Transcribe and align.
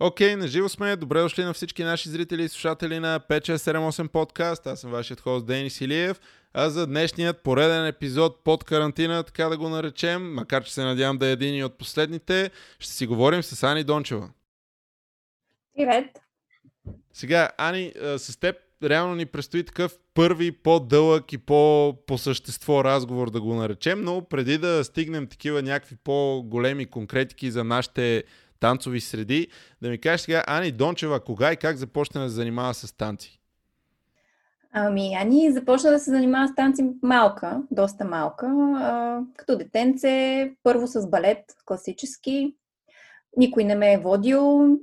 Окей, 0.00 0.28
okay, 0.28 0.36
наживо 0.36 0.68
сме. 0.68 0.96
Добре 0.96 1.20
дошли 1.20 1.44
на 1.44 1.52
всички 1.52 1.84
наши 1.84 2.08
зрители 2.08 2.42
и 2.42 2.48
слушатели 2.48 2.98
на 2.98 3.20
5678 3.20 4.08
подкаст. 4.08 4.66
Аз 4.66 4.80
съм 4.80 4.90
вашият 4.90 5.20
хост 5.20 5.46
Денис 5.46 5.80
Илиев. 5.80 6.20
А 6.54 6.70
за 6.70 6.86
днешният 6.86 7.42
пореден 7.42 7.86
епизод 7.86 8.44
под 8.44 8.64
карантина, 8.64 9.22
така 9.22 9.48
да 9.48 9.58
го 9.58 9.68
наречем, 9.68 10.34
макар 10.34 10.64
че 10.64 10.74
се 10.74 10.82
надявам 10.82 11.18
да 11.18 11.26
е 11.26 11.32
един 11.32 11.54
и 11.54 11.64
от 11.64 11.78
последните, 11.78 12.50
ще 12.78 12.92
си 12.92 13.06
говорим 13.06 13.42
с 13.42 13.62
Ани 13.62 13.84
Дончева. 13.84 14.30
Привет! 15.76 16.18
Сега, 17.12 17.50
Ани, 17.58 17.92
с 18.16 18.40
теб 18.40 18.56
реално 18.82 19.14
ни 19.14 19.26
предстои 19.26 19.64
такъв 19.64 19.98
първи 20.14 20.52
по-дълъг 20.52 21.32
и 21.32 21.38
по, 21.38 21.94
същество 22.16 22.84
разговор 22.84 23.30
да 23.30 23.40
го 23.40 23.54
наречем, 23.54 24.02
но 24.04 24.22
преди 24.22 24.58
да 24.58 24.84
стигнем 24.84 25.26
такива 25.26 25.62
някакви 25.62 25.96
по-големи 26.04 26.86
конкретики 26.86 27.50
за 27.50 27.64
нашите 27.64 28.24
танцови 28.60 29.00
среди, 29.00 29.48
да 29.82 29.88
ми 29.88 29.98
кажеш 29.98 30.20
сега, 30.20 30.44
Ани 30.46 30.72
Дончева, 30.72 31.20
кога 31.20 31.52
и 31.52 31.56
как 31.56 31.76
започна 31.76 32.20
да 32.20 32.28
се 32.28 32.34
занимава 32.34 32.74
с 32.74 32.96
танци? 32.96 33.40
Ами, 34.72 35.14
Ани 35.20 35.52
започна 35.52 35.90
да 35.90 35.98
се 35.98 36.10
занимава 36.10 36.48
с 36.48 36.54
танци 36.54 36.90
малка, 37.02 37.62
доста 37.70 38.04
малка. 38.04 38.46
А, 38.76 39.20
като 39.36 39.58
детенце, 39.58 40.50
първо 40.62 40.86
с 40.86 41.10
балет, 41.10 41.38
класически. 41.64 42.54
Никой 43.36 43.64
не 43.64 43.74
ме 43.74 43.92
е 43.92 43.98
водил, 43.98 44.76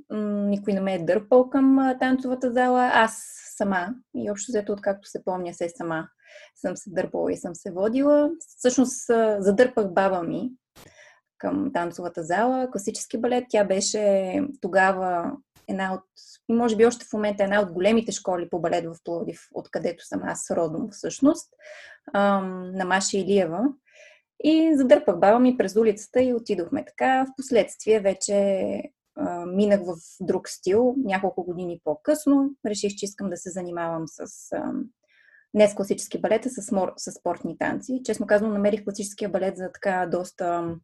никой 0.48 0.72
не 0.72 0.80
ме 0.80 0.94
е 0.94 1.04
дърпал 1.04 1.50
към 1.50 1.96
танцовата 2.00 2.52
зала. 2.52 2.90
Аз 2.94 3.36
сама 3.56 3.88
и 4.14 4.30
общо 4.30 4.52
взето, 4.52 4.72
откакто 4.72 5.08
се 5.08 5.24
помня, 5.24 5.54
се 5.54 5.68
сама 5.68 6.08
съм 6.56 6.76
се 6.76 6.90
дърпала 6.90 7.32
и 7.32 7.36
съм 7.36 7.54
се 7.54 7.70
водила. 7.70 8.30
Всъщност 8.56 9.06
задърпах 9.38 9.92
баба 9.92 10.22
ми 10.22 10.50
към 11.38 11.70
танцовата 11.72 12.22
зала, 12.22 12.70
класически 12.70 13.18
балет. 13.18 13.44
Тя 13.48 13.64
беше 13.64 14.42
тогава 14.60 15.32
една 15.68 15.94
от, 15.94 16.04
може 16.48 16.76
би 16.76 16.86
още 16.86 17.04
в 17.04 17.12
момента 17.12 17.44
една 17.44 17.60
от 17.60 17.72
големите 17.72 18.12
школи 18.12 18.48
по 18.50 18.60
балет 18.60 18.84
в 18.84 18.96
Пловдив, 19.04 19.40
откъдето 19.54 20.04
съм 20.04 20.20
аз 20.24 20.50
родом 20.50 20.88
всъщност, 20.90 21.48
на 22.14 22.84
Маша 22.86 23.18
Илиева. 23.18 23.60
И 24.44 24.74
задърпах 24.74 25.18
баба 25.18 25.38
ми 25.38 25.56
през 25.56 25.76
улицата 25.76 26.22
и 26.22 26.34
отидохме 26.34 26.84
така. 26.84 27.24
В 27.24 27.36
последствие 27.36 28.00
вече 28.00 28.82
минах 29.46 29.80
в 29.80 29.94
друг 30.20 30.48
стил 30.48 30.94
няколко 31.04 31.44
години 31.44 31.80
по-късно. 31.84 32.50
Реших, 32.66 32.94
че 32.94 33.04
искам 33.04 33.30
да 33.30 33.36
се 33.36 33.50
занимавам 33.50 34.04
с 34.06 34.50
не 35.54 35.68
с 35.68 35.74
класически 35.74 36.20
балет, 36.20 36.46
а 36.46 36.50
с, 36.96 37.12
спортни 37.12 37.58
танци. 37.58 38.00
Честно 38.04 38.26
казвам, 38.26 38.52
намерих 38.52 38.84
класическия 38.84 39.28
балет 39.28 39.56
за 39.56 39.70
така 39.72 40.06
доста 40.06 40.74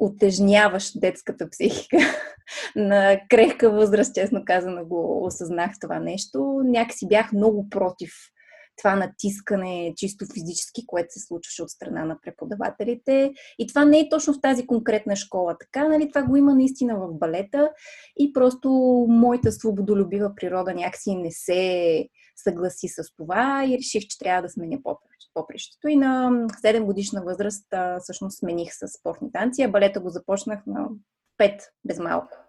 утежняващ 0.00 1.00
детската 1.00 1.50
психика. 1.50 1.96
На 2.76 3.20
крехка 3.28 3.70
възраст, 3.70 4.14
честно 4.14 4.42
казано, 4.44 4.84
го 4.84 5.26
осъзнах 5.26 5.70
това 5.80 5.98
нещо. 5.98 6.60
Някакси 6.64 7.08
бях 7.08 7.32
много 7.32 7.68
против 7.70 8.12
това 8.76 8.96
натискане 8.96 9.92
чисто 9.96 10.26
физически, 10.34 10.86
което 10.86 11.12
се 11.12 11.20
случваше 11.20 11.62
от 11.62 11.70
страна 11.70 12.04
на 12.04 12.18
преподавателите. 12.22 13.32
И 13.58 13.66
това 13.66 13.84
не 13.84 14.00
е 14.00 14.08
точно 14.08 14.34
в 14.34 14.40
тази 14.40 14.66
конкретна 14.66 15.16
школа. 15.16 15.56
Така, 15.60 15.88
нали, 15.88 16.08
това 16.08 16.22
го 16.22 16.36
има 16.36 16.54
наистина 16.54 16.96
в 16.98 17.18
балета 17.18 17.70
и 18.18 18.32
просто 18.32 18.70
моята 19.08 19.52
свободолюбива 19.52 20.34
природа 20.34 20.74
някакси 20.74 21.14
не 21.14 21.30
се 21.30 22.08
съгласи 22.36 22.88
с 22.88 23.14
това 23.16 23.64
и 23.68 23.78
реших, 23.78 24.02
че 24.02 24.18
трябва 24.18 24.42
да 24.42 24.48
сменя 24.48 24.78
попрището. 25.34 25.88
И 25.88 25.96
на 25.96 26.30
7 26.64 26.84
годишна 26.84 27.22
възраст 27.24 27.66
всъщност 28.00 28.38
смених 28.38 28.72
с 28.72 28.88
спортни 28.98 29.32
танци, 29.32 29.62
а 29.62 29.68
балета 29.68 30.00
го 30.00 30.08
започнах 30.08 30.66
на 30.66 30.88
5 31.40 31.60
без 31.84 31.98
малко. 31.98 32.43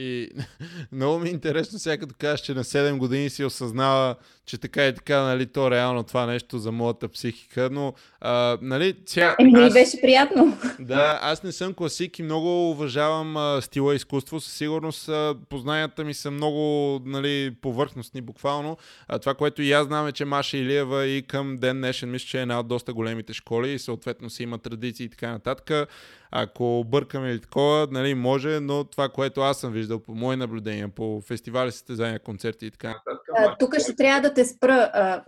И 0.00 0.28
много 0.92 1.18
ми 1.18 1.28
е 1.28 1.32
интересно 1.32 1.78
сега 1.78 1.98
като 1.98 2.14
кажеш, 2.18 2.40
че 2.40 2.54
на 2.54 2.64
7 2.64 2.96
години 2.96 3.30
си 3.30 3.44
осъзнава, 3.44 4.14
че 4.46 4.58
така 4.58 4.86
и 4.86 4.94
така, 4.94 5.22
нали, 5.22 5.46
то 5.46 5.70
реално 5.70 6.02
това 6.02 6.26
нещо 6.26 6.58
за 6.58 6.72
моята 6.72 7.08
психика, 7.08 7.68
но, 7.72 7.94
а, 8.20 8.58
нали, 8.62 8.94
сега... 9.06 9.36
Еми, 9.40 9.52
аз... 9.54 9.72
беше 9.72 10.00
приятно. 10.00 10.58
Да, 10.78 11.18
аз 11.22 11.42
не 11.42 11.52
съм 11.52 11.74
класик 11.74 12.18
и 12.18 12.22
много 12.22 12.70
уважавам 12.70 13.36
а, 13.36 13.60
стила 13.62 13.94
изкуство. 13.94 14.40
Със 14.40 14.52
сигурност 14.52 15.08
а, 15.08 15.34
познанията 15.48 16.04
ми 16.04 16.14
са 16.14 16.30
много, 16.30 16.98
нали, 17.04 17.54
повърхностни, 17.62 18.20
буквално. 18.20 18.76
А, 19.08 19.18
това, 19.18 19.34
което 19.34 19.62
и 19.62 19.72
аз 19.72 19.86
знам 19.86 20.06
е, 20.06 20.12
че 20.12 20.24
Маша 20.24 20.56
Илиева 20.56 21.06
и 21.06 21.22
към 21.22 21.56
ден 21.56 21.76
днешен 21.76 22.10
мисля, 22.10 22.26
че 22.26 22.38
е 22.38 22.42
една 22.42 22.60
от 22.60 22.68
доста 22.68 22.92
големите 22.92 23.32
школи 23.32 23.72
и 23.72 23.78
съответно 23.78 24.30
си 24.30 24.42
има 24.42 24.58
традиции 24.58 25.06
и 25.06 25.08
така 25.08 25.30
нататък. 25.30 25.88
Ако 26.32 26.84
бъркаме 26.86 27.30
или 27.30 27.40
такова, 27.40 27.88
нали, 27.90 28.14
може, 28.14 28.60
но 28.60 28.84
това, 28.84 29.08
което 29.08 29.40
аз 29.40 29.60
съм 29.60 29.72
виждал 29.72 29.98
по 29.98 30.14
мои 30.14 30.36
наблюдения, 30.36 30.88
по 30.88 31.20
фестивали, 31.26 31.72
състезания, 31.72 32.18
концерти 32.18 32.66
и 32.66 32.70
така 32.70 32.88
нататък. 32.88 33.58
Тук 33.58 33.78
ще 33.78 33.96
трябва 33.96 34.20
да 34.20 34.34
те 34.34 34.44
спра. 34.44 34.90
А, 34.94 35.24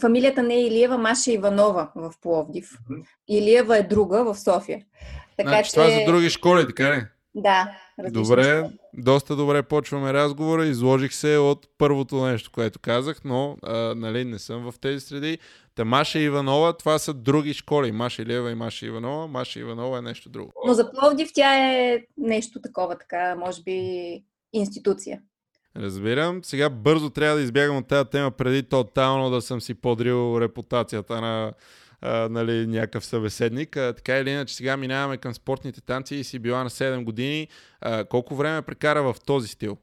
фамилията 0.00 0.42
не 0.42 0.54
е 0.54 0.66
Илиева, 0.66 0.98
Маша 0.98 1.32
Иванова 1.32 1.92
в 1.94 2.12
Пловдив. 2.22 2.70
Илиева 3.28 3.78
е 3.78 3.82
друга 3.82 4.24
в 4.24 4.38
София. 4.38 4.84
Така, 5.36 5.48
значи, 5.48 5.70
че... 5.70 5.74
Това 5.74 5.90
са 5.90 6.04
други 6.06 6.30
школи, 6.30 6.66
така 6.66 6.96
ли? 6.96 7.02
Да. 7.34 7.76
Добре, 8.10 8.58
школи. 8.58 8.78
доста 8.94 9.36
добре 9.36 9.62
почваме 9.62 10.12
разговора. 10.12 10.66
Изложих 10.66 11.14
се 11.14 11.36
от 11.36 11.66
първото 11.78 12.24
нещо, 12.24 12.50
което 12.52 12.78
казах, 12.78 13.20
но 13.24 13.56
а, 13.62 13.94
нали, 13.94 14.24
не 14.24 14.38
съм 14.38 14.70
в 14.70 14.78
тези 14.80 15.00
среди. 15.00 15.38
Та 15.74 15.84
Маша 15.84 16.18
Иванова, 16.18 16.76
това 16.76 16.98
са 16.98 17.14
други 17.14 17.54
школи. 17.54 17.92
Маша 17.92 18.22
Илева 18.22 18.50
и 18.50 18.54
Маша 18.54 18.86
Иванова. 18.86 19.26
Маша 19.26 19.60
Иванова 19.60 19.98
е 19.98 20.02
нещо 20.02 20.28
друго. 20.28 20.52
Но 20.66 20.74
за 20.74 20.90
Пловдив 20.92 21.30
тя 21.34 21.68
е 21.68 22.02
нещо 22.16 22.60
такова, 22.60 22.98
така, 22.98 23.34
може 23.36 23.62
би 23.62 24.22
институция. 24.52 25.20
Разбирам. 25.76 26.44
Сега 26.44 26.70
бързо 26.70 27.10
трябва 27.10 27.36
да 27.36 27.42
избягам 27.42 27.76
от 27.76 27.88
тази 27.88 28.10
тема, 28.10 28.30
преди 28.30 28.62
тотално 28.62 29.30
да 29.30 29.42
съм 29.42 29.60
си 29.60 29.74
подрил 29.74 30.40
репутацията 30.40 31.20
на 31.20 31.52
а, 32.02 32.28
нали, 32.28 32.66
някакъв 32.66 33.04
събеседник. 33.04 33.76
А, 33.76 33.92
така 33.92 34.18
или 34.18 34.30
иначе, 34.30 34.54
сега 34.54 34.76
минаваме 34.76 35.16
към 35.16 35.34
спортните 35.34 35.80
танци 35.80 36.14
и 36.14 36.24
си 36.24 36.38
била 36.38 36.64
на 36.64 36.70
7 36.70 37.04
години. 37.04 37.48
А, 37.80 38.04
колко 38.04 38.34
време 38.34 38.62
прекара 38.62 39.02
в 39.02 39.16
този 39.26 39.48
стил? 39.48 39.76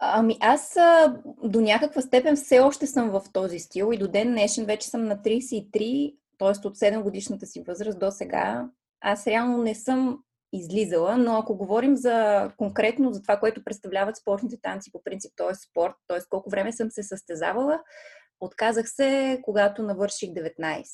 Ами 0.00 0.36
аз 0.40 0.76
а, 0.76 1.16
до 1.44 1.60
някаква 1.60 2.02
степен 2.02 2.36
все 2.36 2.60
още 2.60 2.86
съм 2.86 3.10
в 3.10 3.22
този 3.32 3.58
стил 3.58 3.90
и 3.92 3.98
до 3.98 4.08
ден 4.08 4.30
днешен 4.30 4.66
вече 4.66 4.88
съм 4.88 5.04
на 5.04 5.16
33, 5.16 6.14
т.е. 6.38 6.48
от 6.48 6.76
7 6.76 7.02
годишната 7.02 7.46
си 7.46 7.62
възраст 7.66 7.98
до 7.98 8.10
сега. 8.10 8.68
Аз 9.00 9.26
реално 9.26 9.62
не 9.62 9.74
съм 9.74 10.18
излизала, 10.52 11.16
но 11.16 11.36
ако 11.36 11.56
говорим 11.56 11.96
за 11.96 12.48
конкретно 12.56 13.12
за 13.12 13.22
това, 13.22 13.36
което 13.36 13.64
представляват 13.64 14.16
спортните 14.16 14.56
танци 14.62 14.92
по 14.92 15.02
принцип, 15.02 15.32
т.е. 15.36 15.54
спорт, 15.54 15.94
т.е. 16.08 16.18
колко 16.30 16.50
време 16.50 16.72
съм 16.72 16.90
се 16.90 17.02
състезавала, 17.02 17.80
отказах 18.40 18.88
се, 18.88 19.40
когато 19.42 19.82
навърших 19.82 20.30
19. 20.30 20.84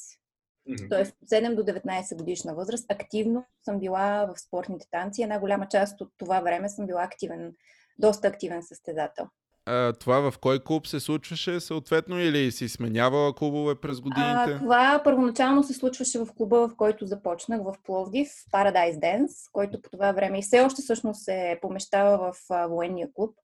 Mm-hmm. 0.69 0.91
Тоест 0.91 1.15
от 1.23 1.29
7 1.29 1.55
до 1.55 1.63
19 1.63 2.17
годишна 2.17 2.55
възраст 2.55 2.93
активно 2.93 3.45
съм 3.65 3.79
била 3.79 4.27
в 4.27 4.41
спортните 4.41 4.87
танци. 4.91 5.23
Една 5.23 5.39
голяма 5.39 5.69
част 5.69 6.01
от 6.01 6.13
това 6.19 6.41
време 6.41 6.69
съм 6.69 6.87
била 6.87 7.03
активен, 7.03 7.53
доста 7.99 8.29
активен 8.29 8.63
състезател. 8.63 9.27
А, 9.69 9.93
това 9.93 10.31
в 10.31 10.39
кой 10.39 10.65
клуб 10.65 10.87
се 10.87 11.01
случваше 11.01 11.61
съответно 11.61 12.21
или 12.21 12.53
си 12.53 12.69
сменявала 12.69 13.35
клубове 13.35 13.75
през 13.75 14.01
годините? 14.01 14.53
А, 14.53 14.59
това 14.59 15.01
първоначално 15.05 15.63
се 15.63 15.75
случваше 15.75 16.19
в 16.19 16.27
клуба, 16.37 16.69
в 16.69 16.77
който 16.77 17.07
започнах 17.07 17.63
в 17.63 17.75
Пловдив, 17.85 18.29
Paradise 18.53 18.99
Dance, 18.99 19.53
който 19.53 19.83
по 19.83 19.91
това 19.91 20.13
време 20.13 20.39
и 20.39 20.43
все 20.43 20.61
още 20.61 20.83
всъщност 20.83 21.25
се 21.25 21.59
помещава 21.63 22.33
в 22.33 22.69
военния 22.69 23.09
клуб 23.15 23.37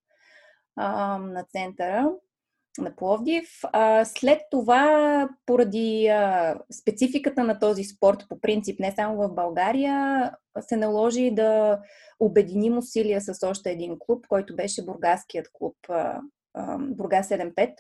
а, 0.77 1.19
на 1.19 1.45
центъра 1.45 2.11
на 2.79 2.97
Пловдив. 2.97 3.49
А, 3.63 4.05
след 4.05 4.41
това, 4.51 5.29
поради 5.47 6.07
а, 6.07 6.57
спецификата 6.81 7.45
на 7.45 7.59
този 7.59 7.85
спорт, 7.85 8.27
по 8.29 8.41
принцип, 8.41 8.81
не 8.81 8.93
само 8.93 9.17
в 9.17 9.35
България, 9.35 10.31
се 10.61 10.77
наложи 10.77 11.31
да 11.31 11.81
обединим 12.21 12.79
усилия 12.79 13.21
с 13.21 13.47
още 13.47 13.71
един 13.71 13.97
клуб, 13.99 14.27
който 14.29 14.57
беше 14.57 14.85
Бургаският 14.85 15.49
клуб 15.53 15.77
а, 15.89 16.21
а, 16.55 16.79
Бургас 16.79 17.29
75, 17.29 17.75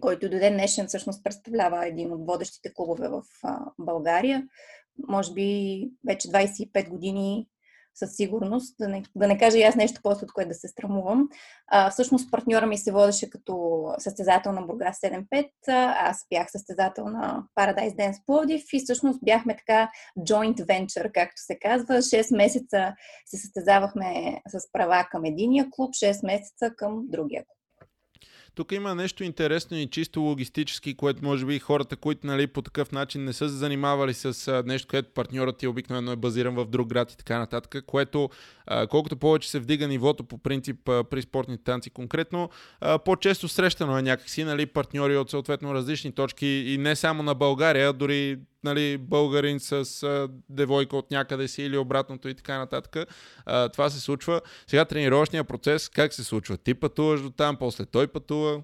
който 0.00 0.30
до 0.30 0.38
ден 0.38 0.52
днешен 0.52 0.86
всъщност 0.86 1.24
представлява 1.24 1.86
един 1.86 2.12
от 2.12 2.26
водещите 2.26 2.74
клубове 2.74 3.08
в 3.08 3.22
а, 3.42 3.58
България. 3.78 4.48
Може 5.08 5.32
би 5.32 5.90
вече 6.06 6.28
25 6.28 6.88
години 6.88 7.46
със 8.00 8.16
сигурност, 8.16 8.76
да 8.80 8.88
не, 8.88 9.02
да 9.16 9.28
не 9.28 9.38
кажа 9.38 9.58
и 9.58 9.62
аз 9.62 9.74
нещо 9.74 10.00
после, 10.02 10.24
от 10.24 10.32
което 10.32 10.48
да 10.48 10.54
се 10.54 10.68
страмувам. 10.68 11.28
А, 11.66 11.90
всъщност 11.90 12.30
партньора 12.30 12.66
ми 12.66 12.78
се 12.78 12.92
водеше 12.92 13.30
като 13.30 13.84
състезател 13.98 14.52
на 14.52 14.62
Бургас 14.62 15.00
7-5, 15.00 15.50
аз 15.98 16.26
бях 16.30 16.50
състезател 16.50 17.04
на 17.04 17.42
Paradise 17.60 17.96
Dance 17.96 18.26
Пловдив 18.26 18.62
и 18.72 18.80
всъщност 18.80 19.20
бяхме 19.22 19.56
така 19.56 19.90
joint 20.18 20.56
venture, 20.56 21.12
както 21.12 21.42
се 21.42 21.58
казва. 21.58 21.94
6 21.94 22.36
месеца 22.36 22.94
се 23.26 23.36
състезавахме 23.36 24.40
с 24.48 24.72
права 24.72 25.06
към 25.10 25.24
единия 25.24 25.66
клуб, 25.70 25.94
6 25.94 26.26
месеца 26.26 26.70
към 26.76 27.02
другия 27.08 27.44
клуб. 27.44 27.59
Тук 28.54 28.72
има 28.72 28.94
нещо 28.94 29.24
интересно 29.24 29.76
и 29.76 29.86
чисто 29.86 30.20
логистически, 30.20 30.96
което 30.96 31.24
може 31.24 31.46
би 31.46 31.58
хората, 31.58 31.96
които 31.96 32.26
нали, 32.26 32.46
по 32.46 32.62
такъв 32.62 32.92
начин 32.92 33.24
не 33.24 33.32
са 33.32 33.48
се 33.48 33.54
занимавали 33.54 34.14
с 34.14 34.62
нещо, 34.66 34.88
което 34.88 35.14
партньорът 35.14 35.56
ти 35.56 35.66
обикновено 35.66 36.12
е 36.12 36.16
базиран 36.16 36.54
в 36.54 36.66
друг 36.66 36.88
град 36.88 37.12
и 37.12 37.16
така 37.16 37.38
нататък, 37.38 37.84
което 37.86 38.30
колкото 38.90 39.16
повече 39.16 39.50
се 39.50 39.58
вдига 39.60 39.88
нивото 39.88 40.24
по 40.24 40.38
принцип 40.38 40.76
при 40.84 41.22
спортните 41.22 41.64
танци 41.64 41.90
конкретно, 41.90 42.50
по-често 43.04 43.48
срещано 43.48 43.98
е 43.98 44.02
някакси 44.02 44.44
нали, 44.44 44.66
партньори 44.66 45.16
от 45.16 45.30
съответно 45.30 45.74
различни 45.74 46.12
точки 46.12 46.46
и 46.46 46.78
не 46.78 46.96
само 46.96 47.22
на 47.22 47.34
България, 47.34 47.92
дори 47.92 48.38
нали, 48.64 48.98
българин 48.98 49.60
с 49.60 50.02
а, 50.02 50.28
девойка 50.48 50.96
от 50.96 51.10
някъде 51.10 51.48
си 51.48 51.62
или 51.62 51.78
обратното 51.78 52.28
и 52.28 52.34
така 52.34 52.58
нататък. 52.58 52.96
А, 53.46 53.68
това 53.68 53.90
се 53.90 54.00
случва. 54.00 54.40
Сега 54.66 54.84
тренировъчния 54.84 55.44
процес 55.44 55.88
как 55.88 56.14
се 56.14 56.24
случва? 56.24 56.56
Ти 56.56 56.74
пътуваш 56.74 57.22
до 57.22 57.30
там, 57.30 57.56
после 57.56 57.86
той 57.86 58.06
пътува? 58.06 58.62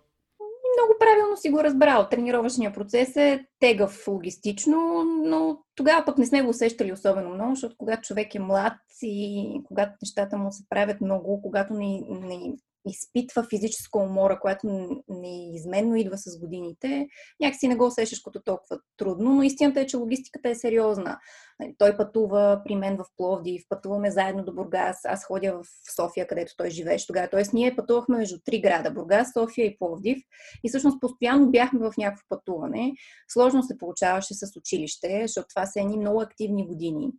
Много 0.79 0.95
правилно 0.99 1.37
си 1.37 1.51
го 1.51 1.65
разбрал. 1.65 2.09
Тренировъчният 2.09 2.75
процес 2.75 3.17
е 3.17 3.47
тегъв 3.61 4.09
логистично, 4.09 5.05
но 5.05 5.59
тогава 5.75 6.05
пък 6.05 6.19
не 6.19 6.27
сме 6.27 6.43
го 6.43 6.49
усещали 6.49 6.93
особено 6.93 7.35
много, 7.35 7.55
защото 7.55 7.77
когато 7.79 8.03
човек 8.03 8.35
е 8.35 8.39
млад 8.39 8.73
и 9.03 9.61
когато 9.65 9.93
нещата 10.03 10.39
му 10.39 10.53
се 10.53 10.69
правят 10.69 11.01
много, 11.01 11.43
когато 11.43 11.75
не, 11.75 12.01
не 12.09 12.53
изпитва 12.87 13.47
физическа 13.50 13.99
умора, 13.99 14.41
която 14.41 14.88
неизменно 15.09 15.97
идва 15.97 16.19
с 16.19 16.38
годините, 16.38 17.06
някакси 17.41 17.69
не 17.69 17.77
го 17.77 17.87
усещаш 17.87 18.21
като 18.21 18.41
толкова 18.44 18.81
трудно, 18.97 19.35
но 19.35 19.43
истината 19.43 19.81
е, 19.81 19.87
че 19.87 19.97
логистиката 19.97 20.49
е 20.49 20.55
сериозна. 20.55 21.19
Нали, 21.61 21.75
той 21.79 21.97
пътува 21.97 22.61
при 22.65 22.77
мен 22.77 22.97
в 22.97 23.05
Пловдив, 23.17 23.62
пътуваме 23.69 24.11
заедно 24.11 24.44
до 24.44 24.55
Бургас, 24.55 24.97
аз 25.05 25.25
ходя 25.25 25.53
в 25.53 25.65
София, 25.97 26.27
където 26.27 26.53
той 26.56 26.71
живееше 26.71 27.06
тогава. 27.06 27.29
Тоест 27.31 27.53
ние 27.53 27.77
пътувахме 27.77 28.17
между 28.17 28.37
три 28.44 28.61
града 28.61 28.91
Бургас, 28.91 29.33
София 29.33 29.67
и 29.67 29.79
Пловдив 29.79 30.19
и 30.65 30.69
всъщност 30.69 31.00
постоянно 31.00 31.50
бяхме 31.50 31.81
в 31.81 31.93
някакво 31.99 32.25
пътуване. 32.29 32.93
Сложно 33.29 33.62
се 33.62 33.79
получаваше 33.79 34.35
с 34.35 34.56
училище, 34.56 35.23
защото 35.27 35.49
това 35.55 35.67
са 35.67 35.81
едни 35.81 35.97
много 35.97 36.21
активни 36.21 36.67
години. 36.67 37.11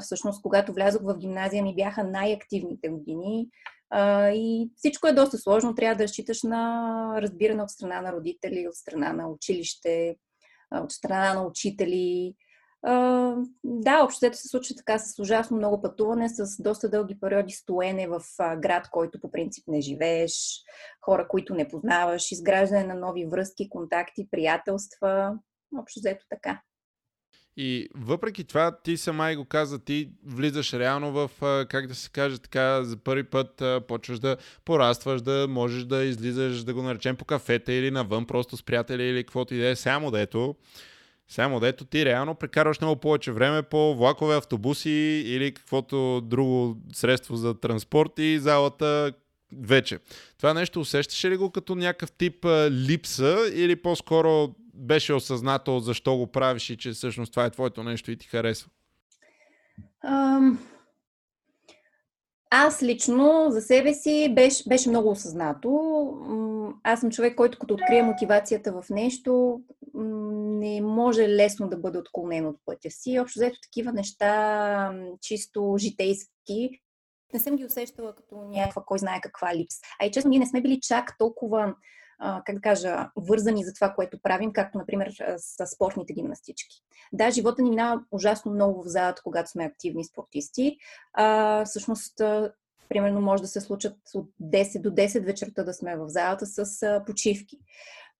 Всъщност, 0.00 0.42
когато 0.42 0.72
влязох 0.72 1.02
в 1.02 1.18
гимназия, 1.18 1.62
ми 1.62 1.74
бяха 1.74 2.04
най-активните 2.04 2.88
години. 2.88 3.48
И 4.34 4.70
всичко 4.76 5.06
е 5.06 5.12
доста 5.12 5.38
сложно. 5.38 5.74
Трябва 5.74 5.96
да 5.96 6.04
разчиташ 6.04 6.42
на 6.42 7.14
разбиране 7.22 7.62
от 7.62 7.70
страна 7.70 8.00
на 8.00 8.12
родители, 8.12 8.68
от 8.68 8.74
страна 8.74 9.12
на 9.12 9.28
училище, 9.28 10.16
от 10.74 10.92
страна 10.92 11.34
на 11.34 11.42
учители. 11.46 12.34
Да, 13.64 14.04
общото 14.04 14.36
се 14.36 14.48
случва 14.48 14.76
така 14.76 14.98
с 14.98 15.18
ужасно 15.18 15.56
много 15.56 15.82
пътуване, 15.82 16.28
с 16.28 16.62
доста 16.62 16.90
дълги 16.90 17.20
периоди 17.20 17.52
стоене 17.52 18.08
в 18.08 18.20
град, 18.58 18.88
който 18.90 19.20
по 19.20 19.30
принцип 19.30 19.64
не 19.68 19.80
живееш, 19.80 20.62
хора, 21.04 21.28
които 21.28 21.54
не 21.54 21.68
познаваш, 21.68 22.32
изграждане 22.32 22.84
на 22.84 22.94
нови 22.94 23.26
връзки, 23.26 23.68
контакти, 23.68 24.28
приятелства. 24.30 25.38
Общо 25.78 26.00
взето 26.00 26.24
така. 26.30 26.62
И 27.56 27.88
въпреки 27.94 28.44
това, 28.44 28.76
ти 28.82 28.96
сама 28.96 29.32
и 29.32 29.36
го 29.36 29.44
каза, 29.44 29.78
ти 29.78 30.08
влизаш 30.26 30.72
реално 30.72 31.12
в, 31.12 31.30
как 31.68 31.86
да 31.86 31.94
се 31.94 32.10
каже 32.10 32.38
така, 32.38 32.84
за 32.84 32.96
първи 32.96 33.24
път 33.24 33.62
почваш 33.88 34.18
да 34.18 34.36
порастваш, 34.64 35.22
да 35.22 35.46
можеш 35.48 35.84
да 35.84 36.04
излизаш, 36.04 36.64
да 36.64 36.74
го 36.74 36.82
наречем 36.82 37.16
по 37.16 37.24
кафета 37.24 37.72
или 37.72 37.90
навън, 37.90 38.26
просто 38.26 38.56
с 38.56 38.62
приятели 38.62 39.02
или 39.02 39.24
каквото 39.24 39.54
и 39.54 39.58
да 39.58 39.68
е. 39.68 39.76
Само 39.76 40.10
дето, 40.10 40.56
само 41.28 41.60
дето 41.60 41.84
ти 41.84 42.04
реално 42.04 42.34
прекарваш 42.34 42.80
много 42.80 43.00
повече 43.00 43.32
време 43.32 43.62
по 43.62 43.94
влакове, 43.94 44.36
автобуси 44.36 45.22
или 45.26 45.54
каквото 45.54 46.20
друго 46.20 46.76
средство 46.92 47.36
за 47.36 47.60
транспорт 47.60 48.18
и 48.18 48.38
залата 48.38 49.12
вече. 49.60 49.98
Това 50.38 50.54
нещо 50.54 50.80
усещаше 50.80 51.30
ли 51.30 51.36
го 51.36 51.50
като 51.50 51.74
някакъв 51.74 52.12
тип 52.12 52.46
липса 52.70 53.36
или 53.54 53.76
по-скоро 53.76 54.54
беше 54.74 55.14
осъзнато 55.14 55.80
защо 55.80 56.16
го 56.16 56.26
правиш 56.26 56.70
и 56.70 56.76
че 56.76 56.90
всъщност 56.90 57.32
това 57.32 57.44
е 57.44 57.50
твоето 57.50 57.82
нещо 57.82 58.10
и 58.10 58.16
ти 58.16 58.26
харесва? 58.26 58.70
Um, 60.06 60.56
аз 62.54 62.82
лично 62.82 63.46
за 63.50 63.60
себе 63.60 63.94
си 63.94 64.32
беше, 64.34 64.68
беше 64.68 64.88
много 64.88 65.10
осъзнато. 65.10 65.70
Аз 66.82 67.00
съм 67.00 67.10
човек, 67.10 67.34
който 67.34 67.58
като 67.58 67.74
открие 67.74 68.02
мотивацията 68.02 68.72
в 68.72 68.84
нещо, 68.90 69.60
не 69.94 70.80
може 70.80 71.28
лесно 71.28 71.68
да 71.68 71.76
бъде 71.76 71.98
отклонен 71.98 72.46
от 72.46 72.56
пътя 72.64 72.90
си. 72.90 73.18
Общо 73.18 73.38
взето 73.38 73.58
такива 73.62 73.92
неща, 73.92 74.92
чисто 75.20 75.74
житейски, 75.78 76.80
не 77.34 77.40
съм 77.40 77.56
ги 77.56 77.64
усещала 77.64 78.14
като 78.14 78.36
някаква 78.36 78.82
кой 78.86 78.98
знае 78.98 79.20
каква 79.20 79.54
липс. 79.54 79.74
А 80.00 80.06
и 80.06 80.10
честно, 80.10 80.28
ние 80.28 80.38
не 80.38 80.46
сме 80.46 80.62
били 80.62 80.80
чак 80.80 81.18
толкова 81.18 81.74
как 82.44 82.54
да 82.54 82.60
кажа, 82.60 83.10
вързани 83.16 83.64
за 83.64 83.72
това, 83.72 83.92
което 83.94 84.22
правим, 84.22 84.52
както, 84.52 84.78
например, 84.78 85.12
с 85.36 85.66
спортните 85.66 86.12
гимнастички. 86.12 86.82
Да, 87.12 87.30
живота 87.30 87.62
ни 87.62 87.70
минава 87.70 88.02
ужасно 88.10 88.52
много 88.52 88.82
в 88.82 88.88
залата, 88.88 89.22
когато 89.24 89.50
сме 89.50 89.64
активни 89.64 90.04
спортисти. 90.04 90.76
А, 91.12 91.64
всъщност, 91.64 92.14
примерно, 92.88 93.20
може 93.20 93.42
да 93.42 93.48
се 93.48 93.60
случат 93.60 93.96
от 94.14 94.30
10 94.42 94.80
до 94.80 94.90
10 94.90 95.24
вечерта 95.24 95.64
да 95.64 95.74
сме 95.74 95.96
в 95.96 96.08
залата 96.08 96.46
с 96.46 96.82
а, 96.82 97.04
почивки. 97.04 97.58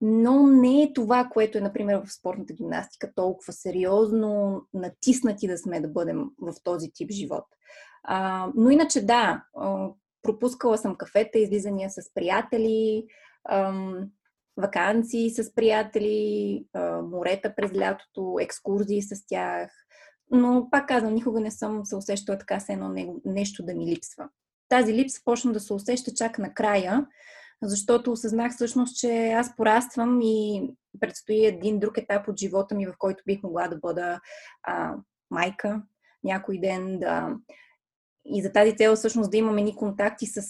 Но 0.01 0.47
не 0.47 0.83
е 0.83 0.93
това, 0.93 1.29
което 1.33 1.59
е, 1.59 1.61
например, 1.61 2.03
в 2.05 2.13
спортната 2.13 2.53
гимнастика, 2.53 3.15
толкова 3.15 3.53
сериозно 3.53 4.63
натиснати 4.75 5.49
да 5.49 5.59
сме 5.59 5.81
да 5.81 5.89
бъдем 5.89 6.25
в 6.41 6.55
този 6.65 6.91
тип 6.91 7.11
живот. 7.11 7.45
А, 8.05 8.49
но 8.55 8.71
иначе 8.71 9.07
да, 9.07 9.45
пропускала 10.23 10.79
съм 10.79 10.97
кафета, 10.97 11.39
излизания 11.39 11.91
с 11.91 12.15
приятели, 12.15 13.07
ам, 13.51 14.11
вакансии 14.57 15.31
с 15.31 15.55
приятели, 15.55 16.65
а, 16.73 17.03
морета 17.03 17.55
през 17.55 17.75
лятото, 17.75 18.37
екскурзии 18.41 19.03
с 19.03 19.27
тях. 19.27 19.71
Но 20.31 20.69
пак 20.71 20.89
казвам, 20.89 21.15
никога 21.15 21.41
не 21.41 21.51
съм 21.51 21.87
се 21.87 21.97
усещала 21.97 22.39
така 22.39 22.61
с 22.61 22.69
едно 22.69 22.95
нещо 23.25 23.63
да 23.63 23.75
ми 23.75 23.87
липсва. 23.87 24.29
Тази 24.69 24.95
липса 24.95 25.21
почна 25.25 25.53
да 25.53 25.61
се 25.61 25.73
усеща 25.73 26.15
чак 26.15 26.39
накрая, 26.39 27.07
защото 27.63 28.13
осъзнах 28.13 28.53
всъщност, 28.53 28.97
че 28.97 29.29
аз 29.29 29.57
пораствам 29.57 30.21
и 30.23 30.69
предстои 31.01 31.47
един 31.47 31.79
друг 31.79 31.99
етап 31.99 32.29
от 32.29 32.39
живота 32.39 32.75
ми, 32.75 32.87
в 32.87 32.95
който 32.99 33.23
бих 33.27 33.43
могла 33.43 33.69
да 33.69 33.77
бъда 33.77 34.21
а, 34.63 34.95
майка 35.31 35.83
някой 36.25 36.59
ден, 36.59 36.99
да 36.99 37.37
и 38.25 38.43
за 38.43 38.53
тази 38.53 38.77
цел 38.77 38.97
всъщност 38.97 39.31
да 39.31 39.37
имаме 39.37 39.63
ни 39.63 39.77
контакти 39.77 40.27
с 40.27 40.43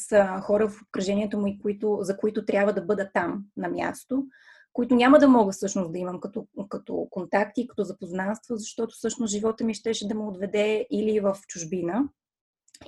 хора 0.42 0.68
в 0.68 0.82
обкръжението 0.82 1.38
му, 1.38 1.56
които, 1.62 1.98
за 2.00 2.16
които 2.16 2.44
трябва 2.44 2.72
да 2.72 2.82
бъда 2.82 3.10
там 3.14 3.44
на 3.56 3.68
място, 3.68 4.24
които 4.72 4.94
няма 4.94 5.18
да 5.18 5.28
мога 5.28 5.52
всъщност 5.52 5.92
да 5.92 5.98
имам 5.98 6.20
като, 6.20 6.46
като 6.68 7.06
контакти, 7.10 7.66
като 7.66 7.84
запознанства, 7.84 8.56
защото 8.56 8.94
всъщност 8.94 9.30
живота 9.30 9.64
ми 9.64 9.74
щеше 9.74 10.08
да 10.08 10.14
ме 10.14 10.24
отведе 10.24 10.86
или 10.90 11.20
в 11.20 11.36
чужбина, 11.48 12.08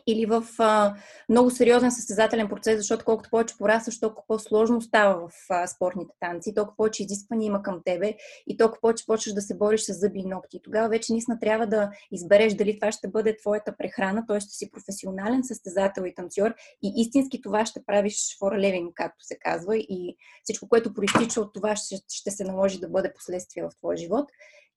или 0.07 0.27
в 0.27 0.45
а, 0.59 0.95
много 1.29 1.51
сериозен 1.51 1.93
състезателен 1.93 2.49
процес, 2.49 2.77
защото 2.77 3.05
колкото 3.05 3.31
повече 3.31 3.55
порасваш, 3.59 4.01
толкова 4.01 4.27
по-сложно 4.29 4.81
става 4.81 5.29
в 5.29 5.33
а, 5.51 5.67
спортните 5.67 6.15
танци, 6.21 6.55
толкова 6.55 6.77
повече 6.77 7.03
изисквания 7.03 7.47
има 7.47 7.63
към 7.63 7.81
тебе 7.85 8.15
и 8.47 8.57
толкова 8.57 8.81
повече 8.81 9.07
почваш 9.07 9.35
да 9.35 9.41
се 9.41 9.57
бориш 9.57 9.81
с 9.81 9.93
зъби 9.93 10.21
и 10.21 10.27
ногти. 10.27 10.61
Тогава 10.65 10.89
вече 10.89 11.13
наистина 11.13 11.39
трябва 11.39 11.67
да 11.67 11.91
избереш 12.13 12.55
дали 12.55 12.79
това 12.79 12.93
ще 12.93 13.09
бъде 13.09 13.37
твоята 13.37 13.77
прехрана, 13.77 14.25
т.е. 14.27 14.41
ще 14.41 14.51
си 14.51 14.71
професионален 14.71 15.45
състезател 15.45 16.03
и 16.03 16.15
танцор 16.15 16.55
и 16.83 16.93
истински 16.97 17.41
това 17.41 17.67
ще 17.67 17.85
правиш 17.87 18.15
for 18.15 18.59
living, 18.59 18.91
както 18.95 19.25
се 19.25 19.39
казва, 19.39 19.77
и 19.77 20.17
всичко, 20.45 20.69
което 20.69 20.95
проистича 20.95 21.41
от 21.41 21.55
това 21.55 21.77
ще, 21.77 21.97
ще 22.13 22.31
се 22.31 22.45
наложи 22.45 22.81
да 22.81 22.89
бъде 22.89 23.13
последствие 23.15 23.63
в 23.63 23.77
твоя 23.79 23.97
живот. 23.97 24.25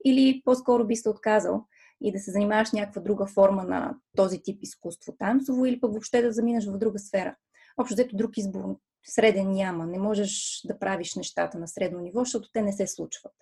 Или 0.05 0.41
по-скоро 0.45 0.87
би 0.87 0.95
се 0.95 1.09
отказал 1.09 1.65
и 2.01 2.11
да 2.11 2.19
се 2.19 2.31
занимаваш 2.31 2.71
някаква 2.71 3.01
друга 3.01 3.25
форма 3.25 3.63
на 3.63 3.95
този 4.15 4.41
тип 4.41 4.59
изкуство 4.63 5.15
танцово 5.19 5.65
или 5.65 5.79
пък 5.79 5.91
въобще 5.91 6.21
да 6.21 6.31
заминеш 6.31 6.67
в 6.67 6.77
друга 6.77 6.99
сфера. 6.99 7.35
Общо 7.77 7.93
взето 7.93 8.15
друг 8.15 8.37
избор 8.37 8.77
среден 9.05 9.51
няма. 9.51 9.85
Не 9.85 9.99
можеш 9.99 10.61
да 10.65 10.79
правиш 10.79 11.15
нещата 11.15 11.59
на 11.59 11.67
средно 11.67 11.99
ниво, 11.99 12.19
защото 12.19 12.49
те 12.53 12.61
не 12.61 12.73
се 12.73 12.87
случват 12.87 13.33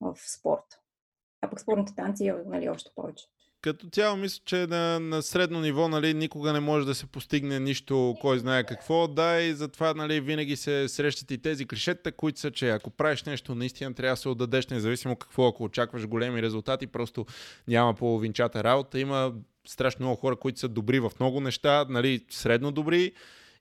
в 0.00 0.16
спорт. 0.38 0.64
А 1.40 1.50
пък 1.50 1.60
спортните 1.60 1.94
танци 1.94 2.32
нали, 2.46 2.68
още 2.68 2.90
повече 2.94 3.24
като 3.64 3.86
цяло 3.86 4.16
мисля, 4.16 4.42
че 4.44 4.66
на, 4.66 5.00
на 5.00 5.22
средно 5.22 5.60
ниво 5.60 5.88
нали, 5.88 6.14
никога 6.14 6.52
не 6.52 6.60
може 6.60 6.86
да 6.86 6.94
се 6.94 7.06
постигне 7.06 7.60
нищо, 7.60 8.16
кой 8.20 8.38
знае 8.38 8.64
какво. 8.64 9.08
Да, 9.08 9.40
и 9.42 9.54
затова 9.54 9.94
нали, 9.94 10.20
винаги 10.20 10.56
се 10.56 10.88
срещат 10.88 11.30
и 11.30 11.38
тези 11.38 11.66
клишета, 11.66 12.12
които 12.12 12.40
са, 12.40 12.50
че 12.50 12.70
ако 12.70 12.90
правиш 12.90 13.22
нещо, 13.22 13.54
наистина 13.54 13.94
трябва 13.94 14.12
да 14.12 14.16
се 14.16 14.28
отдадеш, 14.28 14.66
независимо 14.66 15.16
какво, 15.16 15.46
ако 15.46 15.64
очакваш 15.64 16.06
големи 16.06 16.42
резултати, 16.42 16.86
просто 16.86 17.26
няма 17.68 17.94
половинчата 17.94 18.64
работа. 18.64 19.00
Има 19.00 19.32
страшно 19.66 20.06
много 20.06 20.20
хора, 20.20 20.36
които 20.36 20.60
са 20.60 20.68
добри 20.68 21.00
в 21.00 21.12
много 21.20 21.40
неща, 21.40 21.86
нали, 21.88 22.20
средно 22.30 22.72
добри. 22.72 23.12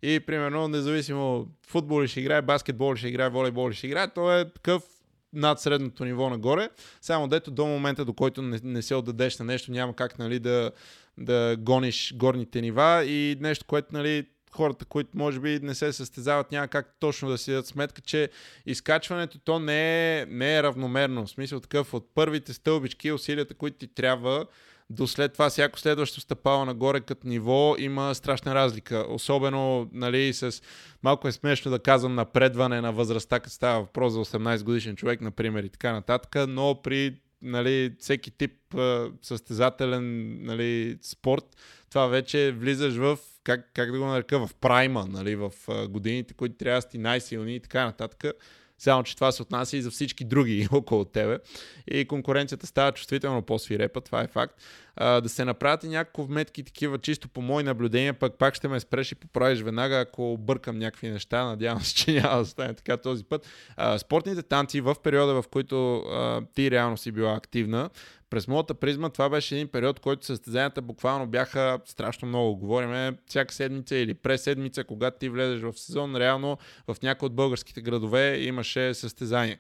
И 0.02 0.20
примерно, 0.20 0.68
независимо 0.68 1.48
футбол 1.68 2.04
ли 2.04 2.08
ще 2.08 2.20
играе, 2.20 2.42
баскетбол 2.42 2.94
ли 2.94 2.98
ще 2.98 3.08
играе, 3.08 3.30
волейбол 3.30 3.70
ли 3.70 3.74
ще 3.74 3.88
играе, 3.88 4.08
то 4.08 4.40
е 4.40 4.50
такъв 4.50 4.84
над 5.34 5.60
средното 5.60 6.06
ниво 6.06 6.30
нагоре. 6.30 6.70
Само 7.02 7.28
дето 7.28 7.52
до 7.52 7.66
момента, 7.66 8.06
до 8.06 8.14
който 8.14 8.42
не, 8.42 8.60
не 8.64 8.82
се 8.82 8.96
отдадеш 8.96 9.40
на 9.40 9.46
нещо, 9.46 9.72
няма 9.72 9.96
как 9.96 10.20
нали, 10.20 10.40
да, 10.40 10.72
да 11.18 11.56
гониш 11.60 12.14
горните 12.16 12.62
нива 12.62 13.06
и 13.06 13.38
нещо, 13.40 13.66
което 13.66 13.88
нали, 13.94 14.26
хората, 14.52 14.86
които 14.86 15.18
може 15.18 15.40
би 15.40 15.60
не 15.64 15.76
се 15.76 15.94
състезават, 15.94 16.52
няма 16.52 16.68
как 16.68 16.96
точно 17.00 17.30
да 17.30 17.38
си 17.38 17.52
дадат 17.52 17.68
сметка, 17.68 18.02
че 18.02 18.30
изкачването 18.66 19.40
то 19.40 19.60
не 19.60 20.20
е, 20.20 20.26
не 20.26 20.56
е 20.56 20.64
равномерно. 20.64 21.26
В 21.26 21.30
смисъл 21.30 21.60
такъв 21.60 21.94
от 21.94 22.10
първите 22.16 22.54
стълбички, 22.54 23.12
усилията, 23.12 23.54
които 23.54 23.78
ти 23.78 23.88
трябва, 23.88 24.46
до 24.94 25.08
след 25.08 25.34
това 25.34 25.50
всяко 25.50 25.80
следващо 25.80 26.22
стъпало 26.22 26.66
нагоре 26.66 27.02
като 27.02 27.28
ниво 27.28 27.76
има 27.80 28.16
страшна 28.16 28.56
разлика. 28.56 29.06
Особено 29.10 29.90
нали, 29.92 30.34
с 30.34 30.62
малко 31.04 31.28
е 31.28 31.32
смешно 31.32 31.72
да 31.72 31.80
казвам 31.80 32.16
напредване 32.16 32.82
на 32.82 32.92
възрастта, 32.92 33.40
като 33.40 33.54
става 33.54 33.82
въпрос 33.82 34.14
за 34.14 34.20
18 34.20 34.64
годишен 34.64 34.96
човек, 34.96 35.22
например, 35.22 35.64
и 35.64 35.70
така 35.70 35.92
нататък, 35.92 36.36
но 36.48 36.82
при 36.84 37.16
нали, 37.42 37.96
всеки 38.00 38.32
тип 38.32 38.76
а, 38.76 39.12
състезателен 39.22 40.38
нали, 40.46 40.98
спорт, 41.02 41.46
това 41.90 42.08
вече 42.08 42.52
влизаш 42.52 42.96
в, 42.96 43.18
как, 43.44 43.70
как 43.74 43.92
да 43.92 44.00
го 44.00 44.06
нарека, 44.06 44.48
в 44.48 44.56
прайма, 44.56 45.06
нали, 45.10 45.36
в 45.36 45.52
а, 45.68 45.88
годините, 45.88 46.34
които 46.34 46.56
трябва 46.56 46.78
да 46.78 46.82
сти 46.82 46.98
най-силни 46.98 47.56
и 47.56 47.60
така 47.60 47.86
нататък. 47.86 48.34
Само, 48.84 49.04
че 49.04 49.16
това 49.16 49.32
се 49.32 49.42
отнася 49.42 49.78
и 49.78 49.82
за 49.82 49.92
всички 49.92 50.24
други 50.24 50.68
около 50.72 51.06
тебе. 51.06 51.40
И 51.88 52.06
конкуренцията 52.06 52.68
става 52.68 52.92
чувствително 52.92 53.42
по-свирепа, 53.42 54.02
това 54.02 54.22
е 54.22 54.28
факт. 54.28 54.56
А, 54.96 55.22
да 55.22 55.30
се 55.30 55.46
направят 55.46 55.84
и 55.84 55.88
някакво 55.88 56.24
вметки 56.24 56.64
такива, 56.64 56.98
чисто 56.98 57.30
по 57.30 57.42
мои 57.42 57.64
наблюдения, 57.64 58.14
пък 58.14 58.38
пак 58.38 58.56
ще 58.56 58.68
ме 58.68 58.80
спреш 58.80 59.12
и 59.12 59.16
поправиш 59.16 59.62
веднага, 59.62 60.00
ако 60.00 60.38
бъркам 60.40 60.80
някакви 60.80 61.10
неща. 61.10 61.46
Надявам 61.46 61.82
се, 61.82 61.96
че 61.96 62.22
няма 62.22 62.38
да 62.38 62.46
стане 62.46 62.74
така 62.74 62.98
този 62.98 63.24
път. 63.24 63.48
А, 63.78 63.98
спортните 63.98 64.44
танци 64.44 64.82
в 64.82 64.96
периода, 65.04 65.42
в 65.42 65.48
който 65.48 65.98
а, 65.98 66.42
ти 66.56 66.72
реално 66.72 66.98
си 66.98 67.12
била 67.12 67.34
активна, 67.34 67.90
през 68.34 68.48
моята 68.48 68.74
призма 68.74 69.10
това 69.10 69.30
беше 69.30 69.56
един 69.56 69.68
период, 69.68 70.00
който 70.00 70.26
състезанията 70.26 70.82
буквално 70.82 71.28
бяха 71.28 71.80
страшно 71.86 72.28
много. 72.28 72.56
Говориме 72.56 73.18
всяка 73.28 73.54
седмица 73.54 73.96
или 73.96 74.14
през 74.14 74.44
седмица, 74.44 74.84
когато 74.84 75.18
ти 75.20 75.30
влезеш 75.30 75.62
в 75.62 75.74
сезон, 75.80 76.16
реално 76.16 76.58
в 76.88 76.96
някои 77.04 77.26
от 77.26 77.36
българските 77.36 77.82
градове 77.82 78.38
имаше 78.40 78.94
състезание. 78.94 79.60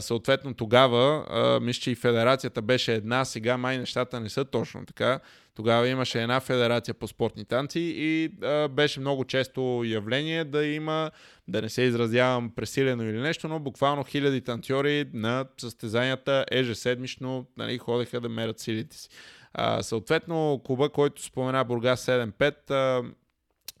Съответно 0.00 0.54
тогава, 0.54 1.26
мисля, 1.62 1.80
че 1.80 1.90
и 1.90 1.94
федерацията 1.94 2.62
беше 2.62 2.94
една, 2.94 3.24
сега 3.24 3.56
май 3.56 3.78
нещата 3.78 4.20
не 4.20 4.28
са 4.28 4.44
точно 4.44 4.86
така. 4.86 5.20
Тогава 5.54 5.88
имаше 5.88 6.22
една 6.22 6.40
федерация 6.40 6.94
по 6.94 7.08
спортни 7.08 7.44
танци 7.44 7.80
и 7.80 8.30
а, 8.42 8.68
беше 8.68 9.00
много 9.00 9.24
често 9.24 9.82
явление 9.84 10.44
да 10.44 10.66
има, 10.66 11.10
да 11.48 11.62
не 11.62 11.68
се 11.68 11.82
изразявам 11.82 12.50
пресилено 12.56 13.02
или 13.02 13.20
нещо, 13.20 13.48
но 13.48 13.60
буквално 13.60 14.04
хиляди 14.04 14.40
танцори 14.40 15.10
на 15.12 15.44
състезанията 15.58 16.44
ежеседмично 16.50 17.46
нали, 17.56 17.78
ходеха 17.78 18.20
да 18.20 18.28
мерят 18.28 18.58
силите 18.60 18.96
си. 18.96 19.08
А, 19.52 19.82
съответно, 19.82 20.60
клуба, 20.64 20.88
който 20.88 21.22
спомена 21.22 21.64
Бургас 21.64 22.06
7-5, 22.06 22.70
а, 22.70 23.02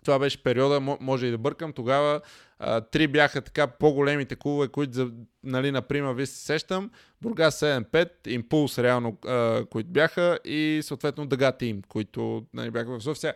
това 0.04 0.18
беше 0.18 0.42
периода, 0.42 0.80
може 1.00 1.26
и 1.26 1.30
да 1.30 1.38
бъркам, 1.38 1.72
тогава 1.72 2.20
три 2.90 3.06
бяха 3.06 3.40
така 3.40 3.66
по-големите 3.66 4.36
клубове, 4.36 4.68
които, 4.68 5.10
нали, 5.42 5.70
например, 5.70 6.14
ви 6.14 6.26
се 6.26 6.38
сещам, 6.38 6.90
Бургас 7.22 7.60
7-5, 7.60 8.08
Импулс 8.26 8.78
реално, 8.78 9.18
а, 9.26 9.64
които 9.70 9.90
бяха 9.90 10.38
и 10.44 10.80
съответно 10.82 11.26
Дъга 11.26 11.52
Тим, 11.52 11.82
които 11.88 12.46
нали, 12.54 12.70
бяха 12.70 12.98
в 12.98 13.02
София. 13.02 13.34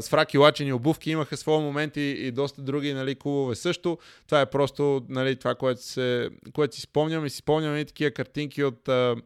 С 0.00 0.08
фраки, 0.10 0.38
лачени 0.38 0.72
обувки 0.72 1.10
имаха 1.10 1.36
свои 1.36 1.62
моменти 1.62 2.00
и 2.00 2.30
доста 2.30 2.62
други 2.62 2.92
нали, 2.92 3.14
клубове 3.14 3.54
също. 3.54 3.98
Това 4.26 4.40
е 4.40 4.46
просто 4.46 5.02
нали, 5.08 5.36
това, 5.36 5.54
което, 5.54 5.82
се, 5.82 6.30
което 6.52 6.74
си 6.74 6.80
спомням 6.80 7.26
и 7.26 7.30
си 7.30 7.36
спомням 7.36 7.76
и 7.76 7.84
такива 7.84 8.10
картинки 8.10 8.64
от 8.64 8.88
а, 8.88 9.16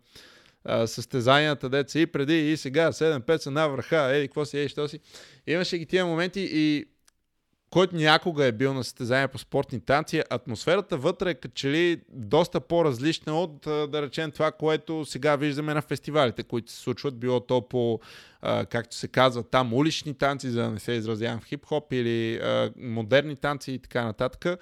състезанията, 0.87 1.69
деца 1.69 1.99
и 1.99 2.07
преди 2.07 2.53
и 2.53 2.57
сега 2.57 2.93
7-5 2.93 3.37
са 3.37 3.51
на 3.51 3.69
върха, 3.69 4.17
еди, 4.17 4.29
какво 4.29 4.45
си, 4.45 4.59
еди, 4.59 4.69
що 4.69 4.89
си. 4.89 5.01
Имаше 5.47 5.79
ги 5.79 5.87
тия 5.87 6.07
моменти 6.07 6.49
и 6.53 6.87
който 7.71 7.97
някога 7.97 8.45
е 8.45 8.53
бил 8.53 8.75
на 8.75 8.85
състезание 8.85 9.29
по 9.29 9.39
спортни 9.39 9.81
танци, 9.81 10.23
атмосферата 10.31 10.97
вътре 10.97 11.31
е 11.31 11.35
като 11.35 11.55
че 11.55 11.71
ли 11.71 12.01
доста 12.09 12.61
по-различна 12.61 13.41
от, 13.41 13.61
да 13.91 14.03
речем, 14.03 14.31
това, 14.31 14.53
което 14.53 15.05
сега 15.05 15.37
виждаме 15.37 15.75
на 15.75 15.83
фестивалите, 15.83 16.43
които 16.43 16.73
се 16.73 16.79
случват, 16.79 17.19
било 17.19 17.41
то 17.41 17.69
по, 17.69 18.01
както 18.43 18.97
се 18.97 19.09
казва, 19.09 19.43
там 19.43 19.75
улични 19.75 20.15
танци, 20.15 20.51
за 20.51 20.63
да 20.63 20.71
не 20.71 20.79
се 20.79 20.93
изразявам 20.93 21.41
в 21.41 21.47
хип-хоп 21.47 21.93
или 21.93 22.41
модерни 22.77 23.37
танци 23.37 23.73
и 23.73 23.79
така 23.79 24.05
нататък. 24.05 24.61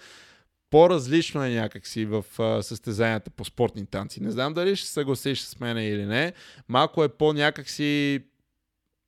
По-различно 0.71 1.45
е 1.45 1.51
някакси 1.51 2.05
в 2.05 2.25
състезанията 2.63 3.31
по 3.31 3.45
спортни 3.45 3.87
танци. 3.87 4.23
Не 4.23 4.31
знам 4.31 4.55
дали 4.55 4.77
ще 4.77 4.89
съгласиш 4.89 5.41
с 5.41 5.61
мен 5.61 5.79
или 5.79 6.05
не. 6.05 6.33
Малко 6.69 7.05
е 7.05 7.09
по-някакси 7.09 8.21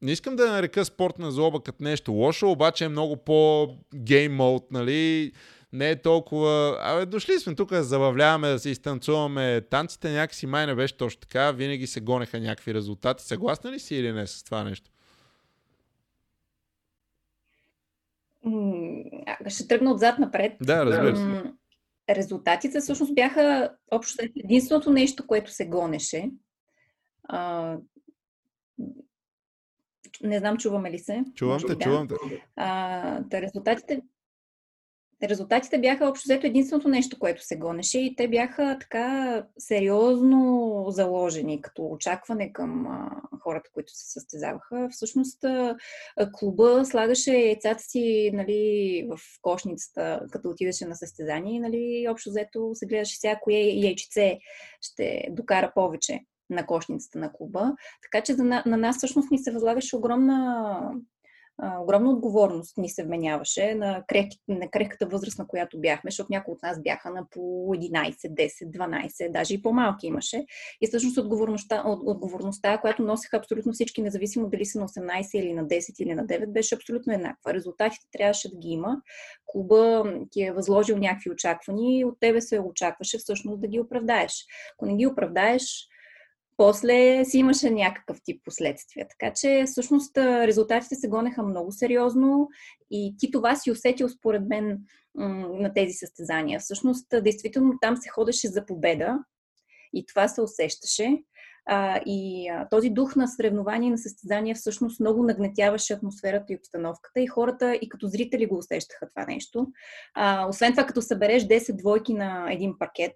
не 0.02 0.12
искам 0.12 0.37
да 0.37 0.52
нарека 0.52 0.85
спортна 0.85 1.33
злоба 1.33 1.62
като 1.62 1.85
нещо 1.85 2.12
лошо, 2.12 2.50
обаче 2.50 2.85
е 2.85 2.88
много 2.88 3.17
по-гейм 3.17 4.35
мод, 4.35 4.67
нали? 4.71 5.33
Не 5.73 5.90
е 5.90 6.02
толкова... 6.02 6.78
Абе, 6.81 7.07
дошли 7.07 7.38
сме 7.38 7.55
тук 7.55 7.71
да 7.71 7.85
забавляваме, 7.85 8.49
да 8.49 8.59
се 8.59 8.71
изтанцуваме. 8.71 9.61
Танците 9.61 10.12
някакси 10.12 10.47
май 10.47 10.67
не 10.67 10.75
беше 10.75 10.97
точно 10.97 11.21
така. 11.21 11.50
Винаги 11.50 11.87
се 11.87 12.00
гонеха 12.00 12.40
някакви 12.40 12.75
резултати. 12.75 13.25
Съгласна 13.25 13.73
ли 13.73 13.78
си 13.78 13.97
или 13.97 14.12
не 14.12 14.26
с 14.26 14.45
това 14.45 14.64
нещо? 14.64 14.90
Ще 19.49 19.69
тръгна 19.69 19.93
отзад 19.93 20.19
напред. 20.19 20.52
Да, 20.62 20.87
разбира 20.87 21.17
се. 21.17 21.52
Резултатите 22.11 22.81
всъщност 22.81 23.14
бяха 23.14 23.71
общо 23.90 24.25
единственото 24.45 24.90
нещо, 24.90 25.26
което 25.26 25.52
се 25.52 25.67
гонеше. 25.67 26.31
Не 30.23 30.39
знам, 30.39 30.57
чуваме 30.57 30.91
ли 30.91 30.99
се? 30.99 31.25
Чувам 31.35 31.61
те, 31.61 31.75
да. 31.75 31.85
чувам 31.85 32.09
те. 32.09 32.15
А, 32.57 33.21
да, 33.21 33.43
резултатите, 33.43 34.03
резултатите 35.23 35.79
бяха 35.79 36.09
общо 36.09 36.25
взето 36.27 36.47
единственото 36.47 36.89
нещо, 36.89 37.19
което 37.19 37.47
се 37.47 37.57
гонеше 37.57 37.99
и 37.99 38.17
те 38.17 38.29
бяха 38.29 38.77
така 38.81 39.47
сериозно 39.59 40.85
заложени 40.89 41.61
като 41.63 41.87
очакване 41.87 42.53
към 42.53 42.87
а, 42.87 43.11
хората, 43.41 43.71
които 43.75 43.93
се 43.93 44.13
състезаваха. 44.13 44.89
Всъщност 44.91 45.45
а, 45.45 45.77
клуба 46.33 46.85
слагаше 46.85 47.33
яйцата 47.33 47.83
си 47.83 48.31
нали, 48.35 49.07
в 49.11 49.19
кошницата, 49.43 50.21
като 50.31 50.49
отидеше 50.49 50.85
на 50.85 50.97
състезание 50.97 51.61
нали, 51.61 52.07
общо 52.11 52.31
взето 52.31 52.71
се 52.75 52.87
гледаше 52.87 53.19
сега 53.19 53.39
кое 53.43 53.55
яйчице 53.55 54.39
ще 54.81 55.25
докара 55.31 55.73
повече 55.75 56.21
на 56.50 56.67
кошницата 56.67 57.19
на 57.19 57.33
клуба. 57.33 57.73
Така 58.02 58.25
че 58.25 58.35
на, 58.35 58.62
на 58.67 58.76
нас 58.76 58.97
всъщност 58.97 59.31
ни 59.31 59.38
се 59.38 59.52
възлагаше 59.52 59.97
огромна, 59.97 60.93
огромна 61.62 62.11
отговорност 62.11 62.78
ни 62.78 62.88
се 62.88 63.05
вменяваше 63.05 63.75
на, 63.75 64.05
крехки, 64.09 64.38
на 64.49 64.71
крехката 64.71 65.07
възраст, 65.07 65.38
на 65.38 65.47
която 65.47 65.81
бяхме, 65.81 66.11
защото 66.11 66.26
някои 66.31 66.55
от 66.55 66.62
нас 66.62 66.83
бяха 66.83 67.11
на 67.11 67.26
по 67.31 67.40
11, 67.40 68.12
10, 68.12 68.71
12, 68.71 69.33
даже 69.33 69.55
и 69.55 69.62
по-малки 69.62 70.07
имаше. 70.07 70.45
И 70.81 70.87
всъщност 70.87 71.19
отговорността, 71.19 71.83
от, 71.87 72.00
отговорността, 72.05 72.78
която 72.78 73.02
носеха 73.02 73.37
абсолютно 73.37 73.73
всички, 73.73 74.02
независимо 74.02 74.49
дали 74.49 74.64
са 74.64 74.81
на 74.81 74.88
18 74.88 75.35
или 75.35 75.52
на 75.52 75.67
10 75.67 76.02
или 76.02 76.14
на 76.14 76.26
9, 76.26 76.47
беше 76.47 76.75
абсолютно 76.75 77.12
еднаква. 77.12 77.55
Резултатите 77.55 78.07
трябваше 78.12 78.50
да 78.50 78.57
ги 78.57 78.69
има. 78.69 78.97
Клуба 79.47 80.12
ти 80.31 80.43
е 80.43 80.52
възложил 80.52 80.97
някакви 80.99 81.31
очаквания 81.31 81.99
и 81.99 82.05
от 82.05 82.21
тебе 82.21 82.40
се 82.40 82.61
очакваше 82.61 83.19
всъщност 83.19 83.61
да 83.61 83.69
ги 83.69 83.81
оправдаеш. 83.81 84.47
Ако 84.76 84.87
не 84.87 84.97
ги 84.97 85.07
оправдаеш, 85.07 85.88
после 86.59 87.25
си 87.25 87.38
имаше 87.38 87.71
някакъв 87.71 88.19
тип 88.25 88.45
последствия. 88.45 89.07
Така 89.09 89.33
че 89.35 89.65
всъщност 89.67 90.19
резултатите 90.19 90.95
се 90.95 91.09
гонеха 91.09 91.43
много 91.43 91.73
сериозно 91.73 92.49
и 92.91 93.15
ти 93.19 93.31
това 93.31 93.57
си 93.57 93.71
усетил 93.71 94.09
според 94.09 94.43
мен 94.49 94.79
на 95.15 95.73
тези 95.75 95.93
състезания. 95.93 96.61
Всъщност, 96.61 97.07
действително 97.23 97.79
там 97.81 97.97
се 97.97 98.09
ходеше 98.09 98.49
за 98.49 98.67
победа 98.67 99.19
и 99.95 100.07
това 100.07 100.29
се 100.29 100.41
усещаше. 100.41 101.23
И 102.07 102.50
този 102.71 102.91
дух 102.91 103.17
на 103.17 103.29
съревнование 103.29 103.91
на 103.91 103.99
състезания 103.99 104.55
всъщност 104.55 105.00
много 105.00 105.23
нагнетяваше 105.23 105.93
атмосферата 105.93 106.53
и 106.53 106.57
обстановката 106.57 107.21
и 107.21 107.27
хората 107.27 107.75
и 107.75 107.88
като 107.88 108.07
зрители 108.07 108.47
го 108.47 108.59
усещаха 108.59 109.09
това 109.09 109.27
нещо. 109.27 109.67
Освен 110.49 110.73
това, 110.73 110.87
като 110.87 111.03
събереш 111.03 111.43
10 111.43 111.77
двойки 111.77 112.15
на 112.15 112.53
един 112.53 112.75
пакет, 112.79 113.12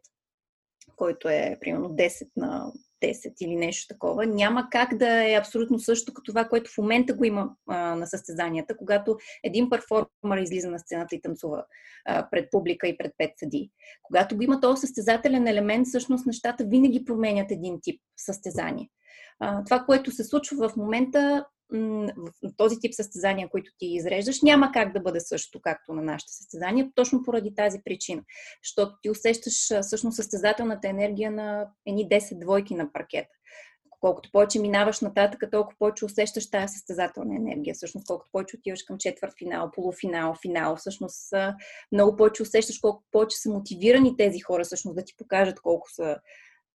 който 0.96 1.28
е 1.28 1.58
примерно 1.61 1.88
10 1.88 2.28
на 2.37 2.72
10 3.02 3.32
или 3.40 3.56
нещо 3.56 3.94
такова, 3.94 4.26
няма 4.26 4.68
как 4.71 4.97
да 4.97 5.32
е 5.32 5.35
абсолютно 5.35 5.78
също 5.78 6.14
като 6.14 6.30
това, 6.32 6.44
което 6.44 6.71
в 6.71 6.78
момента 6.78 7.14
го 7.14 7.25
има 7.25 7.50
а, 7.68 7.94
на 7.94 8.06
състезанията, 8.06 8.76
когато 8.76 9.16
един 9.44 9.71
перформер 9.71 10.38
излиза 10.38 10.71
на 10.71 10.78
сцената 10.78 11.14
и 11.14 11.23
танцува 11.23 11.64
а, 12.04 12.28
пред 12.30 12.50
публика 12.50 12.88
и 12.88 12.97
пред 12.99 13.12
пет 13.18 13.30
съди. 13.38 13.71
Когато 14.02 14.37
го 14.37 14.42
има 14.42 14.61
този 14.61 14.80
състезателен 14.80 15.47
елемент, 15.47 15.87
всъщност 15.87 16.26
нещата 16.26 16.64
винаги 16.64 17.04
променят 17.04 17.50
един 17.50 17.78
тип 17.82 18.00
състезание. 18.16 18.88
А, 19.40 19.64
това, 19.64 19.80
което 19.80 20.11
се 20.11 20.25
случва 20.25 20.68
в 20.68 20.76
момента, 20.76 21.44
този 22.56 22.80
тип 22.80 22.94
състезания, 22.94 23.48
които 23.48 23.70
ти 23.78 23.86
изреждаш, 23.86 24.42
няма 24.42 24.70
как 24.72 24.92
да 24.92 25.00
бъде 25.00 25.20
също 25.20 25.60
както 25.60 25.92
на 25.92 26.02
нашите 26.02 26.32
състезания, 26.32 26.90
точно 26.94 27.22
поради 27.22 27.54
тази 27.54 27.78
причина. 27.84 28.22
Защото 28.64 28.92
ти 29.02 29.10
усещаш 29.10 29.82
всъщност 29.82 30.16
състезателната 30.16 30.88
енергия 30.88 31.30
на 31.30 31.68
едни 31.86 32.08
10 32.08 32.40
двойки 32.40 32.74
на 32.74 32.92
паркета. 32.92 33.28
Колкото 34.00 34.30
повече 34.32 34.60
минаваш 34.60 35.00
нататък, 35.00 35.50
толкова 35.50 35.78
повече 35.78 36.04
усещаш 36.04 36.50
тази 36.50 36.72
състезателна 36.72 37.36
енергия. 37.36 37.74
Всъщност, 37.74 38.06
колкото 38.06 38.30
повече 38.32 38.56
отиваш 38.56 38.82
към 38.82 38.98
четвърт 38.98 39.32
финал, 39.38 39.70
полуфинал, 39.70 40.34
финал, 40.42 40.76
всъщност 40.76 41.32
много 41.92 42.16
повече 42.16 42.42
усещаш 42.42 42.78
колко 42.78 43.04
повече 43.12 43.36
са 43.36 43.50
мотивирани 43.50 44.16
тези 44.16 44.40
хора 44.40 44.64
всъщност 44.64 44.96
да 44.96 45.04
ти 45.04 45.14
покажат 45.16 45.60
колко 45.60 45.90
са 45.90 46.16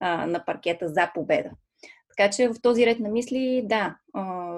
а, 0.00 0.26
на 0.26 0.44
паркета 0.44 0.88
за 0.88 1.10
победа. 1.14 1.50
Така 2.18 2.30
че 2.30 2.48
в 2.48 2.54
този 2.62 2.86
ред 2.86 3.00
на 3.00 3.08
мисли, 3.08 3.62
да, 3.64 3.96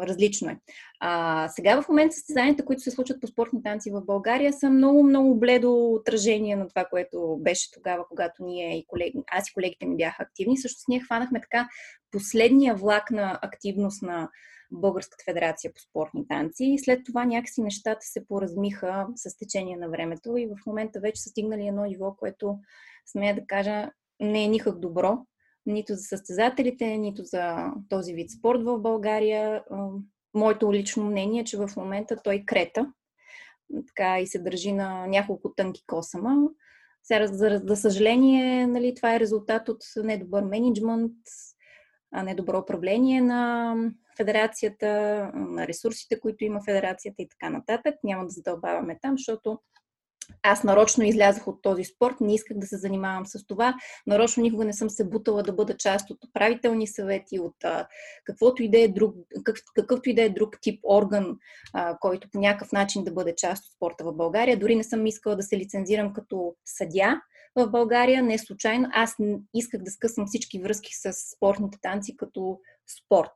различно 0.02 0.50
е. 0.50 0.58
А, 1.00 1.48
сега 1.48 1.82
в 1.82 1.88
момента 1.88 2.14
състезанията, 2.14 2.64
които 2.64 2.82
се 2.82 2.90
случват 2.90 3.20
по 3.20 3.26
спортни 3.26 3.62
танци 3.62 3.90
в 3.90 4.04
България, 4.04 4.52
са 4.52 4.70
много, 4.70 5.02
много 5.02 5.38
бледо 5.38 5.92
отражение 5.92 6.56
на 6.56 6.68
това, 6.68 6.84
което 6.84 7.38
беше 7.40 7.72
тогава, 7.72 8.04
когато 8.08 8.44
ние 8.44 8.78
и 8.78 8.86
колеги, 8.86 9.14
аз 9.30 9.48
и 9.48 9.54
колегите 9.54 9.86
ми 9.86 9.96
бяха 9.96 10.22
активни. 10.22 10.58
Също 10.58 10.80
ние 10.88 11.00
хванахме 11.00 11.40
така 11.40 11.68
последния 12.10 12.74
влак 12.74 13.10
на 13.10 13.38
активност 13.42 14.02
на 14.02 14.28
Българската 14.72 15.24
федерация 15.24 15.72
по 15.74 15.80
спортни 15.80 16.28
танци. 16.28 16.64
И 16.64 16.78
след 16.78 17.00
това 17.06 17.24
някакси 17.24 17.62
нещата 17.62 18.06
се 18.06 18.26
поразмиха 18.26 19.06
с 19.14 19.36
течение 19.36 19.76
на 19.76 19.88
времето 19.88 20.36
и 20.36 20.46
в 20.46 20.66
момента 20.66 21.00
вече 21.00 21.22
са 21.22 21.28
стигнали 21.28 21.66
едно 21.66 21.84
ниво, 21.84 22.14
което, 22.16 22.58
смея 23.06 23.34
да 23.34 23.46
кажа, 23.46 23.90
не 24.20 24.44
е 24.44 24.48
никак 24.48 24.78
добро 24.78 25.18
нито 25.70 25.94
за 25.94 26.02
състезателите, 26.02 26.86
нито 26.86 27.24
за 27.24 27.72
този 27.88 28.14
вид 28.14 28.30
спорт 28.30 28.62
в 28.62 28.78
България. 28.78 29.64
Моето 30.34 30.72
лично 30.72 31.04
мнение 31.04 31.40
е, 31.40 31.44
че 31.44 31.56
в 31.56 31.70
момента 31.76 32.16
той 32.24 32.42
крета 32.46 32.92
така 33.86 34.20
и 34.20 34.26
се 34.26 34.38
държи 34.38 34.72
на 34.72 35.06
няколко 35.06 35.54
тънки 35.54 35.82
косама. 35.86 36.48
Сега, 37.02 37.26
за, 37.26 37.62
за 37.64 37.76
съжаление, 37.76 38.66
нали, 38.66 38.94
това 38.94 39.14
е 39.14 39.20
резултат 39.20 39.68
от 39.68 39.82
недобър 39.96 40.42
менеджмент, 40.42 41.12
недобро 42.24 42.58
управление 42.58 43.20
на 43.20 43.74
федерацията, 44.16 44.86
на 45.34 45.66
ресурсите, 45.66 46.20
които 46.20 46.44
има 46.44 46.60
федерацията 46.64 47.22
и 47.22 47.28
така 47.28 47.50
нататък. 47.50 47.94
Няма 48.04 48.24
да 48.24 48.30
задълбаваме 48.30 48.98
там, 49.02 49.12
защото 49.18 49.58
аз 50.42 50.64
нарочно 50.64 51.04
излязох 51.04 51.46
от 51.46 51.62
този 51.62 51.84
спорт, 51.84 52.16
не 52.20 52.34
исках 52.34 52.58
да 52.58 52.66
се 52.66 52.76
занимавам 52.76 53.26
с 53.26 53.46
това. 53.46 53.74
Нарочно 54.06 54.42
никога 54.42 54.64
не 54.64 54.72
съм 54.72 54.90
се 54.90 55.04
бутала 55.04 55.42
да 55.42 55.52
бъда 55.52 55.76
част 55.76 56.10
от 56.10 56.24
управителни 56.24 56.86
съвети, 56.86 57.40
от 57.40 57.64
а, 57.64 57.86
каквото 58.24 58.62
и 58.62 58.70
да 58.70 58.78
е 58.78 58.88
друг, 58.88 59.14
как, 59.44 59.56
какъвто 59.74 60.10
и 60.10 60.14
да 60.14 60.22
е 60.22 60.28
друг 60.28 60.58
тип 60.60 60.80
орган, 60.84 61.38
а, 61.72 61.98
който 62.00 62.28
по 62.30 62.38
някакъв 62.38 62.72
начин 62.72 63.04
да 63.04 63.12
бъде 63.12 63.34
част 63.36 63.64
от 63.64 63.72
спорта 63.72 64.04
в 64.04 64.12
България. 64.12 64.58
Дори 64.58 64.76
не 64.76 64.84
съм 64.84 65.06
искала 65.06 65.36
да 65.36 65.42
се 65.42 65.56
лицензирам 65.56 66.12
като 66.12 66.54
съдя 66.64 67.20
в 67.56 67.70
България. 67.70 68.22
Не 68.22 68.38
случайно. 68.38 68.88
Аз 68.92 69.16
исках 69.54 69.82
да 69.82 69.90
скъсам 69.90 70.26
всички 70.26 70.58
връзки 70.58 70.94
с 70.94 71.12
спортните 71.12 71.78
танци 71.82 72.16
като 72.16 72.58
спорт 72.98 73.32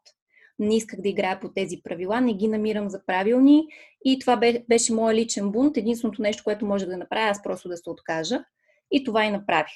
не 0.58 0.76
исках 0.76 1.00
да 1.00 1.08
играя 1.08 1.40
по 1.40 1.48
тези 1.48 1.80
правила, 1.84 2.20
не 2.20 2.34
ги 2.34 2.48
намирам 2.48 2.90
за 2.90 3.06
правилни 3.06 3.66
и 4.04 4.18
това 4.18 4.36
беше 4.68 4.92
моят 4.92 5.16
личен 5.16 5.50
бунт. 5.50 5.76
Единственото 5.76 6.22
нещо, 6.22 6.44
което 6.44 6.66
може 6.66 6.86
да 6.86 6.96
направя, 6.96 7.30
аз 7.30 7.42
просто 7.42 7.68
да 7.68 7.76
се 7.76 7.90
откажа 7.90 8.44
и 8.90 9.04
това 9.04 9.24
и 9.24 9.30
направих. 9.30 9.72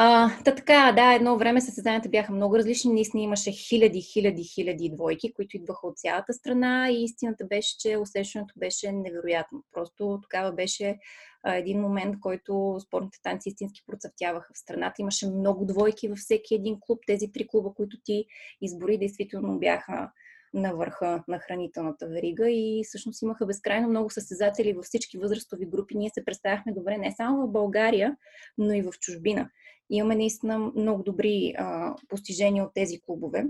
А, 0.00 0.30
та 0.44 0.54
така, 0.54 0.92
да, 0.96 1.14
едно 1.14 1.38
време 1.38 1.60
състезанията 1.60 2.08
бяха 2.08 2.32
много 2.32 2.58
различни. 2.58 2.92
Наистина 2.92 3.22
имаше 3.22 3.52
хиляди, 3.52 4.00
хиляди, 4.00 4.42
хиляди 4.44 4.90
двойки, 4.94 5.32
които 5.32 5.56
идваха 5.56 5.86
от 5.86 5.98
цялата 5.98 6.32
страна 6.32 6.90
и 6.90 7.04
истината 7.04 7.44
беше, 7.44 7.78
че 7.78 7.96
усещането 7.96 8.54
беше 8.56 8.92
невероятно. 8.92 9.64
Просто 9.72 10.18
тогава 10.22 10.52
беше 10.52 10.98
един 11.46 11.80
момент, 11.80 12.20
който 12.20 12.78
спортните 12.86 13.18
танци 13.22 13.48
истински 13.48 13.82
процъфтяваха 13.86 14.54
в 14.54 14.58
страната. 14.58 14.94
Имаше 14.98 15.30
много 15.30 15.66
двойки 15.66 16.08
във 16.08 16.18
всеки 16.18 16.54
един 16.54 16.76
клуб. 16.80 16.98
Тези 17.06 17.32
три 17.32 17.46
клуба, 17.48 17.74
които 17.74 17.96
ти 18.04 18.26
избори, 18.60 18.98
действително 18.98 19.58
бяха 19.58 20.10
на 20.54 20.74
върха 20.74 21.24
на 21.28 21.38
хранителната 21.38 22.08
верига 22.08 22.50
и 22.50 22.82
всъщност 22.84 23.22
имаха 23.22 23.46
безкрайно 23.46 23.88
много 23.88 24.10
състезатели 24.10 24.72
във 24.72 24.84
всички 24.84 25.18
възрастови 25.18 25.66
групи. 25.66 25.96
Ние 25.96 26.10
се 26.10 26.24
представяхме 26.24 26.72
добре 26.72 26.98
не 26.98 27.14
само 27.16 27.46
в 27.46 27.52
България, 27.52 28.16
но 28.58 28.72
и 28.72 28.82
в 28.82 28.92
чужбина. 29.00 29.50
Имаме 29.90 30.16
наистина 30.16 30.58
много 30.58 31.02
добри 31.02 31.54
а, 31.58 31.94
постижения 32.08 32.64
от 32.64 32.74
тези 32.74 33.00
клубове. 33.00 33.46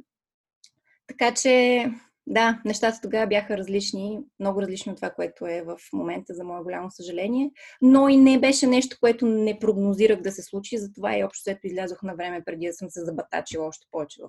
Така 1.06 1.34
че, 1.34 1.84
да, 2.30 2.60
нещата 2.64 2.98
тогава 3.02 3.26
бяха 3.26 3.58
различни, 3.58 4.18
много 4.40 4.62
различни 4.62 4.92
от 4.92 4.96
това, 4.96 5.10
което 5.10 5.46
е 5.46 5.62
в 5.66 5.78
момента, 5.92 6.34
за 6.34 6.44
мое 6.44 6.62
голямо 6.62 6.90
съжаление. 6.90 7.50
Но 7.82 8.08
и 8.08 8.16
не 8.16 8.40
беше 8.40 8.66
нещо, 8.66 8.96
което 9.00 9.26
не 9.26 9.58
прогнозирах 9.58 10.20
да 10.20 10.32
се 10.32 10.42
случи, 10.42 10.78
затова 10.78 11.16
и 11.16 11.24
общо 11.24 11.42
след 11.42 11.58
излязох 11.64 12.02
на 12.02 12.14
време, 12.14 12.44
преди 12.46 12.66
да 12.66 12.72
съм 12.72 12.90
се 12.90 13.04
забатачила 13.04 13.66
още 13.66 13.86
повече 13.90 14.20
в 14.22 14.28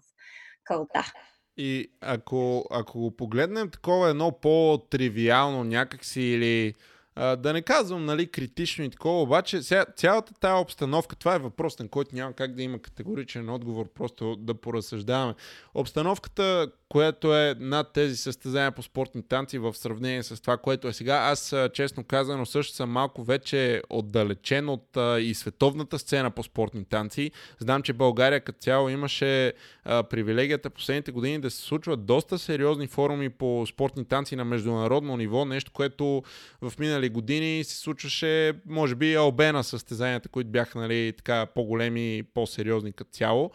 кълта. 0.63 1.11
И 1.57 1.91
ако, 2.01 2.65
ако 2.71 2.99
го 2.99 3.15
погледнем 3.15 3.69
такова 3.69 4.09
едно 4.09 4.39
по-тривиално 4.41 5.63
някакси 5.63 6.21
или 6.21 6.73
да 7.19 7.53
не 7.53 7.61
казвам, 7.61 8.05
нали, 8.05 8.27
критично 8.27 8.83
и 8.83 8.89
такова, 8.89 9.21
обаче 9.21 9.61
сега, 9.63 9.85
цялата 9.95 10.33
тази 10.33 10.61
обстановка, 10.61 11.15
това 11.15 11.35
е 11.35 11.39
въпрос, 11.39 11.79
на 11.79 11.87
който 11.87 12.15
няма 12.15 12.33
как 12.33 12.55
да 12.55 12.63
има 12.63 12.79
категоричен 12.79 13.49
отговор, 13.49 13.87
просто 13.93 14.35
да 14.35 14.53
поразсъждаваме. 14.53 15.33
Обстановката, 15.73 16.71
което 16.89 17.35
е 17.35 17.55
над 17.59 17.93
тези 17.93 18.17
състезания 18.17 18.71
по 18.71 18.83
спортни 18.83 19.23
танци 19.23 19.57
в 19.57 19.73
сравнение 19.73 20.23
с 20.23 20.41
това, 20.41 20.57
което 20.57 20.87
е 20.87 20.93
сега. 20.93 21.15
Аз, 21.15 21.55
честно 21.73 22.03
казано, 22.03 22.45
също 22.45 22.75
съм 22.75 22.89
малко 22.89 23.23
вече 23.23 23.81
отдалечен 23.89 24.69
от 24.69 24.97
а, 24.97 25.19
и 25.19 25.33
световната 25.33 25.99
сцена 25.99 26.31
по 26.31 26.43
спортни 26.43 26.85
танци. 26.85 27.31
Знам, 27.59 27.81
че 27.81 27.93
България 27.93 28.41
като 28.41 28.59
цяло 28.59 28.89
имаше 28.89 29.53
а, 29.83 30.03
привилегията 30.03 30.69
последните 30.69 31.11
години 31.11 31.39
да 31.39 31.51
се 31.51 31.61
случват 31.61 32.05
доста 32.05 32.39
сериозни 32.39 32.87
форуми 32.87 33.29
по 33.29 33.65
спортни 33.67 34.05
танци 34.05 34.35
на 34.35 34.45
международно 34.45 35.17
ниво, 35.17 35.45
нещо, 35.45 35.71
което 35.71 36.23
в 36.61 36.73
минали 36.79 37.08
години 37.09 37.63
се 37.63 37.75
случваше, 37.75 38.53
може 38.65 38.95
би, 38.95 39.15
албена 39.15 39.63
състезанията, 39.63 40.29
които 40.29 40.49
бяха 40.49 40.79
нали, 40.79 41.13
така, 41.17 41.45
по-големи, 41.45 42.23
по-сериозни 42.33 42.91
като 42.91 43.11
цяло 43.11 43.51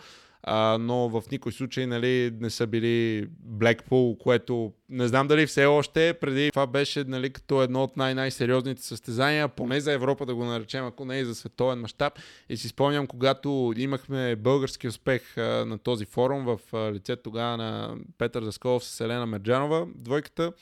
а, 0.47 0.79
но 0.81 1.09
в 1.09 1.23
никой 1.33 1.53
случай 1.53 1.87
нали, 1.87 2.31
не 2.41 2.51
са 2.51 2.67
били 2.67 3.29
Blackpool, 3.49 4.19
което 4.19 4.73
не 4.89 5.09
знам 5.09 5.29
дали 5.29 5.47
все 5.47 5.65
още. 5.65 6.15
Преди 6.21 6.51
това 6.51 6.67
беше 6.67 7.05
нали, 7.05 7.31
като 7.31 7.63
едно 7.63 7.83
от 7.83 7.97
най-най-сериозните 7.97 8.83
състезания, 8.83 9.49
поне 9.49 9.81
за 9.81 9.93
Европа 9.93 10.27
да 10.27 10.35
го 10.35 10.45
наречем, 10.45 10.87
ако 10.87 11.05
не 11.05 11.19
и 11.19 11.25
за 11.25 11.35
световен 11.35 11.81
мащаб. 11.81 12.19
И 12.49 12.57
си 12.57 12.69
спомням, 12.69 13.07
когато 13.07 13.73
имахме 13.77 14.37
български 14.37 14.89
успех 14.89 15.39
а, 15.39 15.41
на 15.41 15.79
този 15.79 16.05
форум 16.05 16.45
в 16.45 16.59
а, 16.73 16.93
лице 16.93 17.17
тогава 17.17 17.57
на 17.57 17.97
Петър 18.19 18.45
Засколов 18.45 18.85
с 18.85 19.01
Елена 19.01 19.27
Мерджанова, 19.27 19.87
двойката, 19.95 20.53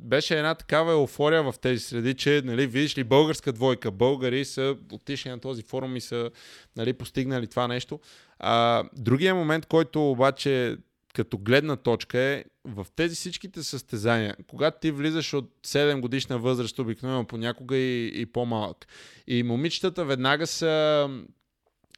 беше 0.00 0.36
една 0.36 0.54
такава 0.54 0.92
еуфория 0.92 1.42
в 1.42 1.54
тези 1.60 1.80
среди, 1.80 2.14
че 2.14 2.42
нали, 2.44 2.66
видиш 2.66 2.98
ли 2.98 3.04
българска 3.04 3.52
двойка, 3.52 3.90
българи 3.90 4.44
са 4.44 4.76
отишли 4.92 5.30
на 5.30 5.40
този 5.40 5.62
форум 5.62 5.96
и 5.96 6.00
са 6.00 6.30
нали, 6.76 6.92
постигнали 6.92 7.46
това 7.46 7.68
нещо. 7.68 8.00
А, 8.38 8.84
другия 8.96 9.34
момент, 9.34 9.66
който 9.66 10.10
обаче 10.10 10.76
като 11.14 11.38
гледна 11.38 11.76
точка 11.76 12.18
е 12.18 12.44
в 12.64 12.86
тези 12.96 13.14
всичките 13.14 13.62
състезания, 13.62 14.36
когато 14.46 14.78
ти 14.80 14.90
влизаш 14.90 15.34
от 15.34 15.50
7 15.66 16.00
годишна 16.00 16.38
възраст, 16.38 16.78
обикновено 16.78 17.26
понякога 17.26 17.76
и, 17.76 18.20
и 18.20 18.26
по-малък, 18.26 18.86
и 19.26 19.42
момичетата 19.42 20.04
веднага 20.04 20.46
са 20.46 21.08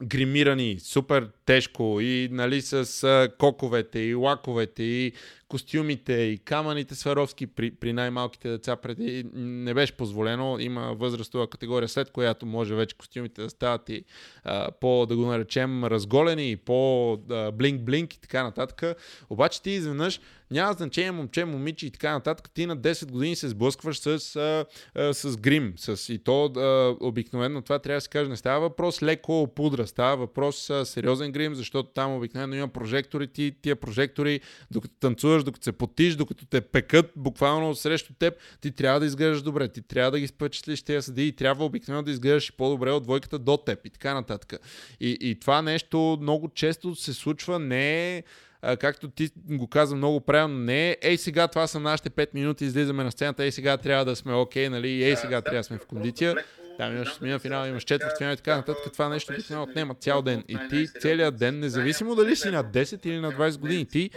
гримирани 0.02 0.78
супер 0.80 1.28
тежко 1.44 2.00
и 2.00 2.28
нали 2.32 2.62
с 2.62 3.28
коковете 3.38 3.98
и 3.98 4.14
лаковете 4.14 4.82
и 4.82 5.12
костюмите 5.48 6.12
и 6.12 6.38
камъните 6.38 6.94
Сваровски 6.94 7.46
при, 7.46 7.70
при 7.70 7.92
най-малките 7.92 8.48
деца 8.50 8.76
преди 8.76 9.24
не 9.34 9.74
беше 9.74 9.92
позволено. 9.92 10.58
Има 10.58 10.94
възрастова 10.94 11.46
категория, 11.46 11.88
след 11.88 12.10
която 12.10 12.46
може 12.46 12.74
вече 12.74 12.96
костюмите 12.96 13.42
да 13.42 13.50
стават 13.50 13.88
и 13.88 14.04
а, 14.44 14.70
по, 14.80 15.06
да 15.06 15.16
го 15.16 15.26
наречем, 15.26 15.84
разголени 15.84 16.50
и 16.50 16.56
по-блинк-блинк 16.56 18.14
и 18.14 18.20
така 18.20 18.42
нататък. 18.42 18.96
Обаче 19.30 19.62
ти 19.62 19.70
изведнъж 19.70 20.20
няма 20.50 20.72
значение 20.72 21.12
момче, 21.12 21.44
момиче 21.44 21.86
и 21.86 21.90
така 21.90 22.12
нататък. 22.12 22.50
Ти 22.50 22.66
на 22.66 22.76
10 22.76 23.10
години 23.10 23.36
се 23.36 23.48
сблъскваш 23.48 23.98
с, 23.98 24.36
а, 24.36 24.64
а, 24.94 25.14
с 25.14 25.36
грим. 25.36 25.74
С, 25.76 26.12
и 26.12 26.18
то 26.18 26.44
а, 26.44 26.96
обикновено 27.00 27.62
това 27.62 27.78
трябва 27.78 27.96
да 27.96 28.00
се 28.00 28.08
каже. 28.08 28.30
Не 28.30 28.36
става 28.36 28.60
въпрос 28.60 29.02
леко 29.02 29.48
пудра, 29.54 29.86
става 29.86 30.16
въпрос 30.16 30.70
а, 30.70 30.84
сериозен 30.84 31.32
грим, 31.32 31.54
защото 31.54 31.88
там 31.88 32.16
обикновено 32.16 32.54
има 32.54 32.68
прожектори. 32.68 33.26
Ти, 33.26 33.54
тия 33.62 33.76
прожектори, 33.76 34.40
докато 34.70 34.94
танцуваш, 35.00 35.37
докато 35.44 35.64
се 35.64 35.72
потиш, 35.72 36.14
докато 36.14 36.46
те 36.46 36.60
пекат 36.60 37.12
буквално 37.16 37.74
срещу 37.74 38.12
теб, 38.18 38.34
ти 38.60 38.70
трябва 38.70 39.00
да 39.00 39.06
изглеждаш 39.06 39.42
добре. 39.42 39.68
Ти 39.68 39.82
трябва 39.82 40.10
да 40.10 40.20
ги 40.20 40.26
спечелиш 40.26 40.82
тези 40.82 41.02
съди 41.02 41.28
и 41.28 41.32
трябва 41.32 41.64
обикновено 41.64 42.02
да 42.02 42.10
изглеждаш 42.10 42.52
по-добре 42.56 42.90
от 42.90 43.02
двойката 43.02 43.38
до 43.38 43.56
теб 43.56 43.86
и 43.86 43.90
така 43.90 44.14
нататък. 44.14 44.60
И, 45.00 45.18
и 45.20 45.40
това 45.40 45.62
нещо 45.62 46.18
много 46.20 46.48
често 46.48 46.94
се 46.94 47.14
случва 47.14 47.58
не 47.58 48.16
е 48.16 48.22
а, 48.62 48.76
както 48.76 49.08
ти 49.08 49.30
го 49.48 49.66
каза 49.66 49.96
много 49.96 50.20
правилно, 50.20 50.58
не 50.58 50.90
е, 50.90 50.96
ей 51.02 51.16
сега 51.16 51.48
това 51.48 51.66
са 51.66 51.80
нашите 51.80 52.10
5 52.10 52.28
минути, 52.34 52.64
излизаме 52.64 53.04
на 53.04 53.12
сцената, 53.12 53.44
ей 53.44 53.52
сега 53.52 53.76
трябва 53.76 54.04
да 54.04 54.16
сме 54.16 54.34
окей, 54.34 54.66
okay, 54.66 54.68
нали, 54.68 55.04
ей 55.04 55.16
сега 55.16 55.42
трябва 55.42 55.60
да 55.60 55.64
сме 55.64 55.78
в 55.78 55.86
кондиция. 55.86 56.36
там 56.78 56.96
имаш 56.96 57.14
смина 57.14 57.38
финал, 57.38 57.66
имаш 57.66 57.84
четвърт 57.84 58.18
финал 58.18 58.32
и 58.32 58.36
така 58.36 58.56
нататък. 58.56 58.92
Това 58.92 59.08
нещо 59.08 59.32
обикновено 59.32 59.70
отнема 59.70 59.94
цял 59.94 60.22
ден. 60.22 60.44
И 60.48 60.58
ти 60.70 60.86
целият 61.00 61.36
ден, 61.36 61.58
независимо 61.58 62.14
дали 62.14 62.36
си 62.36 62.50
на 62.50 62.64
10 62.64 63.06
или 63.06 63.20
на 63.20 63.32
20 63.32 63.58
години, 63.58 63.86
ти 63.86 64.10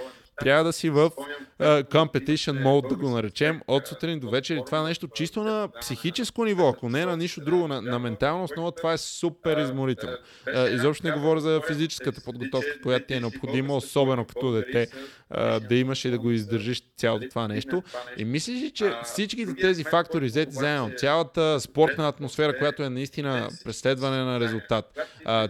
трябва 0.43 0.63
да 0.63 0.73
си 0.73 0.89
в 0.89 1.11
uh, 1.59 1.83
competition 1.83 2.63
mode, 2.63 2.89
да 2.89 2.95
го 2.95 3.09
наречем, 3.09 3.61
от 3.67 3.87
сутрин 3.87 4.19
до 4.19 4.29
вечер. 4.29 4.55
И 4.55 4.61
това 4.65 4.83
нещо 4.83 5.07
чисто 5.07 5.43
на 5.43 5.69
психическо 5.81 6.45
ниво, 6.45 6.69
ако 6.69 6.89
не 6.89 7.05
на 7.05 7.17
нищо 7.17 7.41
друго, 7.41 7.67
на, 7.67 7.81
на 7.81 7.99
ментална 7.99 8.43
основа, 8.43 8.71
това 8.71 8.93
е 8.93 8.97
супер 8.97 9.57
изморително. 9.57 10.17
Uh, 10.47 10.75
изобщо 10.75 11.07
не 11.07 11.13
говоря 11.13 11.39
за 11.39 11.61
физическата 11.67 12.21
подготовка, 12.25 12.81
която 12.83 13.07
ти 13.07 13.13
е 13.13 13.19
необходима, 13.19 13.75
особено 13.75 14.25
като 14.25 14.51
дете, 14.51 14.87
uh, 15.33 15.67
да 15.67 15.75
имаш 15.75 16.05
и 16.05 16.11
да 16.11 16.19
го 16.19 16.31
издържиш 16.31 16.83
цялото 16.97 17.29
това 17.29 17.47
нещо. 17.47 17.83
И 18.17 18.25
мислиш 18.25 18.61
ли, 18.61 18.71
че 18.71 18.93
всичките 19.03 19.55
тези 19.55 19.83
фактори, 19.83 20.25
взети 20.25 20.51
заедно, 20.51 20.91
цялата 20.97 21.59
спортна 21.59 22.07
атмосфера, 22.07 22.57
която 22.57 22.83
е 22.83 22.89
наистина 22.89 23.49
преследване 23.63 24.17
на 24.17 24.39
резултат, 24.39 24.99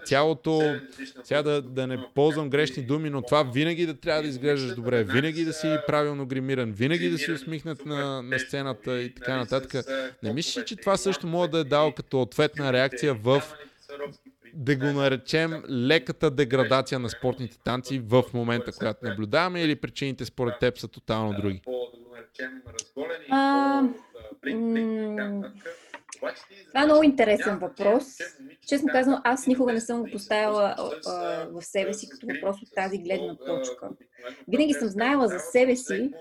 цялото, 0.05 0.75
сега 1.23 1.43
да, 1.43 1.61
да 1.61 1.87
не 1.87 1.99
ползвам 2.15 2.49
грешни 2.49 2.83
думи, 2.83 3.09
но 3.09 3.21
това 3.21 3.43
винаги 3.43 3.85
да 3.85 3.99
трябва 3.99 4.21
да 4.21 4.27
изглеждаш 4.27 4.75
добре, 4.81 5.03
винаги 5.03 5.45
да 5.45 5.53
си 5.53 5.77
правилно 5.87 6.25
гримиран, 6.25 6.71
винаги 6.71 7.09
да 7.09 7.17
си 7.17 7.31
усмихнат 7.31 7.85
на, 7.85 8.21
на 8.21 8.39
сцената 8.39 9.01
и 9.01 9.13
така 9.13 9.37
нататък. 9.37 9.85
Не 10.23 10.33
мислиш 10.33 10.57
ли, 10.57 10.65
че 10.65 10.75
това 10.75 10.97
също 10.97 11.27
може 11.27 11.51
да 11.51 11.59
е 11.59 11.63
дал 11.63 11.91
като 11.91 12.21
ответна 12.21 12.73
реакция 12.73 13.13
в 13.13 13.43
да 14.53 14.75
го 14.75 14.85
наречем 14.85 15.63
леката 15.69 16.31
деградация 16.31 16.99
на 16.99 17.09
спортните 17.09 17.57
танци 17.63 17.99
в 17.99 18.23
момента, 18.33 18.71
която 18.71 19.05
наблюдаваме 19.05 19.61
или 19.61 19.75
причините 19.75 20.25
според 20.25 20.59
теб 20.59 20.77
са 20.77 20.87
тотално 20.87 21.41
други? 21.41 21.61
А, 23.29 23.83
това 26.67 26.81
е 26.81 26.85
много 26.85 27.03
интересен 27.03 27.57
въпрос. 27.57 28.05
Честно 28.67 28.89
казвам, 28.91 29.21
аз 29.23 29.47
никога 29.47 29.73
не 29.73 29.81
съм 29.81 29.99
го 29.99 30.09
поставила 30.11 30.75
а, 30.77 31.47
в 31.51 31.61
себе 31.61 31.93
си 31.93 32.09
като 32.09 32.27
въпрос 32.27 32.61
от 32.61 32.69
тази 32.75 32.97
гледна 32.97 33.37
точка. 33.45 33.89
Винаги 34.47 34.73
съм 34.73 34.87
знаела 34.87 35.27
за 35.27 35.39
себе 35.39 35.75
си, 35.75 36.11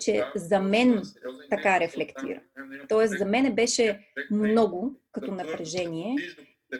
че 0.00 0.24
за 0.34 0.60
мен 0.60 1.02
така 1.50 1.80
рефлектира. 1.80 2.40
Тоест, 2.88 3.18
за 3.18 3.24
мен 3.24 3.54
беше 3.54 4.00
много 4.30 5.00
като 5.12 5.32
напрежение 5.32 6.14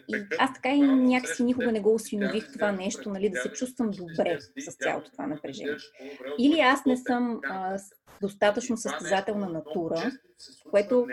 и 0.09 0.17
аз 0.39 0.55
така 0.55 0.69
и 0.69 0.81
някакси 0.81 1.45
никога 1.45 1.73
не 1.73 1.81
го 1.81 1.95
осинових 1.95 2.53
това 2.53 2.73
нещо, 2.73 3.11
нали, 3.11 3.31
да 3.31 3.41
се 3.41 3.53
чувствам 3.53 3.91
добре 3.91 4.39
с 4.59 4.77
цялото 4.77 5.11
това 5.11 5.27
напрежение. 5.27 5.77
Или 6.39 6.61
аз 6.61 6.85
не 6.87 6.97
съм 6.97 7.41
а, 7.45 7.79
достатъчно 8.21 8.77
състезателна 8.77 9.49
натура, 9.49 10.13
което 10.71 11.07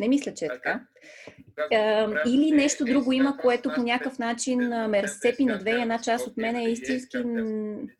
не 0.00 0.08
мисля, 0.08 0.34
че 0.34 0.44
е 0.44 0.48
така. 0.48 0.80
Или 2.26 2.50
нещо 2.50 2.84
друго 2.84 3.12
има, 3.12 3.36
което 3.36 3.72
по 3.74 3.82
някакъв 3.82 4.18
начин 4.18 4.58
ме 4.68 5.02
разцепи 5.02 5.44
на 5.44 5.58
две 5.58 5.70
и 5.70 5.82
една 5.82 5.98
част 5.98 6.26
от 6.26 6.36
мен 6.36 6.56
е 6.56 6.70
истински 6.70 7.18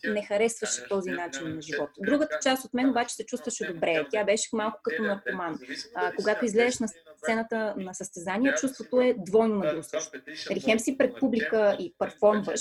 не 0.04 0.22
харесваше 0.28 0.88
този 0.88 1.10
начин 1.10 1.54
на 1.54 1.62
живота. 1.62 1.92
Другата 2.00 2.38
част 2.42 2.64
от 2.64 2.74
мен 2.74 2.90
обаче 2.90 3.14
се 3.14 3.26
чувстваше 3.26 3.72
добре. 3.72 4.06
Тя 4.10 4.24
беше 4.24 4.48
малко 4.52 4.80
като 4.82 5.02
наркоман. 5.02 5.58
А, 5.94 6.12
когато 6.12 6.44
излезеш 6.44 6.78
на 6.78 6.88
сцената 7.22 7.74
на 7.76 7.94
състезание, 7.94 8.54
чувството 8.54 9.00
е 9.00 9.14
двойно 9.18 9.54
нагрузващо. 9.54 10.18
Нали, 10.50 10.60
хем 10.60 10.78
си 10.78 10.98
пред 10.98 11.18
публика 11.20 11.76
и 11.80 11.94
перформваш, 11.98 12.60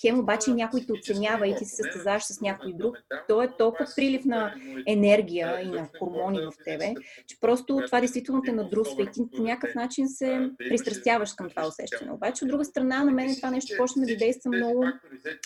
хем 0.00 0.18
обаче 0.18 0.50
някой 0.50 0.80
те 0.86 0.92
оценява 0.92 1.48
и 1.48 1.56
ти 1.56 1.64
се 1.64 1.76
състезаваш 1.76 2.22
с 2.22 2.40
някой 2.40 2.72
друг. 2.72 2.96
То 3.28 3.42
е 3.42 3.48
толкова 3.58 3.86
прилив 3.96 4.24
на 4.24 4.54
енергия 4.86 5.39
и 5.40 5.68
на 5.68 5.88
хормони 5.98 6.38
в 6.38 6.52
тебе, 6.64 6.94
че 7.26 7.40
просто 7.40 7.82
това 7.86 8.00
действително 8.00 8.42
те 8.42 8.52
надрусва 8.52 9.02
и 9.02 9.06
ти 9.12 9.22
по 9.36 9.42
някакъв 9.42 9.74
начин 9.74 10.08
се 10.08 10.50
пристрастяваш 10.58 11.32
към 11.32 11.50
това 11.50 11.66
усещане. 11.66 12.12
Обаче, 12.12 12.44
от 12.44 12.48
друга 12.48 12.64
страна, 12.64 13.04
на 13.04 13.12
мен 13.12 13.36
това 13.36 13.50
нещо 13.50 13.74
почна 13.78 14.06
да 14.06 14.16
действа 14.16 14.50
много 14.50 14.84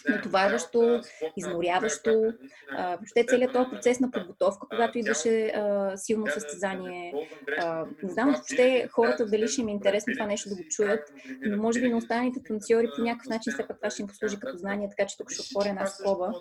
натоварващо, 0.08 1.00
изморяващо. 1.36 2.32
Въобще 2.78 3.24
целият 3.28 3.52
този 3.52 3.70
процес 3.70 4.00
на 4.00 4.10
подготовка, 4.10 4.66
когато 4.70 4.98
идваше 4.98 5.46
а, 5.46 5.96
силно 5.96 6.26
състезание. 6.26 7.14
А, 7.58 7.84
не 8.02 8.12
знам 8.12 8.30
въобще 8.30 8.88
хората 8.90 9.26
дали 9.26 9.48
ще 9.48 9.60
им 9.60 9.68
е 9.68 9.70
интересно 9.70 10.12
това 10.12 10.26
нещо 10.26 10.48
да 10.48 10.54
го 10.54 10.62
чуят, 10.70 11.12
но 11.42 11.62
може 11.62 11.80
би 11.80 11.88
на 11.88 11.96
останалите 11.96 12.42
танцори 12.42 12.88
по 12.96 13.02
някакъв 13.02 13.28
начин 13.28 13.52
все 13.52 13.66
пак 13.66 13.76
това 13.76 13.90
ще 13.90 14.02
им 14.02 14.08
послужи 14.08 14.40
като 14.40 14.56
знание, 14.56 14.88
така 14.96 15.06
че 15.06 15.16
тук 15.16 15.30
ще 15.30 15.42
отворя 15.42 15.68
една 15.68 15.86
скоба. 15.86 16.32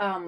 А, 0.00 0.20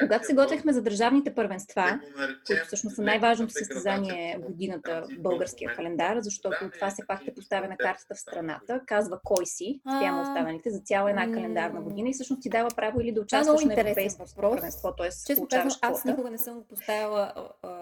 когато 0.00 0.26
се 0.26 0.34
готвихме 0.34 0.72
за 0.72 0.82
държавните 0.82 1.34
първенства, 1.34 2.00
които 2.46 2.66
всъщност 2.66 2.96
са 2.96 3.02
най-важното 3.02 3.52
състезание 3.52 4.38
годината 4.46 5.04
в 5.10 5.22
българския 5.22 5.74
календар, 5.74 6.20
защото 6.20 6.70
това 6.74 6.90
се 6.90 7.06
пак 7.06 7.24
те 7.24 7.34
поставя 7.34 7.68
на 7.68 7.76
картата 7.76 8.14
в 8.14 8.20
страната, 8.20 8.80
казва 8.86 9.20
кой 9.24 9.46
си, 9.46 9.80
спрямо 9.80 10.22
останалите, 10.22 10.70
за 10.70 10.80
цяла 10.80 11.10
една 11.10 11.32
календарна 11.32 11.80
година 11.80 12.08
и 12.08 12.12
всъщност 12.12 12.42
ти 12.42 12.48
дава 12.48 12.68
право 12.76 13.00
или 13.00 13.12
да 13.12 13.20
участваш 13.20 13.64
на 13.64 13.80
европейско 13.80 14.24
първенство, 14.36 14.94
т.е. 14.96 15.34
получаваш 15.34 15.74
аз 15.82 16.04
никога 16.04 16.30
не 16.30 16.38
съм 16.38 16.54
го 16.54 16.64
поставила 16.64 17.32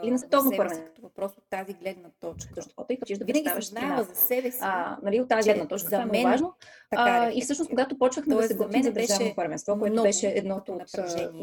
или 0.03 0.11
на 0.11 0.19
световно 0.19 0.51
първенство. 0.57 0.87
Като 0.87 1.03
въпрос 1.03 1.33
от 1.33 1.45
тази 1.51 1.75
гледна 1.75 2.09
точка. 2.21 2.53
Защото 2.57 2.93
и 2.93 3.19
да 3.19 3.25
Винаги 3.25 3.49
съм 3.49 3.63
знаела 3.63 4.03
за 4.03 4.15
себе 4.15 4.51
си. 4.51 4.59
А, 4.63 4.97
нали, 5.03 5.21
от 5.21 5.29
тази 5.29 5.51
гледна 5.51 5.69
точка, 5.69 5.89
за 5.89 5.97
е 5.97 6.05
мен 6.05 6.23
важно. 6.23 6.55
Така 6.91 7.03
а, 7.03 7.27
е 7.27 7.33
и 7.35 7.43
всъщност, 7.43 7.71
когато 7.71 7.99
почнахме 7.99 8.35
да 8.35 8.43
се 8.43 8.55
готвим 8.55 8.83
за 8.83 8.93
държавно 8.93 9.35
първенство, 9.37 9.79
което 9.79 10.03
беше 10.03 10.29
едното 10.29 10.73
от 10.73 10.83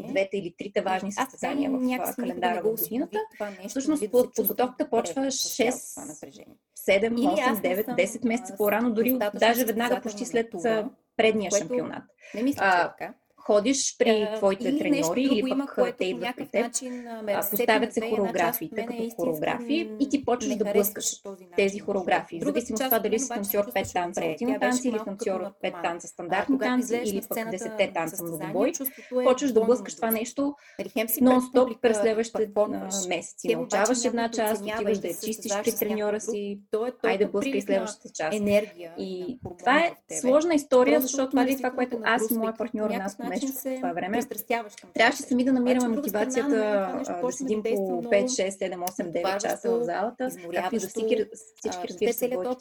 двете 0.08 0.36
или 0.36 0.54
трите 0.58 0.80
важни 0.80 1.12
състезания 1.12 1.70
в 1.70 2.14
календара 2.16 2.62
нещо, 3.50 3.68
всъщност 3.68 4.04
подготовката 4.10 4.90
почва 4.90 5.14
добре 5.14 5.30
с 5.30 5.56
цялото 5.56 5.76
6 5.76 5.94
това 5.94 6.04
напрежение. 6.04 6.56
7, 6.88 7.06
Или 7.06 7.26
8, 7.26 7.52
аз 7.52 7.58
не 7.58 7.76
9, 7.76 7.84
съм, 7.84 7.96
10 7.96 8.28
месеца 8.28 8.54
по-рано, 8.56 8.94
дори 8.94 9.18
даже 9.34 9.64
веднага 9.64 10.00
почти 10.00 10.24
след 10.24 10.52
предния 11.16 11.50
шампионат. 11.50 12.02
Не 12.34 12.42
мисля, 12.42 12.62
че 12.62 12.78
е 12.78 12.82
така. 12.82 13.14
Ходиш 13.46 13.96
при 13.98 14.22
А, 14.22 14.36
твоите 14.36 14.72
нещо 14.72 14.78
треньори 14.78 15.22
или 15.22 15.38
има, 15.38 15.66
пък 15.66 15.74
което 15.74 15.96
те 15.98 16.04
идват 16.04 16.36
при 16.36 16.46
теб, 16.46 16.62
начин 16.62 17.08
ме 17.22 17.36
поставят 17.50 17.94
се 17.94 18.00
част 18.00 18.10
хореографиите 18.10 18.86
като 18.86 19.10
хореографии 19.16 19.84
м, 19.84 19.96
и 20.00 20.08
ти 20.08 20.24
почваш 20.24 20.56
да 20.56 20.72
блъскаш 20.72 21.22
тези 21.56 21.78
хореографии. 21.78 22.38
Живота. 22.38 22.52
зависимост 22.52 22.82
от 22.82 22.88
това 22.88 22.98
дали 22.98 23.18
си 23.18 23.28
танцор 23.28 23.64
обаче 23.64 23.72
5 23.72 23.84
се 23.84 23.92
танца. 23.92 24.20
Тя 24.38 24.58
танци 24.58 24.88
или 24.88 24.98
танцор 25.04 25.40
като 25.40 25.54
5 25.62 25.72
наркоман. 25.72 25.82
танца 25.82 26.08
стандартни 26.08 26.58
когато 26.58 26.70
танци 26.70 27.00
или 27.04 27.20
пък 27.20 27.24
сцената 27.24 27.56
10 27.56 27.86
на 27.86 27.92
танца 27.92 28.24
многобой, 28.24 28.72
е 29.20 29.24
почваш 29.24 29.52
да 29.52 29.64
блъскаш 29.64 29.94
това 29.94 30.10
нещо 30.10 30.54
нон-стоп 31.20 31.80
през 31.80 31.96
следващите 31.96 32.46
месеци. 33.08 33.54
Научаваш 33.54 34.04
една 34.04 34.30
част, 34.30 34.62
отиваш 34.62 34.98
и 34.98 35.00
да 35.00 35.08
я 35.08 35.14
чистиш 35.24 35.52
при 35.64 35.72
треньора 35.72 36.20
си, 36.20 36.60
е 36.86 36.92
айде 37.02 37.26
блъскай 37.26 37.60
следващата 37.60 38.08
част. 38.14 38.34
И 38.34 38.40
и 38.98 39.38
това 39.58 39.78
е 39.78 39.92
сложна 40.20 40.54
история, 40.54 41.00
защото 41.00 41.30
това, 41.30 41.44
действително 41.44 41.76
което 41.76 41.96
те 41.96 42.02
аз 42.04 42.30
и 42.30 42.34
нагрузва 42.34 42.38
моя 42.38 42.54
ти 42.54 42.58
партньор 42.58 42.90
нас 42.90 43.18
нещо 43.34 43.60
се 43.60 43.76
това 43.76 43.92
време, 43.92 44.20
към 44.80 44.90
трябваше 44.94 45.22
сами 45.22 45.44
да 45.44 45.52
намираме 45.52 45.88
Обаче, 45.88 46.08
страна, 46.08 46.24
мотивацията 46.26 46.48
на 46.48 46.92
мен 46.94 47.04
това 47.04 47.04
нещо 47.04 47.12
а, 47.12 47.14
да 47.14 47.26
да 47.26 47.32
седим 47.32 47.62
действа 47.62 47.86
по 47.86 47.92
много 47.92 48.14
5, 48.14 48.24
6, 48.24 48.48
7, 48.48 48.76
8, 48.76 49.22
9 49.22 49.42
часа 49.42 49.70
в 49.70 49.84
залата, 49.84 50.28
както 50.54 50.76
и 50.76 50.78
за 50.78 50.88
всички, 50.88 51.24
всички 51.34 51.88
разбира 51.88 52.12
се, 52.12 52.30
този 52.30 52.58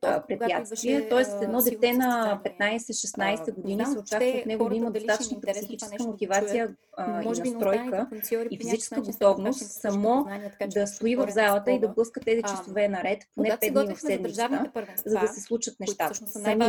това 0.00 0.14
е 0.14 0.26
препятствие. 0.28 1.08
Тоест, 1.08 1.42
едно 1.42 1.62
дете 1.62 1.92
на 1.92 2.40
състезание. 2.44 2.80
15-16 2.80 3.48
А, 3.48 3.52
години 3.52 3.86
се 3.86 3.98
очаква 3.98 4.28
от 4.28 4.46
него 4.46 4.68
да 4.68 4.76
има 4.76 4.90
достатъчната 4.90 5.40
това 5.40 5.52
психическа 5.52 5.96
да 5.98 6.04
мотивация 6.04 6.68
и 6.98 7.28
настройка 7.28 8.06
и 8.50 8.58
физическа 8.58 9.00
готовност 9.00 9.62
само 9.62 10.26
да 10.68 10.86
стои 10.86 11.16
в 11.16 11.26
залата 11.30 11.72
и 11.72 11.78
да 11.78 11.88
блъска 11.88 12.20
тези 12.20 12.42
часове 12.42 12.88
наред, 12.88 13.18
поне 13.34 13.48
Когато 13.48 13.66
се 13.66 13.72
5 13.72 13.84
дни 13.84 13.94
в 13.94 14.00
седмицата, 14.00 14.70
за 15.06 15.18
да 15.18 15.28
се 15.28 15.40
случат 15.40 15.80
нещата. 15.80 16.14
Сами, 16.26 16.64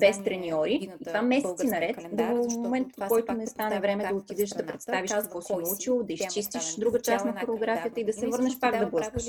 без 0.00 0.24
треньори, 0.24 0.78
и 0.82 1.04
това 1.04 1.22
месеци 1.22 1.66
наред, 1.66 1.96
до 2.12 2.24
момента, 2.24 2.77
това 2.84 3.06
в 3.06 3.08
който 3.08 3.32
не 3.32 3.46
стане 3.46 3.80
време 3.80 4.08
да 4.08 4.14
отидеш 4.14 4.50
да 4.50 4.66
представиш 4.66 5.12
какво 5.12 5.40
си 5.40 5.52
научил, 5.52 6.02
да 6.02 6.06
тема 6.06 6.14
изчистиш 6.14 6.76
друга 6.76 7.00
част 7.00 7.24
на 7.24 7.40
хореографията 7.40 8.00
и 8.00 8.04
да 8.04 8.12
се 8.12 8.26
върнеш 8.26 8.58
пак 8.58 8.78
да 8.78 8.86
блъскаш. 8.86 9.24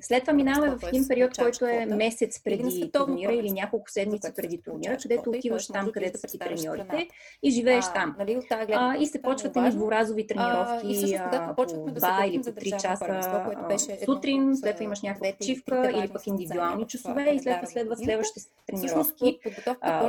след 0.00 0.22
това 0.22 0.32
минаваме 0.32 0.76
в 0.76 0.88
един 0.88 1.08
период, 1.08 1.38
който 1.38 1.66
е 1.66 1.86
месец 1.86 2.42
преди 2.44 2.90
турнира 2.92 3.32
или 3.32 3.50
няколко 3.50 3.90
седмици 3.90 4.32
преди 4.36 4.62
турнира, 4.62 4.96
където 5.02 5.30
отиваш 5.30 5.66
там, 5.66 5.80
можеш 5.80 5.92
където 5.92 6.18
са 6.18 6.26
ти 6.26 6.38
треньорите 6.38 7.08
и 7.42 7.50
живееш 7.50 7.84
там. 7.94 8.14
нали, 8.18 8.40
и 8.98 9.06
се 9.06 9.18
е 9.18 9.22
почват 9.22 9.56
едни 9.56 9.70
дворазови 9.70 10.26
тренировки 10.26 11.18
по 11.48 11.54
почнахме 11.56 11.92
да 11.92 12.00
се 12.00 12.06
2 12.06 12.26
готвим 12.28 12.34
или 12.34 12.42
по 12.42 12.50
3 12.50 12.54
държавно 12.54 12.80
часа 12.82 13.06
сутрин, 14.04 14.56
след 14.56 14.76
това 14.76 14.84
имаш 14.84 15.02
някаква 15.02 15.32
почивка 15.38 15.90
или 15.90 16.08
пък 16.08 16.26
индивидуални 16.26 16.86
часове 16.86 17.30
и 17.34 17.40
след 17.40 17.56
това 17.56 17.66
следват 17.66 17.98
следващите 17.98 18.46
тренировки 18.66 19.38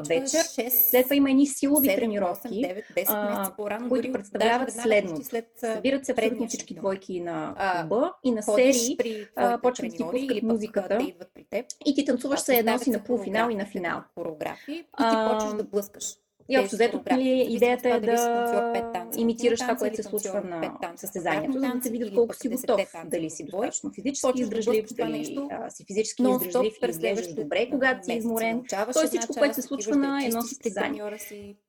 вечер. 0.08 0.43
6, 0.43 0.69
След 0.69 1.04
това 1.04 1.15
има 1.15 1.30
едни 1.30 1.48
силови 1.48 1.88
7, 1.88 2.22
тренировки, 2.23 2.47
8, 2.47 2.83
9, 2.95 3.05
10 3.05 3.05
а, 3.09 3.29
месеца 3.29 3.53
по-рано, 3.57 3.89
които 3.89 4.01
дори 4.01 4.13
представляват 4.13 4.67
веднага 4.67 4.89
следното. 4.89 5.23
след 5.23 5.45
Събират 5.57 6.05
се 6.05 6.15
предния 6.15 6.49
всички 6.49 6.75
двойки 6.75 7.19
на 7.19 7.55
клуба 7.81 8.13
и 8.23 8.31
на 8.31 8.43
серии 8.43 8.97
при 8.97 9.27
почват 9.62 9.91
да 9.91 9.97
ти 9.97 10.03
пускат 10.12 10.43
музиката 10.43 10.97
те 10.97 11.03
идват 11.03 11.31
при 11.33 11.43
теб. 11.43 11.65
и 11.86 11.95
ти 11.95 12.05
танцуваш 12.05 12.39
се 12.39 12.55
едно 12.55 12.79
си 12.79 12.89
на 12.89 13.03
полуфинал 13.03 13.49
и 13.49 13.55
на 13.55 13.65
финал. 13.65 14.01
Хореографии 14.13 14.75
и 14.75 15.03
ти 15.09 15.15
почваш 15.29 15.53
да 15.53 15.63
блъскаш. 15.63 16.15
И 16.49 16.60
общо 16.60 16.75
взето, 16.75 17.01
нали, 17.12 17.45
идеята 17.49 17.89
е 17.89 17.99
да 17.99 19.10
имитираш 19.17 19.60
това, 19.60 19.75
което 19.75 19.95
се 19.95 20.03
случва 20.03 20.41
на 20.41 20.77
състезанието, 20.95 21.60
за 21.60 21.67
да 21.67 21.84
се 21.84 21.91
видят 21.91 22.10
или 22.10 22.15
колко 22.15 22.36
си 22.36 22.49
10 22.49 22.62
готов. 22.62 22.93
Дали 23.06 23.29
си 23.29 23.43
достатъчно 23.43 23.91
физически 23.95 24.41
издръжлив, 24.41 24.86
дали 24.93 25.25
си 25.69 25.86
физически 25.88 26.23
издръжлив 26.23 26.73
и 26.84 26.89
изглеждаш 26.89 27.34
добре, 27.34 27.69
когато 27.69 28.06
си 28.06 28.13
изморен. 28.13 28.56
научаваш 28.56 28.93
То 28.93 28.99
една 28.99 29.08
всичко, 29.08 29.34
което 29.34 29.56
се 29.56 29.62
случва 29.62 29.95
на 29.95 30.25
едно 30.25 30.41
състезание. 30.41 31.03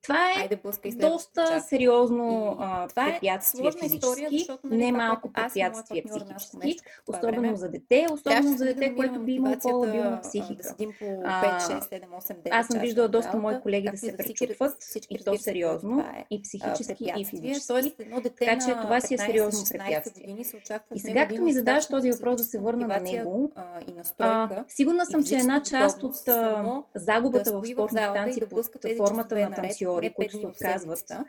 Това 0.01 0.17
е 0.51 0.95
доста 0.95 1.61
сериозно 1.61 2.57
е 2.95 3.19
препятствие 3.21 3.71
физически, 3.79 4.47
нали, 4.63 4.77
не 4.77 4.91
малко 4.91 5.31
препятствие 5.31 6.03
психически, 6.03 6.77
особено 7.07 7.55
за 7.55 7.69
дете, 7.69 8.05
особено 8.11 8.57
за 8.57 8.65
да 8.65 8.73
дете, 8.73 8.95
което 8.95 9.19
би 9.19 9.31
имало 9.31 9.55
по-лабилна 9.61 10.21
психика. 10.21 10.55
Да 10.55 10.63
седим 10.63 10.93
по 10.99 11.05
5, 11.05 11.21
А, 11.25 11.59
6, 11.59 11.79
7, 11.79 12.05
8, 12.21 12.35
9 12.43 12.49
Аз 12.51 12.67
съм 12.67 12.79
виждала 12.79 13.07
доста 13.07 13.37
мои 13.37 13.61
колеги 13.61 13.89
да 13.91 13.97
се 13.97 14.15
и 14.41 14.47
за 14.67 14.75
всички- 14.79 15.15
и 15.15 15.23
то 15.23 15.37
сериозно, 15.37 15.99
е, 15.99 16.25
и 16.31 16.37
а, 16.37 16.41
психически, 16.41 17.13
и 17.17 17.25
физически. 17.25 17.67
Тоест, 17.67 17.99
едно 17.99 18.21
дете 18.21 18.45
Така 18.45 18.65
че 18.65 18.71
това 18.81 19.01
си 19.01 19.13
е 19.13 19.17
15, 19.17 19.25
сериозно 19.25 19.59
16 19.59 19.71
препятствие. 19.71 20.43
се 20.43 20.57
И 20.95 20.99
сега, 20.99 21.27
като 21.27 21.41
ми 21.41 21.53
достатъчно 21.53 21.95
този 21.97 22.11
въпрос 22.11 22.35
да 22.37 22.43
се 22.43 22.59
върна 22.59 22.87
на 22.87 22.99
него, 22.99 23.51
а, 23.55 23.79
и 23.87 23.91
а, 23.91 23.95
настройка, 23.95 24.65
сигурна 24.67 25.03
и 25.03 25.05
съм, 25.05 25.23
че 25.23 25.35
една 25.35 25.63
част 25.63 26.03
от 26.03 26.27
а, 26.27 26.83
загубата 26.95 27.51
в 27.51 27.57
стои 27.57 27.73
в 27.73 27.75
спортните 27.75 28.03
залата 28.03 28.29
и 28.29 28.39
танци 28.39 28.49
под 28.49 28.97
формата 28.97 29.35
на 29.35 29.51
танцори, 29.51 30.13
които 30.13 30.39
се 30.39 30.47
отказват 30.47 30.99
седмицата, 30.99 31.25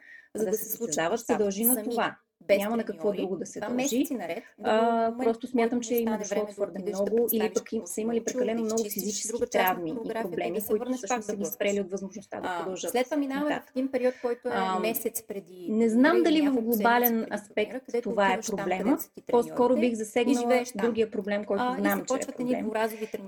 да, 0.51 0.57
се 0.57 0.65
състезават, 0.65 1.21
се 1.21 1.37
дължи 1.37 1.65
на 1.65 1.83
това. 1.83 2.17
Без 2.49 2.59
Няма 2.59 2.77
на 2.77 2.85
какво 2.85 3.13
друго 3.13 3.37
да 3.37 3.47
се 3.47 3.61
дължи. 3.61 4.07
наред. 4.11 4.45
А, 4.63 5.13
просто 5.23 5.47
смятам, 5.47 5.81
че 5.81 5.95
има 5.95 6.19
дошло 6.19 6.47
твърде 6.47 6.79
отидеш 6.79 6.97
да 6.97 7.03
много 7.03 7.29
или 7.33 7.53
пък 7.55 7.73
им, 7.73 7.83
са 7.85 8.01
имали 8.01 8.25
прекалено 8.25 8.63
много 8.63 8.85
физически 8.85 9.51
травми 9.51 9.91
и 9.91 9.95
проблеми, 10.23 10.61
да 10.61 10.67
които 10.67 10.93
всъщност 10.93 11.27
са 11.27 11.37
ги 11.37 11.45
спрели 11.45 11.81
от 11.81 11.91
възможността 11.91 12.41
да 12.41 12.59
продължат 12.59 12.91
след 12.91 13.05
това 13.05 13.17
минава 13.17 13.61
в 13.67 13.71
един 13.71 13.89
период, 13.89 14.15
който 14.23 14.49
е 14.49 14.81
месец 14.81 15.23
преди. 15.29 15.67
Не 15.71 15.89
знам 15.89 16.17
турнира 16.17 16.25
дали 16.25 16.49
в 16.49 16.63
глобален 16.63 17.21
преди 17.21 17.35
аспект 17.35 18.03
това 18.03 18.33
е 18.33 18.41
проблема. 18.41 18.99
По-скоро 19.27 19.77
бих 19.77 19.95
засегнала 19.95 20.63
другия 20.75 21.11
проблем, 21.11 21.45
който 21.45 21.65
знам, 21.79 22.05
че 22.05 22.15
е 22.15 22.35
проблем. 22.37 22.71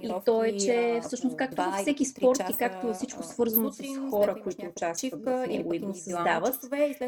И 0.03 0.12
то 0.25 0.44
е, 0.44 0.57
че 0.57 1.01
всъщност 1.03 1.37
както 1.37 1.62
във 1.62 1.75
всеки 1.75 2.05
спорт 2.05 2.40
и 2.51 2.57
както 2.57 2.94
всичко 2.94 3.23
свързано 3.23 3.73
с 3.73 3.83
хора, 4.11 4.37
които 4.42 4.66
участват 4.66 5.25
в 5.25 5.47
него 5.47 5.75
и 5.75 5.79
го 5.79 5.94
създават, 5.94 6.55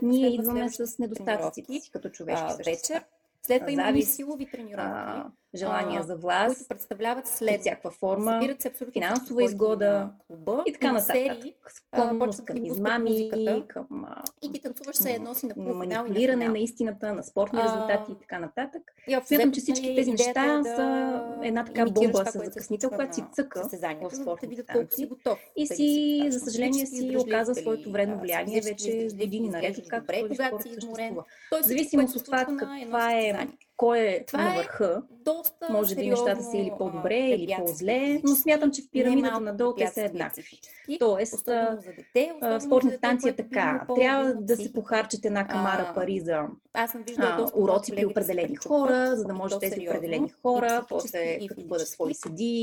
ние 0.03 0.29
идваме 0.29 0.69
с 0.71 0.99
недостатъците 0.99 1.90
като 1.91 2.11
човешки 2.11 2.45
А, 2.49 2.57
вечер. 2.57 3.05
След 3.47 3.61
това 3.61 3.73
имаме 3.73 3.89
Завист, 3.89 4.15
силови 4.15 4.51
тренировки, 4.51 4.91
а, 4.91 5.31
желания 5.55 6.01
а, 6.01 6.03
за 6.03 6.13
които 6.13 6.23
власт, 6.23 6.69
представляват 6.69 7.25
под 7.25 7.35
след 7.35 7.61
всякаква 7.61 7.91
форма, 7.91 8.33
Събират 8.33 8.63
се 8.63 8.69
абсолютно 8.69 8.93
финансова 8.93 9.45
изгода 9.45 10.11
клуба 10.27 10.63
и 10.67 10.73
така 10.73 10.87
на 10.87 10.93
нататък. 10.93 11.15
серии, 11.15 11.55
Склонност 11.69 12.45
към 12.45 12.65
измами, 12.65 13.31
към 13.69 14.07
и 14.43 14.53
ти 14.53 14.61
танцуваш 14.61 14.97
се 14.97 15.11
едно 15.11 15.35
си 15.35 15.47
на 15.47 15.55
на 15.57 15.75
манипулиране 15.75 16.49
на 16.49 16.59
истината, 16.59 17.15
на 17.15 17.23
спортни 17.23 17.63
резултати 17.63 18.13
и 18.13 18.15
така 18.21 18.39
нататък. 18.39 18.83
И 19.09 19.19
Смятам, 19.25 19.53
че 19.53 19.61
всички 19.61 19.87
нали, 19.87 19.97
тези 19.97 20.11
неща 20.11 20.61
е 20.61 20.65
са 20.65 21.23
една 21.43 21.65
така 21.65 21.85
бомба 21.85 22.25
с 22.27 22.33
закъснител, 22.33 22.91
която 22.91 23.15
си 23.15 23.25
цъка 23.33 23.69
в 24.11 24.15
спортните 24.15 24.63
танци. 24.63 25.11
И 25.57 25.67
си, 25.67 26.27
за 26.31 26.41
съжаление, 26.41 26.87
си 26.87 27.17
оказа 27.19 27.55
своето 27.55 27.91
вредно 27.91 28.19
влияние 28.19 28.61
вече 28.61 29.09
години 29.15 29.49
наред, 29.49 29.79
откакто 29.79 30.13
добре, 30.13 30.21
този 30.21 30.35
спорт 30.35 30.63
съществува. 30.63 31.25
Което 31.51 31.69
от 32.17 32.25
това 32.25 32.45
каква 32.45 33.15
е. 33.15 33.49
Кой 33.81 33.99
е 33.99 34.25
Това 34.27 34.43
на 34.43 34.55
е 34.55 34.57
върха, 34.57 35.03
доста 35.25 35.67
може 35.71 35.95
би 35.95 36.09
нещата 36.09 36.43
са 36.43 36.57
или 36.57 36.73
по-добре, 36.79 37.19
или 37.19 37.55
по-зле, 37.59 38.21
но 38.25 38.35
смятам, 38.35 38.71
че 38.71 38.83
в 38.83 38.91
пирамидата 38.91 39.41
надолу 39.41 39.75
те 39.75 39.87
са 39.87 40.03
еднакви. 40.03 40.61
Тоест, 40.99 41.45
за 41.45 41.79
дете, 41.97 42.33
а, 42.41 42.57
особено 42.57 42.59
в 42.59 42.63
за 42.63 42.67
спортните 42.67 42.97
дете, 42.97 43.01
танци 43.01 43.29
е 43.29 43.33
би 43.33 43.37
така. 43.37 43.87
Трябва 43.97 44.35
да 44.35 44.57
се 44.57 44.73
похарчат 44.73 45.25
една 45.25 45.47
камара 45.47 45.93
пари 45.95 46.21
за 46.21 46.43
Аз 46.75 46.91
съм 46.91 47.03
виждала 47.03 47.51
а, 47.55 47.61
уроци 47.61 47.93
при 47.93 48.07
определени 48.07 48.57
хора, 48.57 49.17
за 49.17 49.25
да 49.25 49.35
може 49.35 49.59
тези 49.59 49.89
определени 49.89 50.29
хора, 50.43 50.85
после 50.89 51.39
като 51.49 51.63
бъдат 51.63 51.89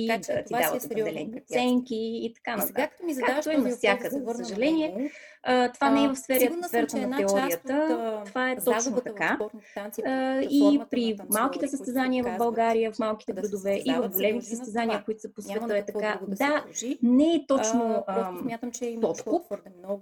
Така 0.07 0.21
че 0.21 0.33
да 0.33 0.43
ти 0.43 0.53
е 0.53 0.57
дават 0.57 0.85
определени 0.85 1.41
оценки 1.43 1.95
и 2.23 2.33
така 2.33 2.55
нататък. 2.55 2.91
Както 3.25 3.49
да 3.49 3.57
навсякъде, 3.57 4.09
за 4.09 4.45
съжаление, 4.45 5.11
а, 5.47 5.71
това 5.71 5.89
не 5.89 6.03
е 6.03 6.07
а, 6.07 6.13
в 6.13 6.17
сферата, 6.19 6.67
сферата 6.67 6.97
на 6.97 7.17
теорията. 7.17 7.87
от, 7.89 7.91
а, 7.91 8.23
Това 8.25 8.51
е 8.51 8.55
точно 8.55 9.01
така. 9.01 9.39
танци 9.73 10.01
А, 10.05 10.41
И 10.41 10.81
при 10.91 11.15
танцори, 11.17 11.39
малките 11.39 11.67
състезания 11.67 12.23
в 12.23 12.37
България, 12.37 12.91
в 12.91 12.99
малките 12.99 13.33
градове 13.33 13.81
и 13.85 13.93
в 13.93 14.09
големите 14.09 14.45
състезания, 14.45 15.03
които 15.05 15.21
са 15.21 15.33
по 15.33 15.41
света 15.41 15.77
е 15.77 15.85
така. 15.85 16.19
да 16.27 16.63
не 17.03 17.33
е 17.33 17.45
точно 17.47 18.03
А, 18.07 18.13
просто 18.15 18.29
ам, 18.29 18.39
смятам, 18.41 18.71
че 18.71 18.85
има 18.85 19.01
подкуп, 19.01 19.43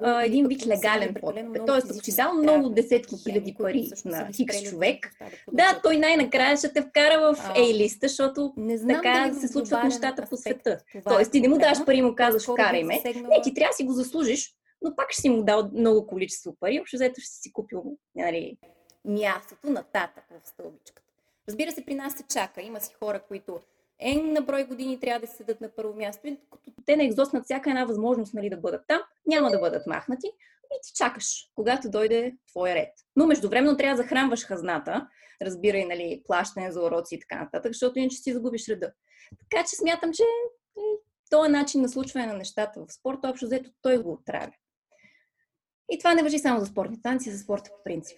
а, 0.01 0.23
един 0.23 0.47
вид 0.47 0.67
легален 0.67 1.13
подкуп. 1.21 1.65
Тоест, 1.67 1.91
ако 1.91 2.03
си 2.03 2.15
дал 2.15 2.33
много 2.33 2.69
десетки 2.69 3.15
хиляди 3.23 3.55
пари 3.59 3.89
на 4.05 4.27
хикс 4.35 4.63
човек, 4.63 5.11
да 5.53 5.79
той 5.83 5.97
най-накрая 5.97 6.57
ще 6.57 6.73
те 6.73 6.81
вкара 6.81 7.19
в 7.33 7.39
А, 7.43 7.53
A-листа, 7.53 8.07
защото 8.07 8.53
така 8.87 9.31
в 9.33 9.39
се 9.39 9.47
случват 9.47 9.83
нещата 9.83 10.25
по 10.29 10.37
света. 10.37 10.79
е 10.95 11.01
Тоест, 11.01 11.31
ти 11.31 11.41
не 11.41 11.47
му 11.47 11.55
проблема. 11.55 11.85
пари 11.85 11.97
и 11.97 12.01
му 12.01 12.15
казваш, 12.15 12.43
вкарай 12.43 12.83
ме. 12.83 13.01
Не, 13.05 13.41
ти 13.43 13.53
трябва 13.53 13.69
да 13.71 13.75
си 13.75 13.83
го 13.83 13.93
заслужиш, 13.93 14.55
но 14.85 14.95
пак 14.95 15.11
ще 15.11 15.21
си 15.21 15.29
му 15.29 15.43
дал 15.43 15.69
много 15.73 16.07
количество 16.07 16.55
пари, 16.59 16.79
общо 16.81 16.97
взето 16.97 17.21
ще 17.21 17.31
си 17.31 17.53
купил 17.53 17.97
нали, 18.15 18.57
мястото 19.05 19.69
нататък 19.69 20.23
в 20.29 20.47
стълбичката. 20.47 21.11
Разбира 21.47 21.71
се, 21.71 21.85
при 21.85 21.95
нас 21.95 22.13
се 22.13 22.23
чака. 22.23 22.61
Има 22.61 22.81
си 22.81 22.93
хора, 22.93 23.23
които 23.27 23.59
е 23.99 24.15
на 24.15 24.41
брой 24.41 24.63
години 24.63 24.99
трябва 24.99 25.19
да 25.19 25.27
седат 25.27 25.61
на 25.61 25.69
първо 25.75 25.93
място. 25.93 26.27
И 26.27 26.37
като 26.51 26.81
те 26.85 26.97
не 26.97 27.05
екзостнат 27.05 27.43
всяка 27.43 27.69
една 27.69 27.85
възможност 27.85 28.33
нали, 28.33 28.49
да 28.49 28.57
бъдат 28.57 28.81
там, 28.87 29.01
няма 29.27 29.51
да 29.51 29.59
бъдат 29.59 29.87
махнати 29.87 30.27
и 30.63 30.79
ти 30.83 30.93
чакаш, 30.95 31.49
когато 31.55 31.89
дойде 31.89 32.33
твой 32.47 32.73
ред. 32.73 32.93
Но 33.15 33.27
междувременно 33.27 33.77
трябва 33.77 33.97
да 33.97 34.03
захранваш 34.03 34.45
хазната, 34.45 35.07
разбирай, 35.41 35.85
нали, 35.85 36.23
плащане 36.25 36.71
за 36.71 36.83
уроци 36.83 37.15
и 37.15 37.19
така 37.19 37.43
нататък, 37.43 37.73
защото 37.73 37.99
иначе 37.99 38.17
си 38.17 38.33
загубиш 38.33 38.67
реда. 38.67 38.91
Така 39.39 39.63
че 39.63 39.75
смятам, 39.75 40.13
че 40.13 40.23
нали, 40.75 40.97
този 41.29 41.51
начин 41.51 41.81
на 41.81 41.89
случване 41.89 42.27
на 42.27 42.37
нещата 42.37 42.85
в 42.85 42.93
спорта, 42.93 43.29
общо 43.29 43.45
взето 43.45 43.69
той 43.81 43.97
го 43.97 44.11
отравя. 44.11 44.51
И 45.91 45.99
това 45.99 46.13
не 46.13 46.23
въжи 46.23 46.39
само 46.39 46.59
за 46.59 46.65
спортни 46.65 47.01
танци, 47.01 47.31
за 47.31 47.37
спорта 47.37 47.69
по 47.69 47.83
принцип. 47.83 48.17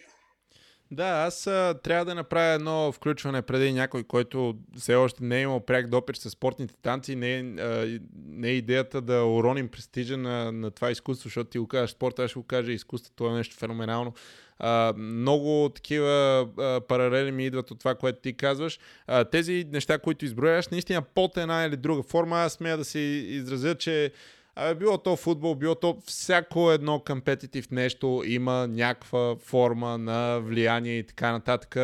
Да, 0.92 1.08
аз 1.28 1.48
а, 1.48 1.80
трябва 1.84 2.06
да 2.06 2.16
направя 2.16 2.54
едно 2.54 2.92
включване 2.92 3.42
преди 3.42 3.74
някой, 3.74 4.04
който 4.04 4.56
все 4.78 4.96
още 4.96 5.24
не 5.24 5.38
е 5.38 5.42
имал 5.42 5.60
пряк 5.60 5.90
допир 5.90 6.14
с 6.14 6.30
спортните 6.30 6.74
танци. 6.82 7.16
Не 7.16 7.62
а, 7.62 8.00
не 8.28 8.50
е 8.50 8.54
идеята 8.54 9.02
да 9.02 9.26
уроним 9.26 9.68
престижа 9.68 10.18
на, 10.18 10.52
на 10.52 10.72
това 10.72 10.92
изкуство, 10.92 11.28
защото 11.28 11.50
ти 11.50 11.60
го 11.60 11.68
кажеш 11.68 11.92
спорта, 11.92 12.24
аз 12.24 12.30
ще 12.30 12.40
го 12.40 12.46
кажа 12.46 12.72
изкуството, 12.72 13.28
е 13.28 13.34
нещо 13.34 13.56
феноменално. 13.56 14.14
А, 14.60 14.94
много 14.98 15.70
такива 15.76 16.48
а, 16.58 16.82
паралели 16.82 17.32
ми 17.32 17.46
идват 17.46 17.72
от 17.72 17.80
това, 17.80 17.96
което 17.96 18.20
ти 18.20 18.34
казваш. 18.34 18.80
А, 19.08 19.26
тези 19.26 19.68
неща, 19.72 20.00
които 20.00 20.26
изброяваш, 20.26 20.68
наистина 20.68 21.02
под 21.02 21.38
една 21.38 21.64
или 21.64 21.78
друга 21.78 22.04
форма, 22.04 22.40
аз 22.40 22.54
смея 22.54 22.78
да 22.78 22.86
се 22.86 23.00
изразя, 23.00 23.76
че 23.76 24.12
Абе, 24.60 24.76
било 24.76 24.98
то 24.98 25.16
футбол, 25.16 25.56
било 25.56 25.76
то 25.76 25.98
всяко 26.06 26.72
едно 26.72 27.00
компетитив 27.00 27.72
нещо 27.72 28.24
има 28.26 28.68
някаква 28.68 29.36
форма 29.36 29.98
на 29.98 30.40
влияние 30.40 30.98
и 30.98 31.04
така 31.04 31.32
нататък. 31.32 31.76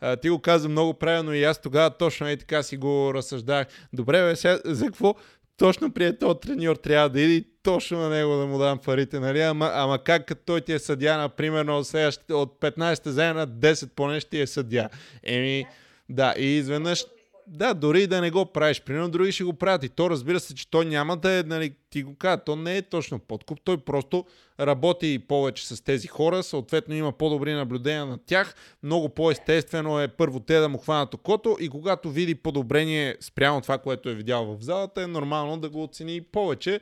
А, 0.00 0.16
ти 0.16 0.30
го 0.30 0.38
каза 0.38 0.68
много 0.68 0.94
правилно 0.94 1.34
и 1.34 1.44
аз 1.44 1.60
тогава 1.60 1.90
точно 1.90 2.30
и 2.30 2.36
така 2.36 2.62
си 2.62 2.76
го 2.76 3.14
разсъждах. 3.14 3.66
Добре, 3.92 4.22
бе, 4.22 4.36
сега, 4.36 4.58
за 4.64 4.86
какво 4.86 5.14
точно 5.56 5.92
при 5.92 6.18
този 6.18 6.40
треньор 6.40 6.76
трябва 6.76 7.08
да 7.08 7.20
иде 7.20 7.32
и 7.34 7.44
точно 7.62 7.98
на 7.98 8.08
него 8.08 8.36
да 8.36 8.46
му 8.46 8.58
дам 8.58 8.78
парите, 8.78 9.20
нали? 9.20 9.40
Ама, 9.40 9.70
ама 9.74 9.98
как 9.98 10.26
като 10.26 10.42
той 10.46 10.60
ти 10.60 10.72
е 10.72 10.78
съдя, 10.78 11.16
например, 11.16 11.64
от, 11.64 11.86
следващите- 11.86 12.34
от 12.34 12.60
15 12.60 13.08
заедно 13.08 13.40
на 13.40 13.48
10 13.48 13.88
поне 13.96 14.20
ще 14.20 14.30
ти 14.30 14.40
е 14.40 14.46
съдя. 14.46 14.88
Еми, 15.22 15.66
да, 16.08 16.34
и 16.38 16.44
изведнъж 16.46 17.04
да, 17.46 17.74
дори 17.74 18.06
да 18.06 18.20
не 18.20 18.30
го 18.30 18.46
правиш, 18.46 18.82
примерно 18.82 19.08
други 19.08 19.32
ще 19.32 19.44
го 19.44 19.52
правят. 19.52 19.84
И 19.84 19.88
то 19.88 20.10
разбира 20.10 20.40
се, 20.40 20.54
че 20.54 20.70
той 20.70 20.84
няма 20.84 21.16
да 21.16 21.32
е, 21.32 21.42
нали, 21.42 21.74
ти 21.90 22.02
го 22.02 22.14
казва, 22.14 22.44
то 22.44 22.56
не 22.56 22.76
е 22.76 22.82
точно 22.82 23.18
подкуп, 23.18 23.60
той 23.64 23.78
просто 23.78 24.24
работи 24.60 25.18
повече 25.28 25.66
с 25.66 25.84
тези 25.84 26.08
хора, 26.08 26.42
съответно 26.42 26.94
има 26.94 27.12
по-добри 27.12 27.52
наблюдения 27.52 28.06
на 28.06 28.18
тях, 28.26 28.54
много 28.82 29.08
по-естествено 29.08 30.00
е 30.00 30.08
първо 30.08 30.40
те 30.40 30.58
да 30.58 30.68
му 30.68 30.78
хванат 30.78 31.14
окото 31.14 31.56
и 31.60 31.68
когато 31.68 32.10
види 32.10 32.34
подобрение 32.34 33.16
спрямо 33.20 33.60
това, 33.60 33.78
което 33.78 34.08
е 34.08 34.14
видял 34.14 34.44
в 34.44 34.62
залата, 34.62 35.02
е 35.02 35.06
нормално 35.06 35.56
да 35.56 35.68
го 35.68 35.82
оцени 35.82 36.20
повече, 36.20 36.80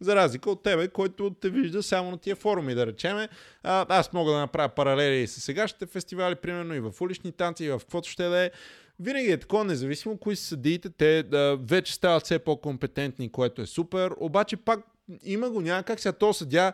за 0.00 0.16
разлика 0.16 0.50
от 0.50 0.62
тебе, 0.62 0.88
който 0.88 1.30
те 1.40 1.50
вижда 1.50 1.82
само 1.82 2.10
на 2.10 2.18
тия 2.18 2.36
форуми, 2.36 2.74
да 2.74 2.86
речеме. 2.86 3.28
А, 3.62 3.86
аз 3.88 4.12
мога 4.12 4.32
да 4.32 4.38
направя 4.38 4.68
паралели 4.68 5.16
и 5.20 5.26
с 5.26 5.40
сегашните 5.40 5.86
фестивали, 5.86 6.34
примерно 6.34 6.74
и 6.74 6.80
в 6.80 6.92
улични 7.00 7.32
танци, 7.32 7.64
и 7.64 7.70
в 7.70 7.78
каквото 7.78 8.08
ще 8.08 8.24
да 8.24 8.38
е. 8.44 8.50
Винаги 9.00 9.30
е 9.30 9.36
такова, 9.36 9.64
независимо 9.64 10.18
кои 10.18 10.36
са 10.36 10.44
съдиите, 10.44 10.90
те 10.90 11.22
да, 11.22 11.58
вече 11.62 11.94
стават 11.94 12.24
все 12.24 12.38
по-компетентни, 12.38 13.32
което 13.32 13.62
е 13.62 13.66
супер, 13.66 14.10
обаче 14.20 14.56
пак 14.56 14.80
има 15.24 15.50
го 15.50 15.60
някак 15.60 16.00
сега 16.00 16.12
то 16.12 16.32
съдя, 16.32 16.72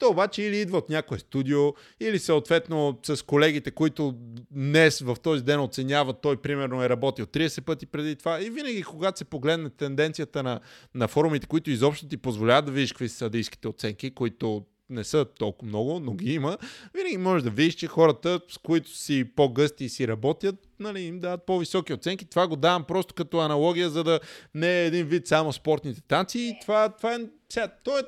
то 0.00 0.08
обаче 0.08 0.42
или 0.42 0.56
идва 0.56 0.78
от 0.78 0.88
някое 0.88 1.18
студио, 1.18 1.74
или 2.00 2.18
съответно 2.18 2.98
с 3.02 3.22
колегите, 3.22 3.70
които 3.70 4.14
днес 4.50 5.00
в 5.00 5.16
този 5.22 5.44
ден 5.44 5.60
оценяват, 5.60 6.20
той 6.22 6.36
примерно 6.36 6.82
е 6.82 6.88
работил 6.88 7.26
30 7.26 7.60
пъти 7.60 7.86
преди 7.86 8.16
това. 8.16 8.42
И 8.42 8.50
винаги, 8.50 8.82
когато 8.82 9.18
се 9.18 9.24
погледне 9.24 9.70
тенденцията 9.70 10.42
на, 10.42 10.60
на 10.94 11.08
форумите, 11.08 11.46
които 11.46 11.70
изобщо 11.70 12.08
ти 12.08 12.16
позволяват 12.16 12.64
да 12.64 12.72
видиш 12.72 12.92
какви 12.92 13.08
са 13.08 13.16
съдийските 13.16 13.68
оценки, 13.68 14.14
които 14.14 14.64
не 14.90 15.04
са 15.04 15.24
толкова 15.24 15.68
много, 15.68 16.00
но 16.00 16.14
ги 16.14 16.32
има, 16.32 16.58
винаги 16.94 17.16
можеш 17.16 17.42
да 17.42 17.50
видиш, 17.50 17.74
че 17.74 17.86
хората, 17.86 18.40
с 18.48 18.58
които 18.58 18.90
си 18.90 19.24
по-гъсти 19.36 19.84
и 19.84 19.88
си 19.88 20.08
работят, 20.08 20.54
нали, 20.80 21.00
им 21.00 21.20
дават 21.20 21.46
по-високи 21.46 21.92
оценки. 21.92 22.24
Това 22.24 22.46
го 22.46 22.56
давам 22.56 22.84
просто 22.84 23.14
като 23.14 23.38
аналогия, 23.38 23.90
за 23.90 24.04
да 24.04 24.20
не 24.54 24.82
е 24.82 24.86
един 24.86 25.06
вид 25.06 25.26
само 25.26 25.52
спортните 25.52 26.00
танци. 26.00 26.58
Това, 26.60 26.88
това 26.88 27.14
е... 27.14 27.18
Сега, 27.48 27.68
то 27.84 27.98
е 27.98 28.02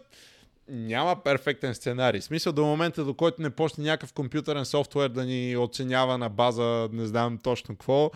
няма 0.68 1.22
перфектен 1.22 1.74
сценарий. 1.74 2.20
В 2.20 2.24
смисъл 2.24 2.52
до 2.52 2.64
момента, 2.64 3.04
до 3.04 3.14
който 3.14 3.42
не 3.42 3.50
почне 3.50 3.84
някакъв 3.84 4.12
компютърен 4.12 4.64
софтуер 4.64 5.08
да 5.08 5.24
ни 5.24 5.56
оценява 5.56 6.18
на 6.18 6.28
база, 6.28 6.88
не 6.92 7.06
знам 7.06 7.38
точно 7.38 7.74
какво, 7.74 8.10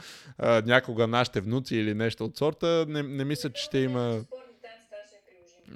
някога 0.66 1.06
нашите 1.06 1.40
внуци 1.40 1.76
или 1.76 1.94
нещо 1.94 2.24
от 2.24 2.36
сорта, 2.36 2.84
не, 2.88 3.02
не 3.02 3.24
мисля, 3.24 3.50
че 3.50 3.62
ще 3.62 3.78
има... 3.78 4.20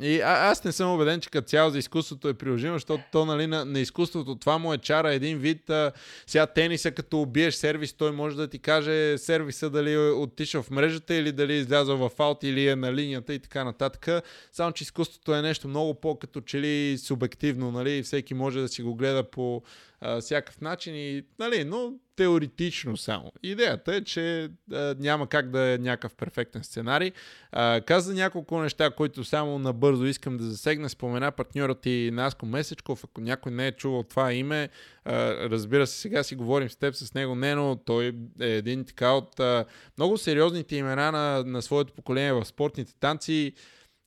И 0.00 0.20
а, 0.20 0.50
аз 0.50 0.64
не 0.64 0.72
съм 0.72 0.94
убеден, 0.94 1.20
че 1.20 1.30
като 1.30 1.48
цяло 1.48 1.70
за 1.70 1.78
изкуството 1.78 2.28
е 2.28 2.35
приложимо, 2.35 2.74
защото 2.74 3.04
то 3.12 3.24
нали, 3.24 3.46
на, 3.46 3.64
на 3.64 3.80
изкуството 3.80 4.37
това 4.37 4.59
му 4.59 4.72
е 4.72 4.78
чара 4.78 5.14
един 5.14 5.38
вид. 5.38 5.70
А, 5.70 5.92
сега 6.26 6.46
тениса, 6.46 6.90
като 6.90 7.20
убиеш 7.20 7.54
сервис, 7.54 7.92
той 7.92 8.12
може 8.12 8.37
да 8.37 8.48
ти 8.48 8.59
каже 8.59 9.18
сервиса 9.18 9.70
дали 9.70 9.92
е 9.92 9.98
отишъл 9.98 10.62
в 10.62 10.70
мрежата 10.70 11.14
или 11.14 11.32
дали 11.32 11.52
е 11.52 11.56
излязъл 11.56 11.96
в 11.96 12.11
аут 12.18 12.42
или 12.42 12.68
е 12.68 12.76
на 12.76 12.94
линията 12.94 13.35
и 13.35 13.38
така 13.38 13.64
нататък. 13.64 14.24
Само, 14.52 14.72
че 14.72 14.85
изкуството 14.85 15.35
е 15.35 15.42
нещо 15.42 15.68
много 15.68 15.94
по-като 15.94 16.40
че 16.40 16.61
ли 16.61 16.98
субективно, 16.98 17.72
нали, 17.72 18.02
всеки 18.02 18.35
може 18.35 18.61
да 18.61 18.68
си 18.68 18.82
го 18.82 18.94
гледа 18.94 19.30
по 19.30 19.62
а, 20.00 20.20
всякакъв 20.20 20.61
начин, 20.61 20.94
и, 20.96 21.22
нали, 21.38 21.64
но 21.64 21.92
теоретично 22.16 22.96
само. 22.96 23.33
Идеята 23.42 23.94
е, 23.94 24.05
че 24.05 24.50
а, 24.72 24.94
няма 24.98 25.26
как 25.26 25.50
да 25.50 25.74
е 25.74 25.79
някакъв 25.79 26.14
перфектен 26.14 26.64
сценарий. 26.64 27.12
А, 27.52 27.81
каза 27.81 28.14
няколко 28.14 28.61
неща, 28.61 28.90
които 28.90 29.24
само 29.24 29.59
набързо 29.59 30.05
искам 30.05 30.37
да 30.37 30.44
засегна. 30.44 30.88
Спомена 30.88 31.33
партньорът 31.33 31.87
и 31.87 32.11
Наско 32.12 32.46
Месечков. 32.46 33.05
Ако 33.05 33.20
някой 33.20 33.52
не 33.52 33.66
е 33.66 33.72
чувал 33.72 34.02
това 34.02 34.33
име, 34.33 34.68
а, 35.05 35.33
разбира 35.50 35.87
се, 35.87 36.00
сега 36.00 36.22
си 36.22 36.35
говорим 36.35 36.70
с 36.70 36.76
теб 36.76 36.94
с 36.94 37.14
него, 37.14 37.35
не, 37.35 37.55
но 37.55 37.76
той 37.76 38.12
е 38.40 38.46
един 38.46 38.85
така 38.85 39.12
от 39.12 39.40
а, 39.40 39.64
много 39.98 40.18
сериозните 40.18 40.76
имена 40.76 41.12
на, 41.12 41.44
на 41.46 41.62
своето 41.62 41.92
поколение 41.92 42.33
в 42.33 42.44
спортните 42.44 42.94
танци. 43.00 43.52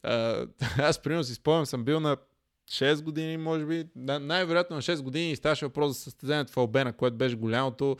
А, 0.04 0.45
аз, 0.78 1.02
примерно, 1.02 1.24
си 1.24 1.34
спомням, 1.34 1.65
съм 1.65 1.84
бил 1.84 2.00
на 2.00 2.17
6 2.71 3.01
години, 3.01 3.38
може 3.38 3.65
би, 3.65 3.86
най-вероятно 3.95 4.75
на 4.75 4.82
6 4.82 5.01
години 5.01 5.32
и 5.32 5.36
ставаше 5.36 5.65
въпрос 5.65 5.93
за 5.93 5.99
състезанието 5.99 6.53
в 6.53 6.58
Албена, 6.58 6.93
което 6.93 7.17
беше 7.17 7.36
голямото. 7.36 7.97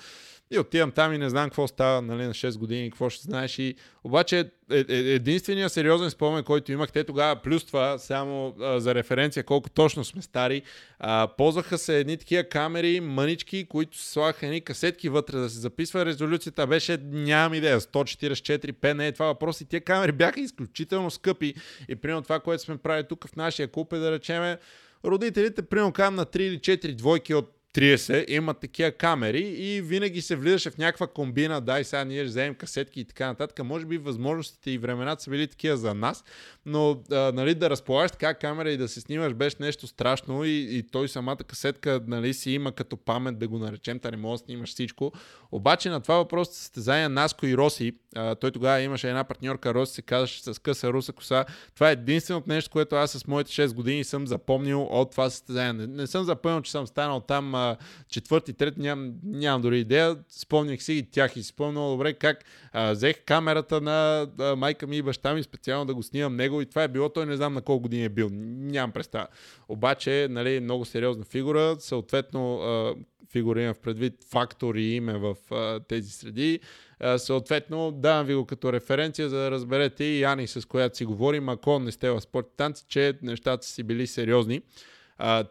И 0.52 0.60
отивам 0.60 0.92
там 0.92 1.14
и 1.14 1.18
не 1.18 1.30
знам 1.30 1.50
какво 1.50 1.68
става 1.68 2.02
нали, 2.02 2.24
на 2.24 2.34
6 2.34 2.58
години, 2.58 2.90
какво 2.90 3.10
ще 3.10 3.24
знаеш. 3.24 3.60
И... 3.60 3.76
Обаче 4.04 4.40
е, 4.40 4.86
е, 4.90 4.96
единственият 4.98 5.72
сериозен 5.72 6.10
спомен, 6.10 6.44
който 6.44 6.72
имах, 6.72 6.92
те 6.92 7.04
тогава, 7.04 7.42
плюс 7.42 7.66
това, 7.66 7.98
само 7.98 8.56
а, 8.62 8.80
за 8.80 8.96
референция, 8.96 9.44
колко 9.44 9.70
точно 9.70 10.06
сме 10.06 10.22
стари, 10.22 10.62
а, 11.00 11.28
ползваха 11.38 11.78
се 11.78 12.00
едни 12.00 12.18
такива 12.18 12.44
камери, 12.44 13.00
мънички, 13.00 13.66
които 13.70 13.98
слагаха 13.98 14.46
едни 14.46 14.62
касетки 14.62 15.10
вътре 15.10 15.38
да 15.38 15.50
се 15.50 15.60
записва. 15.60 16.06
Резолюцията 16.06 16.68
беше, 16.68 16.98
нямам 17.04 17.54
идея, 17.54 17.80
144 17.82 18.72
п, 18.72 18.94
не 18.94 19.08
е 19.08 19.12
това 19.12 19.26
въпрос. 19.26 19.62
И 19.62 19.66
тия 19.66 19.82
камери 19.82 20.12
бяха 20.12 20.40
изключително 20.40 21.12
скъпи. 21.12 21.54
И 21.90 21.96
примерно 21.96 22.22
това, 22.22 22.40
което 22.40 22.64
сме 22.64 22.78
правили 22.78 23.06
тук 23.10 23.28
в 23.28 23.36
нашия 23.36 23.68
клуб 23.68 23.94
е 23.94 23.98
да 23.98 24.12
речеме, 24.12 24.58
родителите, 25.04 25.62
примерно, 25.62 25.94
кам 25.94 26.16
на 26.16 26.26
3 26.26 26.40
или 26.40 26.60
4 26.60 26.96
двойки 26.96 27.34
от 27.34 27.59
30 27.76 28.26
имат 28.30 28.60
такива 28.60 28.92
камери 28.92 29.40
и 29.40 29.82
винаги 29.82 30.22
се 30.22 30.36
влизаше 30.36 30.70
в 30.70 30.78
някаква 30.78 31.08
комбина, 31.08 31.62
дай 31.62 31.84
сега 31.84 32.04
ние 32.04 32.20
ще 32.20 32.28
вземем 32.28 32.56
касетки 32.56 33.00
и 33.00 33.06
така 33.06 33.28
нататък. 33.28 33.66
Може 33.66 33.86
би 33.86 33.98
възможностите 33.98 34.72
и 34.72 34.78
времената 34.78 35.24
са 35.24 35.30
били 35.30 35.48
такива 35.48 35.78
за 35.78 35.94
нас, 35.94 36.24
но 36.66 37.02
а, 37.12 37.32
нали, 37.32 37.56
да 37.56 37.70
разполагаш 37.70 38.12
така 38.12 38.34
камера 38.34 38.72
и 38.72 38.78
да 38.78 38.88
се 38.88 39.02
снимаш 39.02 39.34
беше 39.34 39.56
нещо 39.60 39.88
страшно 39.88 40.46
и, 40.46 40.68
и 40.78 40.84
той 40.84 41.08
самата 41.08 41.38
касетка 41.38 42.02
нали, 42.08 42.34
си 42.34 42.52
има 42.52 42.72
като 42.72 42.98
памет 42.98 43.40
да 43.40 43.48
го 43.48 43.60
наречем, 43.60 44.00
та 44.00 44.12
не 44.12 44.18
може 44.18 44.42
да 44.42 44.46
снимаш 44.46 44.70
всичко. 44.70 45.12
Обаче 45.52 45.90
на 45.90 46.00
това 46.00 46.16
въпрос 46.16 46.50
състезания 46.50 47.10
Наско 47.10 47.46
и 47.46 47.58
Роси, 47.58 47.94
а, 48.16 48.36
той 48.36 48.52
тогава 48.52 48.82
имаше 48.82 49.10
една 49.10 49.24
партньорка 49.24 49.74
Роси, 49.74 49.94
се 49.94 50.02
казваше 50.02 50.44
с 50.44 50.62
къса 50.62 50.94
руса 50.94 51.14
коса. 51.14 51.46
Това 51.76 51.90
е 51.90 51.94
единственото 51.94 52.50
нещо, 52.50 52.70
което 52.72 52.96
аз 52.96 53.12
с 53.12 53.28
моите 53.28 53.52
6 53.52 53.74
години 53.74 54.04
съм 54.04 54.28
запомнил 54.28 54.82
от 54.84 55.12
това 55.12 55.30
състезание. 55.30 55.74
Не, 55.74 55.88
не 55.88 56.08
съм 56.08 56.24
запомнил, 56.24 56.62
че 56.62 56.72
съм 56.72 56.88
станал 56.88 57.20
там 57.20 57.56
а, 57.60 57.78
четвърти, 58.10 58.54
трети, 58.54 58.80
ням, 58.80 59.14
нямам 59.24 59.62
дори 59.62 59.80
идея. 59.80 60.18
Спомних 60.30 60.84
си 60.84 60.94
и 60.94 61.12
тях 61.12 61.36
и 61.36 61.44
си 61.44 61.48
спомнил 61.48 61.90
добре 61.90 62.14
как 62.14 62.44
а, 62.74 62.92
взех 62.92 63.16
камерата 63.26 63.82
на 63.82 64.28
а, 64.40 64.56
майка 64.56 64.88
ми 64.88 64.98
и 64.98 65.02
баща 65.02 65.34
ми 65.34 65.44
специално 65.44 65.86
да 65.86 65.96
го 65.96 66.04
снимам 66.04 66.36
него 66.36 66.62
и 66.62 66.66
това 66.66 66.84
е 66.84 66.88
било, 66.88 67.10
той 67.10 67.26
не 67.26 67.36
знам 67.36 67.54
на 67.54 67.62
колко 67.62 67.82
години 67.82 68.04
е 68.04 68.10
бил, 68.10 68.30
нямам 68.32 68.92
представа. 68.92 69.28
Обаче, 69.70 70.28
нали, 70.30 70.60
много 70.60 70.86
сериозна 70.86 71.24
фигура, 71.24 71.76
съответно 71.80 72.62
а, 72.62 72.96
фигура 73.32 73.62
има 73.62 73.74
в 73.74 73.80
предвид 73.80 74.14
фактор 74.32 74.76
и 74.76 74.96
име 74.96 75.18
в 75.18 75.36
а, 75.52 75.80
тези 75.80 76.12
среди. 76.12 76.60
А, 77.00 77.18
съответно, 77.18 77.92
давам 77.92 78.26
ви 78.26 78.36
го 78.36 78.46
като 78.46 78.74
референция, 78.74 79.30
за 79.30 79.38
да 79.38 79.52
разберете 79.52 80.04
и 80.04 80.22
Яни, 80.22 80.48
с 80.48 80.68
която 80.68 80.98
си 80.98 81.06
говорим, 81.06 81.50
ако 81.50 81.80
не 81.80 81.92
сте 81.92 82.10
в 82.10 82.22
спорт 82.22 82.48
танци, 82.58 82.86
че 82.88 83.18
нещата 83.22 83.68
си 83.68 83.84
били 83.84 84.08
сериозни. 84.08 84.62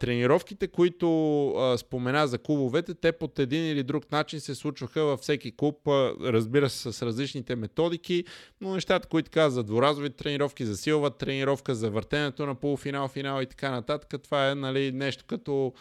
Тренировките, 0.00 0.68
които 0.68 1.48
а, 1.50 1.78
спомена 1.78 2.26
за 2.26 2.38
клубовете, 2.38 2.94
те 2.94 3.12
под 3.12 3.38
един 3.38 3.66
или 3.66 3.82
друг 3.82 4.12
начин 4.12 4.40
се 4.40 4.54
случваха 4.54 5.04
във 5.04 5.20
всеки 5.20 5.56
клуб, 5.56 5.88
а, 5.88 6.12
разбира 6.20 6.68
се, 6.70 6.92
с 6.92 7.06
различните 7.06 7.56
методики, 7.56 8.24
но 8.60 8.74
нещата, 8.74 9.08
които 9.08 9.30
казват 9.30 9.54
за 9.54 9.72
дворазови 9.72 10.10
тренировки, 10.10 10.64
за 10.64 10.76
силова 10.76 11.10
тренировка, 11.10 11.74
за 11.74 11.90
въртенето 11.90 12.46
на 12.46 12.54
полуфинал, 12.54 13.08
финал 13.08 13.42
и 13.42 13.46
така 13.46 13.70
нататък, 13.70 14.22
това 14.22 14.50
е 14.50 14.54
нали, 14.54 14.92
нещо 14.92 15.24
като 15.26 15.72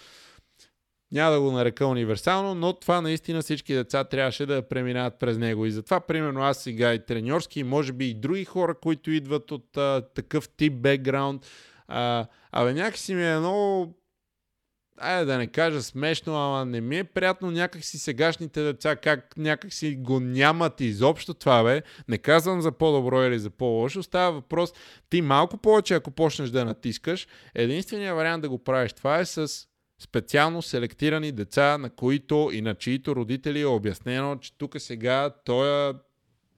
няма 1.12 1.32
да 1.32 1.41
го 1.41 1.52
нарека 1.52 1.86
универсално, 1.88 2.56
но 2.56 2.73
това 2.73 3.02
наистина 3.02 3.41
всички 3.41 3.73
деца 3.73 4.04
трябваше 4.04 4.45
да 4.45 4.62
преминават 4.62 5.19
през 5.19 5.38
него. 5.38 5.65
И 5.65 5.71
затова, 5.71 6.00
примерно, 6.00 6.41
аз 6.41 6.58
сега 6.58 6.93
и 6.93 7.06
треньорски, 7.06 7.63
може 7.63 7.93
би 7.93 8.10
и 8.10 8.13
други 8.13 8.45
хора, 8.45 8.76
които 8.82 9.12
идват 9.12 9.52
от 9.52 9.78
а, 9.78 10.02
такъв 10.15 10.50
тип 10.50 10.73
бекграунд, 10.73 11.45
а, 11.88 12.26
абе, 12.62 12.74
някакси 12.74 13.15
ми 13.15 13.26
е 13.26 13.39
много 13.39 13.93
айде 15.00 15.26
да 15.26 15.38
не 15.38 15.48
кажа 15.48 15.82
смешно, 15.82 16.36
ама 16.36 16.65
не 16.65 16.82
ми 16.82 16.98
е 16.98 17.04
приятно 17.04 17.52
някакси 17.52 18.00
сегашните 18.00 18.63
деца, 18.63 18.96
как 18.96 19.38
някакси 19.38 19.96
го 19.96 20.20
нямат 20.20 20.82
изобщо 20.82 21.34
това, 21.34 21.63
бе. 21.63 21.82
Не 22.08 22.17
казвам 22.17 22.62
за 22.62 22.72
по-добро 22.72 23.24
или 23.24 23.39
за 23.39 23.50
по-лошо, 23.50 24.04
става 24.04 24.32
въпрос 24.32 24.74
ти 25.10 25.22
малко 25.22 25.58
повече, 25.58 25.93
ако 25.93 26.12
почнеш 26.12 26.50
да 26.50 26.65
натискаш, 26.65 27.28
единственият 27.56 28.17
вариант 28.17 28.41
да 28.41 28.50
го 28.50 28.63
правиш 28.63 28.93
това 28.93 29.20
е 29.20 29.26
с 29.26 29.67
специално 30.02 30.62
селектирани 30.62 31.32
деца, 31.32 31.78
на 31.78 31.89
които 31.89 32.50
и 32.54 32.62
на 32.62 32.76
чието 32.76 33.15
родители 33.15 33.62
е 33.62 33.65
обяснено, 33.65 34.38
че 34.38 34.58
тук 34.58 34.76
сега 34.78 35.34
той 35.46 35.93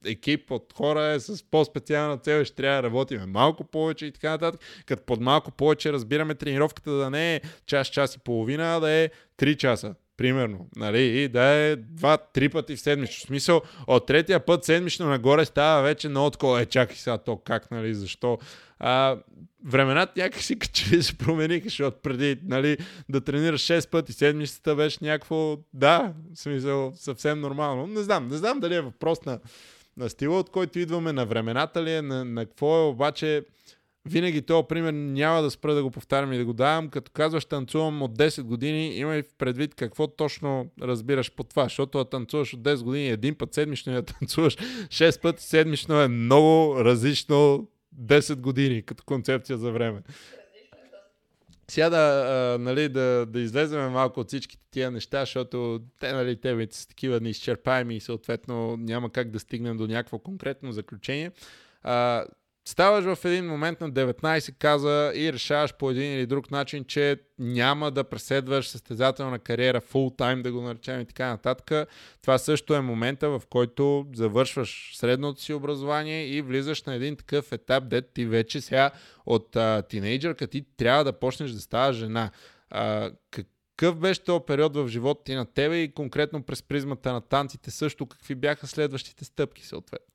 екип 0.06 0.52
от 0.52 0.74
хора 0.78 1.06
е 1.06 1.20
с 1.20 1.44
по-специална 1.52 2.18
цел 2.18 2.44
ще 2.44 2.56
трябва 2.56 2.82
да 2.82 2.84
работиме 2.84 3.26
малко 3.26 3.64
повече 3.64 4.06
и 4.06 4.12
така 4.12 4.30
нататък. 4.30 4.62
Като 4.86 5.04
под 5.06 5.22
малко 5.22 5.52
повече 5.52 5.94
разбираме 5.94 6.36
тренировката 6.36 6.92
да 6.92 7.10
не 7.10 7.36
е 7.36 7.42
час, 7.66 7.88
час 7.88 8.16
и 8.16 8.20
половина, 8.20 8.76
а 8.76 8.80
да 8.80 8.92
е 8.92 9.10
3 9.38 9.58
часа. 9.58 9.96
Примерно, 10.18 10.68
нали, 10.76 11.02
и 11.02 11.28
да 11.28 11.44
е 11.44 11.76
два-три 11.76 12.50
пъти 12.50 12.76
в 12.76 12.80
седмично. 12.80 13.26
В 13.26 13.28
смисъл, 13.28 13.62
от 13.88 14.06
третия 14.06 14.46
път 14.46 14.66
седмично 14.66 15.10
нагоре 15.10 15.46
става 15.46 15.82
вече 15.82 16.10
много 16.10 16.30
такова. 16.30 16.62
Е, 16.62 16.66
чакай 16.66 16.96
сега 16.96 17.18
то 17.18 17.38
как, 17.38 17.72
нали, 17.72 17.94
защо? 17.94 18.38
А, 18.80 19.18
времената 19.66 20.14
някакси 20.18 20.60
качели 20.60 21.04
се 21.04 21.18
промениха, 21.18 21.64
защото 21.64 21.98
преди 22.02 22.38
нали, 22.44 22.78
да 23.10 23.22
тренираш 23.22 23.62
6 23.62 23.90
пъти 23.90 24.14
седмицата 24.14 24.76
беше 24.76 24.98
някакво, 25.02 25.58
да, 25.74 26.14
в 26.36 26.40
смисъл, 26.40 26.94
съвсем 26.96 27.40
нормално. 27.40 27.88
Не 27.88 28.02
знам, 28.02 28.28
не 28.28 28.38
знам 28.38 28.60
дали 28.60 28.76
е 28.76 28.82
въпрос 28.82 29.26
на 29.26 29.40
на 30.00 30.10
стила, 30.10 30.40
от 30.40 30.50
който 30.50 30.80
идваме, 30.80 31.14
на 31.14 31.26
времената 31.26 31.84
ли 31.84 31.92
е, 31.92 32.02
на, 32.02 32.26
на 32.26 32.46
какво 32.46 32.78
е, 32.78 32.88
обаче 32.88 33.44
винаги 34.06 34.42
този 34.42 34.68
пример 34.70 34.94
няма 34.94 35.42
да 35.42 35.52
спра 35.52 35.76
да 35.76 35.84
го 35.84 35.92
повтарям 35.92 36.34
и 36.34 36.38
да 36.38 36.46
го 36.46 36.54
давам. 36.54 36.90
Като 36.90 37.12
казваш 37.12 37.46
танцувам 37.46 38.02
от 38.02 38.18
10 38.18 38.42
години, 38.42 38.96
имай 38.96 39.24
предвид 39.38 39.76
какво 39.76 40.08
точно 40.08 40.72
разбираш 40.82 41.32
по 41.32 41.44
това, 41.44 41.64
защото 41.64 41.98
да 41.98 42.10
танцуваш 42.10 42.54
от 42.54 42.60
10 42.60 42.84
години 42.84 43.10
един 43.10 43.36
път 43.36 43.54
седмично 43.54 43.92
и 43.92 43.96
да 43.96 44.02
танцуваш 44.20 44.56
6 44.56 45.22
пъти 45.22 45.44
седмично 45.44 46.02
е 46.02 46.08
много 46.08 46.76
различно 46.86 47.68
10 48.02 48.36
години 48.36 48.82
като 48.82 49.04
концепция 49.04 49.58
за 49.58 49.72
време. 49.72 50.02
Сега 51.70 51.90
да, 51.90 51.98
а, 51.98 52.58
нали, 52.58 52.90
да, 52.90 53.26
да 53.26 53.40
излеземе 53.40 53.90
малко 53.90 54.20
от 54.20 54.28
всичките 54.28 54.64
тия 54.72 54.92
неща, 54.92 55.20
защото 55.20 55.82
те, 56.00 56.14
нали, 56.14 56.42
темите 56.42 56.78
са 56.78 56.88
такива 56.88 57.20
неизчерпаеми 57.20 57.96
и 57.96 58.00
съответно 58.00 58.78
няма 58.78 59.12
как 59.12 59.32
да 59.32 59.40
стигнем 59.40 59.78
до 59.78 59.88
някакво 59.88 60.20
конкретно 60.20 60.72
заключение. 60.72 61.32
А, 61.84 62.26
ставаш 62.68 63.16
в 63.16 63.26
един 63.26 63.46
момент 63.46 63.82
на 63.82 63.92
19, 63.92 64.56
каза 64.60 65.12
и 65.16 65.34
решаваш 65.34 65.74
по 65.74 65.92
един 65.92 66.14
или 66.14 66.26
друг 66.26 66.52
начин, 66.52 66.86
че 66.86 67.18
няма 67.40 67.92
да 67.92 68.04
преследваш 68.04 68.68
състезателна 68.68 69.40
кариера 69.40 69.82
full 69.82 70.18
time, 70.18 70.42
да 70.42 70.52
го 70.52 70.62
наречем 70.62 71.02
и 71.02 71.06
така 71.06 71.28
нататък. 71.28 71.90
Това 72.22 72.38
също 72.38 72.76
е 72.76 72.82
момента, 72.82 73.30
в 73.30 73.42
който 73.50 74.06
завършваш 74.14 74.92
средното 74.96 75.42
си 75.42 75.54
образование 75.54 76.28
и 76.28 76.42
влизаш 76.42 76.84
на 76.84 76.96
един 76.96 77.16
такъв 77.16 77.52
етап, 77.52 77.88
дет 77.88 78.12
ти 78.14 78.26
вече 78.26 78.62
сега 78.62 78.92
от 79.26 79.56
а, 79.56 79.82
тинейджърка 79.90 80.48
ти 80.48 80.66
трябва 80.78 81.04
да 81.04 81.20
почнеш 81.20 81.52
да 81.52 81.60
ставаш 81.60 81.96
жена. 81.96 82.32
А, 82.70 83.12
какъв 83.32 84.00
беше 84.00 84.24
този 84.24 84.44
период 84.48 84.76
в 84.76 84.88
живота 84.88 85.24
ти 85.24 85.36
на 85.36 85.46
тебе 85.46 85.78
и 85.78 85.94
конкретно 85.94 86.44
през 86.44 86.64
призмата 86.64 87.14
на 87.14 87.22
танците 87.22 87.72
също, 87.72 88.06
какви 88.06 88.36
бяха 88.36 88.68
следващите 88.68 89.26
стъпки 89.26 89.66
съответно? 89.66 90.14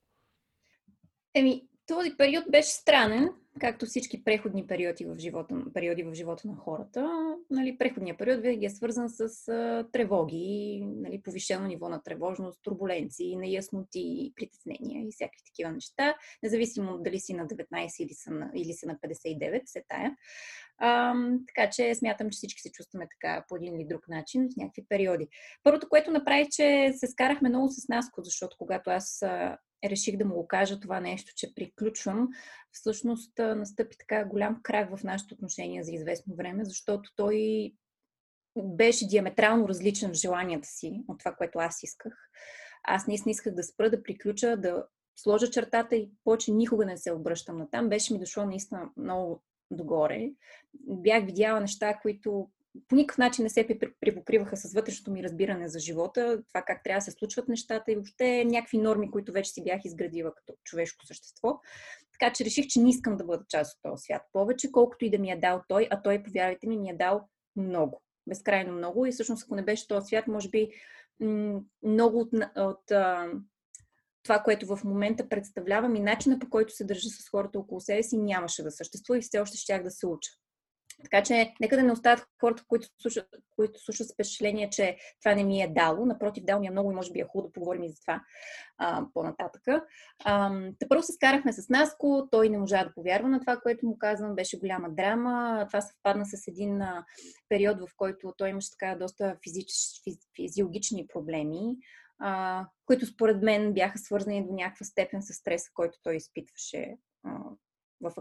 Еми, 1.34 1.62
този 1.86 2.16
период 2.16 2.44
беше 2.50 2.70
странен, 2.70 3.28
както 3.60 3.86
всички 3.86 4.24
преходни 4.24 4.66
периоди 4.66 5.04
в 5.04 5.18
живота, 5.18 5.56
периоди 5.74 6.02
в 6.02 6.14
живота 6.14 6.48
на 6.48 6.56
хората. 6.56 7.08
Нали, 7.50 7.78
преходният 7.78 8.18
период 8.18 8.40
винаги 8.40 8.66
е 8.66 8.70
свързан 8.70 9.08
с 9.08 9.48
а, 9.48 9.86
тревоги, 9.92 10.82
нали, 10.86 11.22
повишено 11.22 11.66
ниво 11.66 11.88
на 11.88 12.02
тревожност, 12.02 12.60
турбуленции, 12.62 13.36
неясноти, 13.36 14.32
притеснения 14.36 15.08
и 15.08 15.12
всякакви 15.12 15.42
такива 15.46 15.70
неща, 15.70 16.14
независимо 16.42 16.98
дали 16.98 17.20
си 17.20 17.34
на 17.34 17.46
19 17.46 18.02
или 18.02 18.14
си 18.14 18.30
на, 18.30 18.50
или 18.54 18.72
си 18.72 18.86
на 18.86 18.96
59, 18.96 19.60
се 19.64 19.84
тая. 19.88 20.16
А, 20.78 21.14
така 21.46 21.70
че 21.70 21.94
смятам, 21.94 22.30
че 22.30 22.36
всички 22.36 22.60
се 22.60 22.72
чувстваме 22.72 23.06
така 23.10 23.44
по 23.48 23.56
един 23.56 23.74
или 23.74 23.84
друг 23.84 24.08
начин 24.08 24.48
в 24.52 24.56
някакви 24.56 24.84
периоди. 24.88 25.28
Първото, 25.62 25.88
което 25.88 26.10
направих, 26.10 26.48
че 26.48 26.92
се 26.96 27.06
скарахме 27.06 27.48
много 27.48 27.68
с 27.68 27.88
Наско, 27.88 28.22
защото 28.22 28.56
когато 28.58 28.90
аз 28.90 29.24
реших 29.84 30.16
да 30.16 30.24
му 30.24 30.34
го 30.34 30.48
кажа 30.48 30.80
това 30.80 31.00
нещо, 31.00 31.32
че 31.36 31.54
приключвам, 31.54 32.28
всъщност 32.72 33.38
настъпи 33.38 33.96
така 33.98 34.24
голям 34.24 34.60
крак 34.62 34.96
в 34.96 35.04
нашето 35.04 35.34
отношение 35.34 35.84
за 35.84 35.92
известно 35.92 36.34
време, 36.34 36.64
защото 36.64 37.10
той 37.16 37.72
беше 38.62 39.06
диаметрално 39.06 39.68
различен 39.68 40.10
в 40.10 40.14
желанията 40.14 40.68
си 40.68 41.02
от 41.08 41.18
това, 41.18 41.34
което 41.34 41.58
аз 41.58 41.82
исках. 41.82 42.12
Аз 42.82 43.06
наистина 43.06 43.30
исках 43.30 43.54
да 43.54 43.62
спра, 43.62 43.90
да 43.90 44.02
приключа, 44.02 44.56
да 44.56 44.86
сложа 45.16 45.50
чертата 45.50 45.96
и 45.96 46.10
повече 46.24 46.52
никога 46.52 46.86
не 46.86 46.98
се 46.98 47.12
обръщам 47.12 47.58
на 47.58 47.70
там. 47.70 47.88
Беше 47.88 48.12
ми 48.12 48.18
дошло 48.18 48.44
наистина 48.44 48.90
много 48.96 49.42
догоре. 49.70 50.30
Бях 50.74 51.24
видяла 51.24 51.60
неща, 51.60 51.98
които 52.02 52.50
по 52.88 52.94
никакъв 52.94 53.18
начин 53.18 53.42
не 53.42 53.48
се 53.48 53.68
припокриваха 54.00 54.56
с 54.56 54.72
вътрешното 54.72 55.10
ми 55.10 55.22
разбиране 55.22 55.68
за 55.68 55.78
живота, 55.78 56.42
това 56.48 56.62
как 56.62 56.84
трябва 56.84 56.98
да 56.98 57.04
се 57.04 57.10
случват 57.10 57.48
нещата 57.48 57.92
и 57.92 57.94
въобще 57.94 58.44
някакви 58.44 58.78
норми, 58.78 59.10
които 59.10 59.32
вече 59.32 59.50
си 59.50 59.64
бях 59.64 59.80
изградила 59.84 60.34
като 60.34 60.54
човешко 60.64 61.06
същество. 61.06 61.60
Така 62.12 62.32
че 62.32 62.44
реших, 62.44 62.66
че 62.66 62.80
не 62.80 62.90
искам 62.90 63.16
да 63.16 63.24
бъда 63.24 63.44
част 63.48 63.76
от 63.76 63.82
този 63.82 64.02
свят 64.02 64.22
повече, 64.32 64.72
колкото 64.72 65.04
и 65.04 65.10
да 65.10 65.18
ми 65.18 65.30
е 65.30 65.36
дал 65.36 65.62
той, 65.68 65.88
а 65.90 66.02
той, 66.02 66.22
повярвайте 66.22 66.66
ми, 66.66 66.76
ми 66.76 66.90
е 66.90 66.96
дал 66.96 67.28
много. 67.56 68.02
Безкрайно 68.26 68.72
много. 68.72 69.06
И 69.06 69.12
всъщност, 69.12 69.44
ако 69.44 69.54
не 69.54 69.64
беше 69.64 69.88
този 69.88 70.06
свят, 70.06 70.26
може 70.26 70.48
би 70.48 70.70
много 71.82 72.20
от, 72.20 72.28
от 72.56 72.82
това, 74.22 74.38
което 74.38 74.76
в 74.76 74.84
момента 74.84 75.28
представлявам 75.28 75.96
и 75.96 76.00
начина 76.00 76.38
по 76.38 76.50
който 76.50 76.74
се 76.74 76.84
държа 76.84 77.08
с 77.08 77.28
хората 77.28 77.58
около 77.58 77.80
себе 77.80 78.02
си, 78.02 78.16
нямаше 78.16 78.62
да 78.62 78.70
съществува 78.70 79.18
и 79.18 79.22
все 79.22 79.38
още 79.38 79.56
щях 79.56 79.82
да 79.82 79.90
се 79.90 80.06
уча. 80.06 80.30
Така 81.02 81.22
че 81.22 81.54
нека 81.60 81.76
да 81.76 81.82
не 81.82 81.92
остават 81.92 82.26
хората, 82.40 82.64
които 82.68 82.88
слушат, 83.02 83.28
които 83.56 83.80
слушат 83.80 84.06
с 84.06 84.12
впечатление, 84.12 84.70
че 84.70 84.96
това 85.22 85.34
не 85.34 85.44
ми 85.44 85.62
е 85.62 85.68
дало. 85.68 86.06
Напротив, 86.06 86.44
дал 86.44 86.60
ми 86.60 86.66
е 86.66 86.70
много 86.70 86.92
и 86.92 86.94
може 86.94 87.12
би 87.12 87.20
е 87.20 87.24
хубаво 87.24 87.48
да 87.48 87.52
поговорим 87.52 87.82
и 87.82 87.88
за 87.88 88.00
това 88.00 88.22
а, 88.78 89.06
по-нататъка. 89.14 89.84
Та 90.78 90.88
първо 90.88 91.02
се 91.02 91.12
скарахме 91.12 91.52
с 91.52 91.68
Наско, 91.68 92.28
той 92.30 92.48
не 92.48 92.58
можа 92.58 92.84
да 92.84 92.94
повярва 92.94 93.28
на 93.28 93.40
това, 93.40 93.56
което 93.56 93.86
му 93.86 93.98
казвам, 93.98 94.34
беше 94.34 94.58
голяма 94.58 94.90
драма. 94.90 95.64
Това 95.68 95.80
съвпадна 95.80 96.26
с 96.26 96.48
един 96.48 96.82
а, 96.82 97.04
период, 97.48 97.80
в 97.80 97.88
който 97.96 98.34
той 98.36 98.48
имаше 98.48 98.70
така 98.70 98.96
доста 98.98 99.36
физич, 99.42 99.66
физ, 100.04 100.16
физиологични 100.36 101.06
проблеми, 101.06 101.76
а, 102.18 102.66
които 102.86 103.06
според 103.06 103.42
мен 103.42 103.72
бяха 103.72 103.98
свързани 103.98 104.46
до 104.46 104.52
някаква 104.52 104.86
степен 104.86 105.22
с 105.22 105.34
стреса, 105.34 105.70
който 105.74 105.98
той 106.02 106.16
изпитваше 106.16 106.96
а, 107.24 107.38
в 108.00 108.14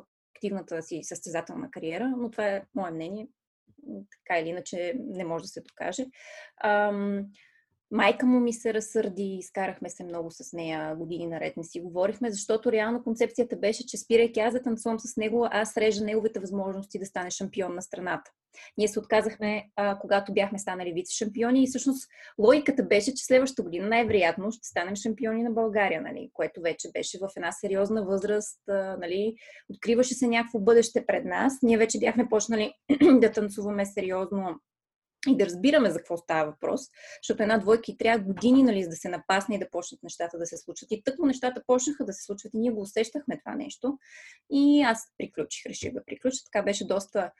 активната 0.43 0.81
си 0.81 0.99
състезателна 1.03 1.71
кариера, 1.71 2.13
но 2.17 2.31
това 2.31 2.47
е 2.47 2.63
мое 2.75 2.91
мнение. 2.91 3.27
Така 4.09 4.39
или 4.39 4.49
иначе 4.49 4.93
не 4.99 5.25
може 5.25 5.41
да 5.41 5.47
се 5.47 5.61
докаже. 5.61 6.05
Ам, 6.63 7.25
майка 7.93 8.25
му 8.25 8.39
ми 8.39 8.53
се 8.53 8.73
разсърди, 8.73 9.37
изкарахме 9.39 9.89
се 9.89 10.03
много 10.03 10.31
с 10.31 10.53
нея, 10.53 10.95
години 10.95 11.27
наред 11.27 11.57
не 11.57 11.63
си 11.63 11.79
говорихме, 11.79 12.31
защото 12.31 12.71
реално 12.71 13.03
концепцията 13.03 13.55
беше, 13.55 13.85
че 13.87 13.97
спирайки 13.97 14.39
аз 14.39 14.53
да 14.53 14.61
танцувам 14.61 14.99
с 14.99 15.17
него, 15.17 15.47
аз 15.51 15.77
режа 15.77 16.03
неговите 16.03 16.39
възможности 16.39 16.99
да 16.99 17.05
стане 17.05 17.31
шампион 17.31 17.75
на 17.75 17.81
страната. 17.81 18.31
Ние 18.77 18.87
се 18.87 18.99
отказахме, 18.99 19.65
а, 19.75 19.99
когато 19.99 20.33
бяхме 20.33 20.59
станали 20.59 20.93
вице-шампиони 20.93 21.63
и 21.63 21.67
всъщност 21.67 22.07
логиката 22.39 22.83
беше, 22.83 23.13
че 23.13 23.25
следващата 23.25 23.63
година 23.63 23.87
най-вероятно 23.87 24.51
ще 24.51 24.67
станем 24.67 24.95
шампиони 24.95 25.43
на 25.43 25.51
България, 25.51 26.01
нали, 26.01 26.29
което 26.33 26.61
вече 26.61 26.89
беше 26.93 27.17
в 27.17 27.29
една 27.37 27.51
сериозна 27.51 28.05
възраст, 28.05 28.59
а, 28.69 28.97
нали, 28.97 29.35
откриваше 29.69 30.13
се 30.13 30.27
някакво 30.27 30.59
бъдеще 30.59 31.05
пред 31.05 31.25
нас. 31.25 31.53
Ние 31.63 31.77
вече 31.77 31.99
бяхме 31.99 32.29
почнали 32.29 32.73
да 33.21 33.31
танцуваме 33.31 33.85
сериозно 33.85 34.59
и 35.27 35.37
да 35.37 35.45
разбираме 35.45 35.91
за 35.91 35.97
какво 35.97 36.17
става 36.17 36.51
въпрос, 36.51 36.81
защото 37.23 37.43
една 37.43 37.57
двойка 37.57 37.91
и 37.91 37.97
трябва 37.97 38.25
години, 38.25 38.63
нали, 38.63 38.83
за 38.83 38.89
да 38.89 38.95
се 38.95 39.09
напасне 39.09 39.55
и 39.55 39.59
да 39.59 39.69
почнат 39.69 40.03
нещата 40.03 40.37
да 40.37 40.45
се 40.45 40.57
случват. 40.57 40.91
И 40.91 41.03
тъкмо 41.03 41.25
нещата 41.25 41.63
почнаха 41.67 42.05
да 42.05 42.13
се 42.13 42.23
случват 42.23 42.53
и 42.53 42.57
ние 42.57 42.71
го 42.71 42.81
усещахме 42.81 43.39
това 43.39 43.55
нещо. 43.55 43.97
И 44.51 44.81
аз 44.81 45.07
приключих, 45.17 45.65
реших 45.65 45.93
да 45.93 46.05
приключа. 46.05 46.43
Така 46.45 46.63
беше 46.63 46.87
доста 46.87 47.31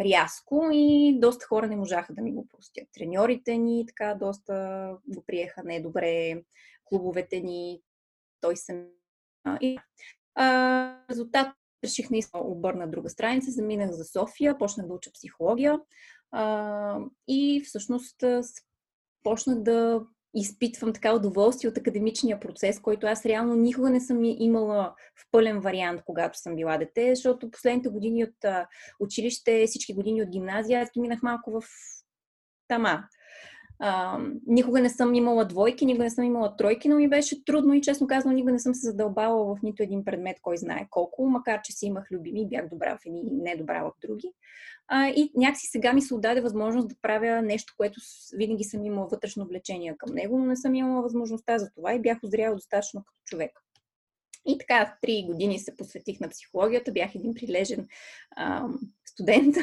рязко 0.00 0.68
и 0.72 1.18
доста 1.20 1.46
хора 1.46 1.66
не 1.66 1.76
можаха 1.76 2.14
да 2.14 2.22
ми 2.22 2.32
го 2.32 2.48
простят. 2.48 2.88
Треньорите 2.92 3.56
ни 3.56 3.86
така 3.86 4.14
доста 4.14 4.90
го 5.08 5.24
приеха 5.26 5.62
недобре, 5.64 6.42
клубовете 6.84 7.40
ни, 7.40 7.82
той 8.40 8.56
съм. 8.56 8.86
И 9.60 9.78
а, 10.34 10.98
резултат 11.10 11.48
реших 11.84 12.10
наистина 12.10 12.42
обърна 12.42 12.90
друга 12.90 13.10
страница, 13.10 13.50
заминах 13.50 13.90
за 13.90 14.04
София, 14.04 14.58
почнах 14.58 14.86
да 14.86 14.94
уча 14.94 15.12
психология. 15.12 15.80
А, 16.38 16.98
и 17.28 17.62
всъщност 17.64 18.16
почнах 19.22 19.58
да 19.58 20.00
изпитвам 20.34 20.92
така 20.92 21.14
удоволствие 21.14 21.70
от 21.70 21.78
академичния 21.78 22.40
процес, 22.40 22.80
който 22.80 23.06
аз 23.06 23.26
реално 23.26 23.54
никога 23.54 23.90
не 23.90 24.00
съм 24.00 24.24
имала 24.24 24.94
в 25.20 25.26
пълен 25.30 25.60
вариант, 25.60 26.02
когато 26.06 26.38
съм 26.38 26.56
била 26.56 26.78
дете, 26.78 27.14
защото 27.14 27.50
последните 27.50 27.88
години 27.88 28.24
от 28.24 28.66
училище, 29.00 29.64
всички 29.66 29.94
години 29.94 30.22
от 30.22 30.28
гимназия, 30.28 30.82
аз 30.82 30.90
ги 30.94 31.00
минах 31.00 31.22
малко 31.22 31.50
в 31.50 31.64
тама. 32.68 33.04
А, 33.78 34.18
никога 34.46 34.80
не 34.80 34.88
съм 34.88 35.14
имала 35.14 35.44
двойки, 35.44 35.86
никога 35.86 36.04
не 36.04 36.10
съм 36.10 36.24
имала 36.24 36.56
тройки, 36.56 36.88
но 36.88 36.96
ми 36.96 37.08
беше 37.08 37.44
трудно 37.44 37.74
и 37.74 37.80
честно 37.80 38.06
казано 38.06 38.34
никога 38.34 38.52
не 38.52 38.58
съм 38.58 38.74
се 38.74 38.86
задълбала 38.86 39.44
в 39.44 39.62
нито 39.62 39.82
един 39.82 40.04
предмет, 40.04 40.36
кой 40.42 40.56
знае 40.56 40.86
колко, 40.90 41.26
макар 41.26 41.60
че 41.62 41.72
си 41.72 41.86
имах 41.86 42.10
любими 42.10 42.48
бях 42.48 42.68
добра 42.68 42.96
в 42.96 43.06
едни 43.06 43.20
и 43.20 43.30
не 43.30 43.56
добра 43.56 43.84
в 43.84 43.92
други. 44.00 44.32
А, 44.88 45.08
и 45.08 45.32
някакси 45.36 45.66
сега 45.66 45.92
ми 45.92 46.02
се 46.02 46.14
отдаде 46.14 46.40
възможност 46.40 46.88
да 46.88 46.94
правя 47.02 47.42
нещо, 47.42 47.74
което 47.76 48.00
винаги 48.36 48.64
съм 48.64 48.84
имала 48.84 49.06
вътрешно 49.06 49.46
влечение 49.46 49.96
към 49.98 50.14
него, 50.14 50.38
но 50.38 50.44
не 50.44 50.56
съм 50.56 50.74
имала 50.74 51.02
възможността 51.02 51.58
за 51.58 51.70
това 51.70 51.94
и 51.94 52.00
бях 52.00 52.18
озряла 52.24 52.54
достатъчно 52.54 53.04
като 53.04 53.20
човек. 53.24 53.50
И 54.46 54.58
така, 54.58 54.96
три 55.02 55.24
години 55.26 55.58
се 55.58 55.76
посветих 55.76 56.20
на 56.20 56.28
психологията, 56.28 56.92
бях 56.92 57.14
един 57.14 57.34
прилежен 57.34 57.88
а, 58.36 58.68
студент. 59.04 59.56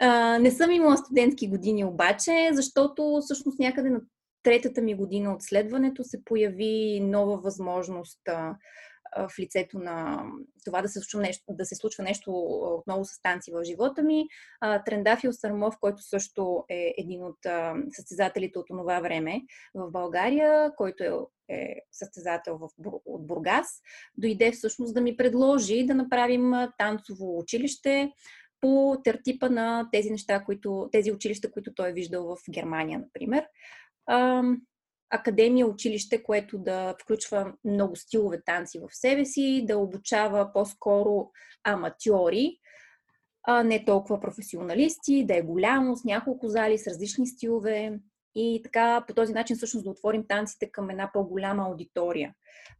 А, 0.00 0.38
не 0.38 0.50
съм 0.50 0.70
имала 0.70 0.96
студентски 0.96 1.48
години 1.48 1.84
обаче, 1.84 2.50
защото 2.52 3.20
всъщност 3.22 3.58
някъде 3.58 3.90
на 3.90 4.00
третата 4.42 4.82
ми 4.82 4.94
година 4.94 5.32
от 5.32 5.42
следването 5.42 6.04
се 6.04 6.24
появи 6.24 7.00
нова 7.00 7.36
възможност 7.36 8.20
а, 8.28 8.56
в 9.16 9.38
лицето 9.38 9.78
на 9.78 10.24
това 10.64 10.82
да 10.82 10.88
се 10.88 11.00
случва 11.00 11.20
нещо, 11.20 11.44
да 11.48 11.64
се 11.64 11.74
случва 11.74 12.04
нещо 12.04 12.32
отново 12.62 13.04
с 13.04 13.22
танци 13.22 13.52
в 13.52 13.64
живота 13.64 14.02
ми. 14.02 14.26
Трендафил 14.86 15.32
Сармов, 15.32 15.74
който 15.80 16.02
също 16.02 16.64
е 16.68 16.94
един 16.98 17.24
от 17.24 17.38
състезателите 17.92 18.58
от 18.58 18.66
това 18.66 19.00
време 19.00 19.42
в 19.74 19.90
България, 19.90 20.72
който 20.76 21.04
е, 21.04 21.10
е 21.54 21.76
състезател 21.92 22.58
в, 22.58 22.68
от 23.04 23.26
Бургас, 23.26 23.68
дойде 24.18 24.52
всъщност 24.52 24.94
да 24.94 25.00
ми 25.00 25.16
предложи 25.16 25.86
да 25.86 25.94
направим 25.94 26.52
танцово 26.78 27.38
училище 27.38 28.12
по 28.60 28.96
тертипа 29.04 29.48
на 29.48 29.88
тези 29.92 30.10
неща, 30.10 30.44
които, 30.44 30.88
тези 30.92 31.12
училища, 31.12 31.50
които 31.50 31.74
той 31.74 31.90
е 31.90 31.92
виждал 31.92 32.24
в 32.26 32.36
Германия, 32.50 32.98
например. 32.98 33.46
Академия, 35.10 35.66
училище, 35.66 36.22
което 36.22 36.58
да 36.58 36.94
включва 37.02 37.52
много 37.64 37.96
стилове 37.96 38.42
танци 38.42 38.78
в 38.78 38.88
себе 38.90 39.24
си, 39.24 39.64
да 39.68 39.78
обучава 39.78 40.52
по-скоро 40.52 41.30
аматьори, 41.64 42.58
а 43.42 43.62
не 43.62 43.84
толкова 43.84 44.20
професионалисти, 44.20 45.26
да 45.26 45.36
е 45.36 45.42
голямо, 45.42 45.96
с 45.96 46.04
няколко 46.04 46.48
зали, 46.48 46.78
с 46.78 46.86
различни 46.86 47.26
стилове 47.26 47.98
и 48.34 48.60
така 48.64 49.04
по 49.06 49.14
този 49.14 49.32
начин 49.32 49.56
всъщност 49.56 49.84
да 49.84 49.90
отворим 49.90 50.26
танците 50.26 50.70
към 50.70 50.90
една 50.90 51.10
по-голяма 51.12 51.62
аудитория, 51.62 52.34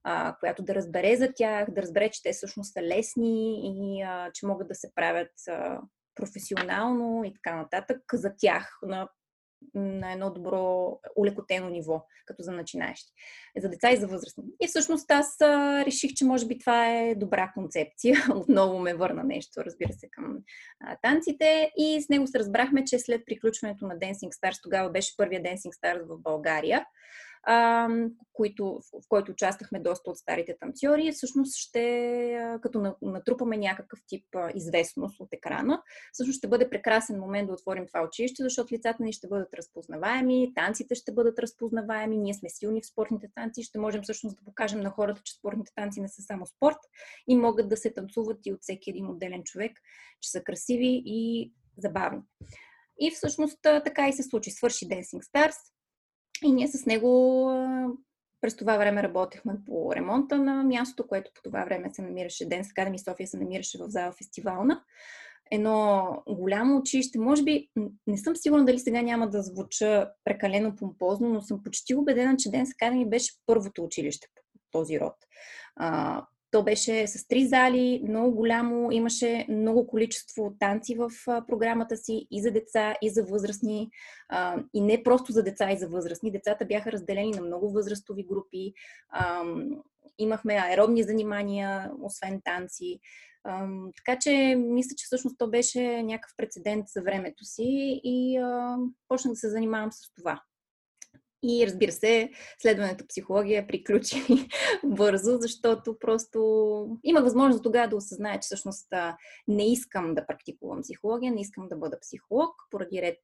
а, 0.05 0.37
която 0.41 0.63
да 0.63 0.75
разбере 0.75 1.17
за 1.17 1.29
тях, 1.37 1.71
да 1.71 1.83
разбере, 1.83 2.11
че 2.11 2.23
те 2.23 2.33
всъщност 2.33 2.73
са 2.73 2.83
лесни 2.83 3.61
и 3.65 4.03
а, 4.03 4.31
че 4.35 4.47
могат 4.47 4.69
да 4.69 4.75
се 4.75 4.95
правят 4.95 5.33
а, 5.49 5.81
професионално 6.15 7.25
и 7.25 7.35
така 7.35 7.57
нататък 7.57 8.03
за 8.13 8.33
тях 8.39 8.79
на 8.83 9.09
на 9.75 10.13
едно 10.13 10.31
добро, 10.31 10.99
улекотено 11.17 11.69
ниво, 11.69 12.05
като 12.27 12.43
за 12.43 12.53
начинаещи. 12.53 13.13
За 13.59 13.69
деца 13.69 13.91
и 13.91 13.97
за 13.97 14.07
възрастни. 14.07 14.45
И 14.63 14.67
всъщност 14.67 15.11
аз 15.11 15.37
реших, 15.87 16.15
че 16.15 16.25
може 16.25 16.47
би 16.47 16.59
това 16.59 16.89
е 16.89 17.15
добра 17.15 17.53
концепция. 17.55 18.17
Отново 18.35 18.79
ме 18.79 18.95
върна 18.95 19.25
нещо, 19.25 19.65
разбира 19.65 19.93
се, 19.93 20.09
към 20.11 20.39
танците. 21.03 21.71
И 21.77 22.03
с 22.03 22.09
него 22.09 22.27
се 22.27 22.39
разбрахме, 22.39 22.85
че 22.85 22.99
след 22.99 23.23
приключването 23.27 23.87
на 23.87 23.99
Dancing 23.99 24.31
Stars, 24.31 24.63
тогава 24.63 24.91
беше 24.91 25.17
първия 25.17 25.43
Dancing 25.43 25.73
Stars 25.83 26.03
в 26.07 26.23
България, 26.23 26.87
а, 27.43 27.89
които, 28.33 28.81
в 29.05 29.09
който 29.09 29.33
участвахме 29.33 29.81
доста 29.81 30.11
от 30.11 30.19
старите 30.19 30.57
танцори, 30.61 31.13
всъщност 31.13 31.57
ще, 31.57 32.57
като 32.63 32.97
натрупаме 33.03 33.57
някакъв 33.57 33.99
тип 34.07 34.25
известност 34.55 35.21
от 35.21 35.29
екрана, 35.33 35.83
всъщност 36.13 36.39
ще 36.39 36.49
бъде 36.49 36.71
прекрасен 36.71 37.21
момент 37.21 37.49
да 37.49 37.53
отворим 37.53 37.87
това 37.87 38.03
училище, 38.03 38.43
защото 38.43 38.75
лицата 38.75 39.03
ни 39.03 39.13
ще 39.13 39.29
бъдат 39.29 39.55
разпознаваеми, 39.55 40.53
танците 40.55 40.95
ще 40.95 41.13
бъдат 41.13 41.39
разпознаваеми, 41.39 42.19
ние 42.19 42.35
сме 42.35 42.49
силни 42.49 42.81
в 42.83 42.87
спортните 42.87 43.29
танци, 43.35 43.63
ще 43.63 43.79
можем 43.79 44.03
всъщност 44.03 44.37
да 44.37 44.45
покажем 44.45 44.81
на 44.81 44.91
хората, 44.91 45.21
че 45.25 45.35
спортните 45.35 45.73
танци 45.75 46.01
не 46.01 46.09
са 46.09 46.23
само 46.23 46.47
спорт 46.47 46.79
и 47.29 47.37
могат 47.37 47.69
да 47.69 47.77
се 47.77 47.91
танцуват 47.91 48.47
и 48.47 48.53
от 48.53 48.63
всеки 48.63 48.91
един 48.91 49.11
отделен 49.11 49.43
човек, 49.43 49.73
че 50.21 50.31
са 50.31 50.43
красиви 50.43 51.03
и 51.07 51.53
забавни. 51.79 52.21
И 53.01 53.11
всъщност 53.11 53.59
така 53.63 54.09
и 54.09 54.13
се 54.13 54.23
случи. 54.23 54.51
Свърши 54.51 54.89
Dancing 54.89 55.23
Stars, 55.23 55.57
и 56.45 56.53
ние 56.53 56.69
с 56.69 56.87
него 56.87 57.47
през 58.41 58.57
това 58.57 58.77
време 58.77 59.03
работехме 59.03 59.55
по 59.67 59.95
ремонта 59.95 60.39
на 60.39 60.63
мястото, 60.63 61.09
което 61.09 61.31
по 61.35 61.43
това 61.43 61.65
време 61.65 61.91
се 61.91 62.03
намираше, 62.03 62.49
Ден 62.49 62.65
Academy 62.65 63.11
София 63.11 63.27
се 63.27 63.39
намираше 63.39 63.79
в 63.79 63.89
зала 63.89 64.13
фестивална. 64.13 64.83
Едно 65.51 66.09
голямо 66.29 66.77
училище. 66.77 67.19
Може 67.19 67.43
би, 67.43 67.69
не 68.07 68.19
съм 68.19 68.37
сигурна 68.37 68.65
дали 68.65 68.79
сега 68.79 69.03
няма 69.03 69.31
да 69.31 69.43
звуча 69.43 70.11
прекалено 70.25 70.77
помпозно, 70.77 71.29
но 71.29 71.43
съм 71.43 71.63
почти 71.63 71.95
убедена, 71.95 72.37
че 72.37 72.51
Ден 72.51 72.67
Academy 72.67 73.09
беше 73.09 73.33
първото 73.47 73.85
училище 73.85 74.29
по 74.35 74.61
този 74.71 75.01
род. 75.01 75.15
То 76.51 76.63
беше 76.63 77.07
с 77.07 77.29
три 77.29 77.47
зали, 77.47 78.03
много 78.09 78.37
голямо, 78.37 78.93
имаше 78.93 79.47
много 79.49 79.87
количество 79.87 80.55
танци 80.59 80.95
в 80.95 81.11
програмата 81.47 81.97
си 81.97 82.27
и 82.31 82.43
за 82.43 82.51
деца, 82.51 82.95
и 83.03 83.11
за 83.11 83.25
възрастни. 83.25 83.91
И 84.75 84.81
не 84.81 85.03
просто 85.03 85.33
за 85.33 85.43
деца 85.43 85.73
и 85.73 85.79
за 85.79 85.89
възрастни. 85.89 86.33
Децата 86.33 86.65
бяха 86.65 86.93
разделени 86.93 87.31
на 87.31 87.43
много 87.43 87.71
възрастови 87.71 88.25
групи. 88.25 88.73
Имахме 90.19 90.55
аеробни 90.55 91.03
занимания, 91.03 91.91
освен 92.03 92.41
танци. 92.45 93.01
Така 93.97 94.19
че 94.19 94.55
мисля, 94.59 94.95
че 94.97 95.05
всъщност 95.05 95.39
то 95.39 95.51
беше 95.51 96.03
някакъв 96.03 96.37
прецедент 96.37 96.89
за 96.89 97.03
времето 97.03 97.45
си 97.45 98.01
и 98.05 98.41
почнах 99.09 99.33
да 99.33 99.37
се 99.37 99.51
занимавам 99.51 99.93
с 99.93 100.15
това. 100.19 100.43
И 101.43 101.67
разбира 101.67 101.93
се, 101.93 102.31
следването 102.59 103.07
психология 103.07 103.67
приключи 103.67 104.17
бързо, 104.85 105.39
защото 105.39 105.99
просто 105.99 106.41
имах 107.05 107.25
възможност 107.25 107.63
тогава 107.63 107.89
да 107.89 107.97
осъзная, 107.97 108.41
че 108.41 108.47
всъщност 108.47 108.89
не 109.49 109.73
искам 109.73 110.15
да 110.15 110.27
практикувам 110.27 110.83
психология, 110.83 111.33
не 111.33 111.41
искам 111.41 111.69
да 111.69 111.77
бъда 111.77 112.01
психолог 112.01 112.55
поради 112.71 113.03
ред 113.03 113.19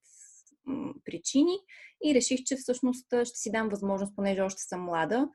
причини 1.05 1.59
и 2.05 2.15
реших, 2.15 2.41
че 2.45 2.57
всъщност 2.57 3.07
ще 3.07 3.39
си 3.39 3.51
дам 3.51 3.69
възможност, 3.69 4.17
понеже 4.17 4.41
още 4.41 4.63
съм 4.63 4.85
млада, 4.85 5.29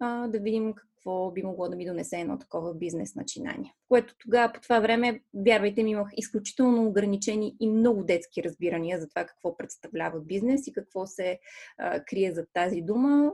да 0.00 0.38
видим 0.40 0.74
какво 0.74 1.30
би 1.30 1.42
могло 1.42 1.68
да 1.68 1.76
ми 1.76 1.86
донесе 1.86 2.20
едно 2.20 2.38
такова 2.38 2.74
бизнес 2.74 3.14
начинание. 3.14 3.74
Което 3.88 4.14
тогава 4.18 4.52
по 4.52 4.60
това 4.60 4.80
време, 4.80 5.20
вярвайте 5.46 5.82
ми, 5.82 5.90
имах 5.90 6.08
изключително 6.16 6.86
ограничени 6.86 7.56
и 7.60 7.68
много 7.68 8.04
детски 8.04 8.42
разбирания 8.42 9.00
за 9.00 9.08
това 9.08 9.24
какво 9.24 9.56
представлява 9.56 10.20
бизнес 10.20 10.66
и 10.66 10.72
какво 10.72 11.06
се 11.06 11.38
а, 11.78 12.04
крие 12.04 12.32
за 12.32 12.46
тази 12.52 12.80
дума. 12.80 13.32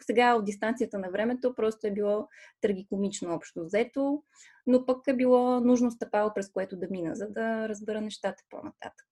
Сега 0.00 0.34
от 0.34 0.44
дистанцията 0.44 0.98
на 0.98 1.10
времето 1.10 1.54
просто 1.54 1.86
е 1.86 1.90
било 1.90 2.28
трагикомично 2.60 3.34
общо 3.34 3.64
взето, 3.64 4.22
но 4.66 4.86
пък 4.86 4.98
е 5.06 5.16
било 5.16 5.60
нужно 5.60 5.90
стъпало, 5.90 6.30
през 6.34 6.50
което 6.50 6.76
да 6.76 6.86
мина, 6.90 7.14
за 7.14 7.28
да 7.28 7.68
разбера 7.68 8.00
нещата 8.00 8.42
по-нататък. 8.50 9.06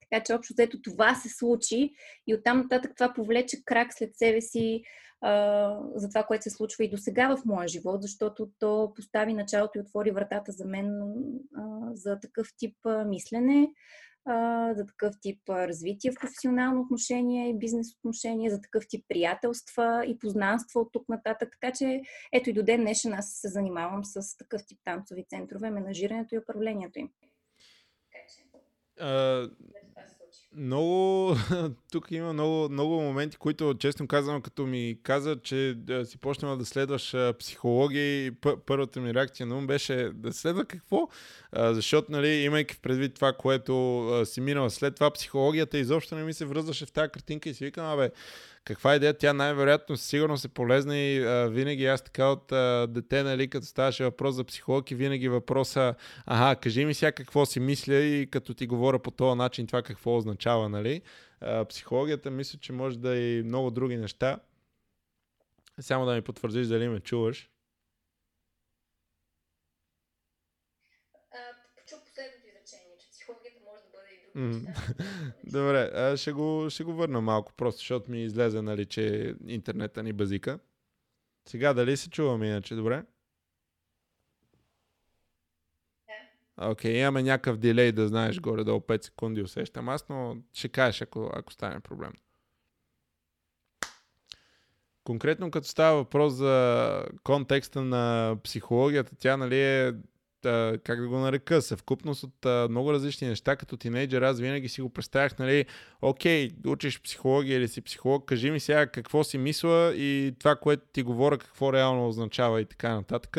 Така 0.00 0.24
че 0.24 0.34
общо 0.34 0.54
взето 0.54 0.82
това 0.82 1.14
се 1.14 1.28
случи 1.28 1.92
и 2.26 2.34
оттам 2.34 2.58
нататък 2.58 2.92
това 2.96 3.12
повлече 3.14 3.64
крак 3.64 3.94
след 3.94 4.16
себе 4.16 4.40
си 4.40 4.82
а, 5.22 5.78
за 5.94 6.08
това, 6.08 6.22
което 6.22 6.42
се 6.42 6.50
случва 6.50 6.84
и 6.84 6.90
до 6.90 6.96
сега 6.96 7.36
в 7.36 7.44
моя 7.44 7.68
живот, 7.68 8.02
защото 8.02 8.50
то 8.58 8.92
постави 8.96 9.34
началото 9.34 9.78
и 9.78 9.80
отвори 9.80 10.10
вратата 10.10 10.52
за 10.52 10.64
мен 10.64 11.02
а, 11.56 11.94
за 11.94 12.20
такъв 12.20 12.48
тип 12.58 12.76
а, 12.86 13.04
мислене, 13.04 13.68
а, 14.24 14.74
за 14.74 14.86
такъв 14.86 15.14
тип 15.20 15.40
а, 15.48 15.68
развитие 15.68 16.12
в 16.12 16.20
професионално 16.20 16.80
отношение 16.80 17.48
и 17.48 17.58
бизнес 17.58 17.94
отношение, 17.94 18.50
за 18.50 18.60
такъв 18.60 18.84
тип 18.88 19.04
приятелства 19.08 20.04
и 20.06 20.18
познанства 20.18 20.80
от 20.80 20.92
тук 20.92 21.08
нататък. 21.08 21.48
Така 21.60 21.72
че 21.72 22.02
ето 22.32 22.50
и 22.50 22.52
до 22.52 22.62
ден 22.62 22.80
днешен 22.80 23.12
аз 23.12 23.32
се 23.32 23.48
занимавам 23.48 24.04
с 24.04 24.36
такъв 24.36 24.66
тип 24.66 24.78
танцови 24.84 25.24
центрове, 25.28 25.70
менажирането 25.70 26.34
и 26.34 26.38
управлението 26.38 26.98
им. 26.98 27.10
Uh, 29.00 29.50
много, 30.56 31.36
тук 31.92 32.10
има 32.10 32.32
много, 32.32 32.68
много 32.68 33.00
моменти, 33.00 33.36
които 33.36 33.74
честно 33.78 34.06
казвам, 34.06 34.42
като 34.42 34.66
ми 34.66 34.98
каза, 35.02 35.36
че 35.42 35.74
да 35.76 36.06
си 36.06 36.18
почнем 36.18 36.58
да 36.58 36.64
следваш 36.64 37.14
психология 37.38 38.26
и 38.26 38.30
първата 38.66 39.00
ми 39.00 39.14
реакция 39.14 39.46
на 39.46 39.56
ум 39.58 39.66
беше 39.66 40.10
да 40.14 40.32
следва 40.32 40.64
какво, 40.64 41.08
защото, 41.56 42.12
нали, 42.12 42.28
имайки 42.28 42.74
в 42.74 42.80
предвид 42.80 43.14
това, 43.14 43.32
което 43.32 44.22
си 44.24 44.40
минала 44.40 44.70
след 44.70 44.94
това, 44.94 45.10
психологията 45.10 45.78
изобщо 45.78 46.14
не 46.14 46.24
ми 46.24 46.34
се 46.34 46.44
връзваше 46.44 46.86
в 46.86 46.92
тази 46.92 47.10
картинка 47.10 47.48
и 47.48 47.54
си 47.54 47.64
викам, 47.64 47.86
абе, 47.86 48.10
каква 48.64 48.96
идея? 48.96 49.18
Тя 49.18 49.32
най-вероятно 49.32 49.96
сигурно 49.96 50.38
се 50.38 50.48
полезна 50.48 50.96
и 50.96 51.24
а, 51.24 51.48
винаги 51.48 51.86
аз 51.86 52.02
така 52.02 52.28
от 52.28 52.52
а, 52.52 52.86
дете, 52.90 53.22
нали, 53.22 53.48
като 53.48 53.66
ставаше 53.66 54.04
въпрос 54.04 54.34
за 54.34 54.44
психолог 54.44 54.90
и 54.90 54.94
винаги 54.94 55.28
въпроса, 55.28 55.94
ага, 56.26 56.60
кажи 56.60 56.84
ми 56.84 56.94
сега 56.94 57.12
какво 57.12 57.46
си 57.46 57.60
мисля 57.60 57.94
и 57.94 58.30
като 58.30 58.54
ти 58.54 58.66
говоря 58.66 58.98
по 58.98 59.10
този 59.10 59.38
начин 59.38 59.66
това 59.66 59.82
какво 59.82 60.16
означава, 60.16 60.68
нали? 60.68 61.02
А, 61.40 61.64
психологията 61.64 62.30
мисля, 62.30 62.58
че 62.58 62.72
може 62.72 62.98
да 62.98 63.16
е 63.16 63.38
и 63.38 63.42
много 63.42 63.70
други 63.70 63.96
неща. 63.96 64.38
Само 65.80 66.06
да 66.06 66.14
ми 66.14 66.22
потвърдиш 66.22 66.66
дали 66.66 66.88
ме 66.88 67.00
чуваш. 67.00 67.51
Добре, 75.44 75.90
а 75.94 76.16
ще, 76.16 76.32
го, 76.32 76.66
ще 76.70 76.84
го 76.84 76.92
върна 76.92 77.20
малко, 77.20 77.52
просто 77.56 77.78
защото 77.78 78.10
ми 78.10 78.24
излезе, 78.24 78.62
нали, 78.62 78.86
че 78.86 79.34
интернета 79.46 80.02
ни 80.02 80.12
базика. 80.12 80.58
Сега 81.48 81.74
дали 81.74 81.96
се 81.96 82.10
чуваме 82.10 82.46
иначе, 82.46 82.74
добре? 82.74 83.04
Окей, 86.56 86.94
okay, 86.94 87.00
имаме 87.00 87.22
някакъв 87.22 87.58
дилей 87.58 87.92
да 87.92 88.08
знаеш 88.08 88.40
горе-долу 88.40 88.80
5 88.80 89.04
секунди 89.04 89.42
усещам 89.42 89.88
аз, 89.88 90.08
но 90.08 90.36
ще 90.52 90.68
кажеш, 90.68 91.02
ако, 91.02 91.30
ако 91.34 91.52
стане 91.52 91.80
проблем. 91.80 92.12
Конкретно 95.04 95.50
като 95.50 95.68
става 95.68 95.96
въпрос 95.96 96.32
за 96.32 97.06
контекста 97.24 97.82
на 97.82 98.36
психологията, 98.44 99.16
тя 99.16 99.36
нали 99.36 99.60
е 99.60 99.92
как 100.84 101.00
да 101.00 101.08
го 101.08 101.18
нарека, 101.18 101.62
съвкупност 101.62 102.22
от 102.24 102.70
много 102.70 102.92
различни 102.92 103.28
неща. 103.28 103.56
Като 103.56 103.76
тинейджер 103.76 104.22
аз 104.22 104.40
винаги 104.40 104.68
си 104.68 104.82
го 104.82 104.88
представях, 104.88 105.38
нали, 105.38 105.66
окей, 106.02 106.50
учиш 106.66 107.02
психология 107.02 107.56
или 107.56 107.68
си 107.68 107.80
психолог, 107.80 108.24
кажи 108.24 108.50
ми 108.50 108.60
сега 108.60 108.86
какво 108.86 109.24
си 109.24 109.38
мисля 109.38 109.92
и 109.96 110.34
това, 110.38 110.56
което 110.56 110.82
ти 110.92 111.02
говоря, 111.02 111.38
какво 111.38 111.72
реално 111.72 112.08
означава 112.08 112.60
и 112.60 112.64
така 112.64 112.94
нататък. 112.94 113.36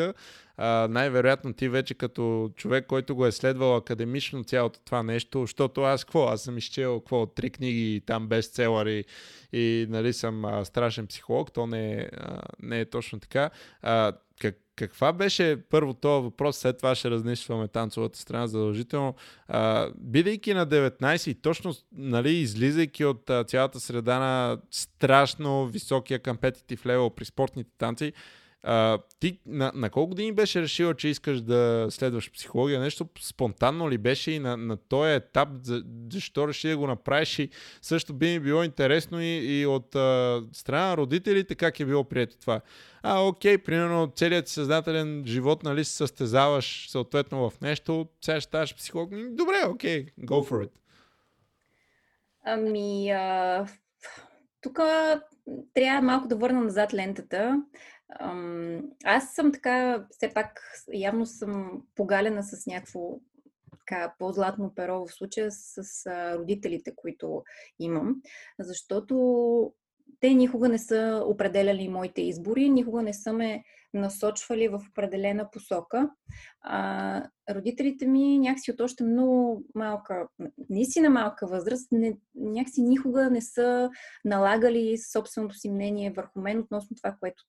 А, 0.56 0.88
най-вероятно 0.90 1.52
ти 1.52 1.68
вече 1.68 1.94
като 1.94 2.50
човек, 2.56 2.86
който 2.86 3.14
го 3.14 3.26
е 3.26 3.32
следвал 3.32 3.76
академично 3.76 4.44
цялото 4.44 4.80
това 4.84 5.02
нещо, 5.02 5.40
защото 5.40 5.80
аз 5.80 6.04
какво? 6.04 6.26
Аз 6.26 6.42
съм 6.42 6.58
изчел 6.58 7.00
какво? 7.00 7.26
Три 7.26 7.50
книги 7.50 8.02
там 8.06 8.28
бестселъри 8.28 9.04
и 9.52 9.86
нали 9.88 10.12
съм 10.12 10.44
а, 10.44 10.64
страшен 10.64 11.06
психолог, 11.06 11.52
то 11.52 11.66
не 11.66 11.92
е, 11.92 12.08
а, 12.16 12.42
не 12.62 12.80
е 12.80 12.84
точно 12.84 13.20
така. 13.20 13.50
А, 13.82 14.12
каква 14.76 15.12
беше 15.12 15.62
първо 15.70 15.94
този 15.94 16.22
въпрос, 16.22 16.56
след 16.56 16.76
това 16.76 16.94
ще 16.94 17.10
разнищваме 17.10 17.68
танцовата 17.68 18.18
страна 18.18 18.46
задължително. 18.46 19.14
А, 19.48 19.90
бидейки 19.98 20.54
на 20.54 20.66
19 20.66 21.30
и 21.30 21.34
точно 21.34 21.74
нали, 21.92 22.30
излизайки 22.30 23.04
от 23.04 23.30
а, 23.30 23.44
цялата 23.44 23.80
среда 23.80 24.18
на 24.18 24.58
страшно 24.70 25.66
високия 25.66 26.22
компетитив 26.22 26.86
левел 26.86 27.10
при 27.10 27.24
спортните 27.24 27.70
танци, 27.78 28.12
а, 28.66 28.98
ти 29.20 29.40
на, 29.46 29.72
на 29.74 29.90
колко 29.90 30.08
години 30.08 30.32
беше 30.32 30.62
решила, 30.62 30.94
че 30.94 31.08
искаш 31.08 31.40
да 31.40 31.86
следваш 31.90 32.32
психология? 32.32 32.80
Нещо 32.80 33.08
спонтанно 33.20 33.90
ли 33.90 33.98
беше 33.98 34.30
и 34.30 34.38
на, 34.38 34.56
на 34.56 34.76
този 34.76 35.14
етап, 35.14 35.48
за, 35.62 35.82
защо 36.12 36.48
реши 36.48 36.68
да 36.68 36.76
го 36.76 36.86
направиш? 36.86 37.38
И 37.38 37.50
също 37.82 38.14
би 38.14 38.26
ми 38.26 38.40
било 38.40 38.62
интересно 38.62 39.20
и, 39.20 39.60
и 39.60 39.66
от 39.66 39.94
а, 39.94 40.42
страна 40.52 40.88
на 40.88 40.96
родителите 40.96 41.54
как 41.54 41.80
е 41.80 41.84
било 41.84 42.04
прието 42.04 42.38
това. 42.38 42.60
А, 43.02 43.20
окей, 43.20 43.58
примерно 43.58 44.12
целият 44.16 44.48
съзнателен 44.48 45.24
живот, 45.26 45.62
нали, 45.62 45.84
се 45.84 45.96
състезаваш 45.96 46.90
съответно 46.90 47.50
в 47.50 47.60
нещо, 47.60 48.06
сега 48.20 48.40
ще 48.40 48.48
ставаш 48.48 48.76
психолог. 48.76 49.10
Добре, 49.30 49.56
окей, 49.68 50.06
go 50.06 50.50
for 50.50 50.66
it. 50.66 50.70
Ами, 52.44 53.10
а, 53.10 53.66
тук 54.60 54.78
трябва 55.74 56.02
малко 56.02 56.28
да 56.28 56.36
върна 56.36 56.60
назад 56.60 56.94
лентата. 56.94 57.62
Аз 59.04 59.34
съм 59.34 59.52
така, 59.52 60.06
все 60.10 60.28
пак, 60.34 60.60
явно 60.92 61.26
съм 61.26 61.82
погалена 61.94 62.42
с 62.42 62.66
някакво 62.66 63.18
така, 63.78 64.14
по-златно 64.18 64.72
перо 64.74 65.06
в 65.06 65.12
случая 65.12 65.48
с 65.50 66.06
родителите, 66.38 66.92
които 66.96 67.42
имам, 67.78 68.22
защото 68.58 69.72
те 70.20 70.34
никога 70.34 70.68
не 70.68 70.78
са 70.78 71.22
определяли 71.26 71.88
моите 71.88 72.22
избори, 72.22 72.68
никога 72.68 73.02
не 73.02 73.14
са 73.14 73.32
ме 73.32 73.64
насочвали 73.94 74.68
в 74.68 74.80
определена 74.90 75.50
посока. 75.50 76.10
А, 76.60 77.22
родителите 77.50 78.06
ми 78.06 78.38
някакси 78.38 78.70
от 78.70 78.80
още 78.80 79.04
много 79.04 79.64
малка, 79.74 80.28
наистина 80.70 81.10
малка 81.10 81.46
възраст, 81.46 81.92
не, 81.92 82.18
някакси 82.34 82.82
никога 82.82 83.30
не 83.30 83.40
са 83.40 83.90
налагали 84.24 84.98
собственото 84.98 85.54
си 85.54 85.70
мнение 85.70 86.10
върху 86.10 86.40
мен 86.40 86.58
относно 86.58 86.96
това, 86.96 87.16
което 87.20 87.44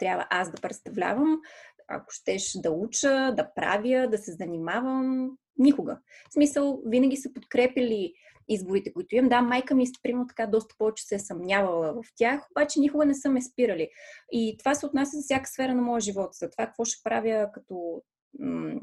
трябва 0.00 0.26
аз 0.30 0.50
да 0.50 0.60
представлявам, 0.60 1.40
ако 1.88 2.06
щеш 2.08 2.52
да 2.54 2.70
уча, 2.70 3.34
да 3.36 3.48
правя, 3.54 4.08
да 4.10 4.18
се 4.18 4.32
занимавам. 4.32 5.30
Никога. 5.58 5.98
В 6.30 6.32
смисъл, 6.32 6.82
винаги 6.86 7.16
са 7.16 7.32
подкрепили 7.32 8.12
изборите, 8.48 8.92
които 8.92 9.14
имам. 9.14 9.28
Да, 9.28 9.42
майка 9.42 9.74
ми, 9.74 9.86
примерно 10.02 10.26
така, 10.26 10.46
доста 10.46 10.74
повече 10.78 11.04
се 11.04 11.14
е 11.14 11.18
съмнявала 11.18 11.92
в 11.92 12.04
тях, 12.16 12.46
обаче 12.50 12.80
никога 12.80 13.06
не 13.06 13.14
са 13.14 13.30
ме 13.30 13.42
спирали. 13.42 13.88
И 14.32 14.56
това 14.58 14.74
се 14.74 14.86
отнася 14.86 15.16
за 15.16 15.22
всяка 15.22 15.48
сфера 15.48 15.74
на 15.74 15.82
моя 15.82 16.00
живот. 16.00 16.34
За 16.34 16.50
това 16.50 16.66
какво 16.66 16.84
ще 16.84 17.02
правя 17.04 17.50
като 17.52 18.02
м- 18.38 18.80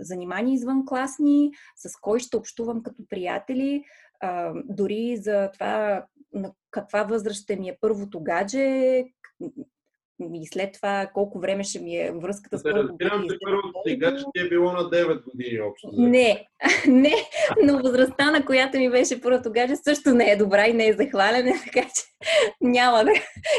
занимания 0.00 0.54
извън 0.54 0.86
класни, 0.86 1.50
с 1.76 2.00
кой 2.00 2.20
ще 2.20 2.36
общувам 2.36 2.82
като 2.82 3.02
приятели, 3.08 3.84
а, 4.20 4.52
дори 4.64 5.16
за 5.16 5.50
това 5.52 6.04
на 6.32 6.52
каква 6.70 7.02
възраст 7.02 7.42
ще 7.42 7.56
ми 7.56 7.68
е 7.68 7.78
първото 7.80 8.22
гадже, 8.22 9.04
и 10.20 10.46
след 10.46 10.72
това 10.72 11.10
колко 11.14 11.40
време 11.40 11.64
ще 11.64 11.80
ми 11.80 11.96
е 11.96 12.12
връзката 12.12 12.58
с 12.58 12.62
първото 12.62 12.88
Разбирам, 12.88 13.28
че 13.28 13.36
първото 13.44 13.72
сега, 13.86 14.16
че 14.16 14.24
ти 14.34 14.46
е 14.46 14.48
било 14.48 14.72
на 14.72 14.80
9 14.80 15.24
години 15.24 15.60
общо. 15.60 15.88
Не, 15.92 16.46
не, 16.88 17.14
но 17.62 17.82
възрастта, 17.82 18.30
на 18.30 18.44
която 18.46 18.78
ми 18.78 18.90
беше 18.90 19.20
първото 19.20 19.52
гадже, 19.52 19.76
също 19.76 20.14
не 20.14 20.30
е 20.30 20.36
добра 20.36 20.66
и 20.66 20.72
не 20.72 20.88
е 20.88 20.92
захвалене, 20.92 21.52
така 21.64 21.88
че 21.88 22.02
няма 22.60 23.04
да, 23.04 23.10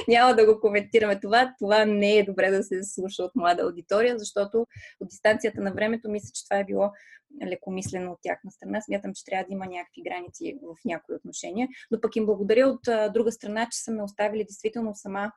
няма 0.08 0.36
да 0.36 0.46
го 0.46 0.60
коментираме 0.62 1.20
това. 1.20 1.54
Това 1.60 1.86
не 1.86 2.18
е 2.18 2.26
добре 2.26 2.52
да 2.52 2.64
се 2.64 2.84
слуша 2.84 3.24
от 3.24 3.32
млада 3.36 3.64
аудитория, 3.64 4.20
защото 4.20 4.66
от 5.00 5.08
дистанцията 5.10 5.62
на 5.62 5.74
времето 5.74 6.10
мисля, 6.10 6.30
че 6.34 6.44
това 6.46 6.60
е 6.60 6.66
било 6.66 6.92
лекомислено 7.48 8.12
от 8.12 8.20
тяхна 8.22 8.52
страна. 8.52 8.82
Смятам, 8.82 9.12
че 9.16 9.26
трябва 9.26 9.46
да 9.46 9.54
има 9.54 9.66
някакви 9.66 10.02
граници 10.02 10.58
в 10.62 10.76
някои 10.86 11.16
отношения. 11.16 11.68
Но 11.92 12.02
пък 12.02 12.16
им 12.16 12.26
благодаря 12.26 12.68
от 12.68 13.14
друга 13.14 13.32
страна, 13.32 13.68
че 13.72 13.80
са 13.80 13.92
ме 13.92 14.04
оставили 14.04 14.44
действително 14.44 14.92
сама 14.94 15.32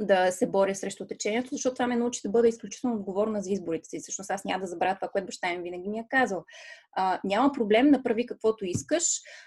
да 0.00 0.32
се 0.32 0.46
боря 0.46 0.74
срещу 0.74 1.06
течението, 1.06 1.48
защото 1.52 1.74
това 1.74 1.86
ме 1.86 1.96
научи 1.96 2.20
да 2.24 2.30
бъда 2.30 2.48
изключително 2.48 2.96
отговорна 2.96 3.42
за 3.42 3.50
изборите 3.50 3.88
си. 3.88 4.00
Всъщност 4.00 4.30
аз 4.30 4.44
няма 4.44 4.60
да 4.60 4.66
забравя 4.66 4.94
това, 4.94 5.08
което 5.08 5.26
баща 5.26 5.48
ми 5.48 5.62
винаги 5.62 5.88
ми 5.88 5.98
е 5.98 6.06
казал. 6.08 6.44
А, 6.92 7.20
няма 7.24 7.52
проблем, 7.52 7.90
направи 7.90 8.26
каквото 8.26 8.64
искаш. 8.64 9.04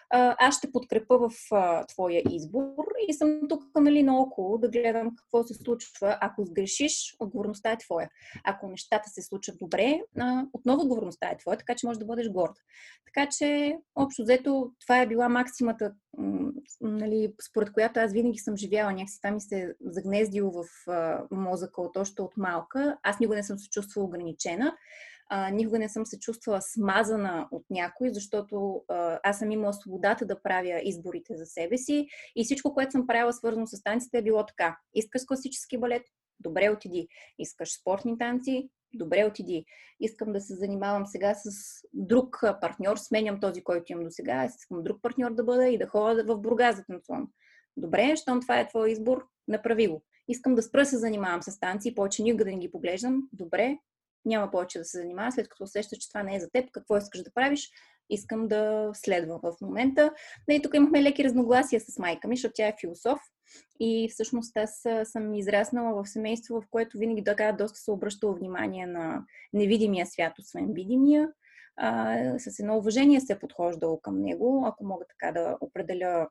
А, 0.10 0.36
аз 0.40 0.58
ще 0.58 0.72
подкрепа 0.72 1.18
в 1.18 1.32
а, 1.52 1.86
твоя 1.86 2.24
избор 2.30 2.86
и 3.08 3.14
съм 3.14 3.40
тук 3.50 3.64
нали, 3.76 4.04
наоколо 4.04 4.58
да 4.58 4.70
гледам 4.70 5.16
какво 5.16 5.44
се 5.44 5.54
случва. 5.54 6.18
Ако 6.22 6.46
сгрешиш, 6.46 7.16
отговорността 7.20 7.72
е 7.72 7.78
твоя. 7.78 8.10
Ако 8.44 8.68
нещата 8.68 9.10
се 9.10 9.22
случат 9.22 9.56
добре, 9.60 10.02
а, 10.20 10.44
отново 10.54 10.82
отговорността 10.82 11.28
е 11.28 11.38
твоя, 11.38 11.58
така 11.58 11.76
че 11.76 11.88
можеш 11.88 12.00
да 12.00 12.06
бъдеш 12.06 12.30
горд. 12.30 12.56
Така 13.06 13.30
че, 13.38 13.78
общо 13.96 14.24
взето, 14.24 14.72
това 14.82 15.02
е 15.02 15.08
била 15.08 15.30
максимата, 15.30 15.94
нали, 16.82 17.34
според 17.50 17.74
която 17.74 18.00
аз 18.00 18.14
винаги 18.14 18.38
съм 18.38 18.58
живяла. 18.58 18.94
Някакси 18.94 19.22
там 19.22 19.34
ми 19.34 19.42
се 19.42 19.76
загнездил 19.82 20.52
в 20.52 20.90
а, 20.92 21.24
мозъка 21.32 21.82
от 21.82 21.98
още 21.98 22.22
от 22.22 22.38
малка. 22.38 22.98
Аз 23.04 23.20
никога 23.20 23.36
не 23.36 23.44
съм 23.44 23.60
се 23.60 23.70
чувствала 23.70 24.08
ограничена. 24.08 24.74
А, 25.30 25.50
никога 25.50 25.80
не 25.80 25.90
съм 25.90 26.06
се 26.06 26.20
чувствала 26.20 26.62
смазана 26.62 27.48
от 27.52 27.66
някой, 27.70 28.10
защото 28.10 28.84
а, 28.88 29.20
аз 29.24 29.40
съм 29.40 29.52
имала 29.52 29.74
свободата 29.74 30.26
да 30.26 30.42
правя 30.42 30.82
изборите 30.84 31.38
за 31.38 31.46
себе 31.46 31.78
си 31.78 32.08
и 32.36 32.44
всичко, 32.44 32.74
което 32.74 32.92
съм 32.92 33.08
правила 33.08 33.34
свързано 33.34 33.68
с 33.68 33.84
танците 33.84 34.18
е 34.18 34.24
било 34.24 34.46
така. 34.46 34.78
Искаш 34.94 35.22
класически 35.28 35.78
балет? 35.78 36.04
Добре 36.44 36.70
отиди. 36.70 37.08
Искаш 37.40 37.80
спортни 37.80 38.18
танци? 38.18 38.70
Добре 38.94 39.26
отиди. 39.26 39.66
Искам 40.00 40.34
да 40.34 40.42
се 40.42 40.56
занимавам 40.56 41.06
сега 41.06 41.34
с 41.36 41.50
друг 41.94 42.42
партньор, 42.62 42.98
сменям 42.98 43.40
този, 43.40 43.64
който 43.64 43.92
имам 43.92 44.04
до 44.04 44.10
сега, 44.10 44.46
искам 44.46 44.84
друг 44.84 45.02
партньор 45.02 45.34
да 45.34 45.44
бъда 45.44 45.68
и 45.68 45.78
да 45.78 45.88
ходя 45.88 46.24
в 46.24 46.38
Бургас 46.38 46.76
да 46.76 46.84
танцувам. 46.84 47.28
Добре, 47.78 48.16
щом 48.16 48.42
това 48.42 48.60
е 48.60 48.68
твой 48.68 48.92
избор, 48.92 49.28
направи 49.48 49.88
го. 49.88 50.04
Искам 50.28 50.56
да 50.56 50.62
спра 50.62 50.86
се 50.86 50.98
занимавам 50.98 51.42
с 51.44 51.60
танци, 51.60 51.96
повече 51.96 52.24
никога 52.24 52.46
да 52.46 52.52
не 52.52 52.58
ги 52.58 52.72
поглеждам. 52.72 53.30
Добре, 53.34 53.78
няма 54.26 54.52
повече 54.52 54.80
да 54.80 54.86
се 54.86 54.98
занимава, 54.98 55.32
след 55.32 55.50
като 55.50 55.64
усещаш, 55.64 55.98
че 55.98 56.10
това 56.10 56.24
не 56.24 56.36
е 56.36 56.40
за 56.40 56.50
теб, 56.50 56.72
какво 56.72 56.98
искаш 56.98 57.24
да 57.24 57.34
правиш, 57.34 57.70
искам 58.10 58.48
да 58.48 58.90
следвам 58.94 59.40
в 59.44 59.54
момента. 59.62 60.14
И 60.50 60.62
тук 60.62 60.76
имахме 60.76 61.04
леки 61.04 61.24
разногласия 61.24 61.82
с 61.82 62.00
майка 62.00 62.28
ми, 62.28 62.36
защото 62.36 62.54
тя 62.56 62.68
е 62.68 62.76
философ 62.82 63.20
и 63.80 64.10
всъщност 64.12 64.58
аз 64.58 64.86
съм 65.04 65.36
израснала 65.36 66.04
в 66.04 66.08
семейство, 66.08 66.62
в 66.62 66.66
което 66.70 66.98
винаги 66.98 67.24
така 67.24 67.52
доста 67.52 67.80
се 67.80 67.92
обръщала 67.92 68.34
внимание 68.34 68.86
на 68.86 69.24
невидимия 69.54 70.06
свят, 70.06 70.34
освен 70.40 70.74
видимия. 70.74 71.30
А, 71.78 72.16
с 72.40 72.60
едно 72.60 72.78
уважение 72.78 73.22
се 73.22 73.34
е 73.34 73.40
подхождало 73.40 74.00
към 74.02 74.22
него, 74.22 74.64
ако 74.68 74.86
мога 74.86 75.06
така 75.10 75.32
да 75.32 75.58
определя 75.62 76.28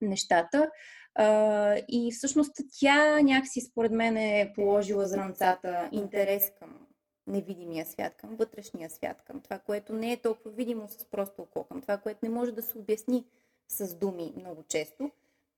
нещата. 0.00 0.70
А, 1.14 1.76
и 1.88 2.12
всъщност 2.12 2.52
тя 2.80 3.20
някакси 3.20 3.60
според 3.60 3.92
мен 3.92 4.16
е 4.16 4.52
положила 4.54 5.06
зранцата 5.06 5.88
интерес 5.92 6.52
към 6.58 6.86
невидимия 7.32 7.86
свят, 7.86 8.14
към 8.16 8.36
вътрешния 8.36 8.90
свят, 8.90 9.22
към 9.26 9.40
това, 9.40 9.58
което 9.58 9.92
не 9.92 10.12
е 10.12 10.16
толкова 10.16 10.50
видимо 10.50 10.88
с 10.88 11.04
просто 11.10 11.42
око, 11.42 11.64
към 11.64 11.82
това, 11.82 11.96
което 11.96 12.18
не 12.22 12.28
може 12.28 12.52
да 12.52 12.62
се 12.62 12.78
обясни 12.78 13.24
с 13.68 13.94
думи 13.94 14.32
много 14.36 14.64
често. 14.68 15.10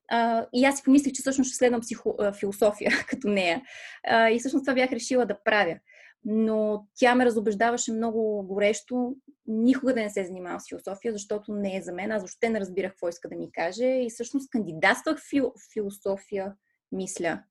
А, 0.09 0.47
и 0.53 0.65
аз 0.65 0.77
си 0.77 0.83
помислих, 0.85 1.13
че 1.13 1.23
всъщност 1.23 1.49
ще 1.49 1.57
следвам 1.57 1.81
психо, 1.81 2.15
а, 2.19 2.33
философия 2.33 2.91
като 3.09 3.29
нея. 3.29 3.63
А, 4.07 4.31
и 4.31 4.39
всъщност 4.39 4.65
това 4.65 4.75
бях 4.75 4.93
решила 4.93 5.27
да 5.27 5.43
правя. 5.45 5.79
Но 6.25 6.87
тя 6.95 7.15
ме 7.15 7.25
разобеждаваше 7.25 7.93
много 7.93 8.47
горещо. 8.47 9.17
Никога 9.47 9.95
да 9.95 10.01
не 10.01 10.11
се 10.11 10.25
занимавам 10.25 10.61
с 10.61 10.69
философия, 10.69 11.13
защото 11.13 11.53
не 11.53 11.77
е 11.77 11.83
за 11.83 11.93
мен. 11.93 12.13
Аз 12.13 12.23
въобще 12.23 12.49
не 12.49 12.61
разбирах 12.61 12.91
какво 12.91 13.09
иска 13.09 13.29
да 13.29 13.37
ми 13.37 13.53
каже. 13.53 13.87
И 13.87 14.11
всъщност 14.11 14.51
кандидатствах 14.51 15.19
в 15.19 15.29
фил, 15.31 15.53
философия, 15.73 16.55
мисля, 16.93 17.43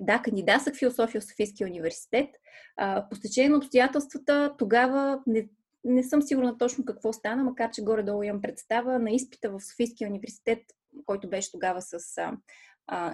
да, 0.00 0.18
кандидатствах 0.18 0.76
философия 0.76 1.20
в 1.20 1.24
Софийския 1.24 1.66
университет. 1.66 2.28
А, 2.76 3.08
по 3.08 3.16
стечение 3.16 3.50
на 3.50 3.56
обстоятелствата 3.56 4.54
тогава 4.58 5.22
не, 5.26 5.48
не 5.84 6.02
съм 6.02 6.22
сигурна 6.22 6.58
точно 6.58 6.84
какво 6.84 7.12
стана, 7.12 7.44
макар 7.44 7.70
че 7.70 7.82
горе-долу 7.82 8.22
имам 8.22 8.42
представа. 8.42 8.98
На 8.98 9.10
изпита 9.10 9.50
в 9.50 9.60
Софийския 9.60 10.08
университет, 10.08 10.58
който 11.06 11.28
беше 11.28 11.52
тогава 11.52 11.82
с 11.82 12.18
а, 12.18 12.36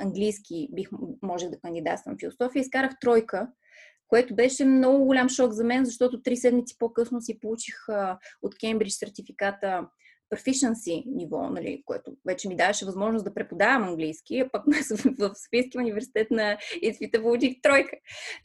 английски, 0.02 0.68
бих, 0.72 0.88
можех 1.22 1.50
да 1.50 1.60
кандидатствам 1.60 2.18
философия, 2.18 2.60
изкарах 2.60 2.92
тройка, 3.00 3.48
което 4.08 4.34
беше 4.34 4.64
много 4.64 5.04
голям 5.04 5.28
шок 5.28 5.52
за 5.52 5.64
мен, 5.64 5.84
защото 5.84 6.22
три 6.22 6.36
седмици 6.36 6.78
по-късно 6.78 7.20
си 7.20 7.38
получих 7.38 7.88
а, 7.88 8.18
от 8.42 8.58
Кембридж 8.58 8.92
сертификата 8.92 9.88
proficiency 10.34 11.02
ниво, 11.06 11.50
нали, 11.50 11.82
което 11.86 12.12
вече 12.26 12.48
ми 12.48 12.56
даваше 12.56 12.84
възможност 12.84 13.24
да 13.24 13.34
преподавам 13.34 13.88
английски, 13.88 14.38
а 14.38 14.48
пък 14.52 14.64
в 15.18 15.32
Софийския 15.34 15.80
университет 15.80 16.30
на 16.30 16.58
изпита 16.82 17.22
получих 17.22 17.52
тройка. 17.62 17.96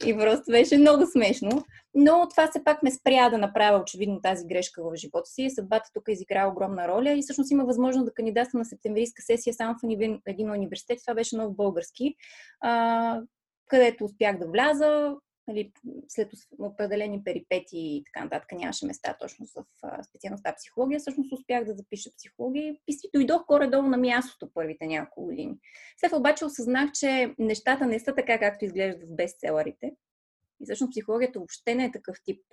И 0.06 0.16
просто 0.16 0.44
беше 0.50 0.78
много 0.78 1.06
смешно. 1.06 1.64
Но 1.94 2.28
това 2.30 2.48
все 2.50 2.64
пак 2.64 2.82
ме 2.82 2.90
спря 2.90 3.30
да 3.30 3.38
направя 3.38 3.82
очевидно 3.82 4.20
тази 4.20 4.46
грешка 4.46 4.82
в 4.82 4.96
живота 4.96 5.30
си. 5.30 5.50
Съдбата 5.50 5.90
тук 5.94 6.04
изигра 6.08 6.46
огромна 6.46 6.88
роля 6.88 7.12
и 7.12 7.22
всъщност 7.22 7.50
има 7.50 7.64
възможност 7.64 8.06
да 8.06 8.14
кандидатствам 8.14 8.60
на 8.60 8.64
септемврийска 8.64 9.22
сесия 9.22 9.54
само 9.54 9.74
в 9.74 10.20
един 10.26 10.50
университет. 10.50 10.98
Това 11.04 11.14
беше 11.14 11.36
нов 11.36 11.56
български, 11.56 12.14
където 13.68 14.04
успях 14.04 14.38
да 14.38 14.46
вляза 14.46 15.14
нали, 15.48 15.72
след 16.08 16.30
определени 16.58 17.24
перипети 17.24 17.78
и 17.78 18.02
така 18.06 18.24
нататък 18.24 18.52
нямаше 18.52 18.86
места 18.86 19.16
точно 19.20 19.46
в 19.46 19.64
специалността 20.02 20.54
психология, 20.54 21.00
всъщност 21.00 21.32
успях 21.32 21.64
да 21.64 21.74
запиша 21.74 22.10
психология 22.16 22.76
и 22.88 22.96
дойдох 23.14 23.46
горе-долу 23.46 23.82
на 23.82 23.96
мястото 23.96 24.50
първите 24.54 24.86
няколко 24.86 25.24
години. 25.24 25.58
След 26.00 26.12
обаче 26.12 26.44
осъзнах, 26.44 26.92
че 26.92 27.34
нещата 27.38 27.86
не 27.86 28.00
са 28.00 28.14
така, 28.14 28.38
както 28.38 28.64
изглеждат 28.64 29.08
в 29.08 29.14
бестселърите. 29.14 29.92
И 30.60 30.64
всъщност 30.64 30.90
психологията 30.90 31.38
въобще 31.38 31.74
не 31.74 31.84
е 31.84 31.92
такъв 31.92 32.16
тип 32.24 32.44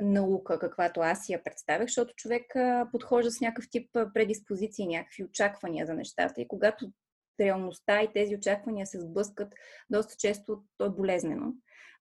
наука, 0.00 0.58
каквато 0.58 1.00
аз 1.00 1.26
си 1.26 1.32
я 1.32 1.42
представях, 1.42 1.86
защото 1.86 2.14
човек 2.14 2.56
а, 2.56 2.88
подхожда 2.92 3.30
с 3.30 3.40
някакъв 3.40 3.70
тип 3.70 3.90
предиспозиции, 4.14 4.86
някакви 4.86 5.24
очаквания 5.24 5.86
за 5.86 5.94
нещата. 5.94 6.40
И 6.40 6.48
когато 6.48 6.92
реалността 7.40 8.02
и 8.02 8.12
тези 8.12 8.36
очаквания 8.36 8.86
се 8.86 9.00
сблъскат, 9.00 9.54
доста 9.90 10.14
често 10.18 10.62
то 10.78 10.86
е 10.86 10.90
болезнено. 10.90 11.52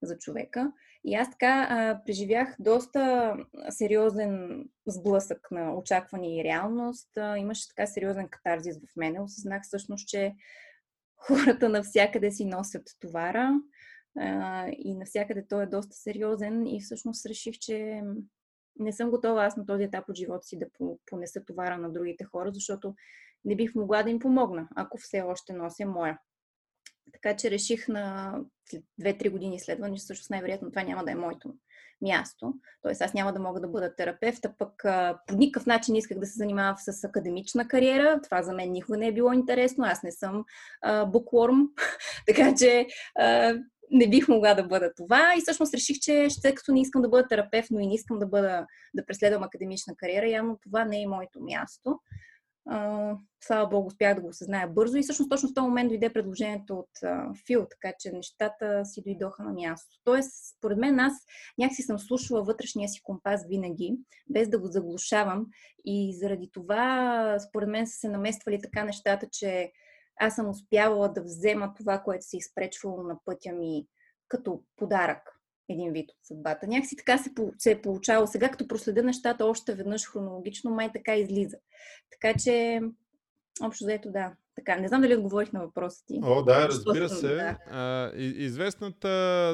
За 0.01 0.17
човека. 0.17 0.71
И 1.03 1.15
аз 1.15 1.31
така 1.31 1.67
а, 1.69 2.01
преживях 2.05 2.55
доста 2.59 3.33
сериозен 3.69 4.63
сблъсък 4.87 5.51
на 5.51 5.75
очакване 5.75 6.35
и 6.39 6.43
реалност. 6.43 7.17
А, 7.17 7.37
имаше 7.37 7.67
така 7.67 7.87
сериозен 7.87 8.27
катарзис 8.29 8.77
в 8.77 8.95
мене. 8.95 9.21
Осъзнах 9.21 9.63
всъщност, 9.63 10.07
че 10.07 10.35
хората 11.17 11.69
навсякъде 11.69 12.31
си 12.31 12.45
носят 12.45 12.83
товара 12.99 13.51
а, 14.19 14.67
и 14.77 14.95
навсякъде 14.95 15.47
той 15.47 15.63
е 15.63 15.67
доста 15.67 15.95
сериозен 15.95 16.67
и 16.67 16.81
всъщност 16.81 17.25
реших, 17.25 17.55
че 17.59 18.01
не 18.79 18.93
съм 18.93 19.09
готова 19.09 19.45
аз 19.45 19.57
на 19.57 19.65
този 19.65 19.83
етап 19.83 20.09
от 20.09 20.15
живота 20.15 20.47
си 20.47 20.59
да 20.59 20.65
понеса 21.05 21.45
товара 21.45 21.77
на 21.77 21.91
другите 21.91 22.23
хора, 22.23 22.51
защото 22.53 22.95
не 23.45 23.55
бих 23.55 23.75
могла 23.75 24.03
да 24.03 24.09
им 24.09 24.19
помогна, 24.19 24.67
ако 24.75 24.97
все 24.97 25.21
още 25.21 25.53
нося 25.53 25.85
моя. 25.85 26.19
Така 27.13 27.35
че 27.35 27.51
реших 27.51 27.87
на 27.87 28.35
2-3 29.01 29.29
години 29.29 29.55
изследване, 29.55 29.95
че 29.95 29.99
всъщност 29.99 30.29
най-вероятно 30.29 30.69
това 30.69 30.83
няма 30.83 31.03
да 31.03 31.11
е 31.11 31.15
моето 31.15 31.53
място. 32.01 32.53
Тоест 32.81 33.01
аз 33.01 33.13
няма 33.13 33.33
да 33.33 33.39
мога 33.39 33.59
да 33.59 33.67
бъда 33.67 33.95
терапевт, 33.95 34.45
а 34.45 34.53
пък 34.57 34.83
по 35.27 35.35
никакъв 35.35 35.65
начин 35.65 35.95
исках 35.95 36.19
да 36.19 36.25
се 36.25 36.37
занимавам 36.37 36.75
с 36.77 37.03
академична 37.03 37.67
кариера. 37.67 38.19
Това 38.23 38.43
за 38.43 38.53
мен 38.53 38.71
никога 38.71 38.97
не 38.97 39.07
е 39.07 39.13
било 39.13 39.33
интересно. 39.33 39.85
Аз 39.85 40.03
не 40.03 40.11
съм 40.11 40.45
букворм, 41.07 41.69
така 42.27 42.53
че 42.55 42.87
а, 43.19 43.55
не 43.91 44.09
бих 44.09 44.27
могла 44.27 44.53
да 44.53 44.63
бъда 44.63 44.93
това. 44.93 45.33
И 45.37 45.41
всъщност 45.41 45.73
реших, 45.73 45.97
че 45.99 46.29
след 46.29 46.55
като 46.55 46.71
не 46.71 46.81
искам 46.81 47.01
да 47.01 47.09
бъда 47.09 47.27
терапевт, 47.27 47.67
но 47.71 47.79
и 47.79 47.87
не 47.87 47.95
искам 47.95 48.19
да, 48.19 48.27
бъда, 48.27 48.65
да 48.93 49.05
преследвам 49.05 49.43
академична 49.43 49.95
кариера, 49.97 50.29
явно 50.29 50.59
това 50.61 50.85
не 50.85 51.01
е 51.01 51.07
моето 51.07 51.41
място. 51.41 51.99
Слава 53.43 53.67
Богу, 53.69 53.87
успях 53.87 54.15
да 54.15 54.21
го 54.21 54.27
осъзная 54.27 54.67
бързо 54.67 54.97
и 54.97 55.03
всъщност 55.03 55.29
точно 55.29 55.49
в 55.49 55.53
този 55.53 55.67
момент 55.67 55.89
дойде 55.89 56.13
предложението 56.13 56.75
от 56.75 56.89
Фил, 57.47 57.67
така 57.69 57.95
че 57.99 58.11
нещата 58.11 58.85
си 58.85 59.01
дойдоха 59.05 59.43
на 59.43 59.53
място. 59.53 59.97
Тоест, 60.03 60.31
според 60.57 60.77
мен 60.77 60.99
аз 60.99 61.13
някакси 61.57 61.81
съм 61.81 61.99
слушала 61.99 62.43
вътрешния 62.43 62.89
си 62.89 63.01
компас 63.03 63.45
винаги, 63.47 63.97
без 64.29 64.49
да 64.49 64.59
го 64.59 64.67
заглушавам 64.67 65.45
и 65.85 66.17
заради 66.17 66.49
това, 66.53 67.37
според 67.49 67.69
мен 67.69 67.87
са 67.87 67.93
се 67.93 68.09
намествали 68.09 68.61
така 68.61 68.83
нещата, 68.83 69.27
че 69.31 69.71
аз 70.19 70.35
съм 70.35 70.49
успявала 70.49 71.09
да 71.09 71.23
взема 71.23 71.73
това, 71.73 71.99
което 71.99 72.25
се 72.25 72.37
изпречвало 72.37 73.03
на 73.03 73.17
пътя 73.25 73.51
ми 73.51 73.87
като 74.27 74.63
подарък 74.75 75.34
един 75.69 75.91
вид 75.91 76.11
от 76.11 76.17
съдбата. 76.23 76.67
Някакси 76.67 76.95
така 76.95 77.17
се, 77.17 77.29
се 77.57 77.71
е 77.71 77.81
получавало. 77.81 78.27
Сега, 78.27 78.49
като 78.49 78.67
проследя 78.67 79.03
нещата 79.03 79.45
още 79.45 79.75
веднъж 79.75 80.07
хронологично, 80.07 80.71
май 80.71 80.91
така 80.91 81.15
излиза. 81.15 81.57
Така 82.11 82.39
че, 82.39 82.81
общо 83.61 83.83
заето 83.83 84.11
да. 84.11 84.33
Така, 84.55 84.75
не 84.75 84.87
знам 84.87 85.01
дали 85.01 85.15
отговорих 85.15 85.53
на 85.53 85.59
въпроса 85.59 86.05
ти. 86.05 86.19
О, 86.23 86.43
да, 86.43 86.67
разбира 86.67 87.09
се. 87.09 87.35
Да. 87.35 87.57
А, 87.71 88.11
известната, 88.17 89.07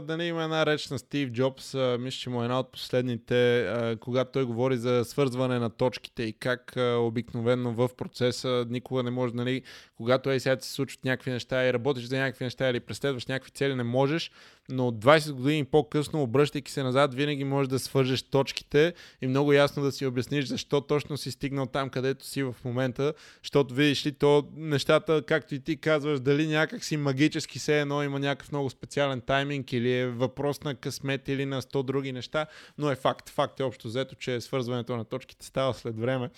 да 0.07 0.17
не 0.17 0.25
има 0.25 0.43
една 0.43 0.65
реч 0.65 0.89
на 0.89 0.99
Стив 0.99 1.29
Джобс, 1.29 1.75
а, 1.75 1.97
мисля, 1.99 2.17
че 2.17 2.29
му 2.29 2.41
е 2.41 2.45
една 2.45 2.59
от 2.59 2.71
последните, 2.71 3.61
а, 3.61 3.97
когато 3.97 4.31
той 4.31 4.45
говори 4.45 4.77
за 4.77 5.05
свързване 5.05 5.59
на 5.59 5.69
точките 5.69 6.23
и 6.23 6.33
как 6.33 6.77
а, 6.77 6.97
обикновено 6.97 7.73
в 7.73 7.89
процеса 7.97 8.65
никога 8.69 9.03
не 9.03 9.11
може, 9.11 9.33
нали, 9.35 9.61
когато 9.97 10.31
е 10.31 10.39
сега 10.39 10.57
се 10.59 10.73
случват 10.73 11.05
някакви 11.05 11.31
неща 11.31 11.67
и 11.67 11.73
работиш 11.73 12.03
за 12.03 12.17
някакви 12.17 12.43
неща 12.45 12.69
или 12.69 12.79
преследваш 12.79 13.25
някакви 13.25 13.51
цели, 13.51 13.75
не 13.75 13.83
можеш, 13.83 14.31
но 14.69 14.91
20 14.91 15.31
години 15.31 15.65
по-късно, 15.65 16.21
обръщайки 16.21 16.71
се 16.71 16.83
назад, 16.83 17.13
винаги 17.13 17.43
можеш 17.43 17.67
да 17.67 17.79
свържеш 17.79 18.23
точките 18.23 18.93
и 19.21 19.27
много 19.27 19.53
ясно 19.53 19.83
да 19.83 19.91
си 19.91 20.05
обясниш 20.05 20.45
защо 20.45 20.81
точно 20.81 21.17
си 21.17 21.31
стигнал 21.31 21.65
там, 21.65 21.89
където 21.89 22.25
си 22.25 22.43
в 22.43 22.55
момента, 22.65 23.13
защото 23.43 23.73
видиш 23.73 24.05
ли 24.05 24.11
то 24.11 24.47
нещата, 24.91 25.21
както 25.25 25.55
и 25.55 25.59
ти 25.59 25.77
казваш, 25.77 26.19
дали 26.19 26.47
някак 26.47 26.83
си 26.83 26.97
магически 26.97 27.59
се 27.59 27.81
едно 27.81 28.03
има 28.03 28.19
някакъв 28.19 28.51
много 28.51 28.69
специален 28.69 29.21
тайминг 29.21 29.73
или 29.73 29.93
е 29.93 30.07
въпрос 30.07 30.63
на 30.63 30.75
късмет 30.75 31.27
или 31.27 31.45
на 31.45 31.61
100 31.61 31.83
други 31.83 32.11
неща, 32.11 32.45
но 32.77 32.91
е 32.91 32.95
факт. 32.95 33.29
Факт 33.29 33.59
е 33.59 33.63
общо 33.63 33.87
взето, 33.87 34.15
че 34.15 34.41
свързването 34.41 34.97
на 34.97 35.05
точките 35.05 35.45
става 35.45 35.73
след 35.73 35.99
време. 35.99 36.29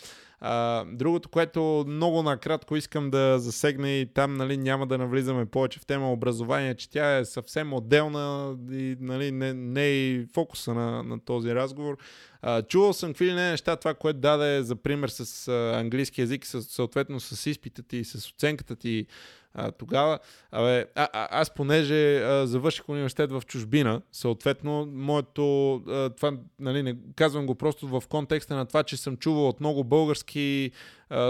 Другото, 0.85 1.29
което 1.29 1.85
много 1.87 2.23
накратко 2.23 2.75
искам 2.75 3.09
да 3.09 3.39
засегна 3.39 3.89
и 3.89 4.05
там 4.13 4.33
нали, 4.33 4.57
няма 4.57 4.87
да 4.87 4.97
навлизаме 4.97 5.45
повече 5.45 5.79
в 5.79 5.85
тема 5.85 6.11
образование, 6.11 6.75
че 6.75 6.89
тя 6.89 7.17
е 7.17 7.25
съвсем 7.25 7.73
отделна 7.73 8.55
и 8.71 8.97
нали, 8.99 9.31
не, 9.31 9.53
не 9.53 9.83
е 9.83 9.91
и 9.91 10.25
фокуса 10.33 10.73
на, 10.73 11.03
на 11.03 11.19
този 11.19 11.55
разговор. 11.55 11.97
А, 12.41 12.61
чувал 12.61 12.93
съм 12.93 13.09
какви 13.09 13.25
ли 13.25 13.33
не 13.33 13.51
неща, 13.51 13.75
това, 13.75 13.93
което 13.93 14.19
даде 14.19 14.63
за 14.63 14.75
пример 14.75 15.09
с 15.09 15.47
английски 15.75 16.21
язик, 16.21 16.45
съответно 16.45 17.19
с 17.19 17.49
изпита 17.49 17.83
ти, 17.83 18.03
с 18.03 18.29
оценката 18.29 18.75
ти 18.75 19.05
а, 19.53 19.71
тогава. 19.71 20.19
Абе, 20.51 20.85
а, 20.95 21.07
а, 21.13 21.27
аз 21.31 21.53
понеже 21.53 22.17
а, 22.17 22.47
завърших 22.47 22.89
университет 22.89 23.31
в 23.31 23.43
чужбина, 23.47 24.01
съответно, 24.11 24.85
моето, 24.93 25.75
а, 25.75 26.09
това, 26.09 26.33
нали, 26.59 26.83
не 26.83 26.95
казвам 27.15 27.45
го 27.45 27.55
просто 27.55 27.87
в 27.87 28.03
контекста 28.09 28.55
на 28.55 28.65
това, 28.65 28.83
че 28.83 28.97
съм 28.97 29.17
чувал 29.17 29.49
от 29.49 29.59
много 29.59 29.83
български 29.83 30.71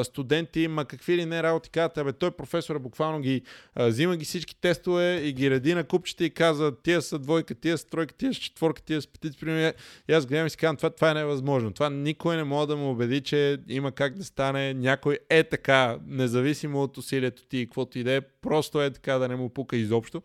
студенти, 0.03 0.67
ма 0.67 0.85
какви 0.85 1.17
ли 1.17 1.25
не 1.25 1.43
работи 1.43 1.69
казват, 1.69 1.97
абе 1.97 2.13
той 2.13 2.31
професора 2.31 2.79
буквално 2.79 3.19
ги 3.19 3.41
а, 3.75 3.87
взима 3.87 4.17
ги 4.17 4.25
всички 4.25 4.55
тестове 4.55 5.15
и 5.15 5.33
ги 5.33 5.49
реди 5.49 5.73
на 5.73 5.83
купчета 5.83 6.25
и 6.25 6.29
казва, 6.29 6.81
тия 6.81 7.01
са 7.01 7.19
двойка, 7.19 7.55
тия 7.55 7.77
са 7.77 7.87
тройка, 7.87 8.13
тия 8.13 8.33
са 8.33 8.39
четворка, 8.39 8.81
тия 8.81 9.01
са 9.01 9.07
петица, 9.07 9.39
примерно. 9.39 9.73
И 10.09 10.13
аз 10.13 10.25
гледам 10.25 10.47
и 10.47 10.49
си 10.49 10.57
казвам, 10.57 10.77
това, 10.77 10.89
това 10.89 11.11
е 11.11 11.13
невъзможно. 11.13 11.73
Това 11.73 11.89
никой 11.89 12.35
не 12.35 12.43
може 12.43 12.67
да 12.67 12.75
му 12.75 12.91
убеди, 12.91 13.21
че 13.21 13.57
има 13.67 13.91
как 13.91 14.17
да 14.17 14.23
стане 14.23 14.73
някой 14.73 15.19
е 15.29 15.43
така, 15.43 15.97
независимо 16.07 16.83
от 16.83 16.97
усилието 16.97 17.45
ти 17.45 17.57
и 17.57 17.65
каквото 17.65 17.99
и 17.99 18.03
да 18.03 18.11
е, 18.11 18.21
просто 18.21 18.81
е 18.81 18.89
така 18.89 19.17
да 19.17 19.27
не 19.27 19.35
му 19.35 19.49
пука 19.49 19.75
изобщо. 19.75 20.21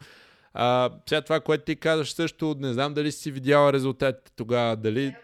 А, 0.54 0.90
сега 1.08 1.20
това, 1.20 1.40
което 1.40 1.64
ти 1.64 1.76
казваш 1.76 2.12
също, 2.12 2.56
не 2.58 2.72
знам 2.72 2.94
дали 2.94 3.12
си 3.12 3.30
видяла 3.30 3.72
резултатите 3.72 4.32
тогава, 4.36 4.76
дали 4.76 5.14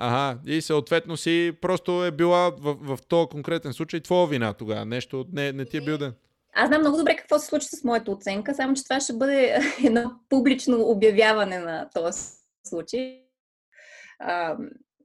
Ага, 0.00 0.38
и 0.46 0.62
съответно 0.62 1.16
си 1.16 1.52
просто 1.60 2.04
е 2.04 2.10
била 2.10 2.50
в, 2.50 2.76
в 2.80 2.98
този 3.08 3.28
конкретен 3.28 3.72
случай 3.72 4.00
твоя 4.00 4.26
вина 4.26 4.52
тогава. 4.52 4.84
Нещо 4.84 5.24
не, 5.32 5.52
не 5.52 5.64
ти 5.64 5.76
е 5.76 5.80
бил 5.80 5.98
ден. 5.98 6.12
Аз 6.54 6.68
знам 6.68 6.80
много 6.80 6.96
добре 6.96 7.16
какво 7.16 7.38
се 7.38 7.46
случи 7.46 7.66
с 7.66 7.84
моята 7.84 8.10
оценка, 8.10 8.54
само 8.54 8.74
че 8.74 8.84
това 8.84 9.00
ще 9.00 9.12
бъде 9.12 9.58
едно 9.84 10.12
публично 10.28 10.80
обявяване 10.80 11.58
на 11.58 11.88
този 11.94 12.20
случай. 12.64 13.22
А, 14.18 14.56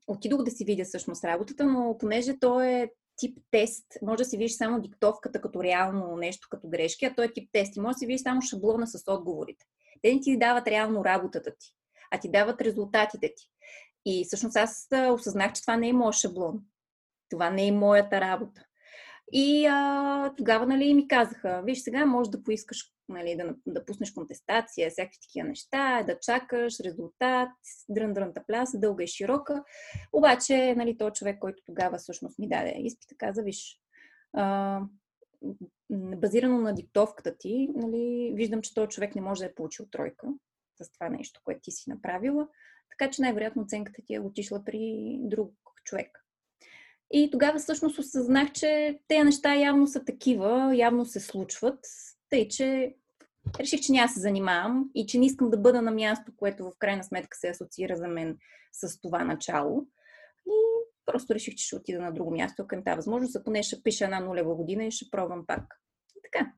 отидох 0.08 0.44
да 0.44 0.52
си 0.52 0.66
видя 0.66 0.84
всъщност 0.84 1.24
работата, 1.24 1.66
но 1.66 1.98
понеже 2.00 2.40
то 2.40 2.62
е 2.62 2.90
тип 3.18 3.38
тест, 3.52 3.86
може 4.02 4.18
да 4.18 4.26
си 4.26 4.38
видиш 4.38 4.56
само 4.56 4.82
диктовката 4.82 5.42
като 5.42 5.64
реално 5.64 6.18
нещо, 6.18 6.48
като 6.52 6.68
грешки, 6.68 7.06
а 7.06 7.16
то 7.16 7.24
е 7.24 7.34
тип 7.34 7.50
тест 7.52 7.76
и 7.76 7.80
може 7.80 7.94
да 7.94 8.00
си 8.00 8.06
видиш 8.06 8.22
само 8.22 8.42
шаблона 8.42 8.88
с 8.88 9.04
отговорите. 9.08 9.66
Те 10.02 10.14
не 10.14 10.20
ти 10.20 10.38
дават 10.38 10.68
реално 10.68 11.06
работата 11.06 11.52
ти, 11.60 11.68
а 12.12 12.20
ти 12.20 12.32
дават 12.32 12.62
резултатите 12.62 13.34
ти. 13.36 13.53
И 14.06 14.26
всъщност 14.26 14.56
аз 14.56 14.88
осъзнах, 15.12 15.54
че 15.54 15.62
това 15.62 15.78
не 15.78 15.90
е 15.90 15.94
моят 15.94 16.16
шаблон. 16.16 16.60
Това 17.30 17.50
не 17.50 17.68
е 17.68 17.72
моята 17.72 18.22
работа. 18.22 18.66
И 19.32 19.66
а, 19.66 20.34
тогава 20.38 20.66
нали, 20.66 20.94
ми 20.94 21.08
казаха, 21.08 21.62
виж 21.66 21.80
сега 21.80 22.06
може 22.06 22.32
да 22.32 22.44
поискаш 22.44 22.94
нали, 23.10 23.36
да, 23.36 23.56
да 23.66 23.86
пуснеш 23.86 24.12
контестация, 24.12 24.90
всякакви 24.90 25.20
такива 25.22 25.48
неща, 25.48 26.04
да 26.04 26.20
чакаш 26.20 26.80
резултат, 26.80 27.50
дрън-дрънта 27.90 28.44
пляса, 28.48 28.80
дълга 28.80 29.04
и 29.04 29.08
широка. 29.08 29.64
Обаче, 30.14 30.76
нали, 30.76 30.98
той 30.98 31.12
човек, 31.12 31.40
който 31.40 31.64
тогава 31.66 31.98
всъщност 31.98 32.40
ми 32.40 32.50
даде 32.50 32.74
изпита, 32.78 33.16
каза, 33.18 33.44
виж, 33.44 33.80
а, 34.34 34.80
базирано 35.92 36.58
на 36.58 36.74
диктовката 36.74 37.38
ти, 37.38 37.70
нали, 37.76 38.34
виждам, 38.36 38.62
че 38.62 38.74
този 38.74 38.88
човек 38.88 39.16
не 39.16 39.22
може 39.22 39.40
да 39.40 39.46
е 39.46 39.56
получил 39.56 39.86
тройка 39.92 40.28
с 40.82 40.92
това 40.92 41.10
нещо, 41.10 41.42
което 41.44 41.62
ти 41.62 41.72
си 41.72 41.90
направила. 41.90 42.48
Така 42.98 43.12
че 43.12 43.22
най-вероятно 43.22 43.62
оценката 43.62 44.02
ти 44.06 44.14
е 44.14 44.20
отишла 44.20 44.64
при 44.66 45.18
друг 45.20 45.54
човек. 45.84 46.26
И 47.12 47.30
тогава 47.32 47.60
всъщност 47.60 48.00
осъзнах, 48.00 48.52
че 48.52 49.00
тези 49.08 49.24
неща 49.24 49.56
явно 49.56 49.88
са 49.88 50.06
такива, 50.06 50.76
явно 50.76 51.06
се 51.06 51.20
случват, 51.20 51.80
тъй 52.30 52.48
че 52.48 52.96
реших, 53.60 53.82
че 53.82 53.92
няма 53.92 54.10
се 54.10 54.20
занимавам 54.20 54.90
и 54.96 55.06
че 55.06 55.20
не 55.20 55.26
искам 55.26 55.50
да 55.50 55.58
бъда 55.58 55.82
на 55.82 55.92
място, 55.92 56.32
което 56.38 56.64
в 56.64 56.72
крайна 56.80 57.04
сметка 57.04 57.38
се 57.38 57.50
асоциира 57.50 57.96
за 57.96 58.08
мен 58.08 58.38
с 58.72 59.02
това 59.02 59.24
начало. 59.24 59.88
И 60.48 60.52
просто 61.06 61.34
реших, 61.34 61.56
че 61.56 61.66
ще 61.66 61.76
отида 61.76 62.02
на 62.02 62.12
друго 62.12 62.32
място, 62.32 62.62
ако 62.62 62.76
им 62.76 62.84
тази 62.84 62.96
възможност, 62.96 63.36
а 63.36 63.44
поне 63.44 63.64
ще 63.64 63.84
пиша 63.84 64.04
една 64.04 64.20
нулева 64.20 64.56
година 64.56 64.86
и 64.86 64.92
ще 64.92 65.10
пробвам 65.12 65.46
пак. 65.48 65.80
И 66.16 66.20
така. 66.24 66.52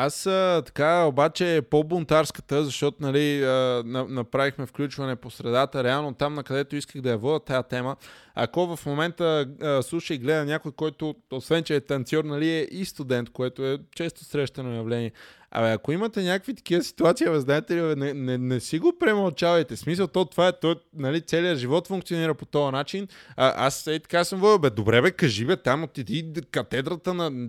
Аз 0.00 0.26
а, 0.26 0.62
така, 0.66 1.04
обаче 1.04 1.62
по-бунтарската, 1.70 2.64
защото 2.64 2.96
нали, 3.00 3.42
а, 3.44 3.82
направихме 4.08 4.66
включване 4.66 5.16
по 5.16 5.30
средата, 5.30 5.84
реално 5.84 6.14
там, 6.14 6.34
на 6.34 6.42
където 6.42 6.76
исках 6.76 7.02
да 7.02 7.10
я 7.10 7.18
вода 7.18 7.38
тази 7.38 7.68
тема. 7.68 7.96
Ако 8.34 8.76
в 8.76 8.86
момента 8.86 9.46
а, 9.62 9.82
слуша 9.82 10.14
и 10.14 10.18
гледа 10.18 10.44
някой, 10.44 10.72
който, 10.72 11.14
освен 11.32 11.64
че 11.64 11.74
е 11.74 11.80
танцор, 11.80 12.24
нали, 12.24 12.48
е 12.48 12.68
и 12.70 12.84
студент, 12.84 13.30
което 13.30 13.66
е 13.66 13.78
често 13.94 14.24
срещано 14.24 14.74
явление. 14.74 15.12
Абе, 15.50 15.72
ако 15.72 15.92
имате 15.92 16.22
някакви 16.22 16.54
такива 16.54 16.82
ситуации, 16.82 17.26
бе, 17.26 17.40
знаете 17.40 17.76
ли, 17.76 17.94
не, 17.96 18.14
не, 18.14 18.38
не, 18.38 18.60
си 18.60 18.78
го 18.78 18.92
премълчавайте. 19.00 19.76
Смисъл, 19.76 20.06
то 20.06 20.24
това 20.24 20.48
е, 20.48 20.52
то, 20.52 20.76
нали, 20.94 21.20
целият 21.20 21.58
живот 21.58 21.88
функционира 21.88 22.34
по 22.34 22.46
този 22.46 22.72
начин. 22.72 23.08
А, 23.36 23.66
аз 23.66 23.86
и 23.86 24.00
така 24.00 24.24
съм 24.24 24.40
водил, 24.40 24.58
бе, 24.58 24.70
добре, 24.70 25.02
бе, 25.02 25.10
кажи, 25.10 25.46
бе, 25.46 25.56
там 25.56 25.84
отиди 25.84 26.32
катедрата 26.50 27.14
на, 27.14 27.48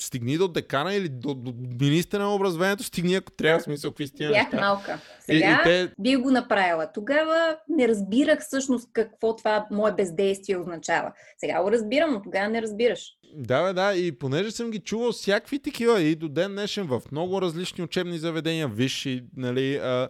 стигни 0.00 0.38
до 0.38 0.48
декана 0.48 0.94
или 0.94 1.08
до, 1.08 1.34
до 1.34 1.52
министра 1.80 2.18
на 2.18 2.34
образованието, 2.34 2.84
стигни, 2.84 3.14
ако 3.14 3.32
трябва, 3.32 3.60
смисъл, 3.60 3.90
какви 3.90 4.06
сте 4.06 4.28
Бях 4.28 4.52
малка. 4.52 5.00
Сега 5.20 5.48
и, 5.48 5.60
и 5.60 5.64
те... 5.64 5.92
бих 5.98 6.18
го 6.18 6.30
направила. 6.30 6.92
Тогава 6.94 7.56
не 7.68 7.88
разбирах 7.88 8.40
всъщност 8.40 8.88
какво 8.92 9.36
това 9.36 9.66
мое 9.70 9.92
бездействие 9.92 10.56
означава. 10.56 11.12
Сега 11.38 11.62
го 11.62 11.72
разбирам, 11.72 12.12
но 12.12 12.22
тогава 12.22 12.48
не 12.48 12.62
разбираш. 12.62 13.17
Да, 13.34 13.62
бе, 13.62 13.72
да, 13.72 13.94
и 13.94 14.12
понеже 14.12 14.50
съм 14.50 14.70
ги 14.70 14.78
чувал 14.78 15.12
всякакви 15.12 15.58
такива 15.58 16.02
и 16.02 16.14
до 16.14 16.28
ден 16.28 16.52
днешен 16.52 16.86
в 16.86 17.02
много 17.12 17.42
различни 17.42 17.84
учебни 17.84 18.18
заведения, 18.18 18.68
висши, 18.68 19.24
нали, 19.36 19.76
а, 19.76 20.08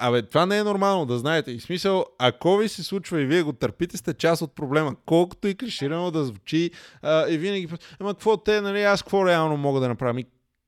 Абе, 0.00 0.22
това 0.22 0.46
не 0.46 0.58
е 0.58 0.64
нормално 0.64 1.06
да 1.06 1.18
знаете. 1.18 1.50
И 1.50 1.60
смисъл, 1.60 2.04
ако 2.18 2.56
ви 2.56 2.68
се 2.68 2.82
случва 2.82 3.20
и 3.20 3.26
вие 3.26 3.42
го 3.42 3.52
търпите, 3.52 3.96
сте 3.96 4.14
част 4.14 4.42
от 4.42 4.54
проблема. 4.54 4.96
Колкото 5.06 5.48
и 5.48 5.54
клиширано 5.54 6.10
да 6.10 6.24
звучи, 6.24 6.70
а, 7.02 7.28
и 7.30 7.38
винаги. 7.38 7.68
Ама 7.98 8.14
какво 8.14 8.36
те, 8.36 8.60
нали, 8.60 8.82
аз 8.82 9.02
какво 9.02 9.26
реално 9.26 9.56
мога 9.56 9.80
да 9.80 9.88
направя? 9.88 10.22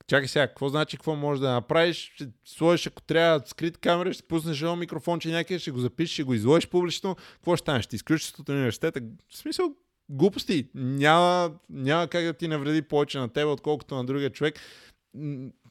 Чакай 0.07 0.28
сега, 0.28 0.47
какво 0.47 0.68
значи, 0.68 0.97
какво 0.97 1.16
можеш 1.16 1.41
да 1.41 1.53
направиш? 1.53 2.12
Ще 2.14 2.28
сложиш, 2.45 2.86
ако 2.86 3.03
трябва, 3.03 3.43
скрит 3.47 3.78
камера, 3.78 4.12
ще 4.12 4.22
пуснеш 4.22 4.62
едно 4.62 4.76
микрофонче 4.76 5.28
някъде, 5.28 5.59
ще 5.59 5.70
го 5.70 5.78
запишеш, 5.78 6.12
ще 6.12 6.22
го 6.22 6.34
изложиш 6.34 6.68
публично. 6.68 7.16
Какво 7.34 7.57
ще 7.57 7.64
стане? 7.64 7.82
Ще 7.82 7.97
изключиш 7.97 8.34
от 8.38 8.49
университета? 8.49 9.01
В 9.28 9.36
смисъл, 9.36 9.74
глупости. 10.11 10.68
Няма, 10.74 11.52
няма 11.70 12.08
как 12.08 12.24
да 12.24 12.32
ти 12.32 12.48
навреди 12.48 12.82
повече 12.82 13.18
на 13.18 13.28
теб, 13.28 13.46
отколкото 13.46 13.94
на 13.94 14.04
другия 14.04 14.30
човек. 14.30 14.61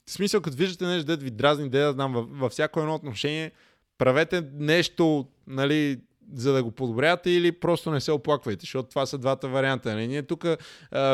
В 0.05 0.11
смисъл, 0.11 0.41
като 0.41 0.57
виждате 0.57 0.85
нещо, 0.85 1.05
да 1.05 1.17
ви 1.17 1.31
дразни, 1.31 1.69
да 1.69 1.91
знам, 1.91 2.13
във, 2.13 2.39
във 2.39 2.51
всяко 2.51 2.79
едно 2.79 2.95
отношение, 2.95 3.51
правете 3.97 4.43
нещо, 4.53 5.27
нали, 5.47 5.99
за 6.34 6.53
да 6.53 6.63
го 6.63 6.71
подобрявате 6.71 7.30
или 7.30 7.51
просто 7.51 7.91
не 7.91 8.01
се 8.01 8.11
оплаквайте, 8.11 8.61
защото 8.61 8.89
това 8.89 9.05
са 9.05 9.17
двата 9.17 9.47
варианта. 9.47 9.93
Нали? 9.93 10.07
Ние 10.07 10.23
тук 10.23 10.45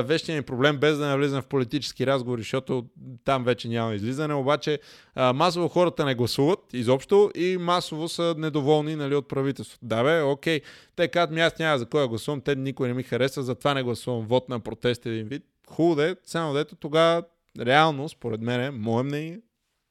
вечният 0.03 0.43
ни 0.43 0.45
проблем, 0.45 0.77
без 0.77 0.97
да 0.97 1.05
навлизам 1.07 1.41
в 1.41 1.45
политически 1.45 2.07
разговори, 2.07 2.41
защото 2.41 2.85
там 3.23 3.43
вече 3.43 3.67
няма 3.67 3.95
излизане, 3.95 4.33
обаче 4.33 4.79
а, 5.15 5.33
масово 5.33 5.67
хората 5.67 6.05
не 6.05 6.15
гласуват 6.15 6.59
изобщо 6.73 7.31
и 7.35 7.57
масово 7.57 8.09
са 8.09 8.35
недоволни 8.37 8.95
нали, 8.95 9.15
от 9.15 9.27
правителството. 9.27 9.85
Да 9.85 10.03
бе, 10.03 10.21
окей, 10.21 10.61
те 10.95 11.07
казват 11.07 11.31
ми 11.31 11.41
аз 11.41 11.59
няма 11.59 11.77
за 11.77 11.85
кой 11.85 12.01
да 12.01 12.07
гласувам, 12.07 12.41
те 12.41 12.55
никой 12.55 12.87
не 12.87 12.93
ми 12.93 13.03
харесва, 13.03 13.43
затова 13.43 13.73
не 13.73 13.83
гласувам 13.83 14.25
вод 14.27 14.49
на 14.49 14.59
протест 14.59 15.05
един 15.05 15.27
вид. 15.27 15.43
Хубаво 15.69 15.95
де, 15.95 16.15
само 16.23 16.53
дето 16.53 16.75
тогава 16.75 17.23
реално, 17.59 18.09
според 18.09 18.41
мен, 18.41 18.75
мое 18.79 19.03
мнение, 19.03 19.39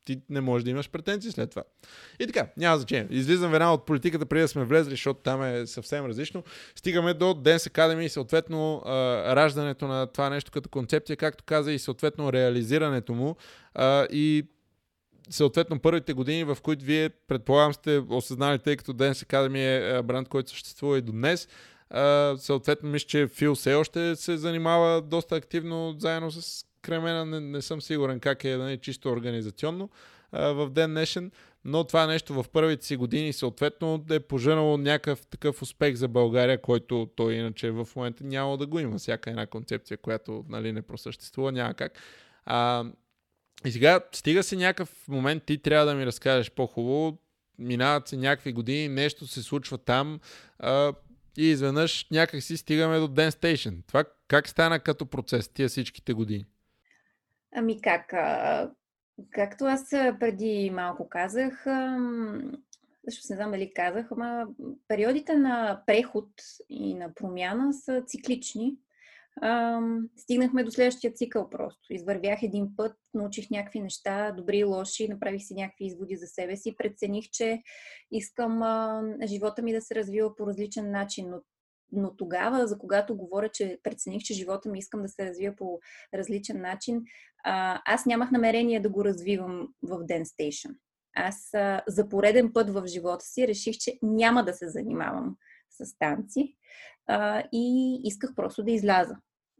ти 0.05 0.21
не 0.31 0.41
можеш 0.41 0.65
да 0.65 0.71
имаш 0.71 0.91
претенции 0.91 1.31
след 1.33 1.51
това. 1.51 1.63
И 2.21 2.27
така, 2.27 2.47
няма 2.57 2.79
значение. 2.79 3.07
Излизам 3.11 3.51
веднага 3.51 3.73
от 3.73 3.87
политиката, 3.87 4.27
преди 4.27 4.43
да 4.43 4.49
сме 4.49 4.65
влезли, 4.65 4.91
защото 4.91 5.21
там 5.21 5.43
е 5.43 5.67
съвсем 5.67 6.07
различно. 6.07 6.45
Стигаме 6.75 7.15
до 7.15 7.25
Dance 7.25 7.71
Academy 7.71 8.01
и 8.01 8.09
съответно 8.09 8.83
раждането 9.27 9.89
на 9.89 10.07
това 10.07 10.31
нещо 10.31 10.51
като 10.53 10.69
концепция, 10.69 11.17
както 11.17 11.45
каза, 11.45 11.73
и 11.73 11.79
съответно 11.79 12.33
реализирането 12.33 13.15
му. 13.15 13.37
и 14.11 14.47
съответно 15.31 15.81
първите 15.81 16.13
години, 16.13 16.45
в 16.45 16.59
които 16.63 16.85
вие, 16.85 17.09
предполагам, 17.09 17.75
сте 17.75 18.03
осъзнали, 18.09 18.59
тъй 18.59 18.77
като 18.77 18.93
Dance 18.93 19.27
Academy 19.27 19.99
е 19.99 20.03
бранд, 20.03 20.29
който 20.29 20.51
съществува 20.51 20.99
и 20.99 21.03
до 21.03 21.13
днес, 21.13 21.49
съответно 22.37 22.89
мисля, 22.89 23.07
че 23.07 23.27
Фил 23.27 23.55
все 23.55 23.75
още 23.75 24.17
се 24.17 24.37
занимава 24.37 25.03
доста 25.03 25.37
активно 25.37 25.95
заедно 25.99 26.31
с 26.31 26.65
Кремена 26.85 27.24
не, 27.24 27.41
не 27.41 27.62
съм 27.62 27.82
сигурен 27.82 28.20
как 28.20 28.45
е 28.45 28.57
нали, 28.57 28.78
чисто 28.78 29.09
организационно 29.09 29.91
в 30.32 30.70
ден 30.70 30.91
днешен, 30.91 31.30
но 31.64 31.85
това 31.85 32.07
нещо 32.07 32.35
в 32.35 32.45
първите 32.53 32.87
си 32.87 32.97
години 32.97 33.32
съответно 33.32 34.05
е 34.11 34.20
поженало 34.20 34.76
някакъв 34.76 35.26
такъв 35.26 35.62
успех 35.62 35.95
за 35.95 36.09
България, 36.09 36.62
който 36.62 37.09
той 37.16 37.35
иначе 37.35 37.70
в 37.70 37.89
момента 37.97 38.24
няма 38.24 38.59
да 38.59 38.66
го 38.66 38.78
има. 38.78 38.99
Всяка 38.99 39.30
една 39.30 39.47
концепция, 39.47 39.99
която 39.99 40.45
нали, 40.49 40.72
не 40.72 40.82
просъществува, 40.82 41.53
няма 41.53 41.74
как. 41.74 41.93
А, 42.45 42.85
и 43.64 43.72
сега 43.72 44.01
стига 44.12 44.43
се 44.43 44.57
някакъв 44.57 45.09
момент, 45.09 45.45
ти 45.45 45.59
трябва 45.59 45.87
да 45.87 45.95
ми 45.95 46.07
разкажеш 46.07 46.51
по-хубаво, 46.51 47.18
минават 47.59 48.09
се 48.09 48.16
някакви 48.16 48.53
години, 48.53 48.89
нещо 48.89 49.26
се 49.26 49.43
случва 49.43 49.78
там 49.78 50.20
а, 50.59 50.93
и 51.39 51.47
изведнъж 51.47 52.07
някак 52.11 52.43
си 52.43 52.57
стигаме 52.57 52.99
до 52.99 53.09
Dance 53.09 53.30
Station. 53.30 53.76
Това 53.87 54.05
как 54.28 54.49
стана 54.49 54.80
като 54.80 55.07
процес 55.07 55.49
тия 55.49 55.68
всичките 55.68 56.12
години? 56.12 56.45
Ами 57.55 57.81
как? 57.81 58.15
Както 59.31 59.65
аз 59.65 59.91
преди 59.91 60.71
малко 60.71 61.09
казах, 61.09 61.65
също 63.11 63.27
не 63.31 63.37
знам 63.37 63.51
дали 63.51 63.73
казах, 63.75 64.13
ама 64.13 64.47
периодите 64.89 65.35
на 65.35 65.83
преход 65.87 66.29
и 66.69 66.95
на 66.95 67.15
промяна 67.15 67.73
са 67.73 68.03
циклични. 68.07 68.77
стигнахме 70.17 70.65
до 70.65 70.71
следващия 70.71 71.13
цикъл 71.13 71.51
просто. 71.51 71.93
Извървях 71.93 72.43
един 72.43 72.77
път, 72.77 72.97
научих 73.15 73.51
някакви 73.51 73.81
неща, 73.81 74.33
добри 74.33 74.59
и 74.59 74.65
лоши, 74.65 75.09
направих 75.09 75.43
си 75.43 75.55
някакви 75.55 75.85
изводи 75.85 76.17
за 76.17 76.27
себе 76.27 76.57
си, 76.57 76.77
прецених, 76.77 77.25
че 77.33 77.63
искам 78.11 78.63
живота 79.27 79.63
ми 79.63 79.73
да 79.73 79.81
се 79.81 79.95
развива 79.95 80.37
по 80.37 80.47
различен 80.47 80.91
начин, 80.91 81.31
но 81.31 81.41
но 81.97 82.16
тогава, 82.16 82.66
за 82.66 82.78
когато 82.78 83.16
говоря, 83.16 83.49
че 83.49 83.78
прецених, 83.82 84.22
че 84.22 84.34
живота 84.34 84.68
ми 84.68 84.78
искам 84.78 85.03
да 85.03 85.09
се 85.09 85.26
развия 85.26 85.57
по 85.57 85.80
различен 86.14 86.61
начин, 86.61 87.03
аз 87.84 88.07
нямах 88.07 88.30
намерение 88.30 88.80
да 88.80 88.88
го 88.88 89.05
развивам 89.05 89.68
в 89.82 89.99
Dance 89.99 90.24
Station. 90.24 90.76
Аз 91.16 91.51
за 91.88 92.09
пореден 92.09 92.53
път 92.53 92.70
в 92.70 92.86
живота 92.86 93.24
си 93.24 93.49
реших, 93.49 93.76
че 93.76 93.99
няма 94.03 94.45
да 94.45 94.55
се 94.55 94.68
занимавам 94.68 95.36
с 95.70 95.99
танци 95.99 96.57
и 97.53 98.01
исках 98.05 98.34
просто 98.34 98.64
да 98.64 98.70
изляза 98.70 99.16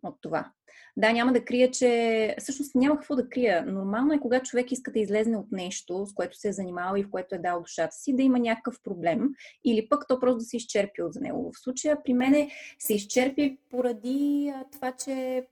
от 0.09 0.19
това. 0.21 0.53
Да, 0.97 1.13
няма 1.13 1.33
да 1.33 1.45
крия, 1.45 1.71
че... 1.71 2.35
Всъщност 2.39 2.75
няма 2.75 2.97
какво 2.97 3.17
да 3.17 3.29
крия. 3.29 3.65
Нормално 3.67 4.13
е, 4.13 4.21
когато 4.21 4.49
човек 4.49 4.73
иска 4.73 4.93
да 4.93 4.99
излезне 4.99 5.37
от 5.37 5.53
нещо, 5.53 6.07
с 6.07 6.15
което 6.15 6.39
се 6.39 6.49
е 6.49 6.53
занимавал 6.53 6.99
и 6.99 7.03
в 7.03 7.11
което 7.11 7.35
е 7.35 7.39
дал 7.39 7.61
душата 7.61 7.97
си, 7.97 8.17
да 8.17 8.23
има 8.23 8.39
някакъв 8.39 8.83
проблем. 8.85 9.29
Или 9.65 9.89
пък 9.89 10.09
то 10.09 10.21
просто 10.21 10.39
да 10.39 10.45
се 10.45 10.57
изчерпи 10.57 11.03
от 11.03 11.13
за 11.13 11.21
него. 11.21 11.53
В 11.53 11.61
случая 11.61 12.03
при 12.03 12.15
мене 12.15 12.51
се 12.79 12.95
изчерпи 12.95 13.59
поради 13.71 14.53
това, 14.73 14.93
че 14.93 15.47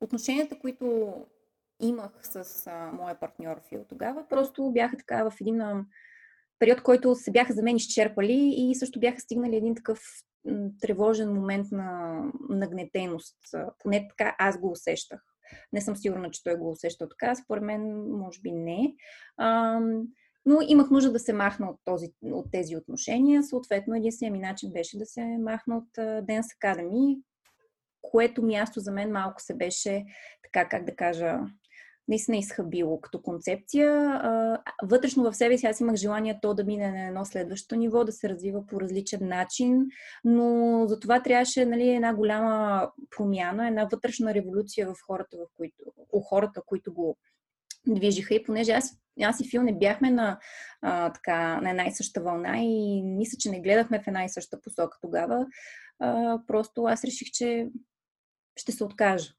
отношенията, 0.00 0.58
които 0.58 1.14
имах 1.80 2.10
с 2.22 2.66
а, 2.66 2.92
моя 2.92 3.20
партньор 3.20 3.60
Фил 3.68 3.84
тогава, 3.88 4.28
просто 4.28 4.70
бяха 4.70 4.96
така 4.96 5.30
в 5.30 5.32
един 5.40 5.62
период, 6.58 6.82
който 6.82 7.14
се 7.14 7.30
бяха 7.30 7.52
за 7.52 7.62
мен 7.62 7.76
изчерпали 7.76 8.54
и 8.56 8.74
също 8.74 9.00
бяха 9.00 9.20
стигнали 9.20 9.56
един 9.56 9.74
такъв 9.74 10.00
тревожен 10.80 11.34
момент 11.34 11.66
на 11.72 12.22
нагнетеност. 12.48 13.38
Поне 13.78 14.08
така 14.08 14.36
аз 14.38 14.60
го 14.60 14.70
усещах. 14.70 15.20
Не 15.72 15.80
съм 15.80 15.96
сигурна, 15.96 16.30
че 16.30 16.42
той 16.44 16.56
го 16.56 16.70
усеща 16.70 17.08
така. 17.08 17.34
Според 17.34 17.64
мен, 17.64 18.10
може 18.10 18.40
би 18.40 18.52
не. 18.52 18.94
Но 20.46 20.60
имах 20.68 20.90
нужда 20.90 21.12
да 21.12 21.18
се 21.18 21.32
махна 21.32 21.70
от, 21.70 21.80
този, 21.84 22.12
от 22.22 22.50
тези 22.52 22.76
отношения. 22.76 23.42
Съответно, 23.42 23.96
единственият 23.96 24.32
ми 24.32 24.46
начин 24.46 24.72
беше 24.72 24.98
да 24.98 25.06
се 25.06 25.24
махна 25.24 25.76
от 25.76 25.88
Dance 25.98 26.58
Academy, 26.62 27.22
което 28.02 28.42
място 28.42 28.80
за 28.80 28.92
мен 28.92 29.12
малко 29.12 29.42
се 29.42 29.54
беше, 29.54 30.04
така 30.42 30.68
как 30.68 30.84
да 30.84 30.96
кажа, 30.96 31.40
наистина 32.08 32.36
изхабило 32.36 33.00
като 33.00 33.22
концепция. 33.22 34.20
Вътрешно 34.82 35.30
в 35.30 35.36
себе 35.36 35.58
си 35.58 35.66
аз 35.66 35.80
имах 35.80 35.96
желание 35.96 36.38
то 36.42 36.54
да 36.54 36.64
мине 36.64 36.92
на 36.92 37.06
едно 37.06 37.24
следващо 37.24 37.76
ниво, 37.76 38.04
да 38.04 38.12
се 38.12 38.28
развива 38.28 38.66
по 38.66 38.80
различен 38.80 39.28
начин, 39.28 39.86
но 40.24 40.84
за 40.86 41.00
това 41.00 41.22
трябваше 41.22 41.66
нали, 41.66 41.88
една 41.88 42.14
голяма 42.14 42.88
промяна, 43.16 43.68
една 43.68 43.88
вътрешна 43.92 44.34
революция 44.34 44.88
в 44.88 44.94
хората, 45.06 45.36
в 45.36 45.46
които, 45.56 45.84
у 46.12 46.20
хората, 46.20 46.62
които 46.66 46.92
го 46.92 47.16
движиха. 47.86 48.34
И 48.34 48.44
понеже 48.44 48.72
аз, 48.72 48.92
аз 49.22 49.40
и 49.40 49.48
Фил 49.48 49.62
не 49.62 49.78
бяхме 49.78 50.10
на, 50.10 50.38
а, 50.82 51.12
така, 51.12 51.60
на 51.60 51.70
една 51.70 51.86
и 51.86 51.92
съща 51.92 52.22
вълна 52.22 52.58
и 52.58 53.02
мисля, 53.02 53.36
че 53.38 53.50
не 53.50 53.60
гледахме 53.60 54.02
в 54.02 54.06
една 54.06 54.24
и 54.24 54.28
съща 54.28 54.60
посока 54.60 54.98
тогава, 55.00 55.46
а, 55.98 56.38
просто 56.46 56.84
аз 56.84 57.04
реших, 57.04 57.28
че 57.32 57.68
ще 58.56 58.72
се 58.72 58.84
откажа 58.84 59.37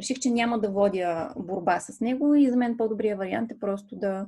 реших, 0.00 0.18
че 0.18 0.30
няма 0.30 0.60
да 0.60 0.70
водя 0.70 1.32
борба 1.36 1.80
с 1.80 2.00
него 2.00 2.34
и 2.34 2.50
за 2.50 2.56
мен 2.56 2.76
по-добрият 2.76 3.18
вариант 3.18 3.52
е 3.52 3.58
просто 3.58 3.96
да 3.96 4.26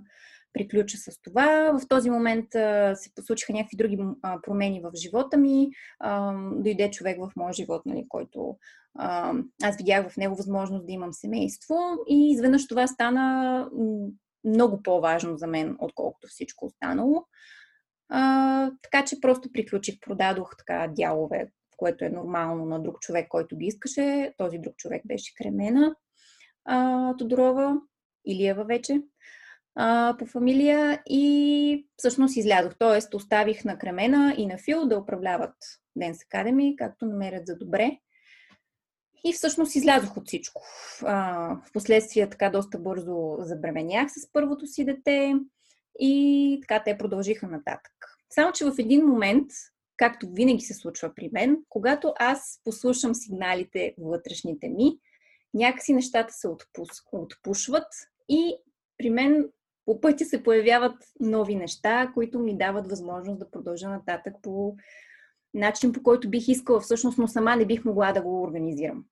приключа 0.53 0.97
с 0.97 1.23
това. 1.23 1.79
В 1.79 1.89
този 1.89 2.11
момент 2.11 2.47
се 2.95 3.15
посучиха 3.15 3.53
някакви 3.53 3.77
други 3.77 3.99
промени 4.43 4.81
в 4.81 4.91
живота 4.95 5.37
ми. 5.37 5.71
Дойде 6.57 6.91
човек 6.91 7.19
в 7.21 7.33
моя 7.37 7.53
живот, 7.53 7.83
нали, 7.87 8.07
който 8.09 8.57
аз 9.63 9.77
видях 9.77 10.11
в 10.11 10.17
него 10.17 10.37
възможност 10.37 10.87
да 10.87 10.93
имам 10.93 11.13
семейство 11.13 11.77
и 12.09 12.31
изведнъж 12.31 12.67
това 12.67 12.87
стана 12.87 13.69
много 14.45 14.83
по-важно 14.83 15.37
за 15.37 15.47
мен, 15.47 15.77
отколкото 15.79 16.29
всичко 16.29 16.67
останало. 16.67 17.25
А, 18.09 18.71
така 18.83 19.05
че 19.05 19.21
просто 19.21 19.53
приключих, 19.53 20.01
продадох 20.01 20.57
така 20.59 20.89
дялове 20.97 21.51
което 21.83 22.05
е 22.05 22.09
нормално 22.09 22.67
на 22.67 22.83
друг 22.83 23.01
човек, 23.01 23.29
който 23.29 23.57
ги 23.57 23.67
искаше. 23.67 24.35
Този 24.39 24.59
друг 24.59 24.77
човек 24.77 25.03
беше 25.07 25.35
Кремена 25.35 25.95
а, 26.65 27.17
Тодорова, 27.17 27.81
Илиева 28.25 28.65
вече. 28.65 29.01
а, 29.75 30.17
по 30.19 30.27
фамилия 30.27 31.03
и 31.07 31.87
всъщност 31.97 32.37
излязох. 32.37 32.73
Тоест 32.79 33.15
оставих 33.15 33.65
на 33.65 33.79
Кремена 33.79 34.35
и 34.39 34.47
на 34.47 34.59
Фил 34.59 34.87
да 34.87 34.99
управляват 34.99 35.55
Dance 35.99 36.29
Academy, 36.33 36.77
както 36.77 37.07
намерят 37.07 37.47
за 37.47 37.57
добре. 37.57 37.99
И 39.25 39.33
всъщност 39.33 39.75
излязох 39.75 40.17
от 40.17 40.27
всичко. 40.27 40.63
А, 41.05 41.57
впоследствие 41.69 42.31
така 42.31 42.51
доста 42.51 42.79
бързо 42.79 43.37
забременях 43.39 44.13
с 44.13 44.33
първото 44.33 44.67
си 44.67 44.85
дете 44.85 45.35
и 45.99 46.59
така 46.63 46.83
те 46.85 46.99
продължиха 46.99 47.49
нататък. 47.49 47.93
Само, 48.31 48.53
че 48.53 48.65
в 48.65 48.75
един 48.79 49.07
момент, 49.07 49.51
както 50.03 50.29
винаги 50.33 50.61
се 50.61 50.75
случва 50.75 51.13
при 51.15 51.31
мен, 51.33 51.59
когато 51.69 52.15
аз 52.19 52.61
послушам 52.65 53.15
сигналите 53.15 53.95
вътрешните 53.99 54.69
ми, 54.69 54.99
някакси 55.55 55.93
нещата 55.93 56.33
се 56.33 56.49
отпус, 56.49 56.89
отпушват 57.13 57.87
и 58.29 58.57
при 58.99 59.11
мен 59.11 59.49
по 59.85 60.01
пътя 60.01 60.25
се 60.25 60.43
появяват 60.43 60.97
нови 61.21 61.55
неща, 61.55 62.11
които 62.15 62.39
ми 62.39 62.59
дават 62.59 62.91
възможност 62.91 63.39
да 63.39 63.51
продължа 63.51 63.89
нататък 63.89 64.35
по 64.43 64.77
начин, 65.55 65.93
по 65.93 66.03
който 66.03 66.31
бих 66.31 66.49
искала 66.49 66.81
всъщност, 66.81 67.19
но 67.19 67.29
сама 67.29 67.57
не 67.57 67.67
бих 67.67 67.85
могла 67.85 68.13
да 68.13 68.23
го 68.23 68.43
организирам. 68.43 69.05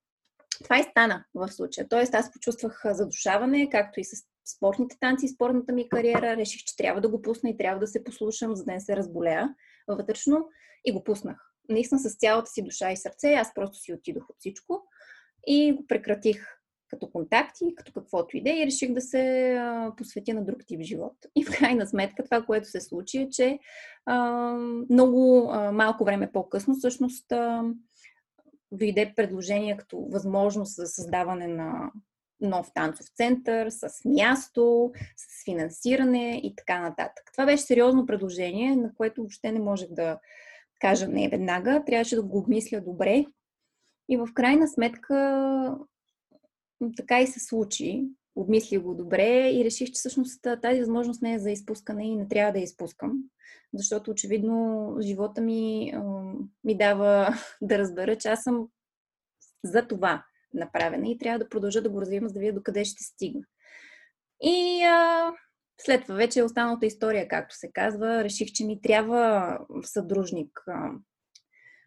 Това 0.65 0.79
и 0.79 0.83
стана 0.83 1.25
в 1.35 1.49
случая. 1.49 1.89
Тоест 1.89 2.15
аз 2.15 2.33
почувствах 2.33 2.83
задушаване, 2.85 3.71
както 3.71 4.01
и 4.01 4.05
с 4.05 4.17
спортните 4.57 4.97
танци, 5.01 5.29
спортната 5.29 5.73
ми 5.73 5.89
кариера. 5.89 6.37
Реших, 6.37 6.61
че 6.65 6.77
трябва 6.77 7.01
да 7.01 7.09
го 7.09 7.23
пусна 7.23 7.51
и 7.51 7.57
трябва 7.57 7.81
да 7.81 7.87
се 7.87 8.05
послушам, 8.05 8.57
за 8.57 8.65
да 8.65 8.73
не 8.73 8.81
се 8.81 8.97
разболея 8.97 9.55
вътрешно 9.89 10.49
и 10.85 10.93
го 10.93 11.05
пуснах. 11.05 11.53
Наистина 11.69 12.01
с 12.01 12.17
цялата 12.17 12.51
си 12.51 12.63
душа 12.63 12.93
и 12.93 12.97
сърце, 12.97 13.33
аз 13.33 13.55
просто 13.55 13.79
си 13.79 13.93
отидох 13.93 14.31
от 14.31 14.37
всичко 14.39 14.83
и 15.47 15.73
го 15.73 15.87
прекратих 15.87 16.61
като 16.91 17.11
контакти, 17.11 17.75
като 17.77 17.93
каквото 17.93 18.37
иде 18.37 18.63
и 18.63 18.67
реших 18.67 18.93
да 18.93 19.01
се 19.01 19.55
а, 19.57 19.93
посветя 19.97 20.35
на 20.35 20.45
друг 20.45 20.59
тип 20.67 20.81
живот. 20.81 21.17
И 21.37 21.45
в 21.45 21.59
крайна 21.59 21.87
сметка 21.87 22.25
това, 22.25 22.43
което 22.43 22.69
се 22.69 22.81
случи 22.81 23.19
е, 23.19 23.29
че 23.31 23.59
а, 24.07 24.53
много 24.91 25.51
а, 25.51 25.73
малко 25.73 26.05
време 26.05 26.33
по-късно 26.33 26.75
всъщност 26.75 27.33
а, 27.33 27.65
дойде 28.73 29.13
предложение 29.17 29.77
като 29.77 30.09
възможност 30.11 30.77
за 30.77 30.87
създаване 30.87 31.47
на 31.47 31.91
нов 32.41 32.71
танцов 32.75 33.07
център, 33.15 33.71
с 33.71 34.05
място, 34.05 34.93
с 35.17 35.45
финансиране 35.45 36.41
и 36.45 36.55
така 36.57 36.81
нататък. 36.81 37.25
Това 37.33 37.47
беше 37.47 37.63
сериозно 37.63 38.07
предложение, 38.07 38.77
на 38.77 38.95
което 38.95 39.21
въобще 39.21 39.53
не 39.53 39.61
можех 39.61 39.89
да 39.91 40.19
кажа 40.81 41.09
не 41.09 41.29
веднага. 41.29 41.83
Трябваше 41.87 42.17
да 42.17 42.23
го 42.23 42.39
обмисля 42.39 42.81
добре. 42.81 43.25
И 44.09 44.17
в 44.17 44.29
крайна 44.35 44.69
сметка 44.69 45.79
така 46.97 47.21
и 47.21 47.27
се 47.27 47.41
случи. 47.41 48.05
Обмислих 48.37 48.83
го 48.83 48.95
добре 48.95 49.51
и 49.51 49.65
реших, 49.65 49.89
че 49.89 49.93
всъщност 49.95 50.47
тази 50.63 50.81
възможност 50.81 51.23
не 51.23 51.35
е 51.35 51.39
за 51.39 51.51
изпускане 51.51 52.07
и 52.07 52.17
не 52.17 52.29
трябва 52.29 52.53
да 52.53 52.59
я 52.59 52.63
изпускам. 52.63 53.13
Защото 53.75 54.11
очевидно 54.11 54.97
живота 55.01 55.41
ми 55.41 55.93
ми 56.65 56.77
дава 56.77 57.35
да 57.63 57.79
разбера, 57.79 58.17
че 58.17 58.29
аз 58.29 58.43
съм 58.43 58.69
за 59.65 59.87
това 59.87 60.25
направена 60.55 61.09
и 61.09 61.19
трябва 61.19 61.39
да 61.39 61.49
продължа 61.49 61.83
да 61.83 61.91
го 61.91 62.01
развивам, 62.01 62.29
за 62.29 62.35
да 62.35 62.41
видя 62.41 62.53
докъде 62.53 62.85
ще 62.85 63.05
стигна. 63.05 63.43
И 64.43 64.83
а, 64.85 65.33
след 65.85 66.03
това 66.03 66.15
вече 66.15 66.43
останалата 66.43 66.87
история, 66.87 67.29
както 67.29 67.57
се 67.57 67.73
казва. 67.73 68.25
Реших, 68.25 68.49
че 68.53 68.65
ми 68.65 68.81
трябва 68.81 69.59
съдружник, 69.83 70.65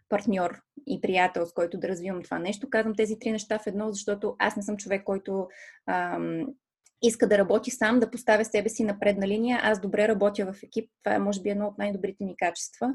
партньор 0.09 0.61
и 0.87 1.01
приятел, 1.01 1.45
с 1.45 1.53
който 1.53 1.77
да 1.77 1.87
развивам 1.87 2.23
това 2.23 2.39
нещо. 2.39 2.69
Казвам 2.69 2.95
тези 2.95 3.19
три 3.19 3.31
неща 3.31 3.59
в 3.59 3.67
едно, 3.67 3.91
защото 3.91 4.35
аз 4.39 4.55
не 4.55 4.63
съм 4.63 4.77
човек, 4.77 5.03
който 5.03 5.47
ам, 5.89 6.47
иска 7.01 7.27
да 7.27 7.37
работи 7.37 7.71
сам, 7.71 7.99
да 7.99 8.11
поставя 8.11 8.45
себе 8.45 8.69
си 8.69 8.83
на 8.83 8.99
предна 8.99 9.27
линия. 9.27 9.59
Аз 9.63 9.79
добре 9.79 10.07
работя 10.07 10.53
в 10.53 10.63
екип. 10.63 10.89
Това 11.03 11.15
е, 11.15 11.19
може 11.19 11.41
би, 11.41 11.49
едно 11.49 11.67
от 11.67 11.77
най-добрите 11.77 12.25
ми 12.25 12.35
качества. 12.37 12.93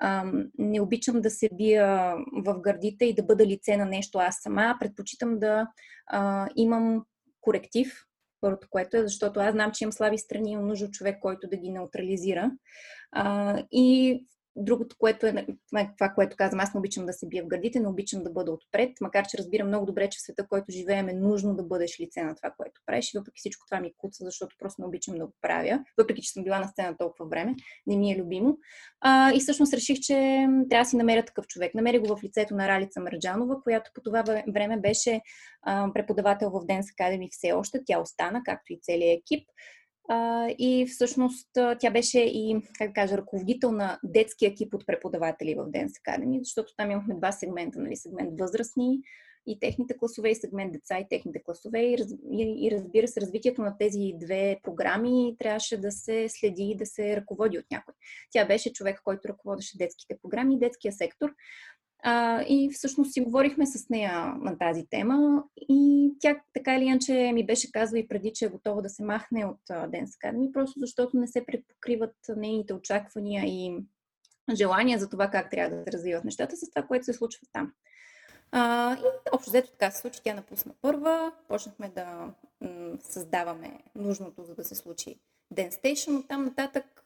Ам, 0.00 0.44
не 0.58 0.80
обичам 0.80 1.20
да 1.20 1.30
се 1.30 1.48
бия 1.52 2.14
в 2.44 2.60
гърдите 2.60 3.04
и 3.04 3.14
да 3.14 3.22
бъда 3.22 3.46
лице 3.46 3.76
на 3.76 3.84
нещо 3.84 4.18
аз 4.18 4.36
сама. 4.42 4.76
Предпочитам 4.80 5.38
да 5.38 5.66
а, 6.06 6.48
имам 6.56 7.04
коректив, 7.40 8.07
първото, 8.40 8.66
което 8.70 8.96
е, 8.96 9.02
защото 9.02 9.40
аз 9.40 9.52
знам, 9.52 9.72
че 9.72 9.84
имам 9.84 9.92
слаби 9.92 10.18
страни 10.18 10.52
имам 10.52 10.66
нужда 10.66 10.90
човек, 10.90 11.18
който 11.20 11.48
да 11.48 11.56
ги 11.56 11.70
неутрализира. 11.70 12.50
А, 13.12 13.58
и 13.70 14.26
Другото, 14.58 14.96
което 14.98 15.26
е, 15.26 15.46
това, 15.98 16.08
което 16.14 16.36
казвам, 16.36 16.60
аз 16.60 16.74
не 16.74 16.78
обичам 16.78 17.06
да 17.06 17.12
се 17.12 17.28
бия 17.28 17.44
в 17.44 17.46
гърдите, 17.46 17.80
не 17.80 17.88
обичам 17.88 18.22
да 18.22 18.30
бъда 18.30 18.52
отпред, 18.52 18.90
макар 19.00 19.26
че 19.26 19.38
разбирам 19.38 19.68
много 19.68 19.86
добре, 19.86 20.08
че 20.08 20.18
в 20.18 20.22
света, 20.22 20.46
който 20.48 20.72
живеем, 20.72 21.08
е 21.08 21.12
нужно 21.12 21.54
да 21.54 21.62
бъдеш 21.62 22.00
лице 22.00 22.22
на 22.22 22.34
това, 22.34 22.50
което 22.56 22.80
правиш. 22.86 23.14
И 23.14 23.18
въпреки 23.18 23.38
всичко 23.38 23.66
това 23.66 23.80
ми 23.80 23.92
куца, 23.96 24.24
защото 24.24 24.56
просто 24.58 24.82
не 24.82 24.86
обичам 24.86 25.14
да 25.14 25.26
го 25.26 25.32
правя, 25.42 25.84
въпреки 25.98 26.22
че 26.22 26.32
съм 26.32 26.44
била 26.44 26.58
на 26.58 26.68
сцена 26.68 26.96
толкова 26.98 27.28
време, 27.28 27.54
не 27.86 27.96
ми 27.96 28.12
е 28.12 28.18
любимо. 28.18 28.58
А, 29.00 29.32
и 29.34 29.40
всъщност 29.40 29.74
реших, 29.74 29.98
че 30.00 30.14
трябва 30.70 30.84
да 30.84 30.88
си 30.88 30.96
намеря 30.96 31.24
такъв 31.24 31.46
човек. 31.46 31.74
Намеря 31.74 32.00
го 32.00 32.16
в 32.16 32.24
лицето 32.24 32.54
на 32.54 32.68
Ралица 32.68 33.00
Марджанова, 33.00 33.62
която 33.62 33.90
по 33.94 34.00
това 34.00 34.24
време 34.52 34.80
беше 34.80 35.20
а, 35.62 35.92
преподавател 35.94 36.50
в 36.50 36.66
Dance 36.66 36.82
Academy 36.82 37.28
все 37.30 37.52
още. 37.52 37.80
Тя 37.86 38.00
остана, 38.00 38.42
както 38.44 38.72
и 38.72 38.78
целият 38.82 39.20
екип. 39.20 39.48
И 40.58 40.86
всъщност 40.88 41.48
тя 41.80 41.90
беше 41.90 42.20
и, 42.20 42.62
как 42.78 42.88
да 42.88 42.94
кажа, 42.94 43.16
ръководител 43.16 43.72
на 43.72 43.98
детския 44.04 44.50
екип 44.50 44.74
от 44.74 44.86
преподаватели 44.86 45.54
в 45.54 45.64
Dance 45.64 45.92
Academy, 46.06 46.38
защото 46.38 46.72
там 46.76 46.90
имахме 46.90 47.14
два 47.14 47.32
сегмента, 47.32 47.78
нали, 47.78 47.96
сегмент 47.96 48.40
възрастни 48.40 49.00
и 49.46 49.58
техните 49.60 49.96
класове, 49.96 50.30
и 50.30 50.34
сегмент 50.34 50.72
деца 50.72 50.98
и 50.98 51.06
техните 51.10 51.42
класове. 51.42 51.80
И, 51.80 51.96
и, 52.30 52.66
и 52.66 52.70
разбира 52.70 53.08
се, 53.08 53.20
развитието 53.20 53.62
на 53.62 53.78
тези 53.78 54.12
две 54.20 54.60
програми 54.62 55.36
трябваше 55.38 55.76
да 55.76 55.92
се 55.92 56.26
следи 56.28 56.62
и 56.62 56.76
да 56.76 56.86
се 56.86 57.16
ръководи 57.16 57.58
от 57.58 57.64
някой. 57.70 57.94
Тя 58.30 58.46
беше 58.46 58.72
човек, 58.72 59.00
който 59.04 59.28
ръководеше 59.28 59.78
детските 59.78 60.18
програми 60.22 60.54
и 60.54 60.58
детския 60.58 60.92
сектор. 60.92 61.30
А, 62.02 62.42
и 62.42 62.70
всъщност 62.72 63.12
си 63.12 63.20
говорихме 63.20 63.66
с 63.66 63.88
нея 63.88 64.34
на 64.40 64.58
тази 64.58 64.86
тема 64.90 65.44
и 65.56 66.12
тя 66.20 66.40
така 66.54 66.76
или 66.76 66.84
иначе 66.84 67.30
ми 67.34 67.46
беше 67.46 67.72
казала 67.72 67.98
и 67.98 68.08
преди, 68.08 68.32
че 68.32 68.44
е 68.44 68.48
готова 68.48 68.82
да 68.82 68.88
се 68.88 69.04
махне 69.04 69.46
от 69.46 69.60
Dance 69.68 70.06
Academy, 70.06 70.52
просто 70.52 70.80
защото 70.80 71.16
не 71.16 71.26
се 71.26 71.46
предпокриват 71.46 72.14
нейните 72.36 72.74
очаквания 72.74 73.44
и 73.46 73.76
желания 74.54 74.98
за 74.98 75.08
това 75.08 75.28
как 75.28 75.50
трябва 75.50 75.76
да 75.76 75.84
се 75.84 75.92
развиват 75.92 76.24
нещата 76.24 76.56
с 76.56 76.70
това, 76.70 76.82
което 76.86 77.04
се 77.04 77.12
случва 77.12 77.40
там. 77.52 77.72
А, 78.52 78.94
и 78.96 79.02
общо 79.32 79.50
взето 79.50 79.70
така 79.70 79.90
се 79.90 80.00
случи, 80.00 80.20
тя 80.24 80.34
напусна 80.34 80.72
първа, 80.82 81.32
почнахме 81.48 81.88
да 81.88 82.32
м- 82.60 82.98
създаваме 83.00 83.80
нужното, 83.94 84.44
за 84.44 84.54
да 84.54 84.64
се 84.64 84.74
случи 84.74 85.20
Dance 85.54 85.82
Station, 85.82 86.18
от 86.18 86.28
там 86.28 86.44
нататък 86.44 87.04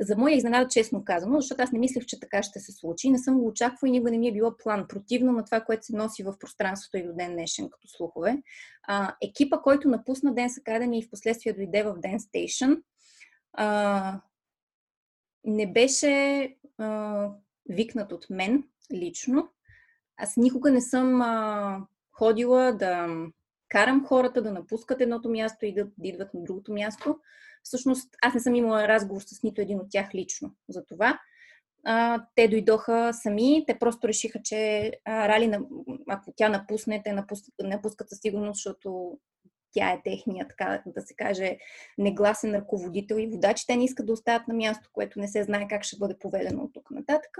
за 0.00 0.16
моя 0.16 0.36
изненада, 0.36 0.68
честно 0.68 1.04
казано, 1.04 1.40
защото 1.40 1.62
аз 1.62 1.72
не 1.72 1.78
мислех, 1.78 2.06
че 2.06 2.20
така 2.20 2.42
ще 2.42 2.60
се 2.60 2.72
случи. 2.72 3.10
Не 3.10 3.18
съм 3.18 3.38
го 3.38 3.46
очаквала 3.46 3.88
и 3.88 3.92
никога 3.92 4.10
не 4.10 4.18
ми 4.18 4.28
е 4.28 4.32
било 4.32 4.56
план. 4.56 4.86
Противно 4.88 5.32
на 5.32 5.44
това, 5.44 5.60
което 5.60 5.86
се 5.86 5.96
носи 5.96 6.22
в 6.22 6.38
пространството 6.38 6.96
и 6.96 7.06
до 7.06 7.12
ден 7.14 7.32
днешен 7.32 7.68
като 7.70 7.88
слухове. 7.88 8.42
А, 8.82 9.14
екипа, 9.22 9.58
който 9.58 9.88
напусна 9.88 10.34
Dance 10.34 10.62
Academy 10.62 10.98
и 10.98 11.06
в 11.06 11.10
последствие 11.10 11.52
дойде 11.52 11.82
в 11.82 11.94
Dance 11.94 12.18
Station, 12.18 12.82
а, 13.52 14.20
не 15.44 15.72
беше 15.72 16.56
а, 16.78 17.28
викнат 17.68 18.12
от 18.12 18.26
мен 18.30 18.64
лично. 18.92 19.48
Аз 20.16 20.36
никога 20.36 20.70
не 20.70 20.80
съм 20.80 21.22
а, 21.22 21.86
ходила 22.12 22.72
да 22.72 23.08
карам 23.68 24.06
хората 24.06 24.42
да 24.42 24.52
напускат 24.52 25.00
едното 25.00 25.30
място 25.30 25.66
и 25.66 25.74
да 25.74 25.86
идват 26.02 26.34
на 26.34 26.44
другото 26.44 26.72
място. 26.72 27.18
Всъщност, 27.66 28.16
аз 28.22 28.34
не 28.34 28.40
съм 28.40 28.54
имала 28.54 28.88
разговор 28.88 29.20
с 29.20 29.42
нито 29.42 29.60
един 29.60 29.78
от 29.78 29.86
тях 29.90 30.14
лично 30.14 30.54
за 30.68 30.84
това. 30.84 31.18
А, 31.84 32.24
те 32.34 32.48
дойдоха 32.48 33.10
сами, 33.12 33.64
те 33.66 33.78
просто 33.78 34.08
решиха, 34.08 34.40
че 34.44 34.92
а, 35.04 35.28
Рали, 35.28 35.58
ако 36.08 36.32
тя 36.36 36.48
напусне, 36.48 37.02
те 37.02 37.12
напускат, 37.12 37.54
напускат 37.62 38.08
със 38.08 38.18
сигурност, 38.20 38.56
защото 38.56 39.18
тя 39.72 39.90
е 39.90 40.02
техния, 40.04 40.48
така 40.48 40.82
да 40.86 41.02
се 41.02 41.14
каже, 41.14 41.58
негласен 41.98 42.54
ръководител 42.54 43.16
и 43.16 43.26
водач. 43.26 43.66
Те 43.66 43.76
не 43.76 43.84
искат 43.84 44.06
да 44.06 44.12
остават 44.12 44.48
на 44.48 44.54
място, 44.54 44.90
което 44.92 45.20
не 45.20 45.28
се 45.28 45.42
знае 45.42 45.68
как 45.68 45.84
ще 45.84 45.98
бъде 45.98 46.18
поведено 46.18 46.62
от 46.62 46.72
тук 46.72 46.90
нататък. 46.90 47.38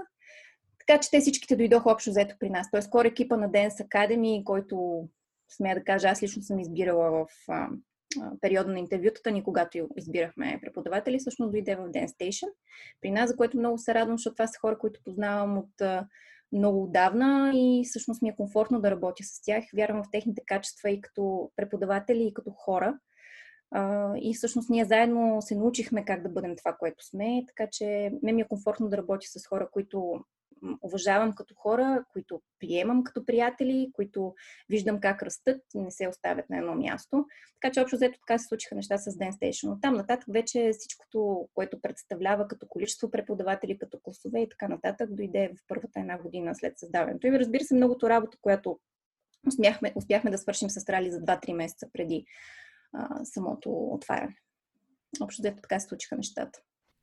Така 0.79 0.99
че 0.99 1.09
те 1.09 1.19
всичките 1.19 1.55
дойдоха 1.55 1.91
общо 1.91 2.09
взето 2.09 2.35
при 2.39 2.49
нас. 2.49 2.71
Тоест, 2.71 2.87
скоро 2.87 3.07
екипа 3.07 3.37
на 3.37 3.49
Dance 3.49 3.87
Academy, 3.87 4.43
който, 4.43 5.07
смея 5.49 5.75
да 5.75 5.83
кажа, 5.83 6.07
аз 6.07 6.23
лично 6.23 6.43
съм 6.43 6.59
избирала 6.59 7.11
в 7.11 7.27
периода 8.41 8.71
на 8.71 8.79
интервютата 8.79 9.31
ни, 9.31 9.43
когато 9.43 9.89
избирахме 9.97 10.59
преподаватели, 10.61 11.19
всъщност 11.19 11.51
дойде 11.51 11.75
в 11.75 11.79
Dance 11.79 12.07
Station 12.07 12.49
при 13.01 13.11
нас, 13.11 13.29
за 13.29 13.35
което 13.35 13.57
много 13.57 13.77
се 13.77 13.93
радвам, 13.93 14.17
защото 14.17 14.35
това 14.35 14.47
са 14.47 14.59
хора, 14.59 14.77
които 14.77 14.99
познавам 15.03 15.57
от 15.57 16.05
много 16.51 16.83
отдавна 16.83 17.51
и 17.55 17.83
всъщност 17.85 18.21
ми 18.21 18.29
е 18.29 18.35
комфортно 18.35 18.81
да 18.81 18.91
работя 18.91 19.23
с 19.23 19.41
тях. 19.41 19.63
Вярвам 19.75 20.03
в 20.03 20.11
техните 20.11 20.41
качества 20.45 20.89
и 20.89 21.01
като 21.01 21.51
преподаватели, 21.55 22.23
и 22.23 22.33
като 22.33 22.51
хора. 22.51 22.99
и 24.21 24.33
всъщност 24.35 24.69
ние 24.69 24.85
заедно 24.85 25.41
се 25.41 25.55
научихме 25.55 26.05
как 26.05 26.23
да 26.23 26.29
бъдем 26.29 26.55
това, 26.55 26.73
което 26.73 27.05
сме, 27.05 27.43
така 27.47 27.69
че 27.71 28.11
ме 28.23 28.31
ми 28.31 28.41
е 28.41 28.47
комфортно 28.47 28.89
да 28.89 28.97
работя 28.97 29.27
с 29.27 29.47
хора, 29.47 29.69
които 29.71 30.19
уважавам 30.81 31.35
като 31.35 31.55
хора, 31.55 32.03
които 32.13 32.41
приемам 32.59 33.03
като 33.03 33.25
приятели, 33.25 33.91
които 33.93 34.35
виждам 34.69 34.99
как 34.99 35.23
растат 35.23 35.61
и 35.75 35.81
не 35.81 35.91
се 35.91 36.07
оставят 36.07 36.49
на 36.49 36.57
едно 36.57 36.75
място. 36.75 37.25
Така 37.61 37.73
че 37.73 37.81
общо 37.81 37.95
взето 37.95 38.19
така 38.19 38.37
се 38.37 38.47
случиха 38.47 38.75
неща 38.75 38.97
с 38.97 39.11
Dance 39.11 39.31
Station. 39.31 39.81
Там 39.81 39.93
нататък 39.93 40.25
вече 40.33 40.71
всичкото, 40.77 41.49
което 41.53 41.81
представлява 41.81 42.47
като 42.47 42.67
количество 42.67 43.11
преподаватели, 43.11 43.77
като 43.77 43.99
класове 43.99 44.41
и 44.41 44.49
така 44.49 44.67
нататък, 44.67 45.13
дойде 45.13 45.51
в 45.57 45.67
първата 45.67 45.99
една 45.99 46.17
година 46.17 46.55
след 46.55 46.79
създаването. 46.79 47.27
И 47.27 47.39
разбира 47.39 47.63
се, 47.63 47.75
многото 47.75 48.09
работа, 48.09 48.37
която 48.41 48.79
успяхме, 49.47 49.93
успяхме 49.95 50.31
да 50.31 50.37
свършим 50.37 50.69
с 50.69 50.89
Рали 50.89 51.11
за 51.11 51.19
2-3 51.19 51.53
месеца 51.53 51.87
преди 51.93 52.25
а, 52.93 53.25
самото 53.25 53.69
отваряне. 53.71 54.35
Общо 55.21 55.41
взето 55.41 55.61
така 55.61 55.79
се 55.79 55.87
случиха 55.87 56.15
нещата. 56.15 56.59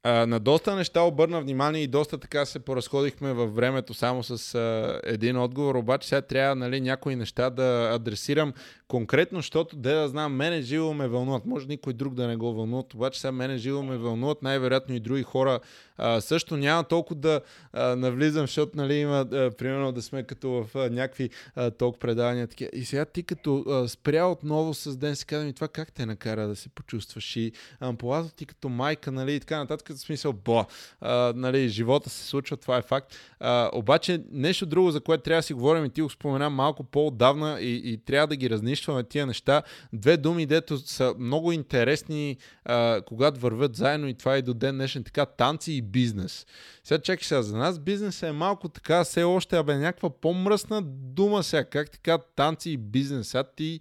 А, 0.07 0.27
на 0.27 0.41
доста 0.41 0.77
неща 0.77 1.01
обърна 1.03 1.41
внимание 1.41 1.83
и 1.83 1.87
доста 1.87 2.19
така 2.19 2.47
се 2.47 2.59
поразходихме 2.59 3.33
във 3.33 3.55
времето 3.55 3.95
само 3.95 4.23
с 4.23 4.55
а, 4.55 5.01
един 5.05 5.37
отговор, 5.37 5.75
обаче 5.75 6.09
сега 6.09 6.21
трябва 6.21 6.55
нали, 6.55 6.81
някои 6.81 7.17
неща 7.17 7.51
да 7.51 7.91
адресирам 7.95 8.53
конкретно, 8.89 9.39
защото 9.39 9.77
да 9.77 9.95
да 9.95 10.09
знам, 10.09 10.35
мене 10.35 10.63
живо 10.63 10.95
ме 10.95 11.09
вълнуват. 11.09 11.47
Може 11.47 11.67
никой 11.67 11.93
друг 11.93 12.15
да 12.15 12.27
не 12.27 12.37
го 12.37 12.55
вълнуват, 12.55 12.95
обаче 12.95 13.21
сега 13.21 13.33
мене 13.33 13.57
живо 13.57 13.83
ме 13.83 13.97
вълнуват, 13.97 14.43
най-вероятно 14.43 14.95
и 14.95 15.01
други 15.01 15.23
хора 15.23 15.61
а, 15.97 16.21
също 16.21 16.57
няма 16.57 16.85
толкова 16.85 17.21
да 17.21 17.41
а, 17.73 17.97
навлизам, 17.97 18.43
защото 18.43 18.77
нали, 18.77 18.95
има 18.95 19.27
а, 19.33 19.51
примерно 19.51 19.93
да 19.93 20.03
сме 20.03 20.23
като 20.23 20.51
в 20.51 20.77
а, 20.77 20.91
някакви 20.91 21.31
а, 21.55 21.71
толк 21.71 21.99
предавания. 21.99 22.47
Такива. 22.47 22.71
И 22.73 22.85
сега 22.85 23.05
ти 23.05 23.23
като 23.23 23.65
а, 23.69 23.89
спря 23.89 24.27
отново 24.27 24.75
с 24.75 24.97
ден 24.97 25.17
си 25.17 25.27
казвам 25.27 25.49
и 25.49 25.53
това 25.53 25.69
как 25.69 25.93
те 25.93 26.07
накара 26.07 26.49
да 26.49 26.57
се 26.57 26.69
почувстваш 26.69 27.37
и 27.37 27.53
ампулата 27.81 28.37
ти 28.37 28.47
като 28.47 28.69
майка 28.69 29.13
нали, 29.13 29.35
и 29.35 29.41
така 29.41 29.59
нататък. 29.59 29.94
В 29.97 30.01
смисъл, 30.01 30.33
бо, 30.33 30.65
а, 31.01 31.33
нали, 31.37 31.69
живота 31.69 32.11
се 32.11 32.27
случва, 32.27 32.57
това 32.57 32.77
е 32.77 32.83
факт. 32.83 33.15
А, 33.41 33.71
обаче 33.73 34.23
нещо 34.33 34.67
друго, 34.67 34.91
за 34.91 35.01
което 35.01 35.23
трябва 35.23 35.39
да 35.39 35.43
си 35.43 35.55
говорим 35.55 35.85
и 35.85 35.91
ти 35.91 36.03
го 36.03 36.11
спомена 36.11 36.51
малко 36.51 36.85
по-отдавна 36.85 37.61
и, 37.61 37.93
и 37.93 37.99
трябва 37.99 38.27
да 38.27 38.37
ги 38.37 38.51
разнищваме 38.51 39.05
тия 39.05 39.27
неща. 39.27 39.63
Две 39.93 40.17
думи, 40.17 40.47
дето 40.47 40.79
са 40.79 41.15
много 41.19 41.53
интересни, 41.53 42.37
а, 42.65 43.01
когато 43.07 43.41
вървят 43.41 43.77
заедно 43.77 44.09
и 44.09 44.15
това 44.15 44.37
е 44.37 44.43
до 44.43 44.55
ден 44.55 44.75
днешен 44.75 45.05
така, 45.05 45.27
танци 45.27 45.73
и 45.73 45.83
бизнес. 45.83 46.47
Сега 46.85 46.99
чакай 46.99 47.25
сега, 47.25 47.43
за 47.43 47.57
нас 47.57 47.79
бизнес 47.79 48.23
е 48.23 48.33
малко 48.33 48.69
така, 48.69 49.05
все 49.05 49.23
още, 49.23 49.57
абе, 49.57 49.77
някаква 49.77 50.11
по-мръсна 50.11 50.83
дума 50.85 51.43
сега, 51.43 51.65
как 51.65 51.91
така 51.91 52.19
танци 52.19 52.71
и 52.71 52.77
бизнес. 52.77 53.29
Сега 53.29 53.45
ти, 53.45 53.81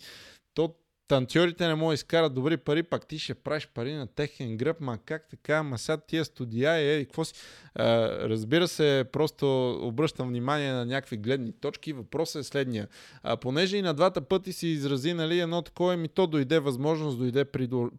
танцорите 1.13 1.67
не 1.67 1.75
могат 1.75 1.91
да 1.91 1.93
изкарат 1.93 2.33
добри 2.33 2.57
пари, 2.57 2.83
пак 2.83 3.07
ти 3.07 3.19
ще 3.19 3.33
правиш 3.33 3.67
пари 3.73 3.93
на 3.93 4.07
техен 4.07 4.57
гръб, 4.57 4.77
ма 4.79 4.97
как 5.05 5.29
така, 5.29 5.63
ма 5.63 5.77
сега 5.77 5.97
тия 5.97 6.25
студия 6.25 6.73
е, 6.73 6.97
и 6.97 7.05
какво 7.05 7.25
си. 7.25 7.33
А, 7.75 8.09
разбира 8.29 8.67
се, 8.67 9.05
просто 9.11 9.71
обръщам 9.81 10.27
внимание 10.27 10.71
на 10.71 10.85
някакви 10.85 11.17
гледни 11.17 11.51
точки. 11.61 11.93
Въпросът 11.93 12.39
е 12.39 12.43
следния. 12.43 12.87
А, 13.23 13.37
понеже 13.37 13.77
и 13.77 13.81
на 13.81 13.93
двата 13.93 14.21
пъти 14.21 14.53
си 14.53 14.67
изрази 14.67 15.13
нали, 15.13 15.39
едно 15.39 15.61
такова, 15.61 15.97
ми 15.97 16.07
то 16.07 16.27
дойде 16.27 16.59
възможност, 16.59 17.17
дойде 17.17 17.45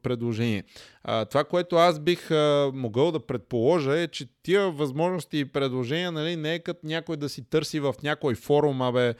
предложение. 0.02 0.64
А, 1.04 1.24
това, 1.24 1.44
което 1.44 1.76
аз 1.76 1.98
бих 1.98 2.30
а, 2.30 2.70
могъл 2.74 3.12
да 3.12 3.20
предположа 3.20 3.98
е, 3.98 4.08
че 4.08 4.28
тия 4.42 4.70
възможности 4.70 5.38
и 5.38 5.44
предложения 5.44 6.12
нали, 6.12 6.36
не 6.36 6.54
е 6.54 6.58
като 6.58 6.86
някой 6.86 7.16
да 7.16 7.28
си 7.28 7.44
търси 7.50 7.80
в 7.80 7.94
някой 8.02 8.34
форум, 8.34 8.82
абе, 8.82 9.14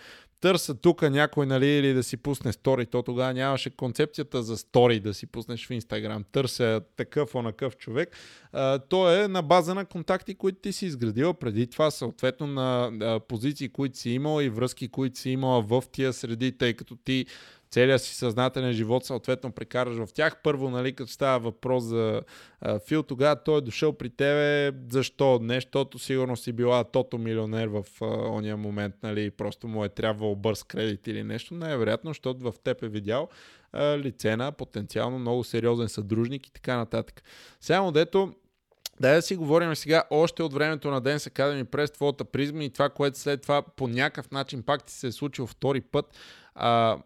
търса 0.45 0.75
тук 0.75 1.03
някой, 1.03 1.47
нали, 1.47 1.67
или 1.67 1.93
да 1.93 2.03
си 2.03 2.17
пусне 2.17 2.53
стори, 2.53 2.87
то 2.87 3.03
тогава 3.03 3.35
нямаше 3.35 3.71
концепцията 3.71 4.43
за 4.43 4.57
стори 4.57 5.01
да 5.01 5.15
си 5.15 5.27
пуснеш 5.27 5.67
в 5.67 5.71
Инстаграм. 5.71 6.25
Търся 6.33 6.81
такъв 6.97 7.35
онакъв 7.35 7.77
човек. 7.77 8.17
А, 8.53 8.79
то 8.79 9.11
е 9.11 9.29
на 9.29 9.43
база 9.43 9.75
на 9.75 9.85
контакти, 9.85 10.35
които 10.35 10.59
ти 10.59 10.73
си 10.73 10.87
изградила 10.87 11.35
преди 11.35 11.67
това, 11.67 11.91
съответно 11.91 12.47
на 12.47 12.93
а, 13.01 13.21
позиции, 13.21 13.69
които 13.69 13.99
си 13.99 14.11
имала 14.11 14.45
и 14.45 14.49
връзки, 14.49 14.89
които 14.89 15.19
си 15.19 15.31
имала 15.31 15.63
в 15.63 15.83
тия 15.93 16.13
среди, 16.13 16.59
тъй 16.59 16.75
като 16.75 16.97
ти 16.97 17.27
целият 17.75 18.03
си 18.03 18.15
съзнателен 18.15 18.73
живот 18.73 19.05
съответно 19.05 19.53
прекараш 19.53 19.97
в 19.97 20.09
тях. 20.15 20.37
Първо, 20.43 20.71
нали, 20.71 20.95
като 20.95 21.13
става 21.13 21.39
въпрос 21.39 21.85
за 21.85 22.23
а, 22.61 22.79
Фил, 22.79 23.03
тогава 23.03 23.37
той 23.37 23.59
е 23.59 23.61
дошъл 23.61 23.93
при 23.93 24.11
тебе. 24.11 24.73
Защо? 24.91 25.39
Не, 25.43 25.55
защото 25.55 25.99
сигурно 25.99 26.37
си 26.37 26.53
била 26.53 26.85
тото 26.85 27.19
милионер 27.19 27.67
в 27.67 27.85
а, 28.01 28.07
ония 28.07 28.57
момент, 28.57 28.95
нали, 29.03 29.31
просто 29.31 29.69
му 29.69 29.85
е 29.85 29.89
трябвало 29.89 30.37
бърз 30.37 30.63
кредит 30.63 31.07
или 31.07 31.23
нещо. 31.23 31.55
Най-вероятно, 31.55 32.11
защото 32.11 32.41
в 32.41 32.55
теб 32.65 32.83
е 32.83 32.89
видял 32.89 33.29
а, 33.73 33.99
лице 33.99 34.37
на 34.37 34.53
потенциално 34.53 35.19
много 35.19 35.45
сериозен 35.45 35.89
съдружник 35.89 36.47
и 36.47 36.53
така 36.53 36.77
нататък. 36.77 37.23
Само 37.61 37.93
дето 37.93 38.35
да, 39.01 39.15
да 39.15 39.23
си 39.23 39.37
говорим 39.37 39.77
сега 39.77 40.05
още 40.11 40.43
от 40.43 40.55
времето 40.55 40.91
на 40.91 41.03
Dance 41.03 41.31
Academy 41.31 41.65
през 41.65 41.91
твоята 41.91 42.25
призма 42.25 42.65
и 42.65 42.71
това, 42.71 42.89
което 42.89 43.19
след 43.19 43.43
това 43.43 43.63
по 43.63 43.89
някакъв 43.89 44.31
начин 44.31 44.63
пак 44.63 44.85
ти 44.85 44.93
се 44.93 45.07
е 45.07 45.13
случило 45.13 45.47
втори 45.47 45.81
път. 45.81 46.07
А, 46.55 46.99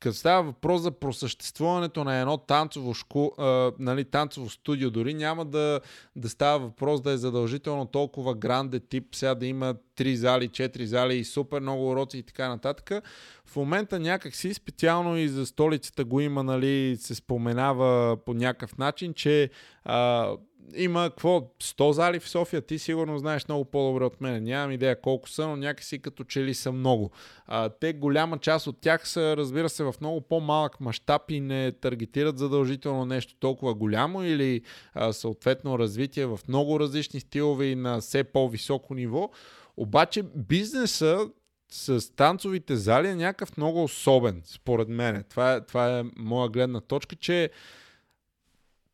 като 0.00 0.16
става 0.16 0.42
въпрос 0.42 0.82
за 0.82 0.90
просъществуването 0.90 2.04
на 2.04 2.20
едно 2.20 2.36
танцово, 2.36 2.94
шку, 2.94 3.30
а, 3.38 3.72
нали, 3.78 4.04
танцово 4.04 4.50
студио, 4.50 4.90
дори 4.90 5.14
няма 5.14 5.44
да, 5.44 5.80
да 6.16 6.28
става 6.28 6.58
въпрос 6.58 7.00
да 7.00 7.10
е 7.10 7.16
задължително 7.16 7.86
толкова 7.86 8.34
гранде 8.34 8.80
тип, 8.80 9.14
сега 9.14 9.34
да 9.34 9.46
има 9.46 9.74
3 9.96 10.14
зали, 10.14 10.48
4 10.48 10.84
зали 10.84 11.16
и 11.16 11.24
супер 11.24 11.60
много 11.60 11.90
уроци 11.90 12.18
и 12.18 12.22
така 12.22 12.48
нататък. 12.48 13.04
В 13.44 13.56
момента 13.56 14.00
някакси 14.00 14.54
специално 14.54 15.16
и 15.16 15.28
за 15.28 15.46
столицата 15.46 16.04
го 16.04 16.20
има, 16.20 16.42
нали, 16.42 16.96
се 17.00 17.14
споменава 17.14 18.16
по 18.26 18.34
някакъв 18.34 18.78
начин, 18.78 19.14
че 19.14 19.50
а, 19.84 20.30
има 20.74 21.10
какво, 21.10 21.40
100 21.62 21.90
зали 21.90 22.20
в 22.20 22.28
София, 22.28 22.62
ти 22.62 22.78
сигурно 22.78 23.18
знаеш 23.18 23.48
много 23.48 23.64
по-добре 23.64 24.04
от 24.04 24.20
мен. 24.20 24.44
Нямам 24.44 24.70
идея 24.72 25.00
колко 25.00 25.28
са, 25.28 25.48
но 25.48 25.56
някакси 25.56 25.98
като 25.98 26.24
че 26.24 26.44
ли 26.44 26.54
са 26.54 26.72
много. 26.72 27.10
А, 27.46 27.68
те 27.68 27.92
голяма 27.92 28.38
част 28.38 28.66
от 28.66 28.80
тях 28.80 29.08
са, 29.08 29.36
разбира 29.36 29.68
се, 29.68 29.84
в 29.84 29.94
много 30.00 30.20
по-малък 30.20 30.80
мащаб 30.80 31.30
и 31.30 31.40
не 31.40 31.72
таргетират 31.72 32.38
задължително 32.38 33.04
нещо 33.04 33.34
толкова 33.40 33.74
голямо 33.74 34.22
или 34.22 34.62
а, 34.94 35.12
съответно 35.12 35.78
развитие 35.78 36.26
в 36.26 36.40
много 36.48 36.80
различни 36.80 37.20
стилове 37.20 37.66
и 37.66 37.74
на 37.74 38.00
все 38.00 38.24
по-високо 38.24 38.94
ниво. 38.94 39.30
Обаче 39.76 40.22
бизнеса 40.34 41.28
с 41.70 42.14
танцовите 42.16 42.76
зали 42.76 43.08
е 43.08 43.14
някакъв 43.14 43.56
много 43.56 43.84
особен, 43.84 44.42
според 44.44 44.88
мен. 44.88 45.24
Това 45.30 45.52
е, 45.52 45.60
това 45.60 45.98
е 45.98 46.04
моя 46.16 46.48
гледна 46.48 46.80
точка, 46.80 47.16
че 47.16 47.50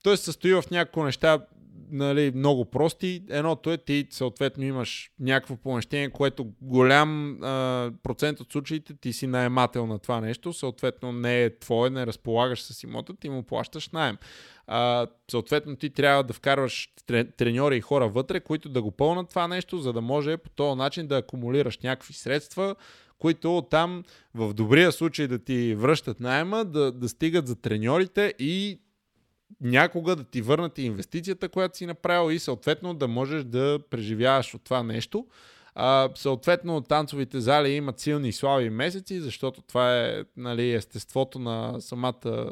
той 0.03 0.17
се 0.17 0.25
състои 0.25 0.55
в 0.55 0.65
някакво 0.71 1.05
неща 1.05 1.39
нали, 1.91 2.33
много 2.35 2.65
прости. 2.65 3.23
Едното 3.31 3.73
е 3.73 3.77
ти 3.77 4.07
съответно 4.11 4.65
имаш 4.65 5.11
някакво 5.21 5.57
помещение, 5.57 6.11
което 6.11 6.47
голям 6.61 7.43
а, 7.43 7.91
процент 8.03 8.41
от 8.41 8.53
случаите 8.53 8.95
ти 8.95 9.13
си 9.13 9.27
наемател 9.27 9.87
на 9.87 9.99
това 9.99 10.21
нещо, 10.21 10.53
съответно 10.53 11.13
не 11.13 11.45
е 11.45 11.59
твое, 11.59 11.91
не 11.91 12.07
разполагаш 12.07 12.63
с 12.63 12.83
имота, 12.83 13.17
ти 13.17 13.29
му 13.29 13.43
плащаш 13.43 13.89
найем. 13.89 14.19
А, 14.67 15.07
съответно 15.31 15.77
ти 15.77 15.91
трябва 15.91 16.25
да 16.25 16.33
вкарваш 16.33 16.89
треньори 17.37 17.77
и 17.77 17.81
хора 17.81 18.09
вътре, 18.09 18.41
които 18.41 18.69
да 18.69 18.83
го 18.83 18.91
пълнат 18.91 19.29
това 19.29 19.49
нещо, 19.49 19.79
за 19.79 19.93
да 19.93 20.01
може 20.01 20.37
по 20.37 20.51
този 20.51 20.79
начин 20.79 21.07
да 21.07 21.17
акумулираш 21.17 21.79
някакви 21.79 22.15
средства, 22.15 22.77
които 23.19 23.67
там 23.71 24.05
в 24.35 24.55
добрия 24.55 24.93
случай 24.93 25.27
да 25.27 25.39
ти 25.39 25.75
връщат 25.75 26.21
найема, 26.21 26.65
да, 26.65 26.93
да 26.93 27.09
стигат 27.09 27.47
за 27.47 27.57
треньорите 27.57 28.35
и 28.39 28.81
някога 29.61 30.17
да 30.17 30.25
ти 30.25 30.43
върнат 30.43 30.79
инвестицията, 30.79 31.49
която 31.49 31.77
си 31.77 31.87
направил 31.87 32.35
и 32.35 32.39
съответно 32.39 32.95
да 32.95 33.09
можеш 33.09 33.45
да 33.45 33.79
преживяваш 33.91 34.55
от 34.55 34.65
това 34.65 34.83
нещо. 34.83 35.27
А, 35.75 36.09
съответно, 36.15 36.81
танцовите 36.81 37.41
зали 37.41 37.71
имат 37.71 38.01
силни 38.01 38.29
и 38.29 38.33
слаби 38.33 38.71
месеци, 38.71 39.21
защото 39.21 39.63
това 39.63 40.01
е 40.01 40.25
нали, 40.37 40.73
естеството 40.73 41.39
на 41.39 41.81
самата 41.81 42.51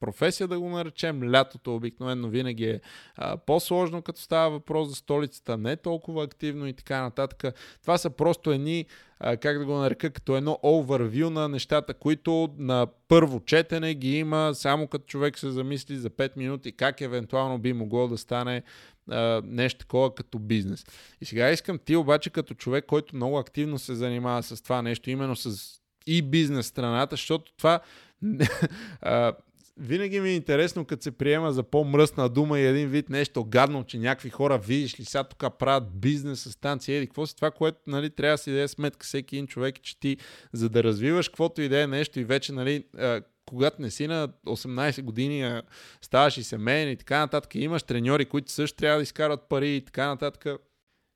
професия, 0.00 0.48
да 0.48 0.60
го 0.60 0.68
наречем. 0.68 1.32
Лятото 1.32 1.74
обикновено 1.74 2.28
винаги 2.28 2.64
е 2.64 2.80
а, 3.16 3.36
по-сложно, 3.36 4.02
като 4.02 4.20
става 4.20 4.50
въпрос 4.50 4.88
за 4.88 4.94
столицата, 4.94 5.56
не 5.56 5.76
толкова 5.76 6.24
активно 6.24 6.66
и 6.66 6.72
така 6.72 7.02
нататък. 7.02 7.54
Това 7.82 7.98
са 7.98 8.10
просто 8.10 8.52
едни, 8.52 8.86
а, 9.20 9.36
как 9.36 9.58
да 9.58 9.64
го 9.64 9.74
нарека, 9.74 10.10
като 10.10 10.36
едно 10.36 10.58
overview 10.64 11.28
на 11.28 11.48
нещата, 11.48 11.94
които 11.94 12.54
на 12.58 12.86
първо 13.08 13.40
четене 13.40 13.94
ги 13.94 14.18
има, 14.18 14.50
само 14.54 14.86
като 14.86 15.04
човек 15.04 15.38
се 15.38 15.50
замисли 15.50 15.96
за 15.96 16.10
5 16.10 16.36
минути 16.36 16.72
как 16.72 17.00
евентуално 17.00 17.58
би 17.58 17.72
могло 17.72 18.08
да 18.08 18.18
стане 18.18 18.62
нещо 19.44 19.78
такова 19.78 20.14
като 20.14 20.38
бизнес. 20.38 20.86
И 21.20 21.24
сега 21.24 21.50
искам 21.50 21.78
ти 21.78 21.96
обаче 21.96 22.30
като 22.30 22.54
човек, 22.54 22.86
който 22.86 23.16
много 23.16 23.38
активно 23.38 23.78
се 23.78 23.94
занимава 23.94 24.42
с 24.42 24.62
това 24.62 24.82
нещо, 24.82 25.10
именно 25.10 25.36
с 25.36 25.78
и 26.06 26.22
бизнес 26.22 26.66
страната, 26.66 27.12
защото 27.12 27.52
това 27.56 27.80
винаги 29.78 30.20
ми 30.20 30.28
е 30.28 30.34
интересно, 30.34 30.84
като 30.84 31.02
се 31.02 31.10
приема 31.10 31.52
за 31.52 31.62
по-мръсна 31.62 32.28
дума 32.28 32.58
и 32.58 32.66
един 32.66 32.88
вид 32.88 33.08
нещо 33.08 33.44
гадно, 33.44 33.84
че 33.84 33.98
някакви 33.98 34.30
хора, 34.30 34.58
видиш 34.58 35.00
ли, 35.00 35.04
сега 35.04 35.24
тук 35.24 35.58
правят 35.58 36.00
бизнес 36.00 36.40
с 36.40 36.52
станция, 36.52 36.96
еди, 36.96 37.06
какво 37.06 37.26
си 37.26 37.36
това, 37.36 37.50
което 37.50 37.78
нали, 37.86 38.10
трябва 38.10 38.34
да 38.34 38.38
си 38.38 38.50
даде 38.50 38.68
сметка 38.68 39.06
всеки 39.06 39.36
един 39.36 39.46
човек, 39.46 39.82
че 39.82 40.00
ти, 40.00 40.16
за 40.52 40.68
да 40.68 40.84
развиваш 40.84 41.28
каквото 41.28 41.62
и 41.62 41.68
да 41.68 41.82
е 41.82 41.86
нещо 41.86 42.20
и 42.20 42.24
вече, 42.24 42.52
нали, 42.52 42.84
когато 43.46 43.82
не 43.82 43.90
си 43.90 44.06
на 44.06 44.28
18 44.46 45.02
години, 45.02 45.60
ставаш 46.02 46.36
и 46.36 46.42
семейен 46.42 46.90
и 46.90 46.96
така 46.96 47.18
нататък, 47.18 47.54
имаш 47.54 47.82
треньори, 47.82 48.24
които 48.24 48.52
също 48.52 48.76
трябва 48.76 48.96
да 48.96 49.02
изкарат 49.02 49.48
пари 49.48 49.76
и 49.76 49.84
така 49.84 50.06
нататък. 50.06 50.60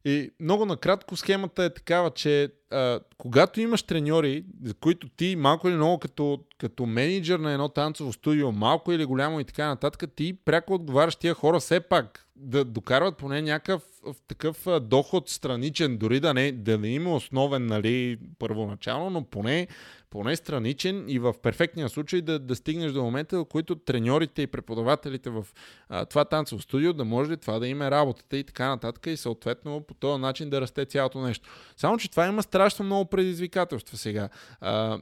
И 0.04 0.30
много 0.40 0.66
накратко 0.66 1.16
схемата 1.16 1.64
е 1.64 1.74
такава, 1.74 2.10
че 2.10 2.52
а, 2.70 3.00
когато 3.18 3.60
имаш 3.60 3.82
треньори, 3.82 4.44
за 4.64 4.74
които 4.74 5.08
ти 5.08 5.36
малко 5.36 5.68
или 5.68 5.76
много 5.76 5.98
като, 5.98 6.40
като 6.58 6.86
менеджер 6.86 7.38
на 7.38 7.52
едно 7.52 7.68
танцово 7.68 8.12
студио, 8.12 8.52
малко 8.52 8.92
или 8.92 9.04
голямо 9.04 9.40
и 9.40 9.44
така 9.44 9.66
нататък, 9.66 10.10
ти 10.16 10.38
пряко 10.44 10.74
отговаряш 10.74 11.16
тия 11.16 11.34
хора 11.34 11.60
все 11.60 11.80
пак 11.80 12.26
да 12.42 12.64
докарват 12.64 13.16
поне 13.16 13.42
някакъв 13.42 13.82
такъв 14.28 14.66
доход 14.80 15.28
страничен, 15.28 15.96
дори 15.96 16.20
да 16.20 16.34
не, 16.34 16.52
да 16.52 16.78
не 16.78 16.88
има 16.88 17.14
основен, 17.14 17.66
нали, 17.66 18.18
първоначално, 18.38 19.10
но 19.10 19.24
поне, 19.24 19.68
поне 20.10 20.36
страничен 20.36 21.04
и 21.08 21.18
в 21.18 21.34
перфектния 21.42 21.88
случай 21.88 22.20
да, 22.20 22.38
да 22.38 22.56
стигнеш 22.56 22.92
до 22.92 23.02
момента, 23.02 23.38
в 23.38 23.44
който 23.44 23.76
треньорите 23.76 24.42
и 24.42 24.46
преподавателите 24.46 25.30
в 25.30 25.46
а, 25.88 26.04
това 26.04 26.24
танцово 26.24 26.62
студио 26.62 26.92
да 26.92 27.04
може 27.04 27.36
това 27.36 27.58
да 27.58 27.68
има 27.68 27.90
работата 27.90 28.36
и 28.36 28.44
така 28.44 28.68
нататък 28.68 29.06
и 29.06 29.16
съответно 29.16 29.80
по 29.80 29.94
този 29.94 30.20
начин 30.20 30.50
да 30.50 30.60
расте 30.60 30.84
цялото 30.84 31.20
нещо. 31.20 31.50
Само, 31.76 31.98
че 31.98 32.10
това 32.10 32.26
има 32.26 32.42
страшно 32.42 32.84
много 32.84 33.10
предизвикателства 33.10 33.98
сега. 33.98 34.28
А, 34.60 34.98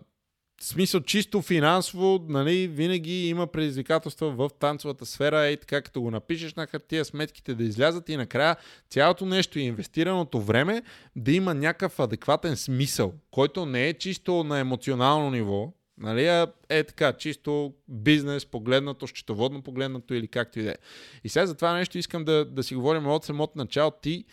в 0.62 0.64
смисъл 0.64 1.00
чисто 1.00 1.42
финансово, 1.42 2.26
нали, 2.28 2.68
винаги 2.68 3.28
има 3.28 3.46
предизвикателства 3.46 4.30
в 4.30 4.50
танцовата 4.58 5.06
сфера, 5.06 5.48
и 5.48 5.56
така 5.56 5.82
като 5.82 6.00
го 6.00 6.10
напишеш 6.10 6.54
на 6.54 6.66
хартия, 6.66 7.04
сметките 7.04 7.54
да 7.54 7.64
излязат 7.64 8.08
и 8.08 8.16
накрая 8.16 8.56
цялото 8.90 9.26
нещо 9.26 9.58
и 9.58 9.62
инвестираното 9.62 10.40
време 10.40 10.82
да 11.16 11.32
има 11.32 11.54
някакъв 11.54 12.00
адекватен 12.00 12.56
смисъл, 12.56 13.14
който 13.30 13.66
не 13.66 13.88
е 13.88 13.94
чисто 13.94 14.44
на 14.44 14.58
емоционално 14.58 15.30
ниво, 15.30 15.72
нали, 15.98 16.26
а 16.26 16.46
е 16.68 16.84
така, 16.84 17.12
чисто 17.12 17.74
бизнес 17.88 18.46
погледнато, 18.46 19.06
счетоводно 19.06 19.62
погледнато 19.62 20.14
или 20.14 20.28
както 20.28 20.58
и 20.58 20.62
да 20.62 20.70
е. 20.70 20.76
И 21.24 21.28
сега 21.28 21.46
за 21.46 21.54
това 21.54 21.74
нещо 21.74 21.98
искам 21.98 22.24
да, 22.24 22.44
да 22.44 22.62
си 22.62 22.74
говорим 22.74 23.06
от 23.06 23.24
самото 23.24 23.52
начало. 23.56 23.90
Ти 24.02 24.24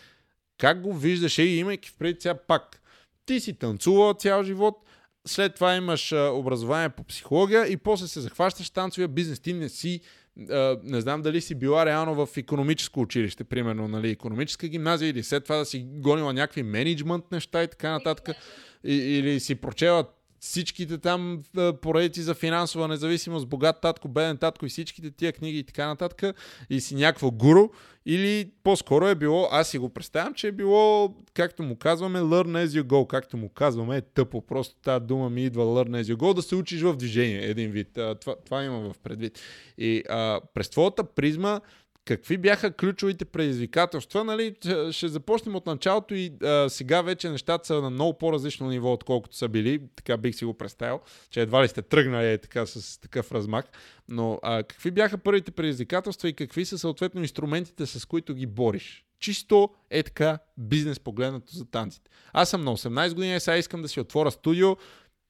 как 0.58 0.82
го 0.82 0.94
виждаш, 0.94 1.38
и 1.38 1.44
имайки 1.44 1.90
впред 1.90 2.22
сега 2.22 2.36
пак, 2.36 2.82
ти 3.26 3.40
си 3.40 3.54
танцувал 3.54 4.14
цял 4.14 4.44
живот, 4.44 4.87
след 5.28 5.56
това 5.56 5.76
имаш 5.76 6.12
а, 6.12 6.32
образование 6.34 6.90
по 6.90 7.04
психология 7.04 7.68
и 7.68 7.78
после 7.78 8.08
се 8.08 8.22
захващаш 8.22 8.70
танцовия 8.70 9.08
бизнес. 9.08 9.40
Ти 9.40 9.54
не 9.54 9.70
си, 9.70 10.02
а, 10.50 10.78
не 10.84 11.02
знам 11.02 11.22
дали 11.22 11.42
си 11.42 11.56
била 11.56 11.86
реално 11.86 12.26
в 12.26 12.38
економическо 12.38 13.02
училище, 13.02 13.44
примерно, 13.44 13.88
нали, 13.88 14.10
економическа 14.10 14.68
гимназия 14.68 15.10
или 15.10 15.24
след 15.24 15.44
това 15.44 15.56
да 15.58 15.66
си 15.66 15.88
гонила 15.90 16.34
някакви 16.34 16.64
менеджмент 16.64 17.32
неща 17.32 17.64
и 17.64 17.68
така 17.68 17.92
нататък. 17.92 18.36
И, 18.84 18.94
или 18.94 19.40
си 19.40 19.56
прочела 19.56 20.06
всичките 20.48 20.98
там 20.98 21.42
поредици 21.82 22.22
за 22.22 22.34
финансова 22.34 22.88
независимост, 22.88 23.48
богат 23.48 23.82
татко, 23.82 24.08
беден 24.08 24.38
татко 24.38 24.66
и 24.66 24.70
всичките 24.70 25.12
тия 25.12 25.34
книги 25.34 25.60
и 25.60 25.64
така 25.64 25.88
нататък 25.88 26.36
и 26.70 26.82
си 26.82 26.96
някакво 26.96 27.32
гуру 27.32 27.70
или 28.06 28.52
по-скоро 28.64 29.08
е 29.08 29.16
било, 29.16 29.48
аз 29.52 29.70
си 29.70 29.78
го 29.78 29.90
представям, 29.90 30.34
че 30.34 30.48
е 30.48 30.52
било, 30.52 31.14
както 31.34 31.64
му 31.64 31.76
казваме, 31.76 32.20
learn 32.20 32.66
as 32.66 32.82
you 32.82 32.84
go, 32.84 33.08
както 33.08 33.38
му 33.38 33.50
казваме, 33.50 33.98
е 33.98 34.02
тъпо, 34.02 34.42
просто 34.42 34.76
тази 34.76 35.06
дума 35.06 35.30
ми 35.30 35.44
идва 35.46 35.64
learn 35.64 36.04
as 36.04 36.14
you 36.14 36.16
go, 36.16 36.34
да 36.34 36.42
се 36.42 36.56
учиш 36.56 36.82
в 36.82 36.96
движение, 36.96 37.44
един 37.44 37.72
вид. 37.72 37.88
Това, 38.22 38.36
това 38.46 38.64
има 38.64 38.94
в 38.94 39.00
предвид. 39.04 39.40
И 39.78 40.04
а, 40.10 40.40
през 40.54 40.70
твоята 40.70 41.04
призма, 41.04 41.60
Какви 42.08 42.38
бяха 42.38 42.72
ключовите 42.72 43.26
предизвикателства? 43.26 44.24
Нали, 44.24 44.56
ще 44.92 45.08
започнем 45.08 45.56
от 45.56 45.66
началото 45.66 46.16
и 46.16 46.34
а, 46.44 46.70
сега 46.70 47.02
вече 47.02 47.30
нещата 47.30 47.68
са 47.68 47.82
на 47.82 47.90
много 47.90 48.18
по-различно 48.18 48.70
ниво, 48.70 48.94
отколкото 48.94 49.36
са 49.36 49.48
били. 49.48 49.82
Така 49.96 50.18
бих 50.18 50.36
си 50.36 50.46
го 50.46 50.54
представил, 50.54 51.00
че 51.30 51.42
едва 51.42 51.64
ли 51.64 51.68
сте 51.68 51.82
тръгнали 51.82 52.32
е, 52.32 52.38
така 52.38 52.66
с 52.66 53.02
такъв 53.02 53.32
размах. 53.32 53.66
Но 54.10 54.40
а, 54.44 54.64
какви 54.64 54.92
бяха 54.92 55.18
първите 55.18 55.52
предизвикателства 55.52 56.30
и 56.30 56.34
какви 56.34 56.66
са 56.66 56.78
съответно 56.78 57.22
инструментите, 57.22 57.86
с 57.86 58.06
които 58.06 58.34
ги 58.34 58.46
бориш? 58.46 59.06
Чисто 59.20 59.70
е 59.90 60.04
така 60.04 60.40
бизнес 60.58 61.00
погледнато 61.00 61.56
за 61.56 61.66
танците. 61.66 62.12
Аз 62.34 62.50
съм 62.50 62.64
на 62.64 62.78
18 62.78 63.14
години, 63.14 63.40
сега 63.40 63.58
искам 63.58 63.82
да 63.82 63.88
си 63.88 64.00
отворя 64.00 64.32
студио, 64.32 64.78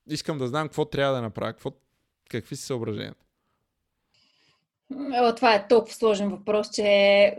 искам 0.09 0.37
да 0.37 0.47
знам 0.47 0.67
какво 0.67 0.85
трябва 0.85 1.15
да 1.15 1.21
направя, 1.21 1.53
какво, 1.53 1.71
какви 2.29 2.55
са 2.55 2.65
съображенията. 2.65 3.26
О, 4.95 5.35
това 5.35 5.55
е 5.55 5.67
толкова 5.67 5.93
сложен 5.93 6.29
въпрос, 6.29 6.69
че... 6.69 7.37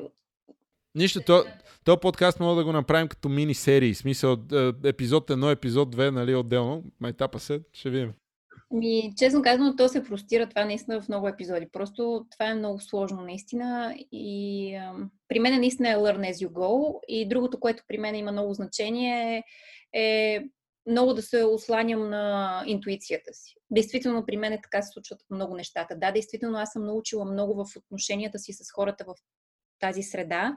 Нищо, 0.95 1.21
то, 1.27 1.45
то 1.85 2.01
подкаст 2.01 2.41
мога 2.41 2.57
да 2.57 2.65
го 2.65 2.73
направим 2.73 3.09
като 3.09 3.29
мини 3.29 3.55
серии. 3.55 3.95
Смисъл, 3.95 4.37
е, 4.53 4.73
епизод 4.85 5.31
1, 5.31 5.53
епизод 5.53 5.97
2, 5.97 6.11
нали, 6.11 6.35
отделно. 6.35 6.85
Майтапа 7.01 7.39
се, 7.39 7.61
ще 7.73 7.91
видим. 7.91 8.13
Ми, 8.71 9.13
честно 9.17 9.43
казано, 9.43 9.77
то 9.77 9.89
се 9.89 10.05
простира 10.05 10.49
това 10.49 10.65
наистина 10.65 11.01
в 11.01 11.09
много 11.09 11.29
епизоди. 11.29 11.69
Просто 11.73 12.27
това 12.31 12.51
е 12.51 12.55
много 12.55 12.81
сложно 12.81 13.23
наистина 13.23 13.97
и 14.13 14.75
а, 14.75 14.95
при 15.29 15.39
мен 15.39 15.61
наистина 15.61 15.91
е 15.91 15.97
learn 15.97 16.33
as 16.33 16.47
you 16.47 16.49
go 16.49 17.01
и 17.09 17.29
другото, 17.29 17.61
което 17.61 17.83
при 17.89 17.99
мен 17.99 18.15
има 18.15 18.33
много 18.33 18.55
значение 18.55 19.45
е 19.93 20.45
много 20.89 21.15
да 21.15 21.23
се 21.23 21.45
осланям 21.45 22.11
на 22.11 22.63
интуицията 22.67 23.35
си. 23.35 23.55
Действително, 23.71 24.27
при 24.27 24.37
мен 24.37 24.53
е 24.53 24.61
така 24.63 24.83
се 24.83 24.93
случват 24.93 25.21
много 25.31 25.57
нещата. 25.57 25.97
Да, 25.97 26.13
действително, 26.13 26.59
аз 26.59 26.73
съм 26.73 26.87
научила 26.87 27.25
много 27.25 27.65
в 27.65 27.77
отношенията 27.77 28.39
си 28.39 28.53
с 28.53 28.73
хората 28.73 29.05
в 29.05 29.15
тази 29.81 30.03
среда, 30.03 30.57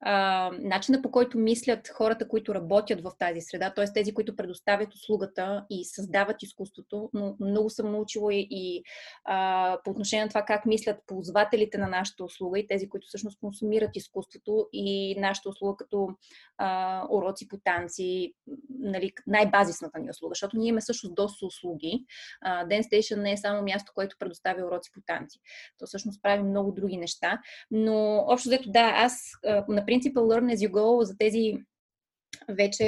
а, 0.00 0.50
начина 0.58 1.02
по 1.02 1.10
който 1.10 1.38
мислят 1.38 1.88
хората, 1.88 2.28
които 2.28 2.54
работят 2.54 3.00
в 3.00 3.12
тази 3.18 3.40
среда, 3.40 3.74
т.е. 3.74 3.84
тези, 3.94 4.14
които 4.14 4.36
предоставят 4.36 4.94
услугата 4.94 5.66
и 5.70 5.84
създават 5.84 6.42
изкуството, 6.42 7.10
но 7.14 7.36
много 7.40 7.70
съм 7.70 7.92
научила 7.92 8.34
и, 8.34 8.82
а, 9.24 9.78
по 9.84 9.90
отношение 9.90 10.24
на 10.24 10.28
това 10.28 10.42
как 10.42 10.66
мислят 10.66 10.96
ползвателите 11.06 11.78
на 11.78 11.88
нашата 11.88 12.24
услуга 12.24 12.58
и 12.58 12.66
тези, 12.66 12.88
които 12.88 13.06
всъщност 13.06 13.40
консумират 13.40 13.96
изкуството 13.96 14.68
и 14.72 15.16
нашата 15.18 15.48
услуга 15.48 15.76
като 15.76 16.08
а, 16.58 17.02
уроци 17.10 17.48
по 17.48 17.58
танци, 17.64 18.34
нали, 18.78 19.12
най-базисната 19.26 19.98
ни 19.98 20.10
услуга, 20.10 20.30
защото 20.30 20.56
ние 20.56 20.68
имаме 20.68 20.80
също 20.80 21.08
доста 21.14 21.46
услуги. 21.46 22.04
А, 22.40 22.66
Dance 22.66 22.92
Station 22.92 23.16
не 23.22 23.32
е 23.32 23.36
само 23.36 23.62
място, 23.62 23.92
което 23.94 24.16
предоставя 24.18 24.66
уроци 24.66 24.90
по 24.94 25.00
танци. 25.06 25.38
То 25.78 25.86
всъщност 25.86 26.22
прави 26.22 26.42
много 26.42 26.72
други 26.72 26.96
неща, 26.96 27.40
но 27.70 28.24
общо 28.28 28.48
взето 28.48 28.70
да, 28.70 28.92
аз 28.96 29.32
на 29.86 29.92
принципа 29.92 30.20
Learn 30.20 30.54
as 30.54 30.68
you 30.68 30.70
go 30.70 31.02
за 31.02 31.18
тези 31.18 31.54
вече 32.48 32.84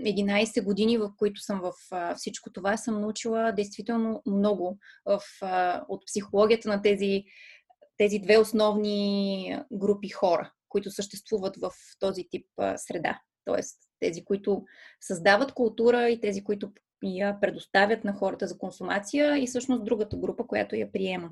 11 0.00 0.64
години, 0.64 0.98
в 0.98 1.10
които 1.16 1.40
съм 1.40 1.60
в 1.60 1.72
всичко 2.16 2.52
това, 2.52 2.76
съм 2.76 3.00
научила 3.00 3.52
действително 3.52 4.22
много 4.26 4.78
в, 5.04 5.20
от 5.88 6.06
психологията 6.06 6.68
на 6.68 6.82
тези, 6.82 7.24
тези 7.96 8.18
две 8.18 8.38
основни 8.38 9.58
групи 9.72 10.08
хора, 10.08 10.52
които 10.68 10.90
съществуват 10.90 11.56
в 11.56 11.70
този 12.00 12.24
тип 12.30 12.46
среда. 12.76 13.20
Тоест, 13.44 13.78
тези, 14.00 14.24
които 14.24 14.64
създават 15.00 15.52
култура 15.52 16.08
и 16.08 16.20
тези, 16.20 16.44
които 16.44 16.72
я 17.02 17.40
предоставят 17.40 18.04
на 18.04 18.12
хората 18.12 18.46
за 18.46 18.58
консумация 18.58 19.38
и 19.38 19.46
всъщност 19.46 19.84
другата 19.84 20.16
група, 20.16 20.46
която 20.46 20.76
я 20.76 20.92
приема. 20.92 21.30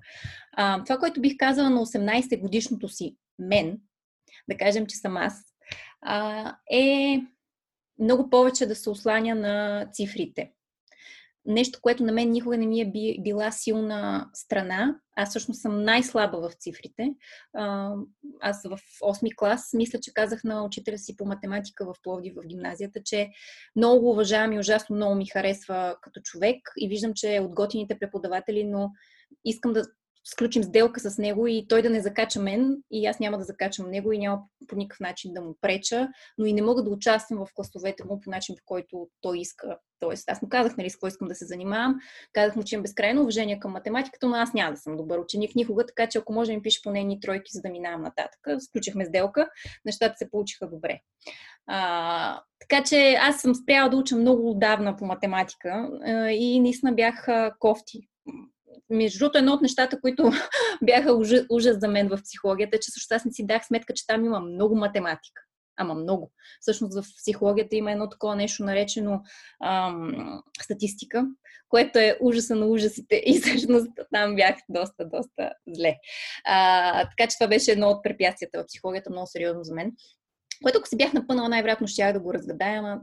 А, 0.52 0.84
това, 0.84 0.98
което 0.98 1.20
бих 1.20 1.36
казала 1.36 1.70
на 1.70 1.80
18 1.80 2.40
годишното 2.40 2.88
си 2.88 3.16
мен, 3.38 3.78
да 4.48 4.56
кажем, 4.56 4.86
че 4.86 4.96
съм 4.96 5.16
аз, 5.16 5.44
а, 6.02 6.56
е 6.70 7.20
много 7.98 8.30
повече 8.30 8.66
да 8.66 8.74
се 8.74 8.90
осланя 8.90 9.34
на 9.34 9.86
цифрите. 9.92 10.52
Нещо, 11.46 11.78
което 11.82 12.04
на 12.04 12.12
мен 12.12 12.30
никога 12.30 12.58
не 12.58 12.66
ми 12.66 12.80
е 12.80 12.92
била 13.22 13.50
силна 13.50 14.30
страна. 14.34 15.00
Аз 15.16 15.28
всъщност 15.28 15.60
съм 15.60 15.82
най-слаба 15.82 16.48
в 16.48 16.52
цифрите. 16.54 17.14
Аз 18.40 18.62
в 18.62 18.78
8 19.02 19.36
клас, 19.36 19.70
мисля, 19.74 20.00
че 20.00 20.14
казах 20.14 20.44
на 20.44 20.64
учителя 20.64 20.98
си 20.98 21.16
по 21.16 21.24
математика 21.24 21.84
в 21.84 21.94
Пловди 22.02 22.30
в 22.30 22.46
гимназията, 22.46 23.00
че 23.04 23.30
много 23.76 24.10
уважавам 24.10 24.52
и 24.52 24.58
ужасно 24.58 24.96
много 24.96 25.14
ми 25.14 25.26
харесва 25.26 25.96
като 26.02 26.20
човек 26.20 26.56
и 26.76 26.88
виждам, 26.88 27.12
че 27.14 27.36
е 27.36 27.40
от 27.40 27.54
готините 27.54 27.98
преподаватели, 27.98 28.64
но 28.64 28.90
искам 29.44 29.72
да 29.72 29.84
сключим 30.30 30.62
сделка 30.62 31.00
с 31.00 31.18
него 31.18 31.46
и 31.46 31.66
той 31.68 31.82
да 31.82 31.90
не 31.90 32.00
закача 32.00 32.40
мен 32.40 32.76
и 32.90 33.06
аз 33.06 33.20
няма 33.20 33.38
да 33.38 33.44
закачам 33.44 33.90
него 33.90 34.12
и 34.12 34.18
няма 34.18 34.40
по 34.68 34.76
никакъв 34.76 35.00
начин 35.00 35.32
да 35.32 35.40
му 35.40 35.56
преча, 35.60 36.08
но 36.38 36.46
и 36.46 36.52
не 36.52 36.62
мога 36.62 36.82
да 36.82 36.90
участвам 36.90 37.38
в 37.46 37.54
класовете 37.54 38.04
му 38.04 38.20
по 38.20 38.30
начин, 38.30 38.54
по 38.56 38.62
който 38.66 39.08
той 39.20 39.38
иска. 39.38 39.78
Тоест, 40.00 40.30
аз 40.30 40.42
му 40.42 40.48
казах, 40.48 40.76
нали, 40.76 40.90
с 40.90 40.94
какво 40.94 41.06
искам 41.06 41.28
да 41.28 41.34
се 41.34 41.46
занимавам. 41.46 41.94
Казах 42.32 42.56
му, 42.56 42.62
че 42.62 42.74
имам 42.74 42.82
безкрайно 42.82 43.22
уважение 43.22 43.60
към 43.60 43.72
математиката, 43.72 44.28
но 44.28 44.36
аз 44.36 44.54
няма 44.54 44.70
да 44.70 44.76
съм 44.76 44.96
добър 44.96 45.18
ученик 45.18 45.54
никога, 45.54 45.86
така 45.86 46.06
че 46.06 46.18
ако 46.18 46.32
може 46.32 46.50
да 46.50 46.56
ми 46.56 46.62
пише 46.62 46.82
поне 46.82 47.00
едни 47.00 47.20
тройки, 47.20 47.50
за 47.52 47.60
да 47.60 47.70
минавам 47.70 48.02
нататък. 48.02 48.40
Сключихме 48.60 49.04
сделка, 49.04 49.48
нещата 49.84 50.14
се 50.18 50.30
получиха 50.30 50.68
добре. 50.68 51.00
А, 51.66 52.40
така 52.60 52.84
че 52.84 53.16
аз 53.20 53.40
съм 53.40 53.54
спряла 53.54 53.90
да 53.90 53.96
уча 53.96 54.16
много 54.16 54.50
отдавна 54.50 54.96
по 54.96 55.04
математика 55.04 55.90
и 56.30 56.60
наистина 56.60 56.92
бях 56.92 57.26
кофти 57.58 58.08
между 58.90 59.18
другото, 59.18 59.38
едно 59.38 59.52
от 59.52 59.62
нещата, 59.62 60.00
които 60.00 60.32
бяха 60.82 61.12
ужас, 61.12 61.42
ужас 61.50 61.76
за 61.80 61.88
мен 61.88 62.08
в 62.08 62.22
психологията, 62.22 62.76
е, 62.76 62.80
че 62.80 62.90
също 62.90 63.14
аз 63.14 63.24
не 63.24 63.32
си 63.32 63.46
дах 63.46 63.66
сметка, 63.66 63.94
че 63.94 64.06
там 64.06 64.24
има 64.24 64.40
много 64.40 64.76
математика. 64.76 65.42
Ама 65.76 65.94
много. 65.94 66.32
Всъщност 66.60 66.94
в 66.94 67.06
психологията 67.16 67.76
има 67.76 67.92
едно 67.92 68.08
такова 68.08 68.36
нещо 68.36 68.64
наречено 68.64 69.22
ам, 69.64 70.42
статистика, 70.62 71.26
което 71.68 71.98
е 71.98 72.18
ужаса 72.20 72.54
на 72.54 72.66
ужасите 72.66 73.22
и 73.26 73.40
всъщност 73.40 73.90
там 74.12 74.36
бях 74.36 74.56
доста, 74.68 75.08
доста 75.08 75.52
зле. 75.68 75.96
А, 76.44 77.08
така 77.08 77.30
че 77.30 77.36
това 77.38 77.48
беше 77.48 77.72
едно 77.72 77.88
от 77.88 78.02
препятствията 78.02 78.62
в 78.62 78.66
психологията, 78.66 79.10
много 79.10 79.26
сериозно 79.26 79.64
за 79.64 79.74
мен. 79.74 79.92
Което 80.62 80.78
ако 80.78 80.88
се 80.88 80.96
бях 80.96 81.12
напънала, 81.12 81.48
най-вероятно 81.48 81.86
ще 81.86 82.12
да 82.12 82.20
го 82.20 82.34
разгадая, 82.34 82.78
ама 82.78 83.00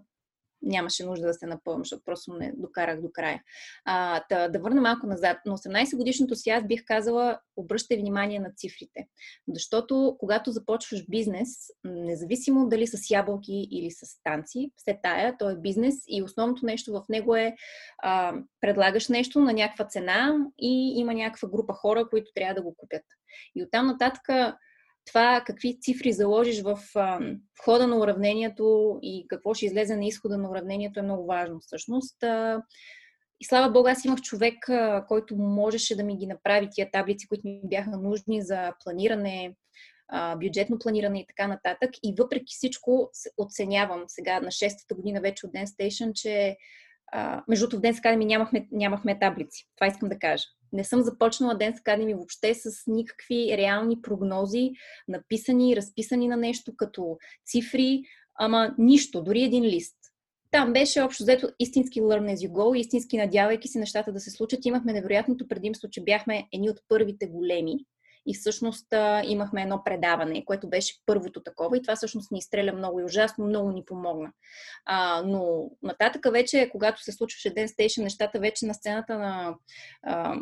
нямаше 0.61 1.05
нужда 1.05 1.27
да 1.27 1.33
се 1.33 1.45
напълвам, 1.45 1.81
защото 1.81 2.03
просто 2.05 2.33
не 2.33 2.53
докарах 2.57 3.01
до 3.01 3.09
края. 3.13 3.41
А, 3.85 4.23
да, 4.29 4.47
да 4.49 4.59
върна 4.59 4.81
малко 4.81 5.07
назад. 5.07 5.37
На 5.45 5.57
18 5.57 5.97
годишното 5.97 6.35
си 6.35 6.49
аз 6.49 6.67
бих 6.67 6.85
казала, 6.85 7.39
обръщай 7.55 7.97
внимание 7.97 8.39
на 8.39 8.51
цифрите. 8.55 9.07
Защото 9.47 10.15
когато 10.19 10.51
започваш 10.51 11.05
бизнес, 11.09 11.49
независимо 11.83 12.69
дали 12.69 12.87
с 12.87 13.09
ябълки 13.09 13.67
или 13.71 13.91
с 13.91 14.23
танци, 14.23 14.71
все 14.75 14.99
тая, 15.03 15.37
то 15.37 15.49
е 15.49 15.55
бизнес 15.55 15.95
и 16.07 16.23
основното 16.23 16.65
нещо 16.65 16.91
в 16.91 17.03
него 17.09 17.35
е 17.35 17.55
а, 18.03 18.33
предлагаш 18.61 19.09
нещо 19.09 19.39
на 19.39 19.53
някаква 19.53 19.85
цена 19.85 20.37
и 20.59 20.93
има 20.99 21.13
някаква 21.13 21.49
група 21.49 21.73
хора, 21.73 22.09
които 22.09 22.31
трябва 22.35 22.53
да 22.53 22.61
го 22.61 22.75
купят. 22.77 23.03
И 23.55 23.63
оттам 23.63 23.87
нататък 23.87 24.21
това 25.05 25.43
какви 25.45 25.79
цифри 25.79 26.13
заложиш 26.13 26.61
в 26.61 26.79
а, 26.95 27.19
хода 27.63 27.87
на 27.87 27.97
уравнението 27.97 28.99
и 29.01 29.25
какво 29.27 29.53
ще 29.53 29.65
излезе 29.65 29.95
на 29.95 30.05
изхода 30.05 30.37
на 30.37 30.49
уравнението 30.49 30.99
е 30.99 31.03
много 31.03 31.25
важно 31.25 31.59
всъщност. 31.59 32.15
И 33.39 33.45
слава 33.45 33.71
Бога, 33.71 33.91
аз 33.91 34.05
имах 34.05 34.21
човек, 34.21 34.55
който 35.07 35.35
можеше 35.35 35.95
да 35.95 36.03
ми 36.03 36.17
ги 36.17 36.27
направи 36.27 36.69
тия 36.71 36.91
таблици, 36.91 37.27
които 37.27 37.47
ми 37.47 37.61
бяха 37.63 37.97
нужни 37.97 38.41
за 38.41 38.73
планиране, 38.83 39.55
бюджетно 40.37 40.79
планиране 40.79 41.19
и 41.19 41.25
така 41.27 41.47
нататък. 41.47 41.89
И 42.03 42.15
въпреки 42.17 42.53
всичко 42.53 43.11
оценявам 43.37 44.03
сега 44.07 44.39
на 44.39 44.47
6-та 44.47 44.95
година 44.95 45.21
вече 45.21 45.45
от 45.45 45.53
Dance 45.53 45.65
Station, 45.65 46.13
че 46.13 46.57
между 47.47 47.67
другото 47.67 47.87
в 47.87 47.91
Dance 47.91 48.01
Academy 48.01 48.25
нямахме, 48.25 48.67
нямахме 48.71 49.19
таблици. 49.19 49.67
Това 49.77 49.87
искам 49.87 50.09
да 50.09 50.19
кажа 50.19 50.43
не 50.75 50.83
съм 50.83 51.01
започнала 51.01 51.57
Dance 51.57 51.83
Academy 51.83 52.15
въобще 52.15 52.53
с 52.53 52.83
никакви 52.87 53.57
реални 53.57 54.01
прогнози, 54.01 54.71
написани, 55.07 55.75
разписани 55.75 56.27
на 56.27 56.37
нещо 56.37 56.75
като 56.77 57.17
цифри, 57.45 58.03
ама 58.39 58.75
нищо, 58.77 59.23
дори 59.23 59.43
един 59.43 59.63
лист. 59.63 59.95
Там 60.51 60.73
беше 60.73 61.01
общо 61.01 61.23
взето 61.23 61.49
истински 61.59 62.01
learn 62.01 62.35
as 62.35 62.47
you 62.47 62.51
go, 62.51 62.79
истински 62.79 63.17
надявайки 63.17 63.67
се 63.67 63.79
нещата 63.79 64.13
да 64.13 64.19
се 64.19 64.31
случат. 64.31 64.65
Имахме 64.65 64.93
невероятното 64.93 65.47
предимство, 65.47 65.89
че 65.91 66.03
бяхме 66.03 66.47
едни 66.53 66.69
от 66.69 66.79
първите 66.87 67.27
големи 67.27 67.85
и 68.25 68.33
всъщност 68.33 68.87
имахме 69.23 69.61
едно 69.61 69.83
предаване, 69.85 70.45
което 70.45 70.69
беше 70.69 70.95
първото 71.05 71.43
такова 71.43 71.77
и 71.77 71.81
това 71.81 71.95
всъщност 71.95 72.31
ни 72.31 72.39
изстреля 72.39 72.73
много 72.73 72.99
и 72.99 73.03
ужасно, 73.03 73.45
много 73.45 73.71
ни 73.71 73.85
помогна. 73.85 74.31
А, 74.85 75.23
но 75.25 75.69
нататъка 75.83 76.31
вече, 76.31 76.69
когато 76.71 77.03
се 77.03 77.11
случваше 77.11 77.53
Dance 77.53 77.67
Station, 77.67 78.03
нещата 78.03 78.39
вече 78.39 78.65
на 78.65 78.73
сцената 78.73 79.17
на 79.17 79.55
а, 80.03 80.35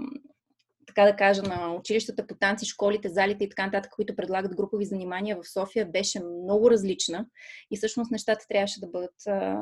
така 0.87 1.05
да 1.05 1.15
кажа, 1.15 1.41
на 1.41 1.75
училищата 1.75 2.27
по 2.27 2.35
танци, 2.35 2.65
школите, 2.65 3.09
залите 3.09 3.43
и 3.43 3.49
така 3.49 3.65
нататък, 3.65 3.91
които 3.91 4.15
предлагат 4.15 4.55
групови 4.55 4.85
занимания 4.85 5.37
в 5.37 5.49
София, 5.49 5.85
беше 5.85 6.19
много 6.19 6.71
различна 6.71 7.25
и 7.71 7.77
всъщност 7.77 8.11
нещата 8.11 8.45
трябваше 8.49 8.79
да 8.79 8.87
бъдат 8.87 9.27
а, 9.27 9.57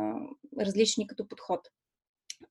различни 0.60 1.07
като 1.07 1.27
подход. 1.27 1.60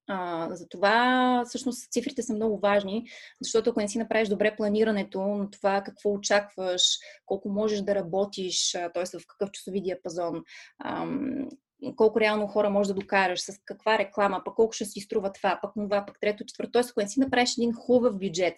А, 0.06 0.48
затова 0.50 1.42
всъщност 1.46 1.92
цифрите 1.92 2.22
са 2.22 2.34
много 2.34 2.58
важни, 2.58 3.06
защото 3.40 3.70
ако 3.70 3.80
не 3.80 3.88
си 3.88 3.98
направиш 3.98 4.28
добре 4.28 4.56
планирането 4.56 5.20
на 5.20 5.50
това 5.50 5.82
какво 5.82 6.12
очакваш, 6.12 6.82
колко 7.26 7.48
можеш 7.48 7.80
да 7.80 7.94
работиш, 7.94 8.72
т.е. 8.72 9.18
в 9.18 9.26
какъв 9.26 9.50
часови 9.50 9.80
диапазон, 9.80 10.42
ам, 10.84 11.48
колко 11.96 12.20
реално 12.20 12.46
хора 12.46 12.70
можеш 12.70 12.88
да 12.88 12.94
докараш, 12.94 13.40
с 13.40 13.58
каква 13.64 13.98
реклама, 13.98 14.42
пък 14.44 14.54
колко 14.54 14.72
ще 14.72 14.84
си 14.84 15.00
струва 15.00 15.32
това, 15.32 15.58
пък 15.62 15.70
това, 15.74 16.06
пък 16.06 16.20
трето, 16.20 16.44
четвърто. 16.44 16.72
Тоест, 16.72 16.90
ако 16.90 17.00
не 17.00 17.08
си 17.08 17.20
направиш 17.20 17.52
един 17.52 17.72
хубав 17.72 18.18
бюджет 18.18 18.54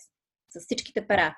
с 0.50 0.60
всичките 0.60 1.06
пара, 1.06 1.36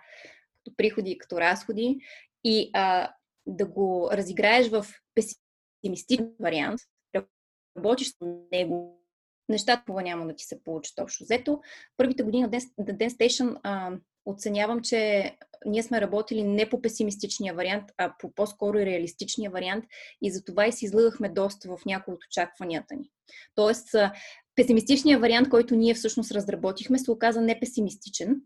като 0.56 0.76
приходи 0.76 1.10
и 1.10 1.18
като 1.18 1.40
разходи, 1.40 1.98
и 2.44 2.70
а, 2.72 3.12
да 3.46 3.66
го 3.66 4.08
разиграеш 4.12 4.68
в 4.68 4.86
песимистичен 5.14 6.30
вариант, 6.40 6.80
работиш 7.76 8.08
с 8.08 8.16
него 8.52 9.03
нещата 9.48 9.92
няма 10.02 10.26
да 10.26 10.34
ти 10.34 10.44
се 10.44 10.62
получат 10.64 10.98
общо 10.98 11.24
взето. 11.24 11.60
Първите 11.96 12.22
години 12.22 12.42
на 12.42 12.50
Dance 12.50 13.08
Station 13.08 13.56
а, 13.62 13.92
оценявам, 14.26 14.80
че 14.80 15.32
ние 15.66 15.82
сме 15.82 16.00
работили 16.00 16.42
не 16.42 16.68
по 16.68 16.82
песимистичния 16.82 17.54
вариант, 17.54 17.84
а 17.98 18.14
по 18.18 18.32
по-скоро 18.34 18.78
и 18.78 18.86
реалистичния 18.86 19.50
вариант 19.50 19.84
и 20.22 20.30
за 20.30 20.44
това 20.44 20.66
и 20.66 20.72
си 20.72 20.84
излъгахме 20.84 21.28
доста 21.28 21.68
в 21.68 21.84
някои 21.86 22.14
от 22.14 22.24
очакванията 22.24 22.94
ни. 22.94 23.10
Тоест, 23.54 23.88
песимистичният 24.56 25.20
вариант, 25.20 25.48
който 25.48 25.74
ние 25.74 25.94
всъщност 25.94 26.32
разработихме, 26.32 26.98
се 26.98 27.10
оказа 27.10 27.40
не 27.40 27.60
песимистичен, 27.60 28.40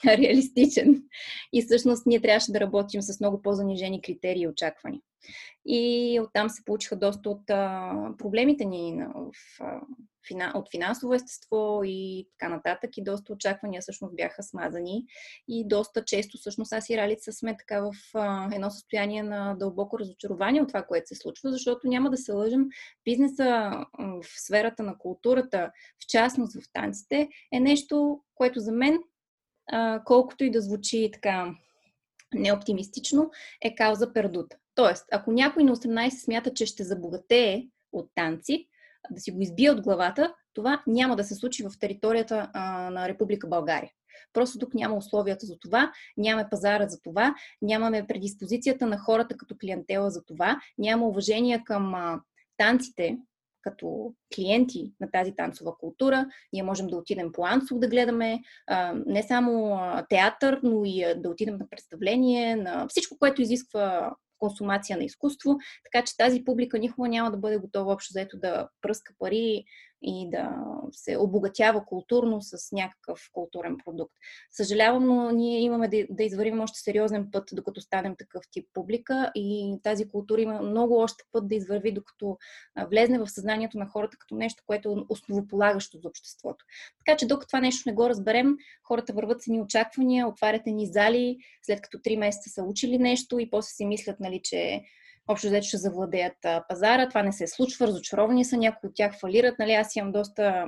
реалистичен. 0.06 1.02
И 1.52 1.62
всъщност 1.62 2.06
ние 2.06 2.20
трябваше 2.20 2.52
да 2.52 2.60
работим 2.60 3.02
с 3.02 3.20
много 3.20 3.42
по-занижени 3.42 4.02
критерии 4.02 4.42
и 4.42 4.48
очаквания. 4.48 5.00
И 5.66 6.20
оттам 6.22 6.50
се 6.50 6.64
получиха 6.64 6.96
доста 6.96 7.30
от 7.30 7.50
а, 7.50 7.92
проблемите 8.18 8.64
ни 8.64 9.04
в, 9.14 9.32
а, 9.60 9.80
от 10.54 10.70
финансово 10.70 11.14
естество 11.14 11.80
и 11.84 12.28
така 12.38 12.54
нататък. 12.54 12.90
И 12.96 13.04
доста 13.04 13.32
очаквания 13.32 13.82
всъщност 13.82 14.16
бяха 14.16 14.42
смазани. 14.42 15.04
И 15.48 15.68
доста 15.68 16.04
често 16.04 16.38
всъщност 16.38 16.72
аз 16.72 16.90
и 16.90 16.96
Ралица 16.96 17.32
сме 17.32 17.56
така 17.56 17.80
в 17.80 17.92
а, 18.14 18.54
едно 18.54 18.70
състояние 18.70 19.22
на 19.22 19.54
дълбоко 19.54 19.98
разочарование 19.98 20.62
от 20.62 20.68
това, 20.68 20.82
което 20.82 21.08
се 21.08 21.14
случва, 21.14 21.52
защото 21.52 21.88
няма 21.88 22.10
да 22.10 22.16
се 22.16 22.32
лъжим. 22.32 22.66
Бизнеса 23.04 23.70
в 23.98 24.24
сферата 24.40 24.82
на 24.82 24.98
културата, 24.98 25.70
в 26.04 26.06
частност 26.08 26.60
в 26.60 26.72
танците, 26.72 27.28
е 27.52 27.60
нещо, 27.60 28.20
което 28.34 28.60
за 28.60 28.72
мен, 28.72 28.98
колкото 30.04 30.44
и 30.44 30.50
да 30.50 30.60
звучи 30.60 31.10
така 31.12 31.54
неоптимистично, 32.34 33.30
е 33.62 33.74
кауза 33.74 34.12
пердута. 34.12 34.56
Тоест, 34.74 35.04
ако 35.12 35.32
някой 35.32 35.64
на 35.64 35.76
18 35.76 36.08
смята, 36.24 36.54
че 36.54 36.66
ще 36.66 36.84
забогатее 36.84 37.66
от 37.92 38.10
танци, 38.14 38.68
да 39.10 39.20
си 39.20 39.30
го 39.30 39.40
избие 39.40 39.70
от 39.70 39.80
главата, 39.80 40.34
това 40.54 40.82
няма 40.86 41.16
да 41.16 41.24
се 41.24 41.34
случи 41.34 41.62
в 41.62 41.78
територията 41.80 42.50
а, 42.52 42.90
на 42.90 43.08
Република 43.08 43.48
България. 43.48 43.90
Просто 44.32 44.58
тук 44.58 44.74
няма 44.74 44.96
условията 44.96 45.46
за 45.46 45.58
това, 45.58 45.92
нямаме 46.16 46.48
пазара 46.50 46.88
за 46.88 47.00
това, 47.00 47.34
нямаме 47.62 48.06
предиспозицията 48.06 48.86
на 48.86 48.98
хората 48.98 49.36
като 49.36 49.56
клиентела 49.60 50.10
за 50.10 50.24
това, 50.24 50.60
няма 50.78 51.06
уважение 51.06 51.62
към 51.64 51.94
а, 51.94 52.20
танците 52.56 53.18
като 53.62 54.14
клиенти 54.34 54.92
на 55.00 55.10
тази 55.10 55.34
танцова 55.36 55.78
култура. 55.78 56.26
Ние 56.52 56.62
можем 56.62 56.86
да 56.86 56.96
отидем 56.96 57.32
по 57.32 57.46
Ансов 57.46 57.78
да 57.78 57.88
гледаме 57.88 58.40
а, 58.66 58.92
не 59.06 59.22
само 59.22 59.74
а, 59.74 60.06
театър, 60.08 60.60
но 60.62 60.82
и 60.84 61.04
а, 61.04 61.14
да 61.14 61.28
отидем 61.28 61.56
на 61.56 61.68
представление, 61.70 62.56
на 62.56 62.86
всичко, 62.88 63.18
което 63.18 63.42
изисква 63.42 64.14
консумация 64.40 64.96
на 64.96 65.04
изкуство, 65.04 65.56
така 65.84 66.04
че 66.04 66.16
тази 66.16 66.44
публика 66.44 66.78
никога 66.78 67.08
няма 67.08 67.30
да 67.30 67.36
бъде 67.36 67.58
готова 67.58 67.92
общо 67.92 68.12
заето 68.12 68.38
да 68.38 68.68
пръска 68.82 69.14
пари 69.18 69.64
и 70.02 70.30
да 70.30 70.64
се 70.92 71.16
обогатява 71.16 71.84
културно 71.84 72.42
с 72.42 72.72
някакъв 72.72 73.30
културен 73.32 73.76
продукт. 73.84 74.14
Съжалявам, 74.50 75.06
но 75.06 75.30
ние 75.30 75.60
имаме 75.60 75.88
да, 75.88 76.06
да 76.10 76.24
извървим 76.24 76.60
още 76.60 76.78
сериозен 76.78 77.28
път, 77.32 77.48
докато 77.52 77.80
станем 77.80 78.16
такъв 78.18 78.44
тип 78.50 78.68
публика 78.74 79.32
и 79.34 79.78
тази 79.82 80.08
култура 80.08 80.40
има 80.40 80.62
много 80.62 80.96
още 80.96 81.24
път 81.32 81.48
да 81.48 81.54
извърви, 81.54 81.92
докато 81.92 82.38
влезне 82.90 83.18
в 83.18 83.28
съзнанието 83.28 83.78
на 83.78 83.86
хората 83.86 84.16
като 84.18 84.34
нещо, 84.34 84.62
което 84.66 84.92
е 84.92 85.04
основополагащо 85.08 85.98
за 85.98 86.08
обществото. 86.08 86.64
Така 86.98 87.16
че 87.16 87.26
докато 87.26 87.46
това 87.46 87.60
нещо 87.60 87.88
не 87.88 87.94
го 87.94 88.08
разберем, 88.08 88.56
хората 88.84 89.12
върват 89.12 89.42
с 89.42 89.46
ни 89.46 89.60
очаквания, 89.60 90.28
отварят 90.28 90.66
ни 90.66 90.86
зали, 90.86 91.38
след 91.62 91.80
като 91.80 92.00
три 92.02 92.16
месеца 92.16 92.50
са 92.50 92.62
учили 92.62 92.98
нещо 92.98 93.38
и 93.38 93.50
после 93.50 93.68
си 93.68 93.86
мислят, 93.86 94.20
нали, 94.20 94.40
че 94.44 94.82
общо 95.30 95.46
взето 95.46 95.66
ще 95.66 95.76
завладеят 95.76 96.36
пазара. 96.68 97.08
Това 97.08 97.22
не 97.22 97.32
се 97.32 97.46
случва, 97.46 97.86
разочаровани 97.86 98.44
са, 98.44 98.56
някои 98.56 98.88
от 98.88 98.94
тях 98.94 99.18
фалират. 99.20 99.58
Нали, 99.58 99.72
аз 99.72 99.96
имам 99.96 100.12
доста, 100.12 100.66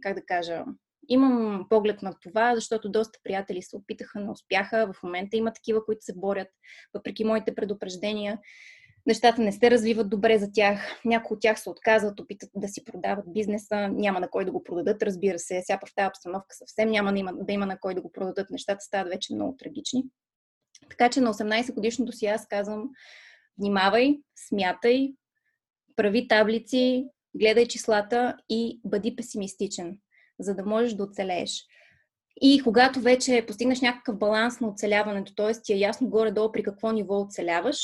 как 0.00 0.14
да 0.14 0.22
кажа, 0.26 0.64
имам 1.08 1.66
поглед 1.70 2.02
на 2.02 2.14
това, 2.22 2.54
защото 2.54 2.90
доста 2.90 3.18
приятели 3.24 3.62
се 3.62 3.76
опитаха, 3.76 4.20
не 4.20 4.30
успяха. 4.30 4.92
В 4.92 5.02
момента 5.02 5.36
има 5.36 5.52
такива, 5.52 5.84
които 5.84 6.04
се 6.04 6.14
борят, 6.16 6.48
въпреки 6.94 7.24
моите 7.24 7.54
предупреждения. 7.54 8.38
Нещата 9.06 9.42
не 9.42 9.52
се 9.52 9.70
развиват 9.70 10.10
добре 10.10 10.38
за 10.38 10.52
тях. 10.52 11.00
Някои 11.04 11.34
от 11.34 11.40
тях 11.40 11.60
се 11.60 11.70
отказват, 11.70 12.20
опитат 12.20 12.50
да 12.56 12.68
си 12.68 12.84
продават 12.84 13.24
бизнеса, 13.32 13.88
няма 13.88 14.20
на 14.20 14.28
кой 14.30 14.44
да 14.44 14.52
го 14.52 14.64
продадат, 14.64 15.02
разбира 15.02 15.38
се. 15.38 15.62
Сега 15.64 15.78
в 15.86 15.94
тази 15.96 16.08
обстановка 16.08 16.56
съвсем 16.56 16.90
няма 16.90 17.12
да 17.12 17.18
има, 17.18 17.32
да 17.34 17.52
има 17.52 17.66
на 17.66 17.78
кой 17.80 17.94
да 17.94 18.02
го 18.02 18.12
продадат. 18.12 18.50
Нещата 18.50 18.80
стават 18.80 19.08
вече 19.08 19.34
много 19.34 19.56
трагични. 19.56 20.04
Така 20.90 21.08
че 21.08 21.20
на 21.20 21.34
18 21.34 21.74
годишното 21.74 22.12
си 22.12 22.26
аз 22.26 22.46
казвам, 22.46 22.88
внимавай, 23.60 24.20
смятай, 24.48 25.12
прави 25.96 26.28
таблици, 26.28 27.06
гледай 27.34 27.66
числата 27.66 28.36
и 28.48 28.80
бъди 28.84 29.16
песимистичен, 29.16 29.98
за 30.40 30.54
да 30.54 30.64
можеш 30.64 30.94
да 30.94 31.04
оцелееш. 31.04 31.66
И 32.40 32.60
когато 32.64 33.00
вече 33.00 33.44
постигнеш 33.46 33.80
някакъв 33.80 34.18
баланс 34.18 34.60
на 34.60 34.68
оцеляването, 34.68 35.34
т.е. 35.34 35.52
ти 35.62 35.72
е 35.72 35.76
ясно 35.76 36.08
горе-долу 36.08 36.52
при 36.52 36.62
какво 36.62 36.92
ниво 36.92 37.20
оцеляваш 37.20 37.76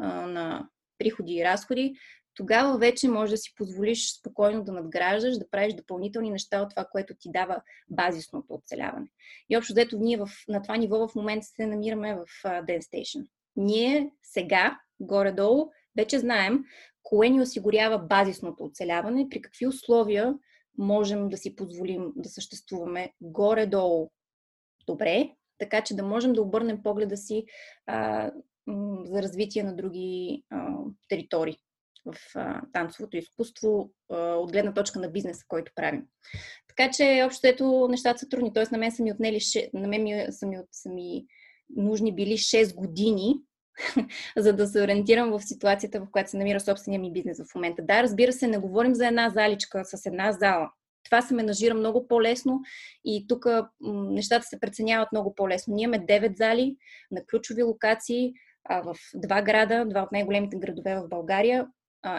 а, 0.00 0.26
на 0.26 0.68
приходи 0.98 1.34
и 1.34 1.44
разходи, 1.44 1.94
тогава 2.34 2.78
вече 2.78 3.08
можеш 3.08 3.30
да 3.30 3.36
си 3.36 3.54
позволиш 3.56 4.18
спокойно 4.18 4.64
да 4.64 4.72
надграждаш, 4.72 5.38
да 5.38 5.50
правиш 5.50 5.74
допълнителни 5.74 6.30
неща 6.30 6.62
от 6.62 6.70
това, 6.70 6.84
което 6.92 7.14
ти 7.18 7.30
дава 7.32 7.62
базисното 7.90 8.54
оцеляване. 8.54 9.06
И 9.50 9.56
общо 9.56 9.72
взето 9.72 9.98
ние 9.98 10.16
в, 10.16 10.28
на 10.48 10.62
това 10.62 10.76
ниво 10.76 11.08
в 11.08 11.14
момента 11.14 11.46
се 11.46 11.66
намираме 11.66 12.14
в 12.14 12.24
uh, 12.44 12.64
Dance 12.64 12.80
Station. 12.80 13.26
Ние 13.56 14.10
сега 14.22 14.78
горе-долу 15.02 15.70
Вече 15.96 16.18
знаем 16.18 16.64
кое 17.02 17.28
ни 17.28 17.40
осигурява 17.40 17.98
базисното 17.98 18.64
оцеляване, 18.64 19.28
при 19.30 19.42
какви 19.42 19.66
условия 19.66 20.34
можем 20.78 21.28
да 21.28 21.36
си 21.36 21.56
позволим 21.56 22.12
да 22.16 22.28
съществуваме 22.28 23.12
горе-долу 23.20 24.10
добре, 24.86 25.30
така 25.58 25.80
че 25.80 25.96
да 25.96 26.02
можем 26.02 26.32
да 26.32 26.42
обърнем 26.42 26.82
погледа 26.82 27.16
си 27.16 27.44
а, 27.86 28.30
за 29.04 29.22
развитие 29.22 29.62
на 29.62 29.76
други 29.76 30.42
а, 30.50 30.74
територии 31.08 31.56
в 32.04 32.16
а, 32.34 32.62
танцовото 32.72 33.16
изкуство 33.16 33.90
а, 34.10 34.16
от 34.16 34.52
гледна 34.52 34.74
точка 34.74 34.98
на 34.98 35.08
бизнеса, 35.08 35.44
който 35.48 35.72
правим. 35.74 36.02
Така 36.68 36.90
че, 36.90 37.22
общо 37.26 37.46
ето, 37.46 37.88
нещата 37.90 38.18
са 38.18 38.28
трудни. 38.28 38.52
Тоест, 38.52 38.72
на 38.72 38.78
мен 38.78 38.92
са 38.92 39.02
ми 39.02 39.12
отнели, 39.12 39.38
на 39.74 39.88
мен 39.88 40.32
са, 40.32 40.46
ми, 40.46 40.58
са 40.72 40.88
ми 40.88 41.26
нужни 41.76 42.14
били 42.14 42.32
6 42.32 42.74
години, 42.74 43.34
за 44.36 44.52
да 44.52 44.66
се 44.66 44.82
ориентирам 44.82 45.30
в 45.30 45.40
ситуацията, 45.42 46.00
в 46.00 46.10
която 46.10 46.30
се 46.30 46.36
намира 46.36 46.60
собствения 46.60 47.00
ми 47.00 47.12
бизнес 47.12 47.42
в 47.42 47.54
момента. 47.54 47.82
Да, 47.82 48.02
разбира 48.02 48.32
се, 48.32 48.46
не 48.46 48.58
говорим 48.58 48.94
за 48.94 49.06
една 49.06 49.30
заличка 49.30 49.84
с 49.84 50.06
една 50.06 50.32
зала. 50.32 50.70
Това 51.04 51.22
се 51.22 51.34
менажира 51.34 51.74
много 51.74 52.08
по-лесно 52.08 52.60
и 53.04 53.26
тук 53.28 53.46
нещата 54.10 54.46
се 54.46 54.60
преценяват 54.60 55.12
много 55.12 55.34
по-лесно. 55.34 55.74
Ние 55.74 55.84
имаме 55.84 56.06
9 56.06 56.36
зали 56.36 56.76
на 57.10 57.26
ключови 57.26 57.62
локации 57.62 58.32
в 58.70 58.96
два 59.14 59.42
града, 59.42 59.84
два 59.88 60.02
от 60.02 60.12
най-големите 60.12 60.56
градове 60.56 60.96
в 60.96 61.08
България 61.08 61.66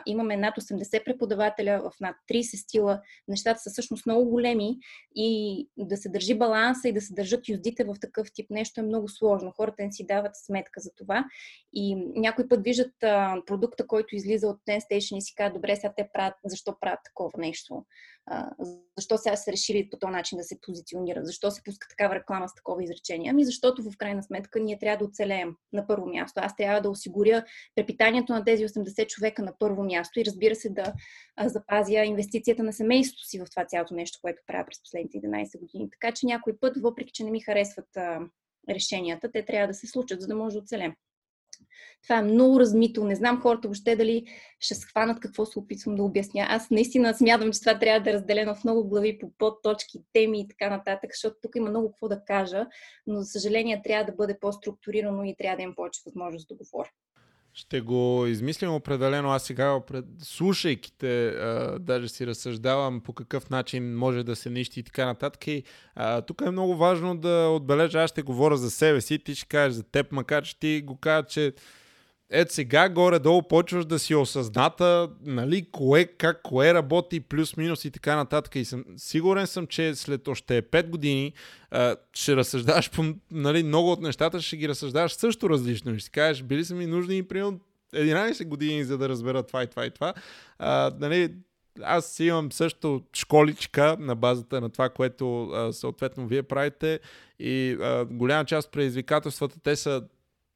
имаме 0.05 0.37
над 0.37 0.55
80 0.55 1.05
преподавателя 1.05 1.81
в 1.83 1.99
над 1.99 2.15
30 2.31 2.63
стила. 2.63 3.01
Нещата 3.27 3.59
са 3.59 3.69
всъщност 3.69 4.05
много 4.05 4.29
големи 4.29 4.77
и 5.15 5.67
да 5.77 5.97
се 5.97 6.09
държи 6.09 6.37
баланса 6.37 6.89
и 6.89 6.93
да 6.93 7.01
се 7.01 7.13
държат 7.13 7.49
юздите 7.49 7.83
в 7.83 7.95
такъв 8.01 8.27
тип 8.33 8.49
нещо 8.49 8.79
е 8.79 8.83
много 8.83 9.09
сложно. 9.09 9.51
Хората 9.51 9.83
не 9.83 9.91
си 9.91 10.05
дават 10.05 10.31
сметка 10.35 10.79
за 10.79 10.89
това 10.95 11.25
и 11.73 11.95
някой 12.15 12.47
път 12.47 12.63
виждат 12.63 12.93
продукта, 13.45 13.87
който 13.87 14.15
излиза 14.15 14.47
от 14.47 14.57
Ten 14.69 14.79
Station 14.79 15.17
и 15.17 15.21
си 15.21 15.35
казват, 15.35 15.53
добре, 15.53 15.75
сега 15.75 15.93
те 15.97 16.09
правят, 16.13 16.35
защо 16.45 16.75
правят 16.81 16.99
такова 17.05 17.31
нещо? 17.37 17.85
Защо 18.97 19.17
сега 19.17 19.35
са 19.35 19.51
решили 19.51 19.89
по 19.89 19.97
този 19.97 20.11
начин 20.11 20.37
да 20.37 20.43
се 20.43 20.59
позиционират? 20.61 21.25
Защо 21.25 21.51
се 21.51 21.63
пуска 21.63 21.87
такава 21.89 22.15
реклама 22.15 22.49
с 22.49 22.55
такова 22.55 22.83
изречение? 22.83 23.29
Ами 23.29 23.45
защото 23.45 23.83
в 23.83 23.97
крайна 23.97 24.23
сметка 24.23 24.59
ние 24.59 24.79
трябва 24.79 24.97
да 24.97 25.05
оцелеем 25.05 25.55
на 25.73 25.87
първо 25.87 26.05
място. 26.05 26.41
Аз 26.43 26.55
трябва 26.55 26.81
да 26.81 26.89
осигуря 26.89 27.43
препитанието 27.75 28.33
на 28.33 28.43
тези 28.43 28.67
80 28.67 29.07
човека 29.07 29.43
на 29.43 29.53
първо 29.59 29.83
място 29.83 30.19
и 30.19 30.25
разбира 30.25 30.55
се 30.55 30.69
да 30.69 30.93
запазя 31.45 31.99
инвестицията 31.99 32.63
на 32.63 32.73
семейството 32.73 33.27
си 33.27 33.39
в 33.39 33.45
това 33.49 33.65
цялото 33.65 33.93
нещо, 33.93 34.19
което 34.21 34.43
правя 34.47 34.65
през 34.65 34.81
последните 34.83 35.17
11 35.17 35.59
години. 35.59 35.89
Така 35.89 36.11
че 36.11 36.25
някой 36.25 36.59
път, 36.59 36.77
въпреки 36.77 37.11
че 37.11 37.23
не 37.23 37.31
ми 37.31 37.41
харесват 37.41 37.89
решенията, 38.69 39.31
те 39.31 39.45
трябва 39.45 39.67
да 39.67 39.73
се 39.73 39.87
случат, 39.87 40.21
за 40.21 40.27
да 40.27 40.35
може 40.35 40.53
да 40.53 40.59
оцелем. 40.59 40.93
Това 42.03 42.17
е 42.17 42.23
много 42.23 42.59
размито. 42.59 43.03
Не 43.03 43.15
знам 43.15 43.41
хората 43.41 43.67
въобще 43.67 43.95
дали 43.95 44.25
ще 44.59 44.75
схванат 44.75 45.19
какво 45.19 45.45
се 45.45 45.59
опитвам 45.59 45.95
да 45.95 46.03
обясня. 46.03 46.45
Аз 46.49 46.69
наистина 46.69 47.13
смятам, 47.13 47.51
че 47.51 47.59
това 47.59 47.79
трябва 47.79 48.03
да 48.03 48.09
е 48.09 48.13
разделено 48.13 48.55
в 48.55 48.63
много 48.63 48.89
глави 48.89 49.19
по 49.19 49.31
подточки, 49.37 49.99
теми 50.13 50.41
и 50.41 50.47
така 50.47 50.69
нататък, 50.69 51.09
защото 51.13 51.35
тук 51.41 51.55
има 51.55 51.69
много 51.69 51.91
какво 51.91 52.07
да 52.07 52.23
кажа, 52.25 52.65
но 53.07 53.19
за 53.19 53.25
съжаление 53.25 53.81
трябва 53.83 54.05
да 54.05 54.11
бъде 54.11 54.37
по-структурирано 54.41 55.23
и 55.23 55.35
трябва 55.37 55.57
да 55.57 55.63
имам 55.63 55.75
повече 55.75 56.01
възможност 56.05 56.47
да 56.47 56.55
говоря. 56.55 56.89
Ще 57.55 57.81
го 57.81 58.25
измислим 58.27 58.73
определено. 58.73 59.29
Аз 59.29 59.43
сега, 59.43 59.81
слушайки 60.19 60.97
те, 60.97 61.35
даже 61.79 62.07
си 62.07 62.27
разсъждавам 62.27 63.01
по 63.01 63.13
какъв 63.13 63.49
начин 63.49 63.95
може 63.97 64.23
да 64.23 64.35
се 64.35 64.49
нищи 64.49 64.79
и 64.79 64.83
така 64.83 65.05
нататък. 65.05 65.47
И, 65.47 65.63
а, 65.95 66.21
тук 66.21 66.41
е 66.45 66.51
много 66.51 66.75
важно 66.75 67.17
да 67.17 67.49
отбележа, 67.49 68.03
аз 68.03 68.09
ще 68.09 68.21
говоря 68.21 68.57
за 68.57 68.71
себе 68.71 69.01
си, 69.01 69.19
ти 69.19 69.35
ще 69.35 69.47
кажеш 69.47 69.73
за 69.73 69.83
теб, 69.83 70.11
макар 70.11 70.43
че 70.43 70.59
ти 70.59 70.81
го 70.81 70.97
кажа, 70.97 71.27
че 71.27 71.53
ето 72.29 72.53
сега 72.53 72.89
горе-долу 72.89 73.41
почваш 73.41 73.85
да 73.85 73.99
си 73.99 74.15
осъзната, 74.15 75.09
нали, 75.25 75.65
кое, 75.71 76.05
как, 76.05 76.41
кое 76.41 76.73
работи, 76.73 77.19
плюс-минус 77.19 77.85
и 77.85 77.91
така 77.91 78.15
нататък. 78.15 78.55
И 78.55 78.65
съм, 78.65 78.85
сигурен 78.97 79.47
съм, 79.47 79.67
че 79.67 79.95
след 79.95 80.27
още 80.27 80.61
5 80.61 80.89
години 80.89 81.33
а, 81.71 81.95
ще 82.13 82.35
разсъждаваш 82.35 82.91
по, 82.91 83.03
нали, 83.31 83.63
много 83.63 83.91
от 83.91 84.01
нещата, 84.01 84.41
ще 84.41 84.57
ги 84.57 84.69
разсъждаваш 84.69 85.13
също 85.13 85.49
различно. 85.49 85.93
Ще 85.93 86.03
си 86.03 86.11
кажеш, 86.11 86.43
били 86.43 86.65
са 86.65 86.75
ми 86.75 86.85
нужни 86.85 87.23
примерно 87.23 87.59
11 87.93 88.47
години, 88.47 88.83
за 88.83 88.97
да 88.97 89.09
разбера 89.09 89.43
това 89.43 89.63
и 89.63 89.67
това 89.67 89.85
и 89.85 89.91
това. 89.91 90.13
А, 90.59 90.91
нали, 90.99 91.33
аз 91.81 92.19
имам 92.19 92.51
също 92.51 93.01
школичка 93.13 93.97
на 93.99 94.15
базата 94.15 94.61
на 94.61 94.69
това, 94.69 94.89
което 94.89 95.43
а, 95.43 95.73
съответно 95.73 96.27
вие 96.27 96.43
правите 96.43 96.99
и 97.39 97.77
а, 97.81 98.05
голяма 98.05 98.45
част 98.45 98.67
от 98.67 98.71
предизвикателствата, 98.71 99.59
те 99.63 99.75
са 99.75 100.03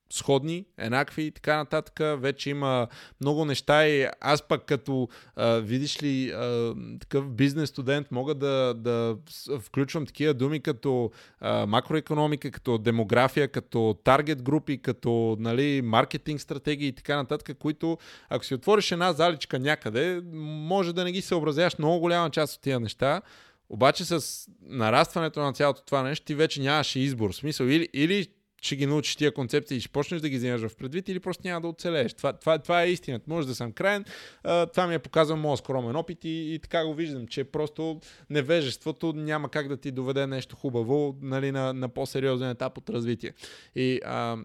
сходни, 0.09 0.65
еднакви 0.77 1.23
и 1.23 1.31
така 1.31 1.57
нататък. 1.57 2.19
Вече 2.21 2.49
има 2.49 2.87
много 3.21 3.45
неща 3.45 3.87
и 3.87 4.07
аз 4.21 4.41
пък 4.41 4.65
като 4.65 5.09
а, 5.35 5.59
видиш 5.59 6.03
ли 6.03 6.31
а, 6.31 6.75
такъв 6.99 7.29
бизнес 7.29 7.69
студент 7.69 8.11
мога 8.11 8.35
да, 8.35 8.73
да 8.73 9.17
включвам 9.59 10.05
такива 10.05 10.33
думи 10.33 10.59
като 10.59 11.11
а, 11.39 11.65
макроекономика, 11.65 12.51
като 12.51 12.77
демография, 12.77 13.47
като 13.47 13.97
таргет 14.03 14.43
групи, 14.43 14.81
като 14.81 15.37
нали, 15.39 15.81
маркетинг 15.81 16.41
стратегии 16.41 16.87
и 16.87 16.95
така 16.95 17.15
нататък, 17.15 17.57
които 17.57 17.97
ако 18.29 18.45
си 18.45 18.55
отвориш 18.55 18.91
една 18.91 19.13
заличка 19.13 19.59
някъде, 19.59 20.21
може 20.33 20.93
да 20.93 21.03
не 21.03 21.11
ги 21.11 21.21
съобразяваш 21.21 21.77
много 21.77 21.99
голяма 21.99 22.29
част 22.29 22.55
от 22.55 22.61
тия 22.61 22.79
неща. 22.79 23.21
Обаче 23.69 24.05
с 24.05 24.47
нарастването 24.61 25.39
на 25.39 25.53
цялото 25.53 25.81
това 25.85 26.03
нещо 26.03 26.25
ти 26.25 26.35
вече 26.35 26.61
нямаше 26.61 26.99
избор. 26.99 27.31
В 27.31 27.35
смисъл 27.35 27.65
или, 27.65 27.89
или 27.93 28.27
ще 28.61 28.75
ги 28.75 28.85
научиш 28.85 29.15
тия 29.15 29.33
концепции 29.33 29.77
и 29.77 29.79
ще 29.79 29.89
почнеш 29.89 30.21
да 30.21 30.29
ги 30.29 30.37
вземеш 30.37 30.61
в 30.61 30.75
предвид 30.75 31.09
или 31.09 31.19
просто 31.19 31.47
няма 31.47 31.61
да 31.61 31.67
оцелееш. 31.67 32.13
Това, 32.13 32.33
това, 32.33 32.59
това 32.59 32.83
е 32.83 32.91
истината. 32.91 33.25
Може 33.27 33.47
да 33.47 33.55
съм 33.55 33.71
крайен. 33.71 34.05
Това 34.43 34.87
ми 34.87 34.95
е 34.95 34.99
показал 34.99 35.37
моят 35.37 35.59
скромен 35.59 35.95
опит 35.95 36.25
и, 36.25 36.53
и 36.53 36.59
така 36.59 36.85
го 36.85 36.93
виждам, 36.93 37.27
че 37.27 37.43
просто 37.43 37.99
невежеството 38.29 39.13
няма 39.13 39.49
как 39.49 39.67
да 39.67 39.77
ти 39.77 39.91
доведе 39.91 40.27
нещо 40.27 40.55
хубаво 40.55 41.17
нали, 41.21 41.51
на, 41.51 41.73
на 41.73 41.89
по-сериозен 41.89 42.49
етап 42.49 42.77
от 42.77 42.89
развитие. 42.89 43.33
И 43.75 43.99
а, 44.05 44.37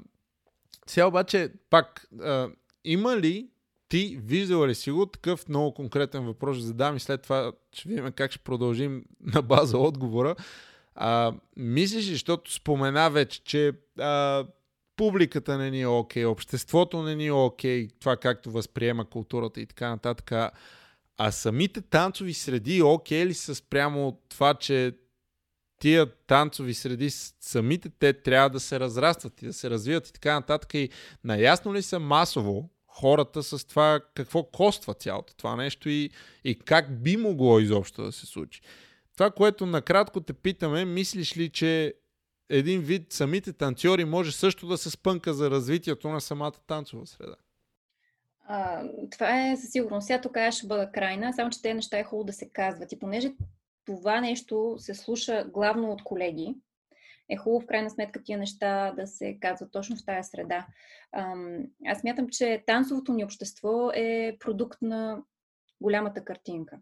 сега 0.87 1.07
обаче 1.07 1.49
пак 1.71 2.07
а, 2.21 2.49
има 2.85 3.17
ли 3.17 3.49
ти 3.89 4.19
виждала 4.25 4.69
ли 4.69 4.75
си 4.75 4.91
го 4.91 5.07
такъв 5.07 5.49
много 5.49 5.75
конкретен 5.75 6.25
въпрос, 6.25 6.57
ще 6.57 6.67
задам 6.67 6.97
и 6.97 7.01
след 7.01 7.23
това 7.23 7.53
ще 7.73 7.89
видим 7.89 8.13
как 8.13 8.31
ще 8.31 8.45
продължим 8.45 9.05
на 9.21 9.43
база 9.43 9.79
отговора. 9.79 10.35
А, 10.95 11.33
мислиш 11.57 12.07
ли, 12.07 12.13
защото 12.13 12.53
спомена 12.53 13.11
вече, 13.11 13.45
че 13.45 13.73
а, 13.99 14.45
публиката 14.97 15.59
не 15.59 15.71
ни 15.71 15.81
е 15.81 15.87
окей, 15.87 16.25
обществото 16.25 17.03
не 17.03 17.15
ни 17.15 17.27
е 17.27 17.33
окей, 17.33 17.89
това 18.01 18.17
както 18.17 18.51
възприема 18.51 19.05
културата 19.05 19.61
и 19.61 19.67
така 19.67 19.89
нататък. 19.89 20.33
А 21.19 21.31
самите 21.31 21.81
танцови 21.81 22.35
среди 22.35 22.83
окей 22.83 23.23
okay 23.23 23.27
ли 23.27 23.35
са 23.35 23.55
спрямо 23.55 24.19
това, 24.29 24.55
че 24.55 24.93
тия 25.79 26.07
танцови 26.27 26.75
среди, 26.75 27.11
самите 27.41 27.91
те 27.99 28.13
трябва 28.13 28.51
да 28.51 28.61
се 28.61 28.81
разрастват 28.81 29.43
и 29.43 29.47
да 29.47 29.53
се 29.53 29.71
развиват 29.71 30.09
и 30.09 30.13
така 30.13 30.35
нататък. 30.35 30.75
И 30.75 30.91
наясно 31.25 31.75
ли 31.75 31.83
са 31.83 31.99
масово 31.99 32.71
хората 32.87 33.43
с 33.43 33.65
това 33.65 34.01
какво 34.15 34.43
коства 34.43 34.95
цялото 34.95 35.37
това 35.37 35.57
нещо 35.57 35.89
и, 35.89 36.11
и 36.45 36.59
как 36.59 37.03
би 37.03 37.17
могло 37.17 37.59
изобщо 37.59 38.03
да 38.03 38.13
се 38.13 38.27
случи? 38.27 38.61
Това, 39.17 39.31
което 39.31 39.67
накратко 39.67 40.21
те 40.21 40.33
питаме, 40.33 40.85
мислиш 40.85 41.37
ли, 41.37 41.49
че 41.49 41.95
един 42.49 42.81
вид 42.81 43.13
самите 43.13 43.53
танцори 43.53 44.05
може 44.05 44.33
също 44.33 44.67
да 44.67 44.79
се 44.79 44.91
спънка 44.91 45.35
за 45.35 45.51
развитието 45.51 46.09
на 46.09 46.21
самата 46.21 46.53
танцова 46.67 47.07
среда? 47.07 47.37
А, 48.47 48.85
това 49.11 49.51
е 49.51 49.57
със 49.57 49.71
сигурност. 49.71 50.07
Сега 50.07 50.21
тук 50.21 50.37
ще 50.51 50.67
бъда 50.67 50.91
крайна, 50.93 51.33
само 51.33 51.51
че 51.51 51.63
те 51.63 51.75
неща 51.75 51.99
е 51.99 52.05
хубаво 52.05 52.25
да 52.25 52.33
се 52.33 52.49
казват. 52.49 52.93
И 52.93 52.99
понеже 52.99 53.33
това 53.85 54.21
нещо 54.21 54.75
се 54.79 54.95
слуша 54.95 55.45
главно 55.53 55.93
от 55.93 56.05
колеги, 56.05 56.55
е 57.29 57.37
хубаво 57.37 57.61
в 57.61 57.67
крайна 57.67 57.91
сметка 57.91 58.23
тия 58.23 58.39
неща 58.39 58.93
да 58.97 59.07
се 59.07 59.39
казват 59.41 59.73
точно 59.73 59.97
в 59.97 60.05
тази 60.05 60.29
среда. 60.29 60.67
Аз 61.87 62.05
мятам, 62.05 62.29
че 62.29 62.63
танцовото 62.67 63.13
ни 63.13 63.25
общество 63.25 63.91
е 63.95 64.37
продукт 64.41 64.83
на 64.83 65.23
голямата 65.81 66.25
картинка. 66.25 66.79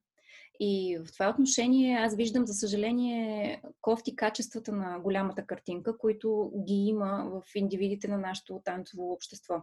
И 0.62 0.99
в 0.99 1.12
това 1.12 1.31
отношение 1.31 1.99
аз 1.99 2.16
виждам, 2.16 2.47
за 2.47 2.55
съжаление, 2.55 3.62
кофти 3.81 4.16
качествата 4.16 4.73
на 4.73 4.99
голямата 4.99 5.47
картинка, 5.47 5.99
които 5.99 6.53
ги 6.66 6.74
има 6.74 7.31
в 7.32 7.43
индивидите 7.55 8.09
на 8.09 8.19
нашето 8.19 8.61
танцово 8.65 9.12
общество. 9.12 9.55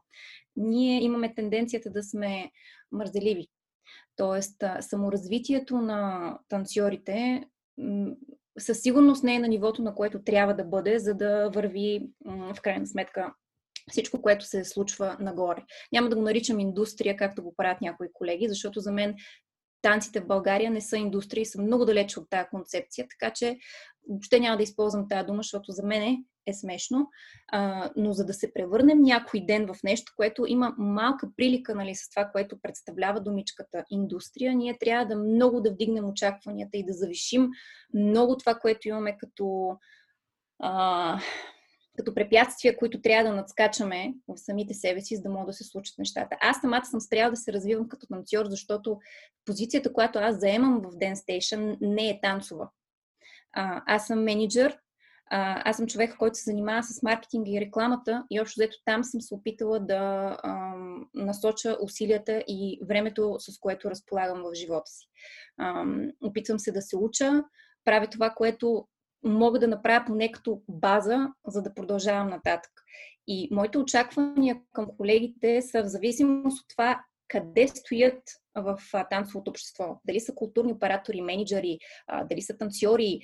Ние 0.55 1.03
имаме 1.03 1.33
тенденцията 1.35 1.89
да 1.89 2.03
сме 2.03 2.51
мързеливи. 2.91 3.47
Тоест, 4.15 4.63
саморазвитието 4.79 5.77
на 5.77 6.33
танцорите 6.49 7.43
със 8.59 8.81
сигурност 8.81 9.23
не 9.23 9.35
е 9.35 9.39
на 9.39 9.47
нивото, 9.47 9.81
на 9.81 9.95
което 9.95 10.23
трябва 10.23 10.53
да 10.53 10.63
бъде, 10.63 10.99
за 10.99 11.13
да 11.13 11.49
върви 11.49 12.09
в 12.25 12.57
крайна 12.61 12.87
сметка 12.87 13.33
всичко, 13.91 14.21
което 14.21 14.45
се 14.45 14.65
случва 14.65 15.17
нагоре. 15.19 15.63
Няма 15.91 16.09
да 16.09 16.15
го 16.15 16.21
наричам 16.21 16.59
индустрия, 16.59 17.17
както 17.17 17.43
го 17.43 17.55
правят 17.57 17.81
някои 17.81 18.07
колеги, 18.13 18.49
защото 18.49 18.79
за 18.79 18.91
мен 18.91 19.15
танците 19.81 20.21
в 20.21 20.27
България 20.27 20.71
не 20.71 20.81
са 20.81 20.97
индустрия 20.97 21.41
и 21.41 21.45
са 21.45 21.61
много 21.61 21.85
далече 21.85 22.19
от 22.19 22.29
тази 22.29 22.49
концепция, 22.49 23.07
така 23.09 23.33
че 23.33 23.57
въобще 24.09 24.39
няма 24.39 24.57
да 24.57 24.63
използвам 24.63 25.07
тази 25.09 25.25
дума, 25.25 25.37
защото 25.37 25.71
за 25.71 25.83
мен 25.83 26.17
е 26.47 26.53
смешно, 26.53 27.09
а, 27.47 27.91
но 27.95 28.13
за 28.13 28.25
да 28.25 28.33
се 28.33 28.53
превърнем 28.53 29.01
някой 29.01 29.45
ден 29.45 29.67
в 29.67 29.83
нещо, 29.83 30.13
което 30.15 30.45
има 30.47 30.75
малка 30.77 31.29
прилика 31.37 31.75
нали, 31.75 31.95
с 31.95 32.09
това, 32.09 32.29
което 32.31 32.61
представлява 32.61 33.21
думичката 33.21 33.83
индустрия, 33.89 34.55
ние 34.55 34.77
трябва 34.79 35.05
да 35.05 35.15
много 35.15 35.61
да 35.61 35.71
вдигнем 35.71 36.05
очакванията 36.05 36.77
и 36.77 36.85
да 36.85 36.93
завишим 36.93 37.49
много 37.93 38.37
това, 38.37 38.55
което 38.55 38.87
имаме 38.87 39.17
като 39.17 39.77
а, 40.59 41.19
като 41.97 42.13
препятствия, 42.13 42.77
които 42.77 43.01
трябва 43.01 43.29
да 43.29 43.35
надскачаме 43.35 44.13
в 44.27 44.37
самите 44.37 44.73
себе 44.73 45.01
си, 45.01 45.15
за 45.15 45.21
да 45.21 45.29
могат 45.29 45.47
да 45.47 45.53
се 45.53 45.63
случат 45.63 45.97
нещата. 45.97 46.37
Аз 46.41 46.61
самата 46.61 46.85
съм 46.85 47.01
спряла 47.01 47.29
да 47.29 47.35
се 47.35 47.53
развивам 47.53 47.87
като 47.87 48.07
танцор, 48.07 48.45
защото 48.45 48.99
позицията, 49.45 49.93
която 49.93 50.19
аз 50.19 50.39
заемам 50.39 50.81
в 50.81 50.95
Dance 50.95 51.13
Station, 51.13 51.77
не 51.81 52.09
е 52.09 52.19
танцова. 52.21 52.69
А, 53.53 53.83
аз 53.85 54.07
съм 54.07 54.23
менеджер, 54.23 54.77
а, 55.29 55.69
аз 55.69 55.77
съм 55.77 55.87
човек, 55.87 56.15
който 56.19 56.37
се 56.37 56.43
занимава 56.43 56.83
с 56.83 57.03
маркетинга 57.03 57.51
и 57.51 57.61
рекламата 57.61 58.23
и 58.31 58.41
общо 58.41 58.59
взето 58.59 58.77
там 58.85 59.03
съм 59.03 59.21
се 59.21 59.33
опитала 59.33 59.79
да 59.79 60.37
а, 60.43 60.73
насоча 61.13 61.77
усилията 61.81 62.43
и 62.47 62.79
времето, 62.87 63.35
с 63.39 63.59
което 63.59 63.89
разполагам 63.89 64.43
в 64.43 64.55
живота 64.55 64.91
си. 64.91 65.07
А, 65.57 65.85
опитвам 66.23 66.59
се 66.59 66.71
да 66.71 66.81
се 66.81 66.97
уча, 66.97 67.43
правя 67.85 68.07
това, 68.07 68.29
което 68.29 68.87
мога 69.23 69.59
да 69.59 69.67
направя 69.67 70.05
поне 70.05 70.31
като 70.31 70.61
база, 70.67 71.27
за 71.47 71.61
да 71.61 71.73
продължавам 71.73 72.29
нататък. 72.29 72.71
И 73.27 73.49
моите 73.51 73.77
очаквания 73.77 74.61
към 74.73 74.87
колегите 74.97 75.61
са 75.61 75.83
в 75.83 75.87
зависимост 75.87 76.61
от 76.61 76.67
това 76.69 77.03
къде 77.27 77.67
стоят 77.67 78.23
в 78.55 78.79
танцовото 79.09 79.49
общество. 79.49 79.99
Дали 80.05 80.19
са 80.19 80.35
културни 80.35 80.73
оператори, 80.73 81.21
менеджери, 81.21 81.79
дали 82.29 82.41
са 82.41 82.57
танцори, 82.57 83.19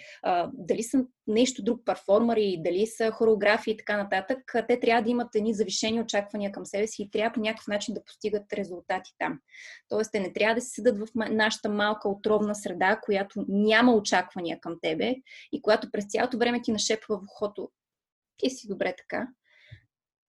дали 0.54 0.84
са 0.84 1.06
нещо 1.28 1.64
друг, 1.64 1.82
перформери, 1.86 2.58
дали 2.60 2.88
са 2.88 3.12
хореографи 3.12 3.72
и 3.72 3.78
така 3.78 3.98
нататък. 3.98 4.40
Те 4.68 4.80
трябва 4.80 5.04
да 5.04 5.10
имат 5.10 5.36
едни 5.36 5.54
завишени 5.54 6.02
очаквания 6.02 6.52
към 6.52 6.66
себе 6.66 6.88
си 6.88 7.02
и 7.02 7.12
трябва 7.12 7.34
по 7.34 7.40
някакъв 7.40 7.68
начин 7.68 7.94
да 7.94 8.04
постигат 8.04 8.54
резултати 8.54 9.12
там. 9.20 9.40
Тоест, 9.90 10.12
те 10.12 10.20
не 10.20 10.34
трябва 10.34 10.56
да 10.56 10.62
се 10.62 10.70
седат 10.70 10.98
в 10.98 11.08
нашата 11.16 11.70
малка 11.70 12.10
отровна 12.10 12.56
среда, 12.56 13.00
която 13.04 13.46
няма 13.48 13.94
очаквания 13.94 14.60
към 14.60 14.78
тебе 14.82 15.16
и 15.52 15.62
която 15.62 15.92
през 15.92 16.06
цялото 16.10 16.38
време 16.38 16.62
ти 16.62 16.72
нашепва 16.72 17.18
в 17.18 17.24
ухото. 17.24 17.70
Ти 18.38 18.50
си 18.50 18.68
добре 18.68 18.94
така 18.98 19.28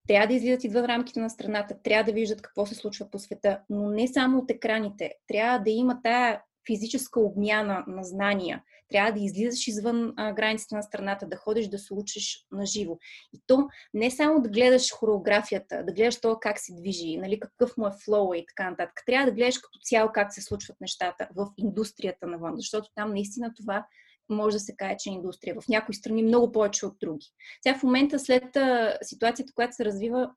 трябва 0.09 0.27
да 0.27 0.35
излизат 0.35 0.65
извън 0.65 0.85
рамките 0.85 1.21
на 1.21 1.31
страната, 1.31 1.77
трябва 1.83 2.05
да 2.05 2.13
виждат 2.13 2.43
какво 2.43 2.67
се 2.67 2.75
случва 2.75 3.11
по 3.11 3.19
света, 3.19 3.61
но 3.71 3.91
не 3.91 4.09
само 4.09 4.39
от 4.39 4.51
екраните. 4.51 5.15
Трябва 5.29 5.59
да 5.59 5.71
има 5.71 6.03
тая 6.03 6.43
физическа 6.67 7.21
обмяна 7.21 7.85
на 7.87 8.05
знания. 8.05 8.63
Трябва 8.89 9.13
да 9.13 9.21
излизаш 9.21 9.69
извън 9.69 10.13
а, 10.17 10.33
границите 10.33 10.75
на 10.75 10.83
страната, 10.83 11.27
да 11.27 11.37
ходиш 11.37 11.69
да 11.69 11.79
се 11.79 11.95
учиш 11.95 12.47
на 12.53 12.67
живо. 12.67 12.99
И 13.33 13.41
то 13.47 13.69
не 13.95 14.11
само 14.11 14.43
да 14.43 14.49
гледаш 14.49 14.93
хореографията, 14.93 15.85
да 15.85 15.93
гледаш 15.93 16.21
това 16.21 16.37
как 16.41 16.59
се 16.59 16.75
движи, 16.75 17.17
нали, 17.17 17.41
какъв 17.41 17.77
му 17.77 17.87
е 17.87 17.91
флоу 18.05 18.35
и 18.35 18.45
така 18.47 18.71
нататък. 18.71 19.03
Трябва 19.07 19.27
да 19.27 19.33
гледаш 19.33 19.59
като 19.59 19.79
цяло 19.83 20.11
как 20.15 20.35
се 20.35 20.43
случват 20.43 20.81
нещата 20.81 21.29
в 21.37 21.49
индустрията 21.59 22.27
навън, 22.27 22.53
защото 22.57 22.89
там 22.95 23.13
наистина 23.13 23.53
това 23.57 23.87
може 24.29 24.57
да 24.57 24.61
се 24.61 24.77
каже, 24.77 24.97
че 24.99 25.11
е 25.11 25.13
индустрия. 25.13 25.61
В 25.61 25.69
някои 25.69 25.95
страни 25.95 26.23
много 26.23 26.53
повече 26.53 26.87
от 26.87 26.99
други. 27.01 27.27
Сега 27.63 27.79
в 27.79 27.83
момента, 27.83 28.19
след 28.19 28.57
а, 28.57 28.99
ситуацията, 29.03 29.53
която 29.55 29.77
се 29.77 29.85
развива, 29.85 30.31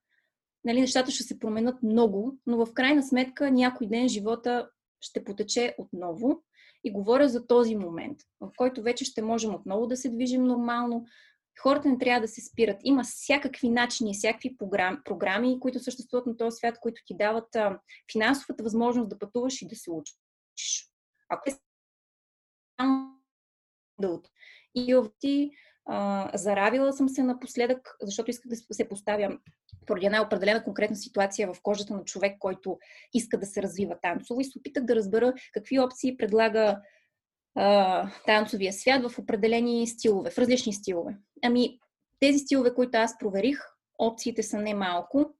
нали, 0.65 0.81
нещата 0.81 1.11
ще 1.11 1.23
се 1.23 1.39
променят 1.39 1.84
много, 1.84 2.38
но 2.47 2.65
в 2.65 2.73
крайна 2.73 3.03
сметка 3.03 3.51
някой 3.51 3.88
ден 3.88 4.09
живота 4.09 4.69
ще 5.01 5.23
потече 5.23 5.76
отново. 5.77 6.43
И 6.84 6.91
говоря 6.91 7.30
за 7.30 7.47
този 7.47 7.76
момент, 7.76 8.18
в 8.41 8.51
който 8.57 8.81
вече 8.81 9.05
ще 9.05 9.22
можем 9.22 9.55
отново 9.55 9.88
да 9.88 9.97
се 9.97 10.09
движим 10.09 10.43
нормално. 10.43 11.05
Хората 11.61 11.89
не 11.89 11.97
трябва 11.97 12.22
да 12.22 12.27
се 12.27 12.41
спират. 12.41 12.77
Има 12.84 13.03
всякакви 13.03 13.69
начини, 13.69 14.14
всякакви 14.14 14.57
програми, 15.05 15.59
които 15.59 15.80
съществуват 15.80 16.26
на 16.26 16.38
този 16.38 16.55
свят, 16.55 16.80
които 16.81 17.01
ти 17.05 17.18
дават 17.18 17.55
а, 17.55 17.80
финансовата 18.11 18.64
възможност 18.64 19.09
да 19.09 19.19
пътуваш 19.19 19.61
и 19.61 19.68
да 19.68 19.76
се 19.76 19.91
учиш. 19.91 20.91
Ако 21.30 21.49
е 21.49 21.53
да 23.99 24.19
И 24.75 24.95
ти 25.19 25.51
а, 25.85 26.31
заравила 26.33 26.93
съм 26.93 27.09
се 27.09 27.23
напоследък, 27.23 27.95
защото 28.01 28.31
исках 28.31 28.49
да 28.49 28.55
се 28.73 28.89
поставя 28.89 29.37
поради 29.85 30.05
една 30.05 30.21
определена 30.21 30.63
конкретна 30.63 30.95
ситуация 30.95 31.53
в 31.53 31.61
кожата 31.63 31.93
на 31.93 32.03
човек, 32.03 32.35
който 32.39 32.77
иска 33.13 33.39
да 33.39 33.45
се 33.45 33.61
развива 33.63 33.95
танцово 34.01 34.39
и 34.39 34.43
се 34.43 34.59
опитах 34.59 34.83
да 34.83 34.95
разбера 34.95 35.33
какви 35.53 35.79
опции 35.79 36.17
предлага 36.17 36.81
а, 37.55 38.09
танцовия 38.25 38.73
свят 38.73 39.11
в 39.11 39.19
определени 39.19 39.87
стилове, 39.87 40.29
в 40.29 40.37
различни 40.37 40.73
стилове. 40.73 41.17
Ами, 41.43 41.79
тези 42.19 42.39
стилове, 42.39 42.73
които 42.73 42.97
аз 42.97 43.17
проверих, 43.17 43.59
опциите 43.99 44.43
са 44.43 44.57
немалко. 44.57 45.33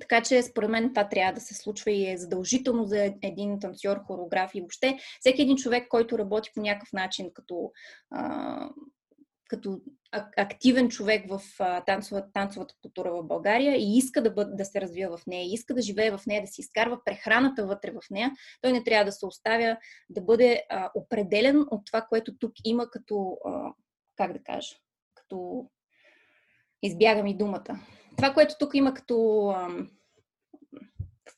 Така 0.00 0.22
че, 0.22 0.42
според 0.42 0.70
мен, 0.70 0.88
това 0.88 1.08
трябва 1.08 1.32
да 1.32 1.40
се 1.40 1.54
случва 1.54 1.90
и 1.90 2.10
е 2.10 2.16
задължително 2.16 2.84
за 2.84 3.14
един 3.22 3.60
танцор, 3.60 3.96
хореограф 4.06 4.50
и 4.54 4.60
въобще 4.60 4.98
всеки 5.20 5.42
един 5.42 5.56
човек, 5.56 5.88
който 5.88 6.18
работи 6.18 6.50
по 6.54 6.60
някакъв 6.60 6.92
начин 6.92 7.30
като, 7.34 7.72
а, 8.10 8.68
като 9.48 9.80
активен 10.36 10.88
човек 10.88 11.24
в 11.28 11.40
танцовата, 11.86 12.32
танцовата 12.32 12.74
култура 12.82 13.12
в 13.12 13.26
България 13.26 13.76
и 13.76 13.96
иска 13.96 14.22
да, 14.22 14.30
бъд, 14.30 14.56
да 14.56 14.64
се 14.64 14.80
развива 14.80 15.16
в 15.16 15.26
нея, 15.26 15.52
иска 15.52 15.74
да 15.74 15.82
живее 15.82 16.10
в 16.10 16.20
нея, 16.26 16.42
да 16.42 16.46
си 16.46 16.60
изкарва 16.60 16.98
прехраната 17.04 17.66
вътре 17.66 17.90
в 17.90 18.00
нея, 18.10 18.30
той 18.60 18.72
не 18.72 18.84
трябва 18.84 19.04
да 19.04 19.12
се 19.12 19.26
оставя 19.26 19.76
да 20.10 20.20
бъде 20.20 20.62
а, 20.68 20.90
определен 20.94 21.60
от 21.70 21.86
това, 21.86 22.00
което 22.08 22.38
тук 22.38 22.52
има 22.64 22.90
като, 22.90 23.38
а, 23.44 23.72
как 24.16 24.32
да 24.32 24.42
кажа, 24.42 24.76
като 25.14 25.66
избягам 26.82 27.26
и 27.26 27.36
думата 27.36 27.80
това, 28.20 28.34
което 28.34 28.54
тук 28.58 28.74
има 28.74 28.94
като 28.94 29.54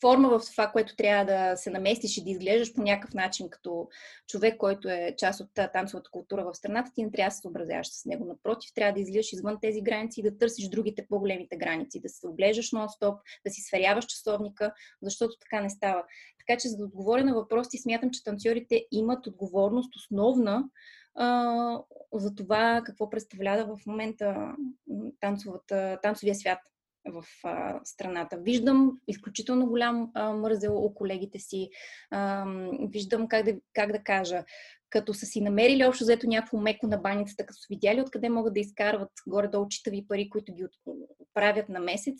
форма 0.00 0.38
в 0.38 0.50
това, 0.52 0.68
което 0.68 0.96
трябва 0.96 1.24
да 1.24 1.56
се 1.56 1.70
наместиш 1.70 2.16
и 2.16 2.24
да 2.24 2.30
изглеждаш 2.30 2.74
по 2.74 2.82
някакъв 2.82 3.14
начин 3.14 3.50
като 3.50 3.88
човек, 4.28 4.56
който 4.56 4.88
е 4.88 5.14
част 5.18 5.40
от 5.40 5.48
танцовата 5.72 6.10
култура 6.10 6.44
в 6.44 6.54
страната, 6.54 6.90
ти 6.94 7.04
не 7.04 7.10
трябва 7.10 7.28
да 7.28 7.34
се 7.34 7.40
съобразяваш 7.40 7.86
с 7.86 8.04
него. 8.04 8.24
Напротив, 8.24 8.70
трябва 8.74 8.92
да 8.92 9.00
излизаш 9.00 9.32
извън 9.32 9.58
тези 9.60 9.82
граници 9.82 10.20
и 10.20 10.22
да 10.22 10.38
търсиш 10.38 10.68
другите 10.68 11.06
по-големите 11.08 11.56
граници, 11.56 12.00
да 12.00 12.08
се 12.08 12.28
оглеждаш 12.28 12.72
нон-стоп, 12.72 13.18
да 13.46 13.50
си 13.50 13.62
сверяваш 13.62 14.06
часовника, 14.06 14.72
защото 15.02 15.34
така 15.40 15.62
не 15.62 15.70
става. 15.70 16.04
Така 16.38 16.60
че, 16.60 16.68
за 16.68 16.76
да 16.76 16.84
отговоря 16.84 17.24
на 17.24 17.34
въпросите, 17.34 17.82
смятам, 17.82 18.10
че 18.10 18.24
танцорите 18.24 18.86
имат 18.92 19.26
отговорност 19.26 19.96
основна 19.96 20.64
а, 21.14 21.82
за 22.14 22.34
това 22.34 22.82
какво 22.84 23.10
представлява 23.10 23.76
в 23.76 23.86
момента 23.86 24.54
танцовия 26.02 26.34
свят 26.34 26.58
в 27.06 27.24
а, 27.44 27.80
страната. 27.84 28.36
Виждам 28.36 28.98
изключително 29.08 29.66
голям 29.66 30.10
а, 30.14 30.32
мързел 30.32 30.84
у 30.84 30.94
колегите 30.94 31.38
си. 31.38 31.70
А, 32.10 32.46
виждам 32.88 33.28
как 33.28 33.44
да, 33.44 33.52
как 33.72 33.92
да 33.92 33.98
кажа, 33.98 34.44
като 34.92 35.14
са 35.14 35.26
си 35.26 35.40
намерили 35.40 35.84
общо 35.84 36.04
взето 36.04 36.26
някакво 36.26 36.58
меко 36.58 36.86
на 36.86 36.98
баницата, 36.98 37.46
като 37.46 37.58
са 37.60 37.66
видяли 37.70 38.00
откъде 38.00 38.28
могат 38.28 38.54
да 38.54 38.60
изкарват 38.60 39.10
горе-долу 39.26 39.68
читави 39.68 40.06
пари, 40.08 40.30
които 40.30 40.52
ги 40.52 40.64
правят 41.34 41.68
на 41.68 41.80
месец. 41.80 42.16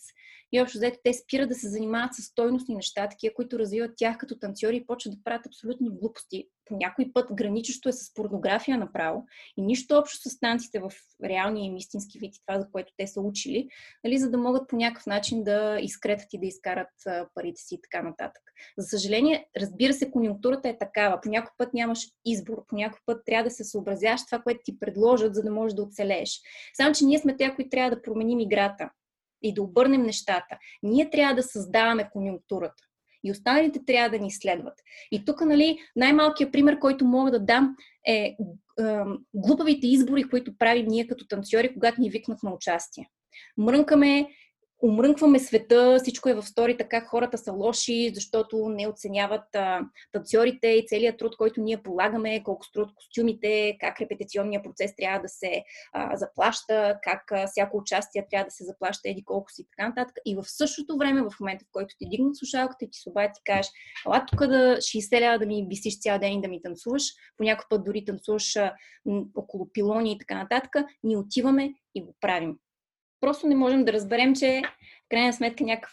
И 0.52 0.60
общо 0.60 0.78
взето 0.78 0.98
те 1.04 1.12
спират 1.12 1.48
да 1.48 1.54
се 1.54 1.68
занимават 1.68 2.14
с 2.14 2.22
стойностни 2.22 2.74
неща, 2.74 3.08
такива, 3.08 3.34
които 3.34 3.58
развиват 3.58 3.90
тях 3.96 4.18
като 4.18 4.38
танцори 4.38 4.76
и 4.76 4.86
почват 4.86 5.14
да 5.14 5.24
правят 5.24 5.46
абсолютни 5.46 5.90
глупости. 5.90 6.48
По 6.64 6.76
някой 6.76 7.12
път 7.14 7.34
граничещо 7.34 7.88
е 7.88 7.92
с 7.92 8.14
порнография 8.14 8.78
направо 8.78 9.24
и 9.56 9.62
нищо 9.62 9.94
общо 9.94 10.28
с 10.28 10.40
танците 10.40 10.80
в 10.80 10.90
реалния 11.24 11.64
им 11.66 11.76
истински 11.76 12.18
вид 12.18 12.36
и 12.36 12.40
това, 12.46 12.60
за 12.60 12.70
което 12.70 12.92
те 12.96 13.06
са 13.06 13.20
учили, 13.20 13.68
нали, 14.04 14.18
за 14.18 14.30
да 14.30 14.38
могат 14.38 14.68
по 14.68 14.76
някакъв 14.76 15.06
начин 15.06 15.44
да 15.44 15.78
изкретат 15.80 16.32
и 16.32 16.38
да 16.38 16.46
изкарат 16.46 16.88
парите 17.34 17.60
си 17.60 17.74
и 17.74 17.80
така 17.82 18.02
нататък. 18.02 18.42
За 18.78 18.88
съжаление, 18.88 19.46
разбира 19.56 19.92
се, 19.92 20.10
конъюнктурата 20.10 20.68
е 20.68 20.78
такава. 20.78 21.20
По 21.20 21.28
някой 21.28 21.50
път 21.58 21.74
нямаш 21.74 21.98
избор, 22.24 22.64
по 22.68 22.76
някой 22.76 23.00
път 23.06 23.22
трябва 23.26 23.44
да 23.44 23.50
се 23.50 23.64
съобразяваш 23.64 24.20
това, 24.26 24.42
което 24.42 24.60
ти 24.64 24.78
предложат, 24.78 25.34
за 25.34 25.42
да 25.42 25.50
можеш 25.50 25.74
да 25.74 25.82
оцелееш. 25.82 26.40
Само, 26.76 26.94
че 26.94 27.04
ние 27.04 27.18
сме 27.18 27.36
те, 27.36 27.54
които 27.54 27.70
трябва 27.70 27.90
да 27.90 28.02
променим 28.02 28.40
играта 28.40 28.90
и 29.42 29.54
да 29.54 29.62
обърнем 29.62 30.02
нещата. 30.02 30.58
Ние 30.82 31.10
трябва 31.10 31.34
да 31.34 31.42
създаваме 31.42 32.10
конюнктурата. 32.12 32.82
И 33.24 33.30
останалите 33.30 33.80
трябва 33.86 34.18
да 34.18 34.24
ни 34.24 34.30
следват. 34.30 34.74
И 35.12 35.24
тук, 35.24 35.40
нали, 35.40 35.78
най-малкият 35.96 36.52
пример, 36.52 36.78
който 36.78 37.04
мога 37.04 37.30
да 37.30 37.40
дам 37.40 37.76
е, 38.06 38.14
е 38.14 38.36
глупавите 39.34 39.86
избори, 39.86 40.24
които 40.24 40.58
правим 40.58 40.86
ние 40.86 41.06
като 41.06 41.26
танцори, 41.26 41.72
когато 41.74 42.00
ни 42.00 42.10
викнат 42.10 42.42
на 42.42 42.54
участие. 42.54 43.10
Мрънкаме 43.58 44.28
умрънкваме 44.82 45.38
света, 45.38 45.98
всичко 46.02 46.28
е 46.28 46.34
в 46.34 46.42
стори, 46.42 46.76
така 46.76 47.00
хората 47.00 47.38
са 47.38 47.52
лоши, 47.52 48.10
защото 48.14 48.68
не 48.68 48.88
оценяват 48.88 49.44
танцорите 50.12 50.66
и 50.68 50.86
целият 50.86 51.18
труд, 51.18 51.36
който 51.36 51.60
ние 51.60 51.82
полагаме, 51.82 52.42
колко 52.42 52.64
струват 52.64 52.94
костюмите, 52.94 53.76
как 53.80 54.00
репетиционния 54.00 54.62
процес 54.62 54.96
трябва 54.96 55.20
да 55.20 55.28
се 55.28 55.64
а, 55.92 56.16
заплаща, 56.16 56.98
как 57.02 57.32
а, 57.32 57.46
всяко 57.46 57.76
участие 57.76 58.26
трябва 58.30 58.44
да 58.44 58.50
се 58.50 58.64
заплаща, 58.64 59.08
еди 59.08 59.24
колко 59.24 59.50
си 59.50 59.62
и 59.62 59.66
така 59.76 59.88
нататък. 59.88 60.16
И 60.26 60.34
в 60.34 60.44
същото 60.46 60.96
време, 60.98 61.22
в 61.22 61.40
момента, 61.40 61.64
в 61.64 61.72
който 61.72 61.94
ти 61.98 62.08
дигнат 62.08 62.36
слушалката 62.36 62.84
и 62.84 62.90
ти 62.90 62.98
се 62.98 63.08
обади, 63.08 63.32
ти 63.34 63.40
кажеш, 63.44 63.72
ела 64.06 64.26
тук 64.28 64.46
да 64.46 64.76
60 64.76 65.20
лева 65.20 65.38
да 65.38 65.46
ми 65.46 65.66
висиш 65.68 66.00
цял 66.00 66.18
ден 66.18 66.32
и 66.32 66.40
да 66.40 66.48
ми 66.48 66.62
танцуваш, 66.62 67.02
по 67.38 67.44
път 67.70 67.84
дори 67.84 68.04
танцуваш 68.04 68.56
а, 68.56 68.74
около 69.36 69.72
пилони 69.72 70.12
и 70.12 70.18
така 70.18 70.34
нататък, 70.34 70.76
ние 71.02 71.16
отиваме 71.16 71.74
и 71.94 72.02
го 72.04 72.14
правим 72.20 72.56
просто 73.22 73.46
не 73.46 73.54
можем 73.54 73.84
да 73.84 73.92
разберем, 73.92 74.34
че 74.34 74.62
в 75.04 75.08
крайна 75.08 75.32
сметка 75.32 75.64
някакъв 75.64 75.92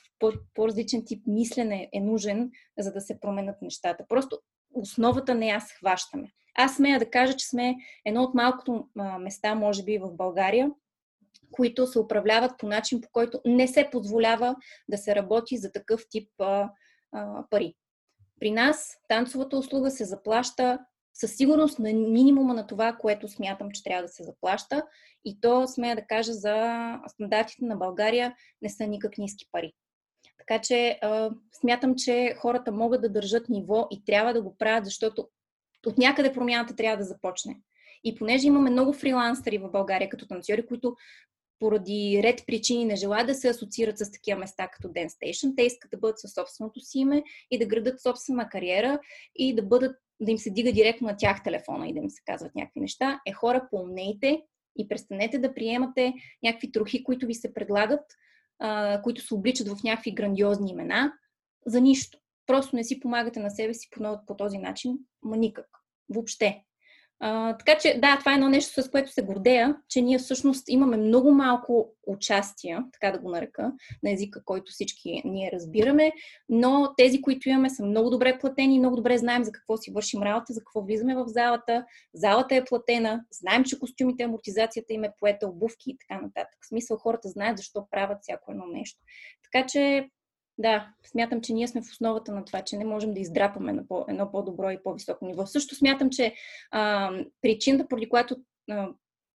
по-различен 0.53 1.05
тип 1.05 1.23
мислене 1.27 1.89
е 1.93 1.99
нужен, 1.99 2.51
за 2.77 2.91
да 2.91 3.01
се 3.01 3.19
променят 3.19 3.61
нещата. 3.61 4.05
Просто 4.09 4.39
основата 4.73 5.35
не 5.35 5.47
аз 5.47 5.71
хващаме. 5.71 6.31
Аз 6.57 6.75
смея 6.75 6.99
да 6.99 7.09
кажа, 7.09 7.33
че 7.33 7.47
сме 7.47 7.75
едно 8.05 8.23
от 8.23 8.33
малкото 8.33 8.87
места, 9.19 9.55
може 9.55 9.83
би 9.83 9.97
в 9.97 10.15
България, 10.15 10.71
които 11.51 11.87
се 11.87 11.99
управляват 11.99 12.51
по 12.57 12.67
начин, 12.67 13.01
по 13.01 13.09
който 13.11 13.41
не 13.45 13.67
се 13.67 13.89
позволява 13.91 14.55
да 14.89 14.97
се 14.97 15.15
работи 15.15 15.57
за 15.57 15.71
такъв 15.71 16.01
тип 16.09 16.29
а, 16.39 16.69
а, 17.11 17.43
пари. 17.49 17.75
При 18.39 18.51
нас 18.51 18.97
танцовата 19.07 19.57
услуга 19.57 19.91
се 19.91 20.05
заплаща 20.05 20.79
със 21.13 21.35
сигурност 21.35 21.79
на 21.79 21.93
минимума 21.93 22.53
на 22.53 22.67
това, 22.67 22.93
което 22.93 23.27
смятам, 23.27 23.71
че 23.71 23.83
трябва 23.83 24.01
да 24.01 24.07
се 24.07 24.23
заплаща. 24.23 24.83
И 25.25 25.41
то, 25.41 25.67
смея 25.67 25.95
да 25.95 26.05
кажа, 26.07 26.33
за 26.33 26.97
стандартите 27.07 27.65
на 27.65 27.75
България 27.75 28.35
не 28.61 28.69
са 28.69 28.87
никак 28.87 29.17
ниски 29.17 29.45
пари. 29.51 29.73
Така 30.37 30.61
че 30.61 30.99
а, 31.01 31.31
смятам, 31.59 31.95
че 31.95 32.35
хората 32.37 32.71
могат 32.71 33.01
да 33.01 33.09
държат 33.09 33.49
ниво 33.49 33.87
и 33.91 34.05
трябва 34.05 34.33
да 34.33 34.41
го 34.41 34.57
правят, 34.57 34.85
защото 34.85 35.27
от 35.85 35.97
някъде 35.97 36.33
промяната 36.33 36.75
трябва 36.75 36.97
да 36.97 37.03
започне. 37.03 37.59
И 38.03 38.15
понеже 38.15 38.47
имаме 38.47 38.69
много 38.69 38.93
фрилансери 38.93 39.57
в 39.57 39.71
България 39.71 40.09
като 40.09 40.27
танцори, 40.27 40.67
които 40.67 40.95
поради 41.59 42.19
ред 42.23 42.43
причини 42.47 42.85
не 42.85 42.95
желаят 42.95 43.27
да 43.27 43.35
се 43.35 43.49
асоциират 43.49 43.97
с 43.97 44.11
такива 44.11 44.39
места 44.39 44.67
като 44.67 44.87
Dance 44.87 45.07
Station. 45.07 45.53
Те 45.57 45.63
искат 45.63 45.91
да 45.91 45.97
бъдат 45.97 46.19
със 46.19 46.33
собственото 46.33 46.79
си 46.79 46.99
име 46.99 47.23
и 47.51 47.59
да 47.59 47.65
градат 47.65 48.01
собствена 48.01 48.49
кариера 48.49 48.99
и 49.35 49.55
да 49.55 49.63
бъдат 49.63 49.95
да 50.21 50.31
им 50.31 50.37
се 50.37 50.49
дига 50.49 50.71
директно 50.71 51.07
на 51.07 51.17
тях 51.17 51.43
телефона 51.43 51.87
и 51.87 51.93
да 51.93 51.99
им 51.99 52.09
се 52.09 52.21
казват 52.25 52.55
някакви 52.55 52.79
неща, 52.79 53.21
е 53.27 53.33
хора, 53.33 53.67
помнейте 53.71 54.41
и 54.77 54.87
престанете 54.87 55.39
да 55.39 55.53
приемате 55.53 56.13
някакви 56.43 56.71
трохи, 56.71 57.03
които 57.03 57.25
ви 57.25 57.33
се 57.33 57.53
предлагат, 57.53 58.05
а, 58.59 59.01
които 59.01 59.21
се 59.21 59.33
обличат 59.33 59.67
в 59.67 59.83
някакви 59.83 60.11
грандиозни 60.11 60.71
имена, 60.71 61.13
за 61.65 61.81
нищо. 61.81 62.19
Просто 62.47 62.75
не 62.75 62.83
си 62.83 62.99
помагате 62.99 63.39
на 63.39 63.49
себе 63.49 63.73
си 63.73 63.89
по, 63.91 64.19
по 64.27 64.35
този 64.35 64.57
начин, 64.57 64.97
ма 65.23 65.37
никак. 65.37 65.67
Въобще. 66.09 66.63
А, 67.21 67.57
така 67.57 67.77
че, 67.77 67.99
да, 68.01 68.17
това 68.19 68.31
е 68.31 68.35
едно 68.35 68.49
нещо, 68.49 68.81
с 68.81 68.89
което 68.89 69.11
се 69.11 69.21
гордея, 69.21 69.75
че 69.89 70.01
ние 70.01 70.17
всъщност 70.17 70.69
имаме 70.69 70.97
много 70.97 71.31
малко 71.31 71.89
участия, 72.07 72.83
така 72.93 73.11
да 73.11 73.19
го 73.19 73.29
нарека, 73.29 73.71
на 74.03 74.11
езика, 74.11 74.43
който 74.45 74.71
всички 74.71 75.21
ние 75.25 75.51
разбираме, 75.53 76.11
но 76.49 76.93
тези, 76.97 77.21
които 77.21 77.49
имаме, 77.49 77.69
са 77.69 77.85
много 77.85 78.09
добре 78.09 78.39
платени, 78.39 78.79
много 78.79 78.95
добре 78.95 79.17
знаем 79.17 79.43
за 79.43 79.51
какво 79.51 79.77
си 79.77 79.91
вършим 79.91 80.23
работа, 80.23 80.53
за 80.53 80.59
какво 80.59 80.81
влизаме 80.81 81.15
в 81.15 81.25
залата. 81.27 81.85
Залата 82.13 82.55
е 82.55 82.65
платена, 82.65 83.21
знаем, 83.31 83.63
че 83.63 83.79
костюмите, 83.79 84.23
амортизацията 84.23 84.93
им 84.93 85.03
е 85.03 85.13
поета, 85.19 85.47
обувки 85.47 85.91
и 85.91 85.97
така 85.97 86.21
нататък. 86.21 86.57
В 86.61 86.67
смисъл 86.67 86.97
хората 86.97 87.29
знаят 87.29 87.57
защо 87.57 87.87
правят 87.91 88.17
всяко 88.21 88.51
едно 88.51 88.65
нещо. 88.65 88.99
Така 89.43 89.65
че 89.67 90.09
да, 90.59 90.87
смятам, 91.05 91.41
че 91.41 91.53
ние 91.53 91.67
сме 91.67 91.81
в 91.81 91.91
основата 91.91 92.31
на 92.31 92.45
това, 92.45 92.61
че 92.61 92.77
не 92.77 92.85
можем 92.85 93.13
да 93.13 93.19
издрапаме 93.19 93.73
на 93.73 93.87
по, 93.87 94.05
едно 94.07 94.31
по-добро 94.31 94.71
и 94.71 94.83
по-високо 94.83 95.25
ниво. 95.25 95.45
Също 95.45 95.75
смятам, 95.75 96.09
че 96.09 96.33
а, 96.71 97.11
причината, 97.41 97.87
поради 97.87 98.09
която 98.09 98.35
а, 98.71 98.89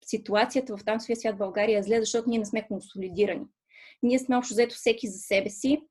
ситуацията 0.05 0.77
в 0.77 0.85
танцовия 0.85 1.17
свят 1.17 1.39
България 1.39 1.79
е 1.79 1.83
зле, 1.83 2.01
защото 2.01 2.31
ние 2.31 2.39
не 2.39 2.45
сме 2.45 2.67
консолидирани. 2.67 3.45
Ние 4.03 4.19
сме 4.19 4.37
общо 4.37 4.55
взето 4.55 4.75
всеки 4.75 5.09
за 5.09 5.19
себе 5.19 5.51
си. 5.51 5.83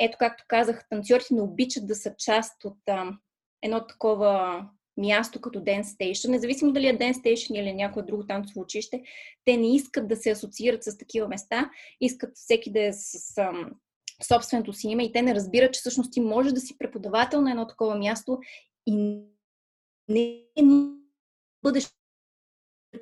Ето, 0.00 0.16
както 0.18 0.44
казах, 0.48 0.88
танцорите 0.88 1.34
не 1.34 1.42
обичат 1.42 1.86
да 1.86 1.94
са 1.94 2.14
част 2.18 2.64
от 2.64 2.78
а, 2.88 3.10
едно 3.62 3.86
такова 3.86 4.64
място 4.96 5.40
като 5.40 5.58
Dance 5.58 5.82
Station, 5.82 6.28
независимо 6.28 6.72
дали 6.72 6.86
е 6.86 6.98
Dance 6.98 7.12
Station 7.12 7.60
или 7.60 7.72
някое 7.72 8.02
друго 8.02 8.26
танцово 8.26 8.60
училище, 8.60 9.02
те 9.44 9.56
не 9.56 9.74
искат 9.74 10.08
да 10.08 10.16
се 10.16 10.30
асоциират 10.30 10.84
с 10.84 10.98
такива 10.98 11.28
места, 11.28 11.70
искат 12.00 12.30
всеки 12.34 12.72
да 12.72 12.84
е 12.84 12.92
с, 12.92 13.18
с 13.18 13.50
собственото 14.24 14.72
си 14.72 14.88
име 14.88 15.04
и 15.04 15.12
те 15.12 15.22
не 15.22 15.34
разбират, 15.34 15.72
че 15.74 15.80
всъщност 15.80 16.12
ти 16.12 16.20
можеш 16.20 16.52
да 16.52 16.60
си 16.60 16.78
преподавател 16.78 17.40
на 17.40 17.50
едно 17.50 17.66
такова 17.66 17.98
място 17.98 18.38
и 18.86 19.18
не 20.08 20.38
бъдеш 21.62 21.90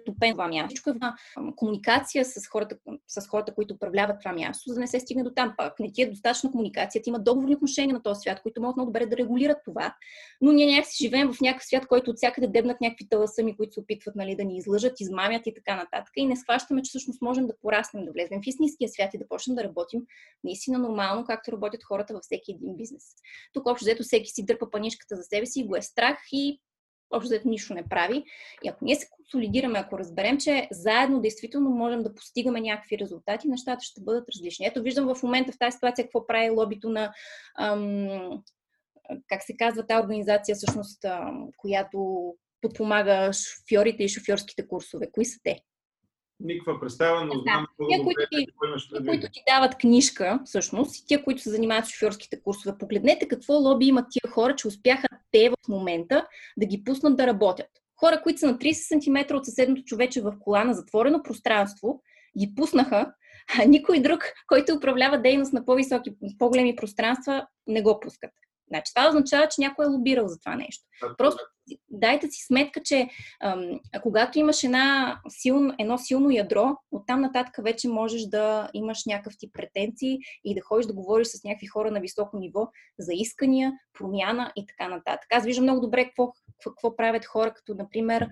топен 0.07 0.33
това 0.33 0.49
място. 0.49 0.69
Всичко 0.69 0.91
е 0.91 0.93
в 0.93 1.55
комуникация 1.57 2.25
с 2.25 2.49
хората, 2.49 2.77
с 3.09 3.29
хората, 3.29 3.55
които 3.55 3.75
управляват 3.75 4.17
това 4.21 4.33
място, 4.33 4.69
за 4.69 4.75
да 4.75 4.81
не 4.81 4.87
се 4.87 5.01
стигне 5.01 5.23
до 5.23 5.31
там. 5.31 5.55
Пак 5.57 5.81
не 5.81 5.93
ти 5.93 6.03
е 6.03 6.11
достатъчно 6.11 6.51
комуникация, 6.51 7.03
ти 7.03 7.09
има 7.09 7.19
договорни 7.19 7.55
отношения 7.55 7.95
на 7.95 8.03
този 8.03 8.21
свят, 8.21 8.43
които 8.43 8.61
могат 8.61 8.77
много 8.77 8.89
добре 8.89 9.07
да 9.07 9.17
регулират 9.17 9.59
това. 9.65 9.95
Но 10.41 10.53
ние 10.53 10.77
някакси 10.77 11.05
живеем 11.05 11.33
в 11.33 11.41
някакъв 11.41 11.67
свят, 11.67 11.87
който 11.87 12.11
от 12.11 12.17
всякъде 12.17 12.47
дебнат 12.47 12.81
някакви 12.81 13.09
таласъми, 13.09 13.57
които 13.57 13.73
се 13.73 13.81
опитват 13.81 14.17
нали, 14.17 14.37
да 14.37 14.45
ни 14.45 14.57
излъжат, 14.57 15.01
измамят 15.01 15.47
и 15.47 15.55
така 15.55 15.77
нататък. 15.77 16.12
И 16.17 16.27
не 16.27 16.37
схващаме, 16.37 16.83
че 16.83 16.89
всъщност 16.89 17.23
можем 17.23 17.47
да 17.47 17.55
пораснем, 17.62 18.05
да 18.05 18.12
влезем 18.12 18.41
в 18.43 18.47
истинския 18.47 18.89
свят 18.89 19.15
и 19.15 19.19
да 19.19 19.29
почнем 19.29 19.57
да 19.57 19.65
работим 19.65 20.01
наистина 20.45 20.79
нормално, 20.79 21.25
както 21.25 21.53
работят 21.53 21.85
хората 21.85 22.15
във 22.15 22.23
всеки 22.23 22.53
един 22.53 22.77
бизнес. 22.77 23.05
Тук 23.53 23.67
общо 23.67 23.85
взето 23.85 24.03
всеки 24.03 24.31
си 24.31 24.45
дърпа 24.45 24.71
панишката 24.71 25.17
за 25.17 25.23
себе 25.23 25.47
си, 25.47 25.65
го 25.65 25.77
е 25.77 25.83
страх 25.83 26.19
и 26.33 26.61
общо 27.11 27.35
нищо 27.45 27.74
не 27.74 27.89
прави. 27.89 28.24
И 28.65 28.69
ако 28.69 28.85
ние 28.85 28.97
се 28.97 29.09
консолидираме, 29.11 29.78
ако 29.78 29.99
разберем, 29.99 30.39
че 30.39 30.69
заедно 30.70 31.20
действително 31.20 31.70
можем 31.70 32.03
да 32.03 32.15
постигаме 32.15 32.61
някакви 32.61 32.99
резултати, 32.99 33.49
нещата 33.49 33.85
ще 33.85 34.01
бъдат 34.01 34.28
различни. 34.28 34.66
Ето 34.66 34.82
виждам 34.82 35.15
в 35.15 35.23
момента 35.23 35.53
в 35.53 35.59
тази 35.59 35.74
ситуация 35.74 36.05
какво 36.05 36.27
прави 36.27 36.51
лобито 36.51 36.89
на 36.89 37.12
ам, 37.59 38.43
как 39.28 39.43
се 39.43 39.57
казва 39.57 39.87
тази 39.87 40.03
организация, 40.03 40.57
всъщност, 40.57 41.05
ам, 41.05 41.49
която 41.57 42.32
подпомага 42.61 43.31
шофьорите 43.32 44.05
и 44.05 44.09
шофьорските 44.09 44.69
курсове. 44.69 45.11
Кои 45.12 45.24
са 45.24 45.39
те? 45.43 45.61
Никаква 46.41 46.81
представа, 46.81 47.25
но 47.25 47.39
знам 47.39 47.67
да. 47.81 47.87
Ти, 47.87 47.89
тия, 47.89 48.05
които 49.05 49.29
ти 49.33 49.43
дават 49.49 49.77
книжка, 49.79 50.41
всъщност, 50.45 50.97
и 50.97 51.07
тия, 51.07 51.25
които 51.25 51.43
се 51.43 51.51
занимават 51.51 51.87
с 51.87 51.91
шофьорските 51.91 52.43
курсове, 52.43 52.79
погледнете 52.79 53.29
какво 53.29 53.53
лоби 53.53 53.87
имат 53.87 54.07
тия 54.11 54.31
хора, 54.31 54.57
че 54.57 54.69
успяха 54.69 55.09
те 55.33 55.51
в 55.51 55.69
момента 55.69 56.27
да 56.57 56.67
ги 56.67 56.85
пуснат 56.85 57.17
да 57.17 57.27
работят. 57.27 57.69
Хора, 58.01 58.23
които 58.23 58.39
са 58.39 58.47
на 58.47 58.59
30 58.59 59.27
см 59.29 59.35
от 59.37 59.45
съседното 59.45 59.83
човече 59.85 60.21
в 60.21 60.35
кола 60.41 60.65
на 60.65 60.75
затворено 60.75 61.23
пространство, 61.23 62.03
ги 62.39 62.55
пуснаха, 62.57 63.12
а 63.59 63.65
никой 63.65 64.01
друг, 64.01 64.25
който 64.47 64.75
управлява 64.75 65.19
дейност 65.19 65.53
на 65.53 65.65
по-високи, 65.65 66.11
по-големи 66.39 66.77
пространства, 66.77 67.47
не 67.67 67.83
го 67.83 68.01
пускат. 68.01 68.31
Значи, 68.69 68.93
това 68.95 69.09
означава, 69.09 69.49
че 69.49 69.61
някой 69.61 69.85
е 69.85 69.89
лобирал 69.89 70.29
за 70.29 70.39
това 70.39 70.57
нещо. 70.57 70.85
Просто 71.19 71.45
дайте 71.91 72.31
си 72.31 72.45
сметка, 72.47 72.83
че 72.83 73.09
ам, 73.43 73.81
когато 74.03 74.39
имаш 74.39 74.65
една 74.65 75.21
силно, 75.29 75.75
едно 75.79 75.99
силно 75.99 76.31
ядро, 76.31 76.77
оттам 76.91 77.21
нататък 77.21 77.55
вече 77.65 77.89
можеш 77.89 78.23
да 78.23 78.71
имаш 78.75 79.05
някакъв 79.07 79.35
тип 79.39 79.53
претенции 79.53 80.19
и 80.45 80.55
да 80.55 80.61
ходиш 80.61 80.87
да 80.87 80.93
говориш 80.93 81.27
с 81.27 81.45
някакви 81.45 81.67
хора 81.67 81.91
на 81.91 82.01
високо 82.01 82.39
ниво 82.39 82.69
за 82.99 83.13
искания, 83.15 83.73
промяна 83.99 84.53
и 84.57 84.67
така 84.67 84.89
нататък. 84.89 85.27
Аз 85.33 85.45
виждам 85.45 85.65
много 85.65 85.81
добре 85.81 86.05
какво, 86.05 86.33
какво 86.65 86.97
правят 86.97 87.27
хора, 87.27 87.55
като 87.55 87.75
например 87.75 88.29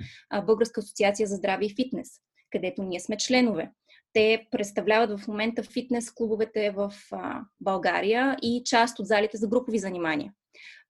Българска 0.46 0.80
асоциация 0.80 1.26
за 1.26 1.36
здраве 1.36 1.64
и 1.64 1.74
фитнес, 1.74 2.08
където 2.50 2.82
ние 2.82 3.00
сме 3.00 3.16
членове. 3.16 3.70
Те 4.12 4.46
представляват 4.50 5.20
в 5.20 5.28
момента 5.28 5.62
фитнес 5.62 6.10
клубовете 6.10 6.70
в 6.70 6.92
а, 7.12 7.40
България 7.60 8.36
и 8.42 8.62
част 8.64 8.98
от 8.98 9.06
залите 9.06 9.36
за 9.36 9.48
групови 9.48 9.78
занимания. 9.78 10.32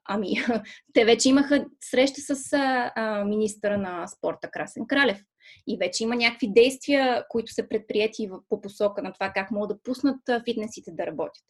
Ами, 0.09 0.33
те 0.95 1.05
вече 1.05 1.29
имаха 1.29 1.67
среща 1.81 2.21
с 2.21 2.53
а, 2.53 2.93
а, 2.97 3.25
министъра 3.25 3.79
на 3.79 4.07
спорта 4.07 4.51
Красен 4.51 4.87
Кралев. 4.87 5.19
И 5.67 5.79
вече 5.79 6.05
има 6.05 6.17
някакви 6.17 6.53
действия, 6.53 7.25
които 7.29 7.53
са 7.53 7.69
предприяти 7.69 8.31
по 8.49 8.61
посока 8.61 9.03
на 9.03 9.13
това 9.13 9.33
как 9.35 9.51
могат 9.51 9.69
да 9.69 9.83
пуснат 9.83 10.21
фитнесите 10.45 10.91
да 10.93 11.07
работят. 11.07 11.45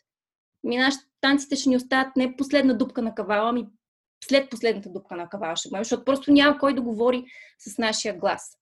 Ми 0.65 0.77
нашите 0.77 1.05
танците 1.21 1.57
ще 1.57 1.69
ни 1.69 1.77
остават 1.77 2.17
не 2.17 2.37
последна 2.37 2.75
дупка 2.75 3.03
на 3.03 3.15
кавала, 3.15 3.49
ами 3.49 3.67
след 4.25 4.51
последната 4.51 4.89
дупка 4.89 5.17
на 5.17 5.29
кавала 5.29 5.57
ще 5.57 5.69
бъде, 5.69 5.85
защото 5.85 6.05
просто 6.05 6.33
няма 6.33 6.59
кой 6.59 6.75
да 6.75 6.83
говори 6.83 7.25
с 7.59 7.79
нашия 7.79 8.19
глас. 8.19 8.58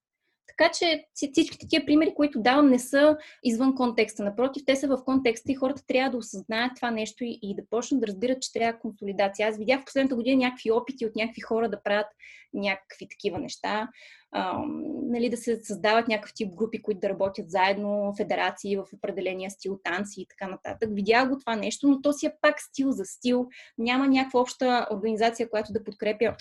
Така 0.58 0.72
че 0.72 1.04
всички 1.14 1.68
тия 1.68 1.86
примери, 1.86 2.14
които 2.14 2.40
давам, 2.40 2.70
не 2.70 2.78
са 2.78 3.16
извън 3.44 3.74
контекста. 3.74 4.24
Напротив, 4.24 4.62
те 4.66 4.76
са 4.76 4.88
в 4.88 5.04
контекста 5.04 5.52
и 5.52 5.54
хората 5.54 5.82
трябва 5.86 6.10
да 6.10 6.16
осъзнаят 6.16 6.72
това 6.76 6.90
нещо 6.90 7.24
и, 7.24 7.38
и 7.42 7.54
да 7.56 7.62
почнат 7.70 8.00
да 8.00 8.06
разбират, 8.06 8.42
че 8.42 8.52
трябва 8.52 8.78
консолидация. 8.78 9.48
Аз 9.48 9.58
видях 9.58 9.80
в 9.80 9.84
последната 9.84 10.14
година 10.14 10.36
някакви 10.36 10.70
опити 10.70 11.06
от 11.06 11.16
някакви 11.16 11.40
хора 11.40 11.68
да 11.68 11.82
правят 11.82 12.06
някакви 12.54 13.08
такива 13.08 13.38
неща, 13.38 13.88
а, 14.32 14.58
нали, 15.02 15.30
да 15.30 15.36
се 15.36 15.60
създават 15.62 16.08
някакъв 16.08 16.32
тип 16.34 16.54
групи, 16.54 16.82
които 16.82 17.00
да 17.00 17.08
работят 17.08 17.50
заедно, 17.50 18.14
федерации 18.16 18.76
в 18.76 18.84
определения 18.94 19.50
стил, 19.50 19.78
танци 19.84 20.20
и 20.20 20.26
така 20.28 20.50
нататък. 20.50 20.90
Видях 20.92 21.28
го 21.28 21.38
това 21.38 21.56
нещо, 21.56 21.88
но 21.88 22.02
то 22.02 22.12
си 22.12 22.26
е 22.26 22.36
пак 22.40 22.60
стил 22.60 22.90
за 22.90 23.04
стил. 23.04 23.48
Няма 23.78 24.08
някаква 24.08 24.40
обща 24.40 24.86
организация, 24.90 25.50
която 25.50 25.72
да 25.72 25.84
подкрепя 25.84 26.34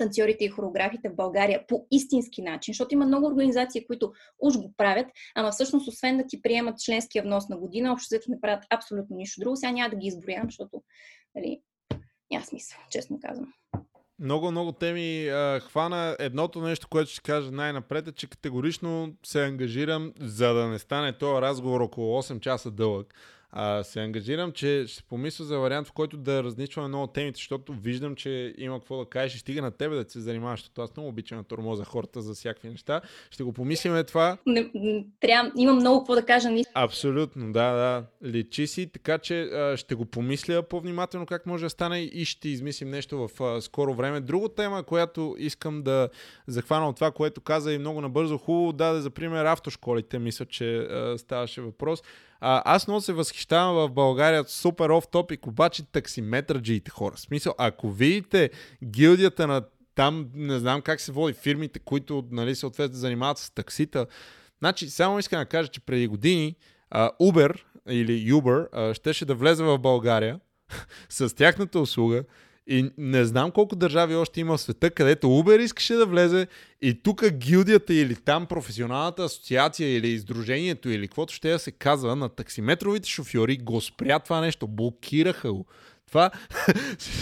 танцорите 0.00 0.44
и 0.44 0.48
хореографите 0.48 1.08
в 1.08 1.16
България 1.16 1.64
по 1.68 1.86
истински 1.90 2.42
начин, 2.42 2.72
защото 2.72 2.94
има 2.94 3.06
много 3.06 3.26
организации, 3.26 3.86
които 3.86 4.12
уж 4.38 4.56
го 4.56 4.74
правят, 4.76 5.06
ама 5.34 5.50
всъщност, 5.50 5.88
освен 5.88 6.16
да 6.16 6.26
ти 6.26 6.42
приемат 6.42 6.78
членския 6.78 7.22
внос 7.22 7.48
на 7.48 7.58
година, 7.58 7.92
общо 7.92 8.16
не 8.28 8.40
правят 8.40 8.64
абсолютно 8.70 9.16
нищо 9.16 9.40
друго. 9.40 9.56
Сега 9.56 9.72
няма 9.72 9.90
да 9.90 9.96
ги 9.96 10.06
изброявам, 10.06 10.46
защото 10.46 10.82
нали, 11.34 11.60
няма 12.30 12.46
смисъл, 12.46 12.78
честно 12.90 13.18
казвам. 13.22 13.52
Много, 14.18 14.50
много 14.50 14.72
теми 14.72 15.28
а, 15.28 15.60
хвана. 15.60 16.16
Едното 16.18 16.60
нещо, 16.60 16.88
което 16.88 17.10
ще 17.10 17.22
кажа 17.22 17.50
най-напред 17.50 18.08
е, 18.08 18.12
че 18.12 18.26
категорично 18.26 19.14
се 19.26 19.44
ангажирам, 19.44 20.12
за 20.20 20.54
да 20.54 20.68
не 20.68 20.78
стане 20.78 21.18
този 21.18 21.42
разговор 21.42 21.80
около 21.80 22.22
8 22.22 22.40
часа 22.40 22.70
дълъг 22.70 23.14
а, 23.52 23.82
се 23.82 24.00
ангажирам, 24.00 24.52
че 24.52 24.84
ще 24.88 25.02
помисля 25.02 25.44
за 25.44 25.58
вариант, 25.58 25.88
в 25.88 25.92
който 25.92 26.16
да 26.16 26.42
разничваме 26.42 26.88
много 26.88 27.06
темите, 27.06 27.36
защото 27.36 27.72
виждам, 27.72 28.14
че 28.14 28.54
има 28.58 28.78
какво 28.78 28.98
да 28.98 29.10
кажеш 29.10 29.36
и 29.36 29.38
стига 29.38 29.62
на 29.62 29.70
тебе 29.70 29.96
да 29.96 30.10
се 30.10 30.20
занимаваш, 30.20 30.60
защото 30.60 30.82
аз 30.82 30.96
много 30.96 31.08
обичам 31.08 31.38
на 31.38 31.44
тормоза 31.44 31.84
хората 31.84 32.20
за 32.20 32.34
всякакви 32.34 32.68
неща. 32.68 33.00
Ще 33.30 33.42
го 33.42 33.52
помислиме 33.52 34.04
това. 34.04 34.36
Не, 34.46 34.70
трябва, 35.20 35.52
имам 35.56 35.76
много 35.76 36.00
какво 36.00 36.14
да 36.14 36.26
кажа. 36.26 36.48
Абсолютно, 36.74 37.52
да, 37.52 37.72
да. 37.72 38.04
Личи 38.28 38.66
си, 38.66 38.86
така 38.86 39.18
че 39.18 39.42
а, 39.42 39.76
ще 39.76 39.94
го 39.94 40.04
помисля 40.04 40.62
по-внимателно 40.62 41.26
как 41.26 41.46
може 41.46 41.64
да 41.64 41.70
стане 41.70 42.00
и 42.00 42.24
ще 42.24 42.48
измислим 42.48 42.90
нещо 42.90 43.28
в 43.28 43.42
а, 43.42 43.60
скоро 43.60 43.94
време. 43.94 44.20
Друга 44.20 44.48
тема, 44.48 44.82
която 44.82 45.36
искам 45.38 45.82
да 45.82 46.08
захвана 46.46 46.88
от 46.88 46.96
това, 46.96 47.10
което 47.10 47.40
каза 47.40 47.72
и 47.72 47.78
много 47.78 48.00
набързо, 48.00 48.38
хубаво 48.38 48.72
даде 48.72 49.00
за 49.00 49.10
пример 49.10 49.44
автошколите, 49.44 50.18
мисля, 50.18 50.46
че 50.46 50.76
а, 50.76 51.18
ставаше 51.18 51.60
въпрос. 51.60 52.02
А, 52.40 52.62
аз 52.64 52.86
много 52.86 53.00
се 53.00 53.12
възхищавам 53.12 53.74
в 53.74 53.88
България, 53.88 54.44
супер 54.46 54.88
оф 54.88 55.08
топик, 55.08 55.46
обаче 55.46 55.92
таксиметраджиите 55.92 56.90
хора. 56.90 57.16
В 57.16 57.20
смисъл, 57.20 57.54
ако 57.58 57.90
видите 57.90 58.50
гилдията 58.84 59.46
на 59.46 59.62
там, 59.94 60.30
не 60.34 60.58
знам 60.58 60.82
как 60.82 61.00
се 61.00 61.12
води 61.12 61.32
фирмите, 61.32 61.78
които 61.78 62.24
нали, 62.30 62.54
съответно 62.54 62.96
занимават 62.96 63.38
с 63.38 63.50
таксита. 63.50 64.06
Значи, 64.58 64.90
само 64.90 65.18
искам 65.18 65.40
да 65.40 65.46
кажа, 65.46 65.68
че 65.68 65.80
преди 65.80 66.06
години 66.06 66.56
а, 66.90 67.10
Uber 67.22 67.60
или 67.88 68.32
Uber 68.32 68.68
а, 68.72 68.94
щеше 68.94 69.24
да 69.24 69.34
влезе 69.34 69.64
в 69.64 69.78
България 69.78 70.40
с 71.08 71.34
тяхната 71.34 71.80
услуга 71.80 72.24
и 72.70 72.90
не 72.98 73.24
знам 73.24 73.50
колко 73.50 73.76
държави 73.76 74.14
още 74.16 74.40
има 74.40 74.56
в 74.56 74.60
света, 74.60 74.90
където 74.90 75.26
Uber 75.26 75.60
искаше 75.60 75.94
да 75.94 76.06
влезе 76.06 76.46
и 76.82 77.02
тук 77.02 77.30
гилдията 77.30 77.94
или 77.94 78.16
там 78.16 78.46
професионалната 78.46 79.24
асоциация 79.24 79.96
или 79.96 80.08
издружението 80.08 80.90
или 80.90 81.08
каквото 81.08 81.34
ще 81.34 81.50
да 81.50 81.58
се 81.58 81.70
казва 81.70 82.16
на 82.16 82.28
таксиметровите 82.28 83.08
шофьори 83.08 83.56
го 83.56 83.80
спря 83.80 84.18
това 84.18 84.40
нещо, 84.40 84.68
блокираха 84.68 85.52
го. 85.52 85.66
Това, 86.06 86.30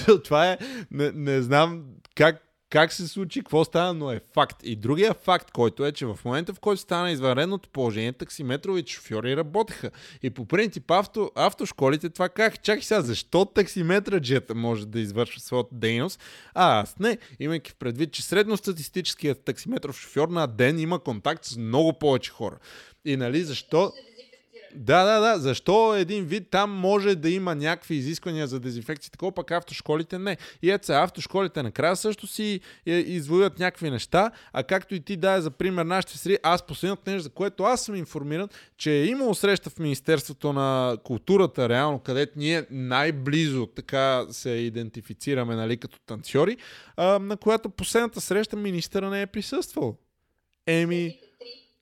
това 0.25 0.51
е, 0.53 0.59
не, 0.91 1.13
не 1.15 1.43
знам 1.43 1.85
как 2.15 2.48
как 2.71 2.93
се 2.93 3.09
случи, 3.09 3.41
какво 3.41 3.65
стана, 3.65 3.95
но 3.95 4.13
е 4.13 4.21
факт. 4.35 4.57
И 4.63 4.77
другия 4.77 5.15
факт, 5.15 5.51
който 5.51 5.87
е, 5.87 5.93
че 5.93 6.07
в 6.07 6.19
момента, 6.25 6.55
в 6.55 6.61
който 6.61 6.83
стана 6.83 7.11
извънредното 7.11 7.69
положение, 7.69 8.13
таксиметровите 8.13 8.93
шофьори 8.93 9.37
работеха. 9.37 9.91
И 10.23 10.31
по 10.31 10.47
принцип 10.47 10.91
авто, 10.91 11.31
автошколите 11.35 12.11
това 12.11 12.29
как? 12.29 12.63
Чакай 12.63 12.83
сега, 12.83 13.03
защо 13.03 13.45
таксиметраджията 13.45 14.55
може 14.55 14.87
да 14.87 15.01
извършва 15.01 15.41
своята 15.41 15.75
дейност, 15.75 16.21
а 16.55 16.81
аз 16.81 16.99
не, 16.99 17.19
имайки 17.41 17.71
в 17.71 17.75
предвид, 17.75 18.13
че 18.13 18.23
средностатистическият 18.23 19.45
таксиметров 19.45 20.01
шофьор 20.01 20.29
на 20.29 20.47
ден 20.47 20.79
има 20.79 20.99
контакт 20.99 21.45
с 21.45 21.57
много 21.57 21.93
повече 21.93 22.31
хора. 22.31 22.59
И 23.05 23.17
нали, 23.17 23.43
защо... 23.43 23.93
Да, 24.75 25.05
да, 25.05 25.21
да. 25.21 25.39
Защо 25.39 25.95
един 25.95 26.25
вид 26.25 26.49
там 26.51 26.71
може 26.71 27.15
да 27.15 27.31
има 27.31 27.55
някакви 27.55 27.95
изисквания 27.95 28.47
за 28.47 28.61
дезинфекция, 28.61 29.11
такова 29.11 29.33
пък 29.33 29.51
автошколите 29.51 30.19
не. 30.19 30.37
И 30.63 30.71
ето 30.71 30.87
сега, 30.87 31.03
автошколите 31.03 31.63
накрая 31.63 31.97
също 31.97 32.27
си 32.27 32.61
е, 32.87 32.93
извоюват 32.93 33.59
някакви 33.59 33.91
неща, 33.91 34.31
а 34.53 34.63
както 34.63 34.95
и 34.95 35.01
ти 35.01 35.17
дай 35.17 35.41
за 35.41 35.51
пример 35.51 35.85
нашите 35.85 36.19
среди, 36.19 36.39
аз 36.43 36.67
последното 36.67 37.11
нещо, 37.11 37.23
за 37.23 37.31
което 37.31 37.63
аз 37.63 37.85
съм 37.85 37.95
информиран, 37.95 38.49
че 38.77 38.93
е 38.93 39.07
имало 39.07 39.35
среща 39.35 39.71
в 39.71 39.79
Министерството 39.79 40.53
на 40.53 40.97
културата, 41.05 41.69
реално, 41.69 41.99
където 41.99 42.33
ние 42.37 42.67
най-близо 42.71 43.67
така 43.67 44.27
се 44.31 44.51
идентифицираме, 44.51 45.57
нали, 45.57 45.77
като 45.77 45.99
танцори, 46.07 46.57
на 46.99 47.37
която 47.41 47.71
последната 47.71 48.21
среща 48.21 48.57
министъра 48.57 49.11
не 49.11 49.23
е 49.23 49.27
присъствал. 49.27 49.97
Еми, 50.67 51.19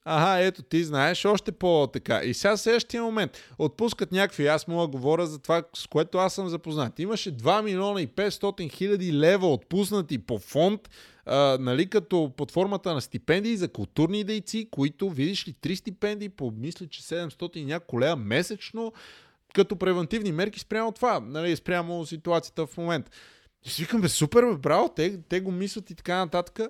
Ага, 0.09 0.45
ето 0.45 0.62
ти 0.62 0.85
знаеш 0.85 1.24
още 1.24 1.53
по-така. 1.53 2.20
И 2.24 2.35
сега 2.35 2.57
следващия 2.57 3.03
момент. 3.03 3.39
Отпускат 3.59 4.12
някакви, 4.12 4.47
аз 4.47 4.69
мога 4.69 4.83
да 4.83 4.89
говоря 4.89 5.27
за 5.27 5.39
това, 5.39 5.62
с 5.77 5.87
което 5.87 6.19
аз 6.19 6.35
съм 6.35 6.49
запознат. 6.49 6.99
Имаше 6.99 7.37
2 7.37 7.62
милиона 7.62 8.01
и 8.03 8.09
500 8.09 8.73
хиляди 8.73 9.12
лева 9.12 9.53
отпуснати 9.53 10.19
по 10.19 10.39
фонд, 10.39 10.91
а, 11.27 11.59
нали, 11.61 11.87
като 11.87 12.33
под 12.37 12.51
формата 12.51 12.95
на 12.95 13.01
стипендии 13.01 13.57
за 13.57 13.69
културни 13.69 14.24
дейци, 14.24 14.69
които, 14.70 15.11
видиш 15.11 15.49
ли, 15.49 15.53
3 15.53 15.74
стипендии 15.74 16.28
по, 16.28 16.53
мисля, 16.57 16.87
че 16.87 17.03
700 17.03 17.57
и 17.57 17.65
няколко 17.65 18.01
лева 18.01 18.16
месечно, 18.16 18.93
като 19.55 19.77
превентивни 19.77 20.33
мерки 20.33 20.61
спрямо 20.61 20.93
това, 20.93 21.20
нали, 21.20 21.57
спрямо 21.57 22.07
ситуацията 22.07 22.66
в 22.66 22.77
момента. 22.77 23.11
И 23.66 23.70
си 23.70 23.82
викам, 23.82 24.01
бе, 24.01 24.09
супер, 24.09 24.44
бе, 24.44 24.56
браво, 24.56 24.88
те, 24.97 25.20
те 25.28 25.40
го 25.40 25.52
мислят 25.52 25.90
и 25.90 25.94
така 25.94 26.16
нататък. 26.16 26.60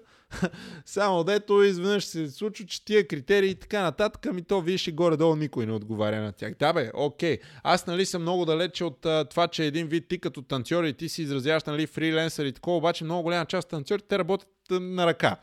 Само 0.84 1.24
дето 1.24 1.62
изведнъж 1.62 2.04
се 2.04 2.30
случва, 2.30 2.66
че 2.66 2.84
тия 2.84 3.08
критерии 3.08 3.50
и 3.50 3.54
така 3.54 3.82
нататък, 3.82 4.26
ами 4.26 4.42
то 4.42 4.60
виж 4.60 4.86
и 4.86 4.92
горе-долу 4.92 5.36
никой 5.36 5.66
не 5.66 5.72
отговаря 5.72 6.20
на 6.20 6.32
тях. 6.32 6.54
Да 6.58 6.72
бе, 6.72 6.90
окей. 6.94 7.38
Аз 7.62 7.86
нали 7.86 8.06
съм 8.06 8.22
много 8.22 8.44
далече 8.44 8.84
от 8.84 9.06
а, 9.06 9.24
това, 9.24 9.48
че 9.48 9.64
един 9.64 9.86
вид 9.86 10.08
ти 10.08 10.18
като 10.18 10.42
танцор 10.42 10.84
и 10.84 10.92
ти 10.92 11.08
си 11.08 11.22
изразяваш 11.22 11.64
нали, 11.64 11.86
фриленсър 11.86 12.46
и 12.46 12.52
такова, 12.52 12.76
обаче 12.76 13.04
много 13.04 13.22
голяма 13.22 13.46
част 13.46 13.66
от 13.66 13.70
танцорите 13.70 14.08
те 14.08 14.18
работят 14.18 14.48
а, 14.70 14.80
на 14.80 15.06
ръка 15.06 15.36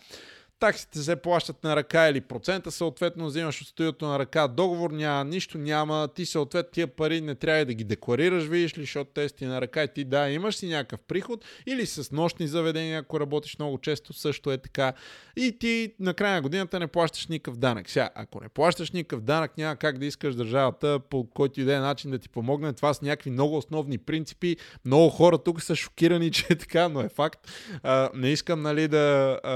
таксите 0.60 1.00
се 1.00 1.16
плащат 1.16 1.64
на 1.64 1.76
ръка 1.76 2.10
или 2.10 2.22
процента, 2.22 2.72
съответно 2.72 3.26
взимаш 3.26 3.62
от 3.62 3.68
студиото 3.68 4.06
на 4.06 4.20
ръка, 4.20 4.48
договор 4.48 4.92
няма, 4.92 5.24
нищо 5.24 5.58
няма, 5.58 6.10
ти 6.16 6.26
съответно 6.26 6.72
тия 6.72 6.88
пари 6.88 7.22
не 7.22 7.36
трябва 7.36 7.66
да 7.66 7.74
ги 7.74 7.84
декларираш, 7.84 8.44
видиш 8.44 8.78
ли, 8.78 8.82
защото 8.82 9.12
те 9.14 9.46
на 9.46 9.62
ръка 9.62 9.84
и 9.84 9.88
ти 9.88 10.04
да, 10.04 10.30
имаш 10.30 10.56
си 10.56 10.68
някакъв 10.68 11.00
приход 11.00 11.46
или 11.68 11.86
с 11.86 12.12
нощни 12.12 12.48
заведения, 12.48 13.00
ако 13.00 13.20
работиш 13.20 13.60
много 13.60 13.78
често, 13.78 14.14
също 14.14 14.52
е 14.52 14.58
така. 14.58 14.94
И 15.36 15.60
ти 15.60 15.94
на 16.00 16.14
края 16.14 16.36
на 16.36 16.42
годината 16.42 16.80
не 16.80 16.88
плащаш 16.88 17.28
никакъв 17.28 17.58
данък. 17.58 17.90
Сега, 17.90 18.10
ако 18.16 18.40
не 18.42 18.50
плащаш 18.50 18.92
никакъв 18.92 19.22
данък, 19.22 19.58
няма 19.58 19.76
как 19.76 19.98
да 19.98 20.06
искаш 20.06 20.36
държавата 20.36 21.00
по 21.10 21.30
който 21.30 21.62
и 21.62 21.64
да 21.64 21.76
е 21.76 21.80
начин 21.80 22.12
да 22.12 22.20
ти 22.20 22.30
помогне. 22.30 22.74
Това 22.74 22.94
са 22.94 23.06
някакви 23.06 23.30
много 23.30 23.58
основни 23.58 23.98
принципи. 23.98 24.58
Много 24.86 25.10
хора 25.10 25.38
тук 25.38 25.62
са 25.62 25.76
шокирани, 25.76 26.32
че 26.32 26.46
е 26.50 26.56
така, 26.56 26.90
но 26.90 27.02
е 27.02 27.10
факт. 27.10 27.52
А, 27.84 28.10
не 28.14 28.30
искам 28.30 28.62
нали, 28.62 28.88
да, 28.88 29.40
а, 29.44 29.52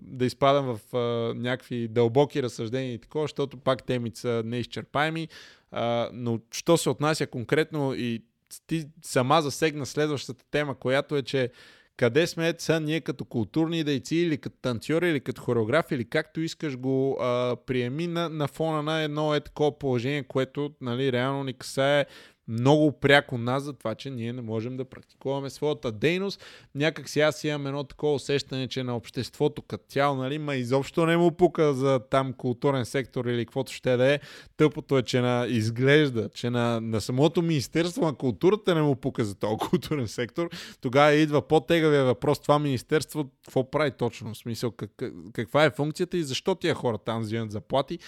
да 0.00 0.26
изпадам 0.26 0.37
изпадам 0.38 0.76
в 0.76 0.96
а, 0.96 0.98
някакви 1.34 1.88
дълбоки 1.88 2.42
разсъждения 2.42 2.94
и 2.94 2.98
такова, 2.98 3.24
защото 3.24 3.56
пак 3.56 3.86
темите 3.86 4.20
са 4.20 4.42
неизчерпаеми. 4.44 5.28
А, 5.70 6.10
но 6.12 6.40
що 6.50 6.76
се 6.76 6.90
отнася 6.90 7.26
конкретно 7.26 7.94
и 7.94 8.22
ти 8.66 8.84
сама 9.02 9.42
засегна 9.42 9.86
следващата 9.86 10.44
тема, 10.50 10.74
която 10.74 11.16
е, 11.16 11.22
че 11.22 11.50
къде 11.96 12.26
сме 12.26 12.54
са 12.58 12.80
ние 12.80 13.00
като 13.00 13.24
културни 13.24 13.84
дейци 13.84 14.16
или 14.16 14.38
като 14.38 14.56
танцори 14.62 15.10
или 15.10 15.20
като 15.20 15.42
хореографи 15.42 15.94
или 15.94 16.04
както 16.04 16.40
искаш 16.40 16.76
го 16.76 17.18
а, 17.20 17.56
приеми 17.66 18.06
на, 18.06 18.28
на 18.28 18.48
фона 18.48 18.82
на 18.82 19.02
едно 19.02 19.34
е 19.34 19.40
такова 19.40 19.78
положение, 19.78 20.22
което 20.22 20.70
нали, 20.80 21.12
реално 21.12 21.44
ни 21.44 21.54
касае 21.54 22.06
много 22.48 22.92
пряко 22.92 23.38
нас 23.38 23.62
за 23.62 23.72
това, 23.72 23.94
че 23.94 24.10
ние 24.10 24.32
не 24.32 24.42
можем 24.42 24.76
да 24.76 24.84
практикуваме 24.84 25.50
своята 25.50 25.92
дейност. 25.92 26.44
Някак 26.74 27.08
си 27.08 27.20
аз 27.20 27.44
имам 27.44 27.66
едно 27.66 27.84
такова 27.84 28.14
усещане, 28.14 28.68
че 28.68 28.82
на 28.82 28.96
обществото 28.96 29.62
като 29.62 29.84
цяло, 29.88 30.16
нали, 30.16 30.38
ма 30.38 30.56
изобщо 30.56 31.06
не 31.06 31.16
му 31.16 31.30
пука 31.30 31.74
за 31.74 32.00
там 32.10 32.32
културен 32.32 32.84
сектор 32.84 33.24
или 33.24 33.46
каквото 33.46 33.72
ще 33.72 33.96
да 33.96 34.12
е. 34.12 34.20
Тъпото 34.56 34.98
е, 34.98 35.02
че 35.02 35.20
на 35.20 35.46
изглежда, 35.48 36.28
че 36.34 36.50
на, 36.50 36.80
на 36.80 37.00
самото 37.00 37.42
Министерство 37.42 38.04
на 38.04 38.14
културата 38.14 38.74
не 38.74 38.82
му 38.82 38.96
пука 38.96 39.24
за 39.24 39.34
този 39.34 39.56
културен 39.70 40.08
сектор. 40.08 40.50
Тогава 40.80 41.12
идва 41.12 41.48
по-тегавия 41.48 42.04
въпрос, 42.04 42.40
това 42.40 42.58
Министерство 42.58 43.30
какво 43.44 43.70
прави 43.70 43.90
точно? 43.90 44.34
В 44.34 44.38
смисъл, 44.38 44.70
как, 44.70 44.90
каква 45.32 45.64
е 45.64 45.70
функцията 45.70 46.16
и 46.16 46.22
защо 46.22 46.54
тия 46.54 46.74
хора 46.74 46.98
там 46.98 47.20
взимат 47.20 47.52
заплати? 47.52 47.98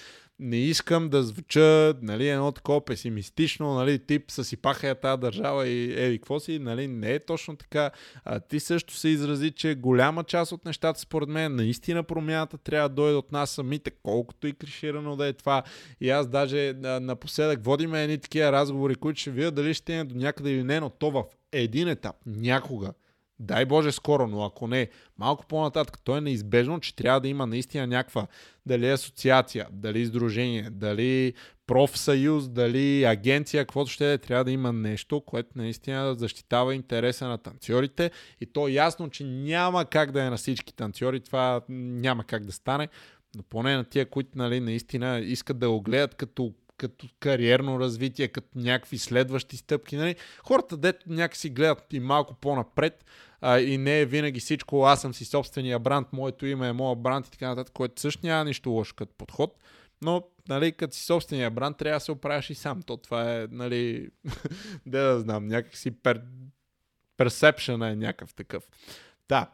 Не 0.41 0.57
искам 0.57 1.09
да 1.09 1.23
звуча 1.23 1.95
нали, 2.03 2.29
едно 2.29 2.53
такова 2.53 2.85
песимистично, 2.85 3.75
нали, 3.75 3.99
тип 3.99 4.31
съсипаха 4.31 4.89
я 4.89 4.95
тази 4.95 5.21
държава 5.21 5.69
и 5.69 6.05
еди, 6.05 6.19
какво 6.19 6.41
си, 6.41 6.59
нали, 6.59 6.89
не 6.89 7.13
е 7.13 7.19
точно 7.19 7.57
така. 7.57 7.91
А, 8.25 8.41
ти 8.41 8.61
също 8.61 8.95
се 8.95 9.09
изрази, 9.09 9.51
че 9.51 9.75
голяма 9.75 10.25
част 10.25 10.53
от 10.53 10.65
нещата, 10.65 11.01
според 11.01 11.29
мен, 11.29 11.57
наистина 11.57 12.03
промяната 12.03 12.59
трябва 12.59 12.89
да 12.89 12.95
дойде 12.95 13.17
от 13.17 13.33
нас 13.33 13.51
самите, 13.51 13.91
колкото 13.91 14.47
и 14.47 14.53
криширано 14.53 15.17
да 15.17 15.27
е 15.27 15.33
това. 15.33 15.63
И 16.01 16.11
аз 16.11 16.29
даже 16.29 16.75
напоследък 16.83 17.65
водиме 17.65 18.05
едни 18.05 18.19
такива 18.19 18.53
разговори, 18.53 18.95
които 18.95 19.21
ще 19.21 19.31
видя 19.31 19.51
дали 19.51 19.75
ще 19.75 19.99
е 19.99 20.05
до 20.05 20.15
някъде 20.15 20.51
или 20.51 20.65
не, 20.65 20.81
но 20.81 20.91
то 20.91 21.11
в 21.11 21.25
един 21.53 21.89
етап, 21.89 22.17
някога, 22.27 22.93
дай 23.41 23.65
Боже 23.65 23.93
скоро, 23.93 24.27
но 24.27 24.45
ако 24.45 24.67
не, 24.67 24.89
малко 25.19 25.47
по-нататък, 25.47 25.99
то 26.05 26.17
е 26.17 26.21
неизбежно, 26.21 26.81
че 26.81 26.97
трябва 26.97 27.21
да 27.21 27.29
има 27.29 27.47
наистина 27.47 27.87
някаква, 27.87 28.27
дали 28.67 28.89
асоциация, 28.89 29.67
дали 29.73 30.01
издружение, 30.01 30.69
дали 30.71 31.35
профсъюз, 31.67 32.49
дали 32.49 33.05
агенция, 33.05 33.65
каквото 33.65 33.91
ще 33.91 34.13
е, 34.13 34.19
трябва 34.19 34.45
да 34.45 34.51
има 34.51 34.73
нещо, 34.73 35.21
което 35.21 35.51
наистина 35.55 36.15
защитава 36.15 36.75
интереса 36.75 37.29
на 37.29 37.39
танцорите 37.39 38.11
и 38.41 38.47
то 38.47 38.69
е 38.69 38.73
ясно, 38.73 39.11
че 39.11 39.25
няма 39.25 39.85
как 39.85 40.13
да 40.13 40.23
е 40.23 40.31
на 40.31 40.37
всички 40.37 40.75
танцори, 40.75 41.21
това 41.21 41.61
няма 41.69 42.25
как 42.25 42.45
да 42.45 42.53
стане, 42.53 42.89
но 43.37 43.43
поне 43.43 43.77
на 43.77 43.85
тия, 43.85 44.11
които 44.11 44.31
нали, 44.35 44.61
наистина 44.61 45.19
искат 45.19 45.59
да 45.59 45.71
го 45.71 45.81
гледат 45.81 46.15
като 46.15 46.53
като 46.81 47.07
кариерно 47.21 47.81
развитие, 47.81 48.29
като 48.29 48.49
някакви 48.55 48.99
следващи 48.99 49.57
стъпки. 49.57 49.97
Нали? 49.97 50.17
Хората, 50.45 50.77
дето 50.77 51.13
някакси 51.13 51.51
гледат 51.51 51.93
и 51.93 52.01
малко 52.01 52.35
по-напред 52.35 53.05
а, 53.41 53.61
и 53.61 53.79
не 53.79 54.01
е 54.01 54.07
винаги 54.07 54.41
всичко, 54.41 54.85
аз 54.85 55.01
съм 55.01 55.15
си 55.15 55.25
собствения 55.25 55.79
бранд, 55.79 56.13
моето 56.13 56.47
име 56.47 56.69
е 56.69 56.73
моят 56.73 57.03
бранд 57.03 57.27
и 57.27 57.31
така 57.31 57.49
нататък, 57.49 57.75
което 57.75 58.01
също 58.01 58.27
няма 58.27 58.45
нищо 58.45 58.71
лошо 58.71 58.95
като 58.95 59.15
подход. 59.19 59.59
Но, 60.03 60.23
нали, 60.49 60.73
като 60.73 60.97
си 60.97 61.05
собствения 61.05 61.51
бранд, 61.51 61.77
трябва 61.77 61.97
да 61.97 62.05
се 62.05 62.13
оправяш 62.13 62.51
и 62.51 62.55
сам. 62.55 62.83
То 62.83 62.97
това 62.97 63.35
е, 63.35 63.47
нали, 63.51 64.11
де 64.87 64.99
да 64.99 65.21
знам, 65.21 65.47
някакси 65.47 65.91
пер... 65.91 66.21
персепшън 67.17 67.83
е 67.83 67.97
някакъв 67.97 68.35
такъв. 68.35 68.65
Да, 69.29 69.51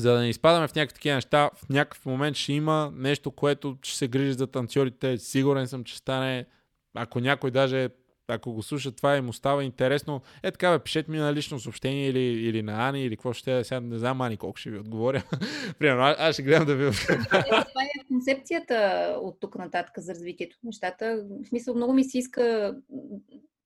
за 0.00 0.12
да 0.12 0.20
не 0.20 0.28
изпадаме 0.28 0.68
в 0.68 0.74
някакви 0.74 0.94
такива 0.94 1.14
неща, 1.14 1.50
в 1.54 1.68
някакъв 1.68 2.06
момент 2.06 2.36
ще 2.36 2.52
има 2.52 2.92
нещо, 2.94 3.30
което 3.30 3.78
ще 3.82 3.96
се 3.96 4.08
грижи 4.08 4.32
за 4.32 4.46
танцорите. 4.46 5.18
Сигурен 5.18 5.68
съм, 5.68 5.84
че 5.84 5.96
стане, 5.96 6.46
ако 6.94 7.20
някой 7.20 7.50
даже 7.50 7.88
ако 8.28 8.52
го 8.52 8.62
слуша 8.62 8.92
това 8.92 9.16
и 9.16 9.20
му 9.20 9.32
става 9.32 9.64
интересно, 9.64 10.20
е 10.42 10.50
така, 10.50 10.72
бе, 10.72 10.84
пишете 10.84 11.10
ми 11.10 11.18
на 11.18 11.34
лично 11.34 11.60
съобщение 11.60 12.08
или, 12.08 12.20
или 12.20 12.62
на 12.62 12.88
Ани, 12.88 13.04
или 13.04 13.16
какво 13.16 13.32
ще 13.32 13.58
е, 13.58 13.64
сега 13.64 13.80
не 13.80 13.98
знам 13.98 14.20
Ани 14.20 14.36
колко 14.36 14.56
ще 14.56 14.70
ви 14.70 14.78
отговоря. 14.78 15.22
Примерно, 15.78 16.02
аз, 16.02 16.16
аз 16.18 16.34
ще 16.34 16.42
гледам 16.42 16.66
да 16.66 16.76
ви 16.76 16.90
Това 17.30 17.82
е 17.82 18.06
концепцията 18.08 19.16
от 19.22 19.40
тук 19.40 19.58
нататък 19.58 19.98
за 19.98 20.14
развитието 20.14 20.56
на 20.62 20.68
нещата. 20.68 21.24
В 21.44 21.48
смисъл, 21.48 21.74
много 21.74 21.92
ми 21.92 22.04
се 22.04 22.18
иска 22.18 22.74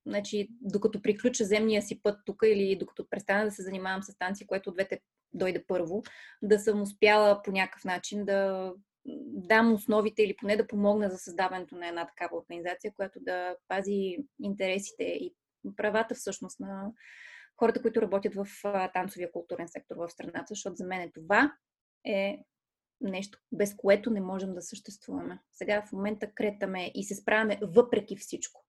значи, 0.07 0.49
докато 0.61 1.03
приключа 1.03 1.45
земния 1.45 1.83
си 1.83 2.03
път 2.03 2.19
тук 2.27 2.43
или 2.45 2.77
докато 2.77 3.09
престана 3.11 3.45
да 3.45 3.51
се 3.51 3.63
занимавам 3.63 4.03
с 4.03 4.19
танци, 4.19 4.47
което 4.47 4.71
от 4.71 4.77
двете 4.77 5.01
дойде 5.33 5.65
първо, 5.69 6.03
да 6.43 6.59
съм 6.59 6.83
успяла 6.83 7.43
по 7.43 7.53
някакъв 7.53 7.85
начин 7.85 8.25
да 8.25 8.73
дам 9.27 9.73
основите 9.73 10.23
или 10.23 10.37
поне 10.37 10.57
да 10.57 10.67
помогна 10.67 11.11
за 11.11 11.19
създаването 11.19 11.77
на 11.77 11.89
една 11.89 12.07
такава 12.07 12.37
организация, 12.37 12.93
която 12.97 13.19
да 13.21 13.57
пази 13.69 14.17
интересите 14.43 15.05
и 15.05 15.35
правата 15.77 16.15
всъщност 16.15 16.61
на 16.61 16.93
хората, 17.57 17.83
които 17.83 18.03
работят 18.03 18.35
в 18.35 18.47
танцовия 18.95 19.33
културен 19.33 19.69
сектор 19.69 19.97
в 19.97 20.09
страната, 20.09 20.47
защото 20.49 20.77
за 20.77 20.85
мен 20.87 21.11
това 21.15 21.53
е 22.07 22.39
нещо, 23.01 23.39
без 23.53 23.77
което 23.77 24.11
не 24.11 24.21
можем 24.21 24.55
да 24.55 24.63
съществуваме. 24.63 25.39
Сега 25.53 25.83
в 25.87 25.93
момента 25.93 26.31
кретаме 26.35 26.93
и 26.95 27.05
се 27.05 27.15
справяме 27.15 27.59
въпреки 27.63 28.17
всичко. 28.17 28.65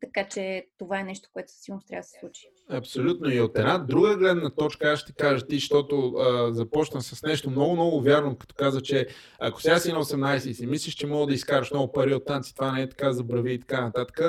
Така 0.00 0.28
че 0.28 0.66
това 0.78 1.00
е 1.00 1.04
нещо, 1.04 1.28
което 1.32 1.52
със 1.52 1.60
сигурност 1.60 1.88
трябва 1.88 2.00
да 2.00 2.06
се 2.06 2.18
случи. 2.20 2.48
Абсолютно. 2.70 3.30
И 3.30 3.40
от 3.40 3.58
една 3.58 3.78
друга 3.78 4.16
гледна 4.16 4.50
точка, 4.50 4.92
аз 4.92 5.00
ще 5.00 5.12
кажа 5.12 5.46
ти, 5.46 5.54
защото 5.54 6.08
а, 6.08 6.52
започна 6.52 7.02
с 7.02 7.22
нещо 7.22 7.50
много, 7.50 7.72
много 7.72 8.02
вярно, 8.02 8.36
като 8.36 8.54
каза, 8.54 8.80
че 8.82 9.06
ако 9.38 9.62
сега 9.62 9.78
си 9.78 9.92
на 9.92 10.04
18 10.04 10.48
и 10.48 10.54
си 10.54 10.66
мислиш, 10.66 10.94
че 10.94 11.06
мога 11.06 11.26
да 11.26 11.34
изкараш 11.34 11.70
много 11.70 11.92
пари 11.92 12.14
от 12.14 12.26
танци, 12.26 12.54
това 12.54 12.72
не 12.72 12.82
е 12.82 12.88
така, 12.88 13.12
забрави 13.12 13.52
и 13.52 13.60
така 13.60 13.80
нататък. 13.80 14.20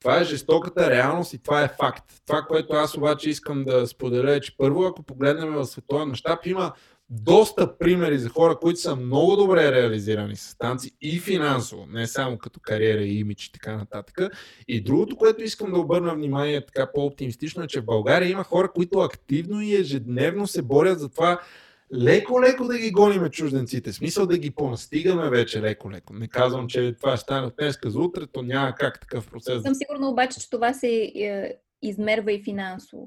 Това 0.00 0.20
е 0.20 0.24
жестоката 0.24 0.90
реалност 0.90 1.32
и 1.32 1.42
това 1.42 1.62
е 1.64 1.68
факт. 1.68 2.04
Това, 2.26 2.42
което 2.42 2.72
аз 2.72 2.96
обаче 2.96 3.30
искам 3.30 3.64
да 3.64 3.86
споделя 3.86 4.32
е, 4.32 4.40
че 4.40 4.56
първо, 4.56 4.84
ако 4.84 5.02
погледнем 5.02 5.52
в 5.52 5.66
световен 5.66 6.08
мащаб, 6.08 6.46
има 6.46 6.72
доста 7.10 7.78
примери 7.78 8.18
за 8.18 8.28
хора, 8.28 8.58
които 8.60 8.80
са 8.80 8.96
много 8.96 9.36
добре 9.36 9.72
реализирани 9.72 10.36
с 10.36 10.58
танци 10.58 10.90
и 11.00 11.18
финансово, 11.18 11.86
не 11.86 12.06
само 12.06 12.38
като 12.38 12.60
кариера 12.60 13.02
и 13.02 13.18
имидж 13.18 13.46
и 13.46 13.52
така 13.52 13.76
нататък. 13.76 14.20
И 14.68 14.80
другото, 14.80 15.16
което 15.16 15.42
искам 15.42 15.72
да 15.72 15.78
обърна 15.78 16.14
внимание 16.14 16.66
така 16.66 16.92
по-оптимистично 16.94 17.62
е, 17.62 17.66
че 17.66 17.80
в 17.80 17.84
България 17.84 18.30
има 18.30 18.44
хора, 18.44 18.72
които 18.74 18.98
активно 18.98 19.60
и 19.60 19.74
ежедневно 19.74 20.46
се 20.46 20.62
борят 20.62 21.00
за 21.00 21.08
това 21.08 21.40
леко-леко 21.94 22.64
да 22.64 22.78
ги 22.78 22.90
гониме 22.90 23.30
чужденците. 23.30 23.92
Смисъл 23.92 24.26
да 24.26 24.38
ги 24.38 24.50
понастигаме 24.50 25.30
вече 25.30 25.62
леко-леко. 25.62 26.12
Не 26.12 26.28
казвам, 26.28 26.66
че 26.68 26.94
това 27.00 27.16
ще 27.16 27.22
стане 27.22 27.50
днес 27.58 27.78
за 27.84 27.98
утре, 27.98 28.26
то 28.32 28.42
няма 28.42 28.74
как 28.74 29.00
такъв 29.00 29.30
процес. 29.30 29.62
Съм 29.62 29.74
сигурна 29.74 30.08
обаче, 30.08 30.40
че 30.40 30.50
това 30.50 30.72
се 30.72 31.12
е, 31.14 31.54
измерва 31.82 32.32
и 32.32 32.42
финансово. 32.42 33.06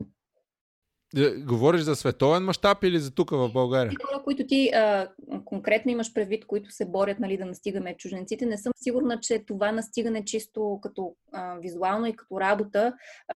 Говориш 1.38 1.82
за 1.82 1.96
световен 1.96 2.44
мащаб 2.44 2.84
или 2.84 3.00
за 3.00 3.12
тук 3.12 3.30
в 3.30 3.50
България? 3.54 3.94
Хора, 4.12 4.24
които 4.24 4.48
ти 4.48 4.70
а, 4.70 5.10
конкретно 5.46 5.92
имаш 5.92 6.14
предвид, 6.14 6.46
които 6.46 6.72
се 6.72 6.86
борят 6.86 7.20
нали, 7.20 7.38
да 7.38 7.46
настигаме 7.46 7.98
чужденците, 7.98 8.46
не 8.46 8.58
съм 8.58 8.74
сигурна, 8.76 9.20
че 9.20 9.44
това 9.48 9.72
настигане 9.72 10.26
чисто 10.26 10.80
като 10.82 11.16
а, 11.32 11.56
визуално 11.56 12.06
и 12.06 12.16
като 12.16 12.40
работа 12.40 12.94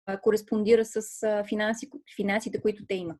а, 0.07 0.21
кореспондира 0.21 0.85
с 0.85 1.23
а, 1.23 1.45
финанси, 1.49 1.91
финансите, 2.17 2.61
които 2.61 2.85
те 2.89 2.95
имат. 2.95 3.17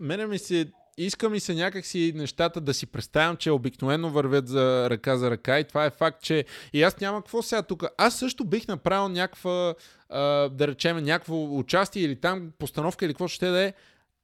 Мене 0.00 0.26
ми 0.26 0.38
се 0.38 0.66
иска 0.96 1.30
ми 1.30 1.40
се 1.40 1.54
някакси 1.54 2.12
нещата 2.14 2.60
да 2.60 2.74
си 2.74 2.86
представям, 2.86 3.36
че 3.36 3.50
обикновено 3.50 4.10
вървят 4.10 4.48
за 4.48 4.90
ръка 4.90 5.16
за 5.16 5.30
ръка 5.30 5.58
и 5.58 5.64
това 5.64 5.84
е 5.84 5.90
факт, 5.90 6.22
че 6.22 6.44
и 6.72 6.82
аз 6.82 7.00
няма 7.00 7.18
какво 7.18 7.42
сега 7.42 7.62
тук. 7.62 7.84
Аз 7.98 8.18
също 8.18 8.44
бих 8.44 8.68
направил 8.68 9.08
някаква, 9.08 9.74
да 10.52 10.68
речем, 10.68 10.96
някакво 10.96 11.58
участие 11.58 12.02
или 12.02 12.16
там 12.16 12.50
постановка 12.58 13.04
или 13.04 13.12
какво 13.12 13.28
ще 13.28 13.46
да 13.46 13.62
е, 13.62 13.72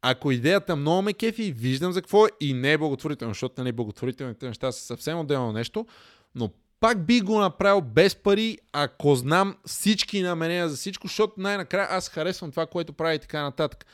ако 0.03 0.33
идеята 0.33 0.77
много 0.77 1.03
ме 1.03 1.13
кефи, 1.13 1.53
виждам 1.53 1.93
за 1.93 2.03
какво 2.03 2.27
е 2.27 2.31
и 2.41 2.55
не 2.55 2.73
е 2.73 2.79
благотворително, 2.79 3.35
защото 3.35 3.61
нали, 3.61 3.73
благотворителните 3.73 4.47
неща 4.47 4.73
са 4.73 4.85
съвсем 4.85 5.19
отделно 5.19 5.53
нещо, 5.53 5.87
но 6.35 6.51
пак 6.81 7.07
би 7.07 7.21
го 7.21 7.41
направил 7.41 7.81
без 7.81 8.17
пари, 8.17 8.59
ако 8.73 9.15
знам 9.15 9.57
всички 9.67 10.23
намерения 10.23 10.69
за 10.69 10.77
всичко, 10.77 11.07
защото 11.07 11.35
най-накрая 11.37 11.89
аз 11.91 12.09
харесвам 12.09 12.51
това, 12.51 12.67
което 12.67 12.93
прави 12.93 13.17
и 13.17 13.19
така 13.19 13.43
нататък. 13.43 13.87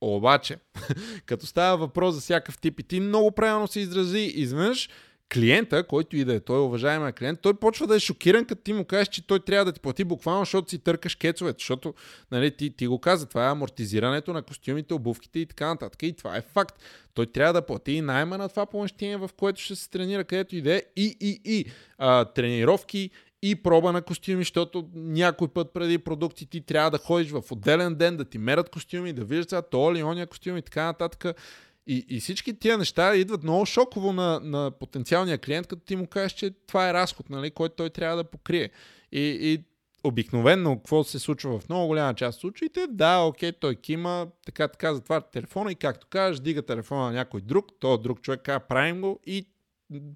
Обаче, 0.00 0.56
като 1.26 1.46
става 1.46 1.76
въпрос 1.76 2.14
за 2.14 2.20
всякакъв 2.20 2.58
тип 2.58 2.80
и 2.80 2.82
ти 2.82 3.00
много 3.00 3.30
правилно 3.30 3.68
се 3.68 3.80
изрази, 3.80 4.32
изведнъж 4.34 4.88
клиента, 5.32 5.86
който 5.86 6.16
и 6.16 6.24
да 6.24 6.34
е 6.34 6.40
той, 6.40 6.58
уважаемия 6.58 7.12
клиент, 7.12 7.40
той 7.42 7.54
почва 7.54 7.86
да 7.86 7.96
е 7.96 8.00
шокиран, 8.00 8.44
като 8.44 8.62
ти 8.62 8.72
му 8.72 8.84
кажеш, 8.84 9.08
че 9.08 9.26
той 9.26 9.40
трябва 9.40 9.64
да 9.64 9.72
ти 9.72 9.80
плати 9.80 10.04
буквално, 10.04 10.40
защото 10.40 10.70
си 10.70 10.78
търкаш 10.78 11.14
кецовете, 11.14 11.56
защото 11.58 11.94
нали, 12.30 12.56
ти, 12.56 12.76
ти 12.76 12.86
го 12.86 12.98
каза, 12.98 13.26
това 13.26 13.46
е 13.46 13.50
амортизирането 13.50 14.32
на 14.32 14.42
костюмите, 14.42 14.94
обувките 14.94 15.38
и 15.38 15.46
така 15.46 15.66
нататък. 15.66 16.02
И 16.02 16.12
това 16.12 16.36
е 16.36 16.42
факт. 16.42 16.82
Той 17.14 17.26
трябва 17.26 17.52
да 17.52 17.66
плати 17.66 17.92
и 17.92 18.00
найма 18.00 18.38
на 18.38 18.48
това 18.48 18.66
помещение, 18.66 19.16
в 19.16 19.30
което 19.36 19.60
ще 19.60 19.76
се 19.76 19.90
тренира, 19.90 20.24
където 20.24 20.56
и 20.56 20.62
да 20.62 20.74
е, 20.74 20.82
и, 20.96 21.16
и, 21.20 21.40
и 21.44 21.64
а, 21.98 22.24
тренировки, 22.24 23.10
и 23.42 23.54
проба 23.54 23.92
на 23.92 24.02
костюми, 24.02 24.40
защото 24.40 24.88
някой 24.94 25.48
път 25.48 25.72
преди 25.74 25.98
продукти 25.98 26.46
ти 26.46 26.60
трябва 26.60 26.90
да 26.90 26.98
ходиш 26.98 27.30
в 27.30 27.42
отделен 27.50 27.94
ден, 27.94 28.16
да 28.16 28.24
ти 28.24 28.38
мерят 28.38 28.70
костюми, 28.70 29.12
да 29.12 29.24
виждаш 29.24 29.46
това, 29.46 29.62
то 29.62 29.94
ли 29.94 30.02
ония 30.02 30.26
костюми 30.26 30.58
и 30.58 30.62
така 30.62 30.84
нататък. 30.84 31.36
И, 31.86 32.06
и 32.08 32.20
всички 32.20 32.58
тия 32.58 32.78
неща 32.78 33.16
идват 33.16 33.42
много 33.42 33.66
шоково 33.66 34.12
на, 34.12 34.40
на 34.40 34.70
потенциалния 34.70 35.38
клиент, 35.38 35.66
като 35.66 35.82
ти 35.82 35.96
му 35.96 36.06
кажеш, 36.06 36.32
че 36.32 36.50
това 36.66 36.88
е 36.88 36.94
разход, 36.94 37.30
нали, 37.30 37.50
който 37.50 37.76
той 37.76 37.90
трябва 37.90 38.16
да 38.16 38.24
покрие. 38.24 38.70
И, 39.12 39.20
и 39.20 39.64
обикновенно, 40.04 40.76
какво 40.76 41.04
се 41.04 41.18
случва 41.18 41.58
в 41.58 41.68
много 41.68 41.86
голяма 41.86 42.14
част 42.14 42.36
от 42.36 42.40
случаите, 42.40 42.86
да, 42.90 43.18
окей, 43.18 43.52
той 43.52 43.74
кима, 43.74 44.26
така, 44.46 44.68
така, 44.68 44.94
затваря 44.94 45.20
телефона 45.20 45.72
и 45.72 45.74
както 45.74 46.06
кажеш, 46.06 46.40
дига 46.40 46.62
телефона 46.62 47.04
на 47.04 47.12
някой 47.12 47.40
друг, 47.40 47.66
то 47.80 47.98
друг 47.98 48.20
човек 48.20 48.40
казва, 48.42 48.60
правим 48.60 49.00
го 49.00 49.20
и 49.26 49.46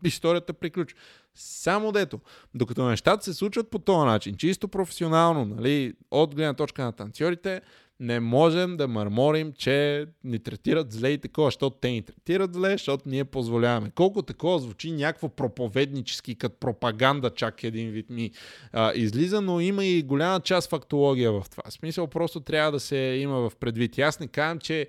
историята 0.04 0.52
приключва. 0.52 0.98
Само 1.34 1.92
дето, 1.92 2.20
докато 2.54 2.88
нещата 2.88 3.24
се 3.24 3.34
случват 3.34 3.70
по 3.70 3.78
този 3.78 4.06
начин, 4.06 4.34
чисто 4.34 4.68
професионално, 4.68 5.44
нали, 5.44 5.94
от 6.10 6.34
гледна 6.34 6.54
точка 6.54 6.84
на 6.84 6.92
танцорите, 6.92 7.60
не 8.00 8.20
можем 8.20 8.76
да 8.76 8.88
мърморим, 8.88 9.52
че 9.52 10.06
ни 10.24 10.38
третират 10.38 10.92
зле 10.92 11.08
и 11.08 11.18
такова, 11.18 11.46
защото 11.46 11.76
те 11.80 11.90
ни 11.90 12.02
третират 12.02 12.54
зле, 12.54 12.70
защото 12.70 13.08
ние 13.08 13.24
позволяваме. 13.24 13.90
Колко 13.94 14.22
такова 14.22 14.58
звучи 14.58 14.92
някакво 14.92 15.28
проповеднически, 15.28 16.34
като 16.34 16.56
пропаганда, 16.56 17.30
чак 17.30 17.64
един 17.64 17.90
вид 17.90 18.10
ми 18.10 18.30
а, 18.72 18.92
излиза, 18.94 19.40
но 19.40 19.60
има 19.60 19.84
и 19.84 20.02
голяма 20.02 20.40
част 20.40 20.70
фактология 20.70 21.32
в 21.32 21.44
това. 21.50 21.62
В 21.68 21.72
смисъл 21.72 22.06
просто 22.06 22.40
трябва 22.40 22.72
да 22.72 22.80
се 22.80 22.96
има 22.96 23.50
в 23.50 23.56
предвид. 23.56 23.98
Аз 23.98 24.20
не 24.20 24.26
казвам, 24.26 24.58
че 24.58 24.88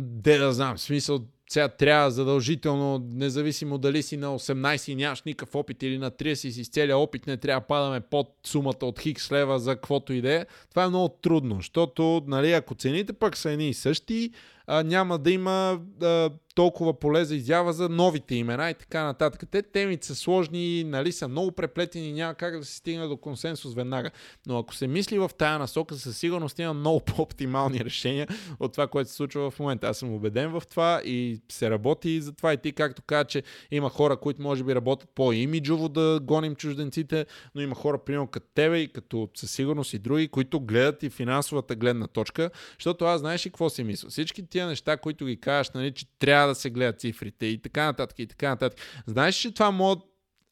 де 0.00 0.38
да 0.38 0.52
знам, 0.52 0.76
в 0.76 0.80
смисъл 0.80 1.20
сега 1.48 1.68
трябва 1.68 2.10
задължително, 2.10 3.06
независимо 3.12 3.78
дали 3.78 4.02
си 4.02 4.16
на 4.16 4.26
18 4.26 4.92
и 4.92 4.94
нямаш 4.94 5.22
никакъв 5.22 5.54
опит 5.54 5.82
или 5.82 5.98
на 5.98 6.10
30 6.10 6.34
си 6.34 6.64
с 6.64 6.68
целия 6.68 6.98
опит, 6.98 7.26
не 7.26 7.36
трябва 7.36 7.60
да 7.60 7.66
падаме 7.66 8.00
под 8.00 8.28
сумата 8.46 8.82
от 8.82 9.00
хикс 9.00 9.32
лева 9.32 9.58
за 9.58 9.74
каквото 9.74 10.12
и 10.12 10.18
е. 10.18 10.46
Това 10.70 10.84
е 10.84 10.88
много 10.88 11.08
трудно, 11.08 11.56
защото 11.56 12.22
нали, 12.26 12.52
ако 12.52 12.74
цените 12.74 13.12
пък 13.12 13.36
са 13.36 13.50
едни 13.50 13.68
и 13.68 13.74
същи, 13.74 14.30
а, 14.68 14.82
няма 14.82 15.18
да 15.18 15.30
има 15.30 15.80
а, 16.02 16.30
толкова 16.58 16.98
поле 16.98 17.24
за 17.24 17.36
изява 17.36 17.72
за 17.72 17.88
новите 17.88 18.34
имена 18.34 18.70
и 18.70 18.74
така 18.74 19.04
нататък. 19.04 19.42
Те 19.50 19.62
темите 19.62 20.06
са 20.06 20.14
сложни, 20.14 20.84
нали, 20.84 21.12
са 21.12 21.28
много 21.28 21.52
преплетени, 21.52 22.12
няма 22.12 22.34
как 22.34 22.58
да 22.58 22.64
се 22.64 22.76
стигне 22.76 23.06
до 23.06 23.16
консенсус 23.16 23.74
веднага. 23.74 24.10
Но 24.46 24.58
ако 24.58 24.74
се 24.74 24.86
мисли 24.86 25.18
в 25.18 25.30
тая 25.38 25.58
насока, 25.58 25.94
със 25.94 26.18
сигурност 26.18 26.58
има 26.58 26.74
много 26.74 27.00
по-оптимални 27.04 27.80
решения 27.80 28.28
от 28.60 28.72
това, 28.72 28.86
което 28.86 29.10
се 29.10 29.16
случва 29.16 29.50
в 29.50 29.60
момента. 29.60 29.88
Аз 29.88 29.98
съм 29.98 30.14
убеден 30.14 30.50
в 30.50 30.62
това 30.70 31.00
и 31.04 31.40
се 31.52 31.70
работи 31.70 32.20
за 32.20 32.32
това. 32.32 32.52
И 32.52 32.56
ти, 32.56 32.72
както 32.72 33.02
каза, 33.02 33.24
че 33.24 33.42
има 33.70 33.90
хора, 33.90 34.16
които 34.16 34.42
може 34.42 34.64
би 34.64 34.74
работят 34.74 35.08
по-имиджово 35.14 35.88
да 35.88 36.20
гоним 36.22 36.54
чужденците, 36.54 37.26
но 37.54 37.60
има 37.60 37.74
хора, 37.74 37.98
примерно 37.98 38.26
като 38.26 38.46
тебе 38.54 38.78
и 38.78 38.92
като 38.92 39.28
със 39.36 39.50
сигурност 39.50 39.92
и 39.92 39.98
други, 39.98 40.28
които 40.28 40.60
гледат 40.60 41.02
и 41.02 41.10
финансовата 41.10 41.74
гледна 41.74 42.06
точка, 42.06 42.50
защото 42.78 43.04
аз 43.04 43.20
знаеш 43.20 43.46
и 43.46 43.50
какво 43.50 43.70
си 43.70 43.84
мисля. 43.84 44.08
Всички 44.08 44.42
тия 44.58 44.66
неща, 44.66 44.96
които 44.96 45.26
ги 45.26 45.40
кажеш, 45.40 45.70
нали, 45.70 45.94
че 45.94 46.06
трябва 46.18 46.48
да 46.48 46.54
се 46.54 46.70
гледат 46.70 47.00
цифрите 47.00 47.46
и 47.46 47.62
така 47.62 47.84
нататък 47.84 48.18
и 48.18 48.26
така 48.26 48.48
нататък. 48.48 48.78
Знаеш, 49.06 49.34
че 49.34 49.54
това 49.54 49.70
може 49.70 50.00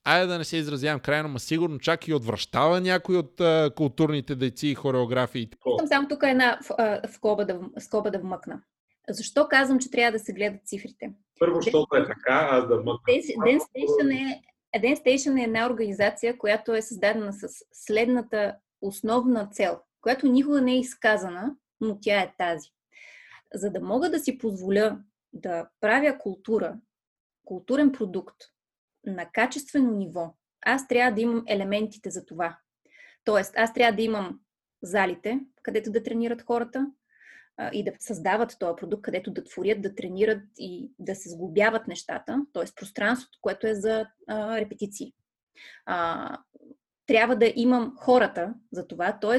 айде 0.04 0.26
да 0.26 0.38
не 0.38 0.44
се 0.44 0.56
изразявам 0.56 1.00
крайно, 1.00 1.28
но 1.28 1.38
сигурно 1.38 1.78
чак 1.78 2.08
и 2.08 2.14
отвръщава 2.14 2.80
някой 2.80 3.16
от 3.16 3.40
а, 3.40 3.70
културните 3.76 4.34
дейци 4.34 4.68
и 4.68 4.74
хореографии. 4.74 5.42
Искам 5.42 5.86
само 5.86 6.08
тук 6.08 6.22
една 6.22 6.58
в, 6.68 7.00
скоба, 7.12 7.44
да, 7.44 7.60
скоба 7.78 8.10
да 8.10 8.18
вмъкна. 8.18 8.60
Защо 9.08 9.48
казвам, 9.48 9.78
че 9.78 9.90
трябва 9.90 10.18
да 10.18 10.24
се 10.24 10.32
гледат 10.32 10.66
цифрите? 10.66 11.12
Първо, 11.38 11.60
защото 11.60 11.96
е 11.96 12.06
така, 12.06 12.48
аз 12.50 12.68
да 12.68 12.76
вмъкна. 12.80 13.14
Dance 13.14 13.60
Station 13.60 14.32
е, 14.72 14.78
Dance 14.78 15.06
Station 15.06 15.40
е 15.40 15.44
една 15.44 15.70
организация, 15.70 16.38
която 16.38 16.74
е 16.74 16.82
създадена 16.82 17.32
с 17.32 17.48
следната 17.72 18.54
основна 18.80 19.48
цел, 19.52 19.78
която 20.00 20.26
никога 20.26 20.60
не 20.62 20.72
е 20.72 20.78
изказана, 20.78 21.54
но 21.80 21.98
тя 22.00 22.20
е 22.20 22.32
тази. 22.38 22.68
За 23.54 23.70
да 23.70 23.80
мога 23.80 24.10
да 24.10 24.18
си 24.18 24.38
позволя 24.38 24.98
да 25.32 25.68
правя 25.80 26.18
култура, 26.18 26.80
културен 27.44 27.92
продукт 27.92 28.36
на 29.06 29.30
качествено 29.32 29.90
ниво, 29.90 30.34
аз 30.62 30.88
трябва 30.88 31.12
да 31.14 31.20
имам 31.20 31.44
елементите 31.46 32.10
за 32.10 32.26
това. 32.26 32.58
Тоест, 33.24 33.52
аз 33.56 33.74
трябва 33.74 33.96
да 33.96 34.02
имам 34.02 34.40
залите, 34.82 35.40
където 35.62 35.90
да 35.90 36.02
тренират 36.02 36.42
хората 36.42 36.90
и 37.72 37.84
да 37.84 37.92
създават 37.98 38.56
този 38.58 38.76
продукт, 38.76 39.02
където 39.02 39.30
да 39.30 39.44
творят, 39.44 39.82
да 39.82 39.94
тренират 39.94 40.42
и 40.58 40.90
да 40.98 41.14
се 41.14 41.30
сглобяват 41.30 41.88
нещата, 41.88 42.46
т.е. 42.52 42.64
пространството, 42.76 43.38
което 43.40 43.66
е 43.66 43.74
за 43.74 44.06
а, 44.26 44.60
репетиции. 44.60 45.12
А, 45.86 46.38
трябва 47.06 47.36
да 47.36 47.52
имам 47.56 47.92
хората 47.96 48.54
за 48.72 48.86
това, 48.86 49.18
т.е. 49.20 49.38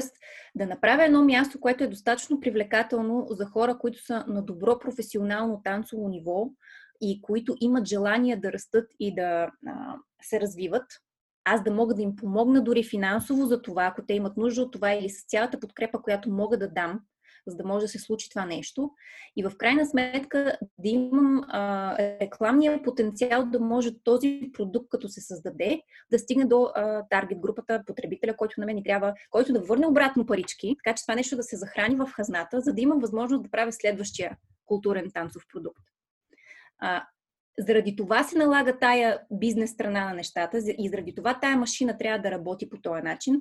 да 0.54 0.66
направя 0.66 1.04
едно 1.04 1.24
място, 1.24 1.60
което 1.60 1.84
е 1.84 1.88
достатъчно 1.88 2.40
привлекателно 2.40 3.26
за 3.30 3.46
хора, 3.46 3.78
които 3.78 4.04
са 4.04 4.24
на 4.28 4.42
добро 4.42 4.78
професионално 4.78 5.60
танцово 5.64 6.08
ниво 6.08 6.50
и 7.00 7.22
които 7.22 7.56
имат 7.60 7.86
желание 7.86 8.36
да 8.36 8.52
растат 8.52 8.90
и 9.00 9.14
да 9.14 9.50
а, 9.66 9.96
се 10.22 10.40
развиват. 10.40 10.84
Аз 11.44 11.64
да 11.64 11.70
мога 11.70 11.94
да 11.94 12.02
им 12.02 12.16
помогна 12.16 12.64
дори 12.64 12.84
финансово 12.84 13.46
за 13.46 13.62
това, 13.62 13.84
ако 13.84 14.06
те 14.06 14.14
имат 14.14 14.36
нужда 14.36 14.62
от 14.62 14.72
това 14.72 14.92
или 14.92 15.10
с 15.10 15.26
цялата 15.26 15.60
подкрепа, 15.60 16.02
която 16.02 16.30
мога 16.30 16.58
да 16.58 16.68
дам, 16.68 17.00
за 17.50 17.56
да 17.56 17.64
може 17.64 17.84
да 17.84 17.88
се 17.88 17.98
случи 17.98 18.30
това 18.30 18.46
нещо. 18.46 18.90
И 19.36 19.42
в 19.42 19.52
крайна 19.58 19.86
сметка 19.86 20.58
да 20.78 20.88
имам 20.88 21.44
а, 21.48 21.96
рекламния 21.98 22.82
потенциал 22.82 23.46
да 23.46 23.60
може 23.60 23.90
този 24.04 24.50
продукт, 24.52 24.88
като 24.88 25.08
се 25.08 25.20
създаде, 25.20 25.82
да 26.10 26.18
стигне 26.18 26.44
до 26.44 26.70
а, 26.74 27.04
таргет 27.10 27.38
групата, 27.38 27.82
потребителя, 27.86 28.36
който 28.36 28.60
на 28.60 28.66
мен 28.66 28.76
ни 28.76 28.82
трябва, 28.82 29.14
който 29.30 29.52
да 29.52 29.60
върне 29.60 29.86
обратно 29.86 30.26
парички, 30.26 30.76
така 30.84 30.96
че 30.96 31.04
това 31.04 31.14
нещо 31.14 31.36
да 31.36 31.42
се 31.42 31.56
захрани 31.56 31.96
в 31.96 32.06
хазната, 32.06 32.60
за 32.60 32.72
да 32.72 32.80
имам 32.80 32.98
възможност 32.98 33.42
да 33.42 33.50
правя 33.50 33.72
следващия 33.72 34.36
културен 34.66 35.10
танцов 35.14 35.42
продукт. 35.52 35.82
А, 36.78 37.06
заради 37.58 37.96
това 37.96 38.24
се 38.24 38.38
налага 38.38 38.78
тая 38.78 39.18
бизнес 39.30 39.70
страна 39.70 40.04
на 40.04 40.14
нещата 40.14 40.58
и 40.78 40.88
заради 40.88 41.14
това 41.14 41.38
тая 41.40 41.56
машина 41.56 41.98
трябва 41.98 42.18
да 42.18 42.30
работи 42.30 42.70
по 42.70 42.76
този 42.80 43.02
начин. 43.02 43.40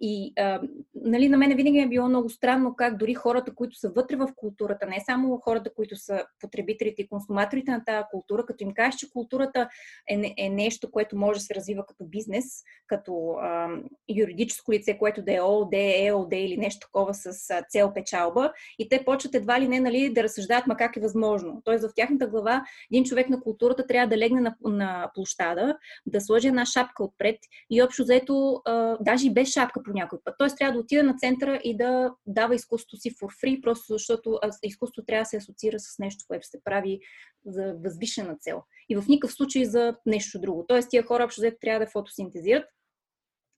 И 0.00 0.32
а, 0.38 0.60
нали, 0.94 1.28
на 1.28 1.36
мен 1.36 1.56
винаги 1.56 1.78
е 1.78 1.88
било 1.88 2.08
много 2.08 2.28
странно 2.28 2.74
как 2.76 2.96
дори 2.96 3.14
хората, 3.14 3.54
които 3.54 3.78
са 3.78 3.90
вътре 3.96 4.16
в 4.16 4.28
културата, 4.36 4.86
не 4.86 5.02
само 5.06 5.38
хората, 5.38 5.70
които 5.74 5.96
са 5.96 6.24
потребителите 6.40 7.02
и 7.02 7.08
консуматорите 7.08 7.70
на 7.70 7.84
тази 7.84 8.04
култура, 8.10 8.46
като 8.46 8.64
им 8.64 8.74
кажеш, 8.74 8.98
че 9.00 9.10
културата 9.10 9.68
е, 10.10 10.34
е 10.38 10.48
нещо, 10.48 10.90
което 10.90 11.16
може 11.16 11.38
да 11.38 11.44
се 11.44 11.54
развива 11.54 11.86
като 11.86 12.04
бизнес, 12.04 12.44
като 12.86 13.30
а, 13.40 13.68
юридическо 14.16 14.72
лице, 14.72 14.98
което 14.98 15.22
да 15.22 15.36
е 15.36 15.40
ООД, 15.40 15.76
ЕОД 15.76 16.32
или 16.32 16.56
нещо 16.56 16.86
такова 16.86 17.14
с 17.14 17.50
а, 17.50 17.62
цел 17.68 17.92
печалба, 17.94 18.52
и 18.78 18.88
те 18.88 19.04
почват 19.04 19.34
едва 19.34 19.60
ли 19.60 19.68
не 19.68 19.80
нали, 19.80 20.12
да 20.12 20.22
разсъждават, 20.22 20.66
ма 20.66 20.76
как 20.76 20.96
е 20.96 21.00
възможно. 21.00 21.62
Тоест 21.64 21.84
в 21.84 21.94
тяхната 21.96 22.26
глава 22.26 22.64
един 22.92 23.04
човек 23.04 23.28
на 23.28 23.40
културата 23.58 23.86
трябва 23.86 24.08
да 24.08 24.18
легне 24.18 24.40
на, 24.40 24.56
на 24.62 25.10
площада, 25.14 25.78
да 26.06 26.20
сложи 26.20 26.48
една 26.48 26.66
шапка 26.66 27.04
отпред 27.04 27.38
и 27.70 27.82
общо 27.82 28.02
взето, 28.02 28.62
а, 28.64 28.96
даже 29.00 29.26
и 29.26 29.34
без 29.34 29.52
шапка 29.52 29.82
по 29.82 29.90
някой 29.92 30.18
път. 30.24 30.34
Тоест 30.38 30.56
трябва 30.56 30.72
да 30.72 30.78
отида 30.78 31.02
на 31.02 31.16
центъра 31.16 31.60
и 31.64 31.76
да 31.76 32.14
дава 32.26 32.54
изкуството 32.54 32.96
си 32.96 33.10
for 33.10 33.44
free, 33.44 33.60
просто 33.60 33.92
защото 33.92 34.38
изкуството 34.62 35.06
трябва 35.06 35.22
да 35.22 35.26
се 35.26 35.36
асоциира 35.36 35.78
с 35.78 35.98
нещо, 35.98 36.24
което 36.28 36.46
се 36.46 36.64
прави 36.64 37.00
за 37.46 37.74
възвишена 37.84 38.36
цел. 38.40 38.62
И 38.88 38.96
в 38.96 39.04
никакъв 39.08 39.32
случай 39.32 39.64
за 39.64 39.94
нещо 40.06 40.40
друго. 40.40 40.64
Тоест 40.68 40.90
тия 40.90 41.02
хора 41.02 41.24
общо 41.24 41.40
взето 41.40 41.56
трябва 41.60 41.84
да 41.84 41.90
фотосинтезират 41.90 42.64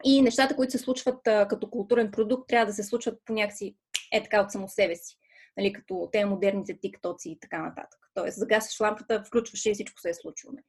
и 0.04 0.22
нещата, 0.22 0.56
които 0.56 0.72
се 0.72 0.78
случват 0.78 1.26
а, 1.26 1.48
като 1.48 1.70
културен 1.70 2.10
продукт, 2.10 2.48
трябва 2.48 2.66
да 2.66 2.72
се 2.72 2.82
случват 2.82 3.18
по 3.24 3.32
някакси 3.32 3.76
е 4.12 4.22
така 4.22 4.40
от 4.40 4.50
само 4.50 4.68
себе 4.68 4.96
си. 4.96 5.16
Нали, 5.56 5.72
като 5.72 6.08
те 6.12 6.24
модерните 6.24 6.78
тиктоци 6.80 7.30
и 7.30 7.38
така 7.40 7.62
нататък. 7.62 8.00
Тоест, 8.14 8.38
загасваш 8.38 8.80
лампата, 8.80 9.24
включваш 9.26 9.66
и 9.66 9.74
всичко 9.74 10.00
се 10.00 10.10
е 10.10 10.14
случило. 10.14 10.52
Нали 10.52 10.64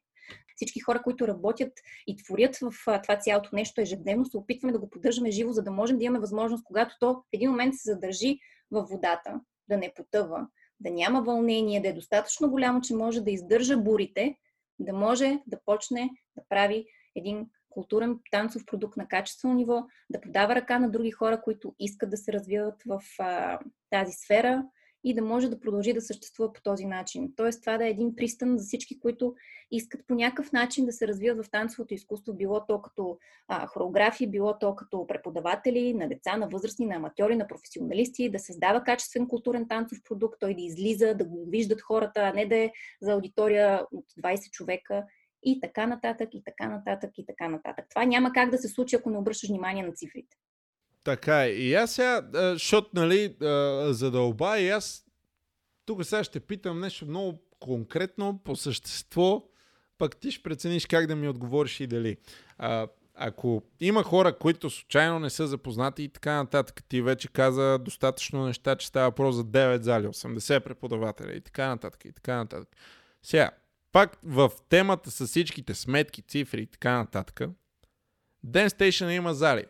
всички 0.61 0.79
хора, 0.79 1.01
които 1.01 1.27
работят 1.27 1.73
и 2.07 2.17
творят 2.17 2.57
в 2.57 2.73
това 3.03 3.19
цялото 3.19 3.49
нещо 3.53 3.81
ежедневно, 3.81 4.25
се 4.25 4.37
опитваме 4.37 4.73
да 4.73 4.79
го 4.79 4.89
поддържаме 4.89 5.31
живо, 5.31 5.51
за 5.51 5.63
да 5.63 5.71
можем 5.71 5.97
да 5.97 6.03
имаме 6.03 6.19
възможност, 6.19 6.63
когато 6.63 6.95
то 6.99 7.13
в 7.13 7.23
един 7.33 7.49
момент 7.49 7.75
се 7.75 7.91
задържи 7.91 8.39
в 8.71 8.83
водата, 8.83 9.41
да 9.69 9.77
не 9.77 9.93
потъва, 9.95 10.47
да 10.79 10.91
няма 10.91 11.21
вълнение, 11.21 11.81
да 11.81 11.87
е 11.87 11.93
достатъчно 11.93 12.49
голямо, 12.49 12.81
че 12.81 12.95
може 12.95 13.21
да 13.21 13.31
издържа 13.31 13.77
бурите, 13.77 14.35
да 14.79 14.93
може 14.93 15.39
да 15.47 15.59
почне 15.65 16.09
да 16.37 16.43
прави 16.49 16.85
един 17.15 17.49
културен 17.71 18.19
танцов 18.31 18.65
продукт 18.65 18.97
на 18.97 19.07
качествено 19.07 19.53
ниво, 19.53 19.85
да 20.09 20.21
подава 20.21 20.55
ръка 20.55 20.79
на 20.79 20.89
други 20.89 21.11
хора, 21.11 21.41
които 21.41 21.75
искат 21.79 22.09
да 22.09 22.17
се 22.17 22.33
развиват 22.33 22.83
в 22.85 23.01
а, 23.19 23.59
тази 23.89 24.11
сфера 24.11 24.63
и 25.03 25.13
да 25.13 25.21
може 25.21 25.49
да 25.49 25.59
продължи 25.59 25.93
да 25.93 26.01
съществува 26.01 26.53
по 26.53 26.61
този 26.61 26.85
начин. 26.85 27.33
Тоест, 27.35 27.61
това 27.61 27.77
да 27.77 27.85
е 27.85 27.89
един 27.89 28.15
пристан 28.15 28.57
за 28.57 28.65
всички, 28.65 28.99
които 28.99 29.35
искат 29.71 30.07
по 30.07 30.15
някакъв 30.15 30.51
начин 30.51 30.85
да 30.85 30.91
се 30.91 31.07
развиват 31.07 31.45
в 31.45 31.49
танцовото 31.51 31.93
изкуство, 31.93 32.33
било 32.33 32.65
то 32.65 32.81
като 32.81 33.17
а, 33.47 33.67
хореографи, 33.67 34.27
било 34.27 34.59
то 34.59 34.75
като 34.75 35.07
преподаватели 35.07 35.93
на 35.93 36.09
деца, 36.09 36.37
на 36.37 36.47
възрастни, 36.47 36.85
на 36.85 36.95
аматьори, 36.95 37.35
на 37.35 37.47
професионалисти, 37.47 38.31
да 38.31 38.39
създава 38.39 38.83
качествен 38.83 39.27
културен 39.27 39.67
танцов 39.67 39.97
продукт, 40.03 40.39
той 40.39 40.55
да 40.55 40.61
излиза, 40.61 41.15
да 41.15 41.25
го 41.25 41.45
виждат 41.49 41.81
хората, 41.81 42.21
а 42.21 42.33
не 42.33 42.45
да 42.45 42.55
е 42.55 42.71
за 43.01 43.11
аудитория 43.11 43.85
от 43.91 44.05
20 44.23 44.51
човека 44.51 45.03
и 45.43 45.59
така 45.59 45.87
нататък, 45.87 46.29
и 46.33 46.43
така 46.43 46.69
нататък, 46.69 47.11
и 47.17 47.25
така 47.25 47.49
нататък. 47.49 47.85
Това 47.89 48.05
няма 48.05 48.33
как 48.33 48.49
да 48.49 48.57
се 48.57 48.67
случи, 48.67 48.95
ако 48.95 49.09
не 49.09 49.17
обръщаш 49.17 49.49
внимание 49.49 49.83
на 49.83 49.93
цифрите. 49.93 50.37
Така 51.03 51.43
е. 51.43 51.49
И 51.49 51.73
аз 51.73 51.91
сега, 51.91 52.29
защото, 52.33 52.89
нали, 52.93 53.35
задълба 53.89 54.59
и 54.59 54.69
аз 54.69 55.05
тук 55.85 56.05
сега 56.05 56.23
ще 56.23 56.39
питам 56.39 56.79
нещо 56.79 57.05
много 57.05 57.41
конкретно, 57.59 58.39
по 58.43 58.55
същество, 58.55 59.43
пък 59.97 60.17
ти 60.17 60.31
ще 60.31 60.43
прецениш 60.43 60.85
как 60.85 61.07
да 61.07 61.15
ми 61.15 61.27
отговориш 61.27 61.79
и 61.79 61.87
дали. 61.87 62.17
А, 62.57 62.87
ако 63.15 63.63
има 63.79 64.03
хора, 64.03 64.37
които 64.37 64.69
случайно 64.69 65.19
не 65.19 65.29
са 65.29 65.47
запознати 65.47 66.03
и 66.03 66.09
така 66.09 66.33
нататък, 66.33 66.83
ти 66.89 67.01
вече 67.01 67.27
каза 67.27 67.79
достатъчно 67.79 68.45
неща, 68.45 68.75
че 68.75 68.87
става 68.87 69.07
въпрос 69.07 69.35
за 69.35 69.43
9 69.43 69.81
зали, 69.81 70.07
80 70.07 70.63
преподавателя 70.63 71.33
и 71.33 71.41
така 71.41 71.67
нататък 71.67 72.05
и 72.05 72.11
така 72.11 72.35
нататък. 72.35 72.69
Сега, 73.23 73.51
пак 73.91 74.17
в 74.23 74.51
темата 74.69 75.11
с 75.11 75.27
всичките 75.27 75.73
сметки, 75.73 76.21
цифри 76.21 76.61
и 76.61 76.67
така 76.67 76.97
нататък, 76.97 77.41
Dance 78.47 78.67
Station 78.67 79.09
има 79.09 79.33
зали 79.33 79.65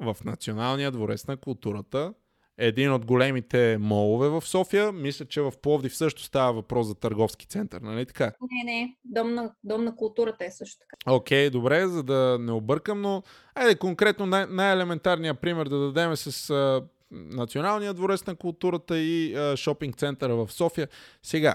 в 0.00 0.16
Националния 0.24 0.90
дворец 0.90 1.26
на 1.26 1.36
културата, 1.36 2.14
един 2.58 2.92
от 2.92 3.06
големите 3.06 3.78
молове 3.80 4.28
в 4.28 4.42
София. 4.46 4.92
Мисля, 4.92 5.24
че 5.24 5.40
в 5.40 5.52
Пловдив 5.62 5.96
също 5.96 6.22
става 6.22 6.52
въпрос 6.52 6.86
за 6.86 6.94
търговски 6.94 7.46
център, 7.46 7.80
нали 7.80 8.06
така? 8.06 8.24
Не, 8.24 8.72
не, 8.72 8.96
дом 9.04 9.34
на, 9.34 9.52
дом 9.64 9.84
на 9.84 9.96
културата 9.96 10.44
е 10.44 10.50
също 10.50 10.78
така. 10.78 11.14
Окей, 11.16 11.48
okay, 11.48 11.50
добре, 11.50 11.86
за 11.86 12.02
да 12.02 12.38
не 12.40 12.52
объркам, 12.52 13.00
но 13.00 13.22
айде 13.54 13.78
конкретно 13.78 14.26
най- 14.26 14.46
най-елементарният 14.46 15.40
пример 15.40 15.68
да 15.68 15.78
дадем 15.78 16.16
с 16.16 16.50
а, 16.50 16.82
Националния 17.10 17.94
дворец 17.94 18.26
на 18.26 18.34
културата 18.34 18.98
и 18.98 19.34
а, 19.34 19.56
шопинг 19.56 19.96
центъра 19.96 20.36
в 20.36 20.52
София. 20.52 20.88
Сега, 21.22 21.54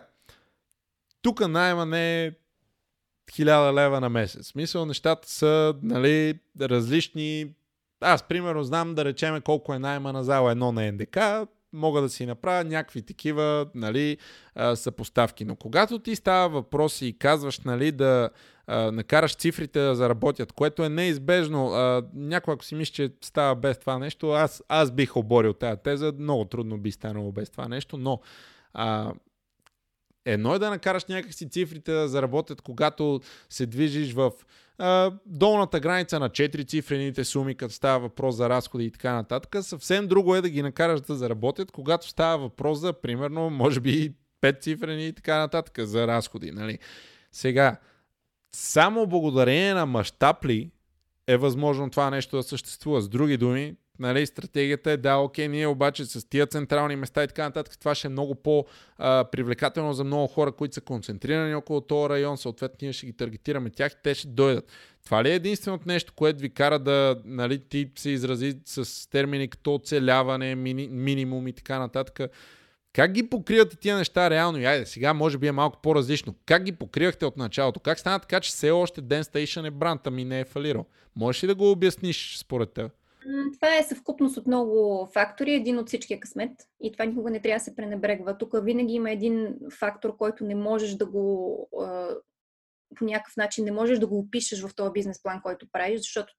тук 1.23 1.47
найма 1.47 1.85
не 1.85 2.25
е 2.25 2.31
1000 3.31 3.73
лева 3.73 3.99
на 3.99 4.09
месец. 4.09 4.47
Смисъл, 4.47 4.85
нещата 4.85 5.29
са 5.29 5.75
нали, 5.83 6.39
различни. 6.61 7.53
Аз, 8.01 8.23
примерно, 8.23 8.63
знам 8.63 8.95
да 8.95 9.05
речеме 9.05 9.41
колко 9.41 9.73
е 9.73 9.79
найма 9.79 10.13
на 10.13 10.23
зала 10.23 10.51
едно 10.51 10.71
на 10.71 10.91
НДК, 10.91 11.17
мога 11.73 12.01
да 12.01 12.09
си 12.09 12.25
направя 12.25 12.63
някакви 12.63 13.01
такива 13.01 13.65
нали, 13.75 14.17
съпоставки. 14.75 15.45
Но 15.45 15.55
когато 15.55 15.99
ти 15.99 16.15
става 16.15 16.49
въпрос 16.49 17.01
и 17.01 17.17
казваш 17.19 17.59
нали, 17.59 17.91
да 17.91 18.29
накараш 18.67 19.35
цифрите 19.35 19.79
да 19.79 19.95
заработят, 19.95 20.51
което 20.51 20.83
е 20.83 20.89
неизбежно, 20.89 21.67
а, 21.67 22.03
някой 22.13 22.53
ако 22.53 22.65
си 22.65 22.75
мисли, 22.75 22.93
че 22.93 23.11
става 23.21 23.55
без 23.55 23.79
това 23.79 23.99
нещо, 23.99 24.31
аз, 24.31 24.63
аз 24.69 24.91
бих 24.91 25.17
оборил 25.17 25.53
тази 25.53 25.81
теза, 25.83 26.13
много 26.19 26.45
трудно 26.45 26.77
би 26.77 26.91
станало 26.91 27.31
без 27.31 27.49
това 27.49 27.67
нещо, 27.67 27.97
но 27.97 28.19
а, 28.73 29.13
Едно 30.25 30.55
е 30.55 30.59
да 30.59 30.69
накараш 30.69 31.05
някакси 31.05 31.49
цифрите 31.49 31.91
да 31.91 32.07
заработят, 32.07 32.61
когато 32.61 33.21
се 33.49 33.65
движиш 33.65 34.13
в 34.13 34.31
а, 34.77 35.11
долната 35.25 35.79
граница 35.79 36.19
на 36.19 36.29
4 36.29 36.67
цифрените 36.67 37.25
суми, 37.25 37.55
като 37.55 37.73
става 37.73 37.99
въпрос 37.99 38.35
за 38.35 38.49
разходи 38.49 38.85
и 38.85 38.91
така 38.91 39.13
нататък. 39.13 39.55
Съвсем 39.61 40.07
друго 40.07 40.35
е 40.35 40.41
да 40.41 40.49
ги 40.49 40.61
накараш 40.61 41.01
да 41.01 41.15
заработят, 41.15 41.71
когато 41.71 42.07
става 42.07 42.37
въпрос 42.37 42.79
за, 42.79 42.93
примерно, 42.93 43.49
може 43.49 43.79
би 43.79 44.13
5 44.41 44.61
цифрени 44.61 45.07
и 45.07 45.13
така 45.13 45.37
нататък 45.37 45.79
за 45.79 46.07
разходи. 46.07 46.51
Нали? 46.51 46.79
Сега, 47.31 47.77
само 48.51 49.07
благодарение 49.07 49.73
на 49.73 49.85
мащаб 49.85 50.45
ли 50.45 50.71
е 51.27 51.37
възможно 51.37 51.89
това 51.89 52.09
нещо 52.09 52.35
да 52.35 52.43
съществува. 52.43 53.01
С 53.01 53.09
други 53.09 53.37
думи, 53.37 53.75
нали, 53.99 54.25
стратегията 54.25 54.91
е 54.91 54.97
да, 54.97 55.15
окей, 55.15 55.47
ние 55.47 55.67
обаче 55.67 56.05
с 56.05 56.29
тия 56.29 56.47
централни 56.47 56.95
места 56.95 57.23
и 57.23 57.27
така 57.27 57.43
нататък, 57.43 57.77
това 57.79 57.95
ще 57.95 58.07
е 58.07 58.09
много 58.09 58.35
по-привлекателно 58.35 59.93
за 59.93 60.03
много 60.03 60.27
хора, 60.27 60.51
които 60.51 60.75
са 60.75 60.81
концентрирани 60.81 61.55
около 61.55 61.81
този 61.81 62.09
район, 62.09 62.37
съответно 62.37 62.77
ние 62.81 62.93
ще 62.93 63.05
ги 63.05 63.13
таргетираме 63.13 63.69
тях 63.69 63.91
и 63.91 63.97
те 64.03 64.15
ще 64.15 64.27
дойдат. 64.27 64.71
Това 65.05 65.23
ли 65.23 65.29
е 65.29 65.35
единственото 65.35 65.83
нещо, 65.87 66.13
което 66.15 66.41
ви 66.41 66.49
кара 66.49 66.79
да 66.79 67.21
нали, 67.25 67.59
ти 67.59 67.91
се 67.95 68.09
изрази 68.09 68.57
с 68.65 69.09
термини 69.09 69.47
като 69.47 69.75
оцеляване, 69.75 70.55
мини, 70.55 70.87
минимум 70.91 71.47
и 71.47 71.53
така 71.53 71.79
нататък? 71.79 72.31
Как 72.93 73.11
ги 73.11 73.29
покривате 73.29 73.75
тия 73.75 73.97
неща 73.97 74.29
реално? 74.29 74.59
И 74.59 74.65
айде, 74.65 74.85
сега 74.85 75.13
може 75.13 75.37
би 75.37 75.47
е 75.47 75.51
малко 75.51 75.79
по-различно. 75.81 76.35
Как 76.45 76.63
ги 76.63 76.71
покривахте 76.71 77.25
от 77.25 77.37
началото? 77.37 77.79
Как 77.79 77.99
стана 77.99 78.19
така, 78.19 78.39
че 78.39 78.49
все 78.49 78.71
още 78.71 79.01
Dance 79.01 79.21
Station 79.21 79.67
е 79.67 79.71
бранд, 79.71 80.11
ми 80.11 80.25
не 80.25 80.39
е 80.39 80.45
фалирал? 80.45 80.85
Можеш 81.15 81.43
ли 81.43 81.47
да 81.47 81.55
го 81.55 81.71
обясниш 81.71 82.37
според 82.37 82.73
теб? 82.73 82.91
Това 83.53 83.77
е 83.77 83.83
съвкупност 83.83 84.37
от 84.37 84.47
много 84.47 85.07
фактори, 85.13 85.53
един 85.53 85.77
от 85.77 85.87
всички 85.87 86.13
е 86.13 86.19
късмет 86.19 86.51
и 86.81 86.91
това 86.91 87.05
никога 87.05 87.31
не 87.31 87.41
трябва 87.41 87.59
да 87.59 87.63
се 87.63 87.75
пренебрегва. 87.75 88.37
Тук 88.37 88.53
винаги 88.63 88.93
има 88.93 89.11
един 89.11 89.55
фактор, 89.79 90.17
който 90.17 90.43
не 90.43 90.55
можеш 90.55 90.95
да 90.95 91.05
го 91.05 91.69
по 92.95 93.05
някакъв 93.05 93.37
начин 93.37 93.65
не 93.65 93.71
можеш 93.71 93.99
да 93.99 94.07
го 94.07 94.19
опишеш 94.19 94.61
в 94.61 94.75
този 94.75 94.91
бизнес 94.93 95.23
план, 95.23 95.41
който 95.43 95.67
правиш, 95.71 95.99
защото 95.99 96.33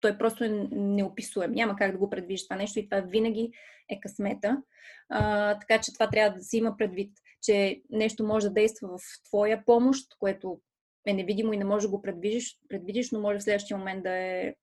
той 0.00 0.18
просто 0.18 0.44
е 0.44 0.68
неописуем. 0.70 1.52
Няма 1.52 1.76
как 1.76 1.92
да 1.92 1.98
го 1.98 2.10
предвижиш 2.10 2.46
това 2.46 2.56
нещо 2.56 2.78
и 2.78 2.88
това 2.88 3.00
винаги 3.00 3.52
е 3.88 4.00
късмета. 4.00 4.62
А, 5.08 5.58
така 5.58 5.80
че 5.80 5.92
това 5.92 6.10
трябва 6.10 6.38
да 6.38 6.44
си 6.44 6.56
има 6.56 6.76
предвид, 6.76 7.12
че 7.42 7.82
нещо 7.90 8.26
може 8.26 8.46
да 8.46 8.52
действа 8.52 8.88
в 8.88 9.00
твоя 9.28 9.64
помощ, 9.66 10.16
което 10.18 10.60
е 11.06 11.12
невидимо 11.12 11.52
и 11.52 11.58
не 11.58 11.64
можеш 11.64 11.88
да 11.88 11.96
го 11.96 12.02
предвидиш, 12.02 12.58
предвидиш 12.68 13.10
но 13.10 13.20
може 13.20 13.38
в 13.38 13.42
следващия 13.42 13.78
момент 13.78 14.02
да 14.02 14.10
е 14.10 14.54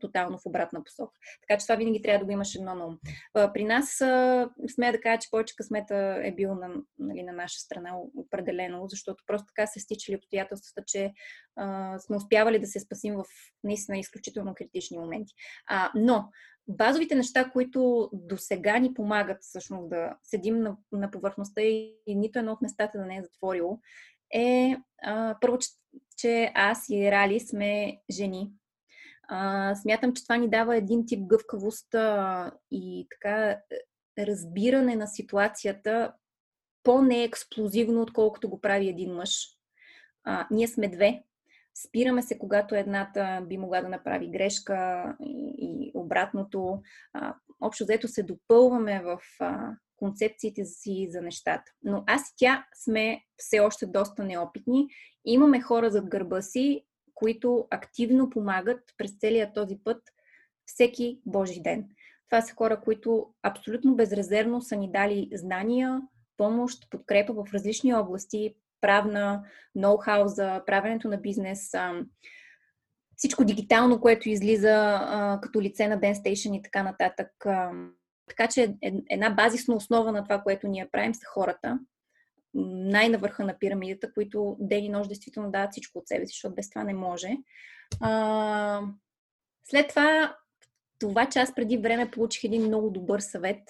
тотално 0.00 0.38
в 0.38 0.46
обратна 0.46 0.84
посока. 0.84 1.12
Така 1.40 1.58
че 1.58 1.66
това 1.66 1.76
винаги 1.76 2.02
трябва 2.02 2.18
да 2.18 2.24
го 2.24 2.30
имаш 2.30 2.54
едно 2.54 2.74
на 2.74 2.86
ум. 2.86 2.98
При 3.52 3.64
нас 3.64 3.88
смея 4.74 4.92
да 4.92 5.00
кажа, 5.00 5.18
че 5.18 5.30
повече 5.30 5.56
късмета 5.56 6.20
е 6.22 6.32
бил 6.32 6.54
на, 6.54 6.74
нали, 6.98 7.22
на 7.22 7.32
наша 7.32 7.58
страна 7.58 7.92
определено, 8.16 8.86
защото 8.88 9.24
просто 9.26 9.46
така 9.46 9.66
се 9.66 9.80
стичали 9.80 10.16
обстоятелствата, 10.16 10.82
че 10.86 11.12
а, 11.56 11.98
сме 11.98 12.16
успявали 12.16 12.58
да 12.58 12.66
се 12.66 12.80
спасим 12.80 13.14
в 13.14 13.24
наистина 13.64 13.98
изключително 13.98 14.54
критични 14.54 14.98
моменти. 14.98 15.34
А, 15.66 15.90
но 15.94 16.28
базовите 16.68 17.14
неща, 17.14 17.50
които 17.50 18.10
до 18.12 18.36
сега 18.36 18.78
ни 18.78 18.94
помагат 18.94 19.42
всъщност 19.42 19.88
да 19.88 20.16
седим 20.22 20.60
на, 20.60 20.76
на 20.92 21.10
повърхността 21.10 21.62
и, 21.62 21.96
и 22.06 22.16
нито 22.16 22.38
едно 22.38 22.52
от 22.52 22.62
местата 22.62 22.98
да 22.98 23.06
не 23.06 23.16
е 23.16 23.22
затворило, 23.22 23.78
е 24.34 24.76
а, 25.02 25.36
първо, 25.40 25.58
че, 25.58 25.68
че 26.16 26.52
аз 26.54 26.88
и 26.90 27.10
Рали 27.10 27.40
сме 27.40 27.98
жени 28.10 28.50
а, 29.28 29.74
смятам, 29.74 30.12
че 30.14 30.22
това 30.22 30.36
ни 30.36 30.50
дава 30.50 30.76
един 30.76 31.06
тип 31.06 31.26
гъвкавост 31.26 31.94
и 32.70 33.06
така 33.10 33.50
е, 33.50 33.58
разбиране 34.18 34.96
на 34.96 35.06
ситуацията 35.06 36.12
по-неексплозивно, 36.82 38.02
отколкото 38.02 38.48
го 38.48 38.60
прави 38.60 38.88
един 38.88 39.14
мъж. 39.14 39.46
А, 40.24 40.46
ние 40.50 40.68
сме 40.68 40.88
две. 40.88 41.22
Спираме 41.86 42.22
се, 42.22 42.38
когато 42.38 42.74
едната 42.74 43.44
би 43.48 43.58
могла 43.58 43.80
да 43.80 43.88
направи 43.88 44.30
грешка 44.30 45.04
и, 45.22 45.54
и 45.58 45.90
обратното. 45.94 46.82
А, 47.12 47.34
общо 47.60 47.84
взето 47.84 48.08
се 48.08 48.22
допълваме 48.22 49.02
в 49.02 49.18
а, 49.40 49.70
концепциите 49.96 50.64
си 50.64 51.08
за 51.10 51.22
нещата. 51.22 51.72
Но 51.82 52.04
аз 52.06 52.22
и 52.22 52.34
тя 52.36 52.66
сме 52.84 53.24
все 53.36 53.60
още 53.60 53.86
доста 53.86 54.24
неопитни. 54.24 54.86
Имаме 55.24 55.60
хора 55.60 55.90
зад 55.90 56.08
гърба 56.08 56.42
си, 56.42 56.84
които 57.24 57.66
активно 57.70 58.30
помагат 58.30 58.80
през 58.98 59.18
целия 59.18 59.52
този 59.52 59.78
път 59.84 60.02
всеки 60.66 61.20
Божи 61.26 61.62
ден. 61.62 61.88
Това 62.30 62.42
са 62.42 62.54
хора, 62.54 62.80
които 62.80 63.34
абсолютно 63.42 63.96
безрезервно 63.96 64.62
са 64.62 64.76
ни 64.76 64.92
дали 64.92 65.30
знания, 65.32 66.02
помощ, 66.36 66.90
подкрепа 66.90 67.32
в 67.32 67.54
различни 67.54 67.94
области, 67.94 68.54
правна, 68.80 69.44
ноу-хау 69.78 70.24
за 70.26 70.62
правенето 70.66 71.08
на 71.08 71.16
бизнес, 71.16 71.72
всичко 73.16 73.44
дигитално, 73.44 74.00
което 74.00 74.28
излиза 74.28 75.00
като 75.42 75.62
лице 75.62 75.88
на 75.88 76.00
Dance 76.00 76.24
Station 76.24 76.58
и 76.58 76.62
така 76.62 76.82
нататък. 76.82 77.30
Така 78.28 78.48
че 78.48 78.74
една 79.10 79.30
базисна 79.30 79.74
основа 79.74 80.12
на 80.12 80.22
това, 80.22 80.40
което 80.40 80.68
ние 80.68 80.88
правим, 80.92 81.14
са 81.14 81.26
хората 81.26 81.78
най-навърха 82.54 83.44
на 83.44 83.58
пирамидата, 83.58 84.12
които 84.12 84.56
ден 84.60 84.84
и 84.84 84.88
нощ 84.88 85.08
действително 85.08 85.50
дават 85.50 85.70
всичко 85.70 85.98
от 85.98 86.08
себе 86.08 86.26
си, 86.26 86.32
защото 86.32 86.54
без 86.54 86.70
това 86.70 86.84
не 86.84 86.94
може. 86.94 87.28
А, 88.00 88.80
след 89.64 89.88
това, 89.88 90.36
това, 90.98 91.26
че 91.26 91.38
аз 91.38 91.54
преди 91.54 91.76
време 91.76 92.10
получих 92.10 92.44
един 92.44 92.62
много 92.62 92.90
добър 92.90 93.20
съвет, 93.20 93.62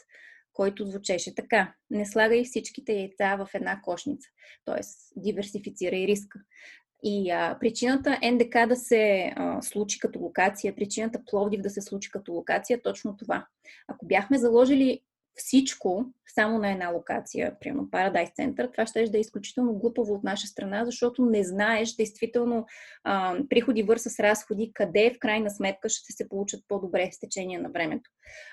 който 0.52 0.86
звучеше 0.86 1.35
така. 1.35 1.74
Не 1.90 2.06
слагай 2.06 2.44
всичките 2.44 2.93
яйца 2.93 3.36
в 3.36 3.48
една 3.55 3.82
кошница. 3.82 4.28
Тоест, 4.65 5.12
диверсифицирай 5.16 6.06
риска. 6.06 6.39
И 7.02 7.31
а, 7.31 7.56
причината 7.61 8.19
НДК 8.32 8.69
да 8.69 8.77
се 8.77 9.32
а, 9.36 9.62
случи 9.62 9.98
като 9.98 10.19
локация, 10.19 10.74
причината 10.74 11.23
Пловдив 11.31 11.61
да 11.61 11.70
се 11.70 11.81
случи 11.81 12.11
като 12.11 12.32
локация, 12.32 12.77
е 12.77 12.82
точно 12.82 13.16
това. 13.16 13.47
Ако 13.89 14.06
бяхме 14.06 14.39
заложили 14.39 15.01
всичко 15.36 16.06
само 16.35 16.59
на 16.59 16.70
една 16.73 16.89
локация, 16.89 17.56
примерно 17.61 17.89
Paradise 17.89 18.36
Center, 18.39 18.73
това 18.73 18.86
ще 18.86 19.05
да 19.05 19.19
е 19.19 19.20
изключително 19.20 19.74
глупаво 19.74 20.15
от 20.15 20.24
наша 20.24 20.47
страна, 20.47 20.85
защото 20.85 21.27
не 21.27 21.44
знаеш 21.44 21.94
действително 21.94 22.66
а, 23.05 23.36
приходи 23.48 23.82
върса 23.82 24.11
с 24.11 24.20
разходи, 24.20 24.70
къде 24.74 25.12
в 25.15 25.19
крайна 25.19 25.51
сметка 25.51 25.89
ще 25.89 26.12
се 26.12 26.28
получат 26.28 26.61
по-добре 26.69 27.11
с 27.12 27.20
течение 27.20 27.59
на 27.59 27.70
времето. 27.70 28.11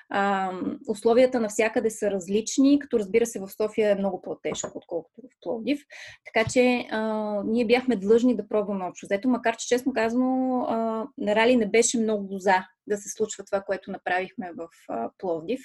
А, 0.09 0.51
условията 0.87 1.39
навсякъде 1.39 1.89
са 1.89 2.11
различни, 2.11 2.79
като 2.79 2.99
разбира 2.99 3.25
се 3.25 3.39
в 3.39 3.49
София 3.49 3.91
е 3.91 3.95
много 3.95 4.21
по-тежко, 4.21 4.71
отколкото 4.75 5.21
в 5.21 5.41
Пловдив. 5.41 5.81
Така 6.25 6.49
че 6.49 6.87
а, 6.91 7.01
ние 7.45 7.65
бяхме 7.65 7.95
длъжни 7.95 8.35
да 8.35 8.47
пробваме 8.47 8.85
общо 8.85 9.05
взето, 9.05 9.29
макар 9.29 9.57
че 9.57 9.67
честно 9.67 9.93
казано 9.93 10.61
а, 10.69 11.07
Рали 11.35 11.55
не 11.55 11.69
беше 11.69 11.99
много 11.99 12.37
за 12.37 12.55
да 12.87 12.97
се 12.97 13.09
случва 13.09 13.43
това, 13.43 13.61
което 13.61 13.91
направихме 13.91 14.51
в 14.57 14.67
а, 14.89 15.09
Пловдив 15.17 15.61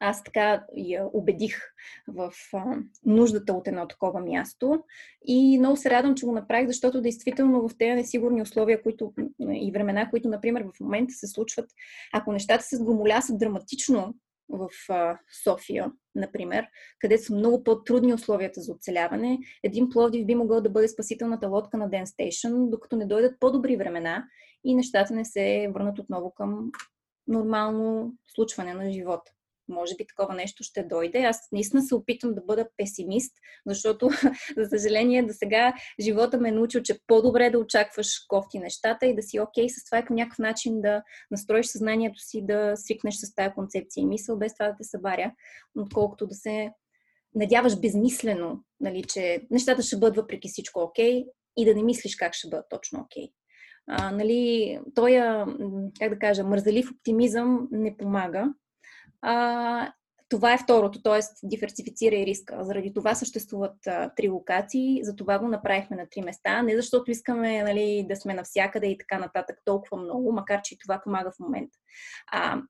аз 0.00 0.24
така 0.24 0.64
я 0.76 1.06
убедих 1.12 1.58
в 2.08 2.32
а, 2.52 2.64
нуждата 3.04 3.52
от 3.52 3.68
едно 3.68 3.88
такова 3.88 4.20
място. 4.20 4.84
И 5.24 5.58
много 5.58 5.76
се 5.76 5.90
радвам, 5.90 6.14
че 6.14 6.26
го 6.26 6.32
направих, 6.32 6.66
защото 6.66 7.00
действително 7.00 7.68
в 7.68 7.78
тези 7.78 7.94
несигурни 7.94 8.42
условия 8.42 8.82
които, 8.82 9.12
и 9.52 9.72
времена, 9.72 10.10
които, 10.10 10.28
например, 10.28 10.62
в 10.62 10.80
момента 10.80 11.14
се 11.14 11.26
случват, 11.26 11.70
ако 12.12 12.32
нещата 12.32 12.64
се 12.64 12.76
сгромолясат 12.76 13.38
драматично 13.38 14.14
в 14.48 14.68
а, 14.88 15.18
София, 15.44 15.92
например, 16.14 16.66
където 16.98 17.22
са 17.22 17.34
много 17.34 17.64
по-трудни 17.64 18.14
условията 18.14 18.60
за 18.60 18.72
оцеляване, 18.72 19.38
един 19.62 19.88
Пловдив 19.88 20.26
би 20.26 20.34
могъл 20.34 20.60
да 20.60 20.70
бъде 20.70 20.88
спасителната 20.88 21.48
лодка 21.48 21.78
на 21.78 21.90
Ден 21.90 22.06
Стейшн, 22.06 22.48
докато 22.68 22.96
не 22.96 23.06
дойдат 23.06 23.40
по-добри 23.40 23.76
времена 23.76 24.24
и 24.64 24.74
нещата 24.74 25.14
не 25.14 25.24
се 25.24 25.70
върнат 25.74 25.98
отново 25.98 26.34
към 26.34 26.70
нормално 27.28 28.14
случване 28.34 28.74
на 28.74 28.92
живота 28.92 29.32
може 29.70 29.96
би 29.96 30.06
такова 30.06 30.34
нещо 30.34 30.62
ще 30.62 30.82
дойде. 30.82 31.18
Аз 31.18 31.48
наистина 31.52 31.82
се 31.82 31.94
опитвам 31.94 32.34
да 32.34 32.40
бъда 32.40 32.66
песимист, 32.76 33.32
защото, 33.66 34.08
за 34.56 34.68
съжаление, 34.68 35.22
до 35.22 35.32
сега 35.32 35.74
живота 36.00 36.38
ме 36.38 36.48
е 36.48 36.52
научил, 36.52 36.82
че 36.82 36.98
по-добре 37.06 37.50
да 37.50 37.58
очакваш 37.58 38.24
кофти 38.28 38.58
нещата 38.58 39.06
и 39.06 39.14
да 39.14 39.22
си 39.22 39.40
окей 39.40 39.66
okay 39.66 39.68
с 39.68 39.84
това 39.84 39.98
и 39.98 40.04
по 40.04 40.14
някакъв 40.14 40.38
начин 40.38 40.80
да 40.80 41.02
настроиш 41.30 41.66
съзнанието 41.66 42.20
си, 42.20 42.46
да 42.46 42.72
свикнеш 42.76 43.14
с 43.14 43.34
тази 43.34 43.54
концепция 43.54 44.02
и 44.02 44.06
мисъл, 44.06 44.38
без 44.38 44.54
това 44.54 44.68
да 44.68 44.76
те 44.76 44.84
събаря, 44.84 45.32
отколкото 45.78 46.26
да 46.26 46.34
се 46.34 46.70
надяваш 47.34 47.80
безмислено, 47.80 48.64
нали, 48.80 49.04
че 49.04 49.42
нещата 49.50 49.82
ще 49.82 49.96
бъдат 49.96 50.16
въпреки 50.16 50.48
всичко 50.48 50.80
окей 50.80 51.12
okay, 51.12 51.26
и 51.56 51.64
да 51.64 51.74
не 51.74 51.82
мислиш 51.82 52.16
как 52.16 52.34
ще 52.34 52.48
бъдат 52.48 52.66
точно 52.70 53.00
окей. 53.00 53.26
Okay. 53.26 53.32
А, 53.86 54.10
нали, 54.10 54.78
той, 54.94 55.12
как 56.00 56.10
да 56.10 56.18
кажа, 56.18 56.44
мързалив 56.44 56.90
оптимизъм 56.90 57.68
не 57.70 57.96
помага. 57.96 58.54
А, 59.22 59.92
това 60.28 60.52
е 60.52 60.58
второто, 60.58 61.02
т.е. 61.02 61.20
диверсифицира 61.48 62.14
и 62.14 62.26
риска. 62.26 62.58
Заради 62.60 62.92
това 62.94 63.14
съществуват 63.14 63.86
а, 63.86 64.10
три 64.16 64.28
локации, 64.28 65.00
за 65.02 65.16
това 65.16 65.38
го 65.38 65.48
направихме 65.48 65.96
на 65.96 66.06
три 66.10 66.22
места. 66.22 66.62
Не 66.62 66.76
защото 66.76 67.10
искаме 67.10 67.62
нали, 67.62 68.06
да 68.08 68.16
сме 68.16 68.34
навсякъде 68.34 68.86
и 68.86 68.98
така 68.98 69.18
нататък 69.18 69.56
толкова 69.64 69.96
много, 69.96 70.32
макар 70.32 70.60
че 70.62 70.74
и 70.74 70.78
това 70.78 71.00
помага 71.04 71.30
в 71.30 71.40
момента. 71.40 71.78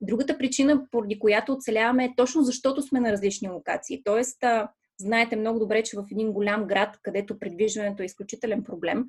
Другата 0.01 0.39
причина, 0.39 0.87
поради 0.91 1.19
която 1.19 1.53
оцеляваме 1.53 2.05
е 2.05 2.15
точно 2.17 2.43
защото 2.43 2.83
сме 2.83 3.01
на 3.01 3.13
различни 3.13 3.49
локации. 3.49 4.03
Тоест, 4.05 4.45
а, 4.45 4.69
Знаете 5.01 5.37
много 5.37 5.59
добре, 5.59 5.83
че 5.83 5.97
в 5.97 6.05
един 6.11 6.33
голям 6.33 6.67
град, 6.67 6.99
където 7.03 7.39
предвижването 7.39 8.03
е 8.03 8.07
изключителен 8.07 8.65
проблем 8.65 9.05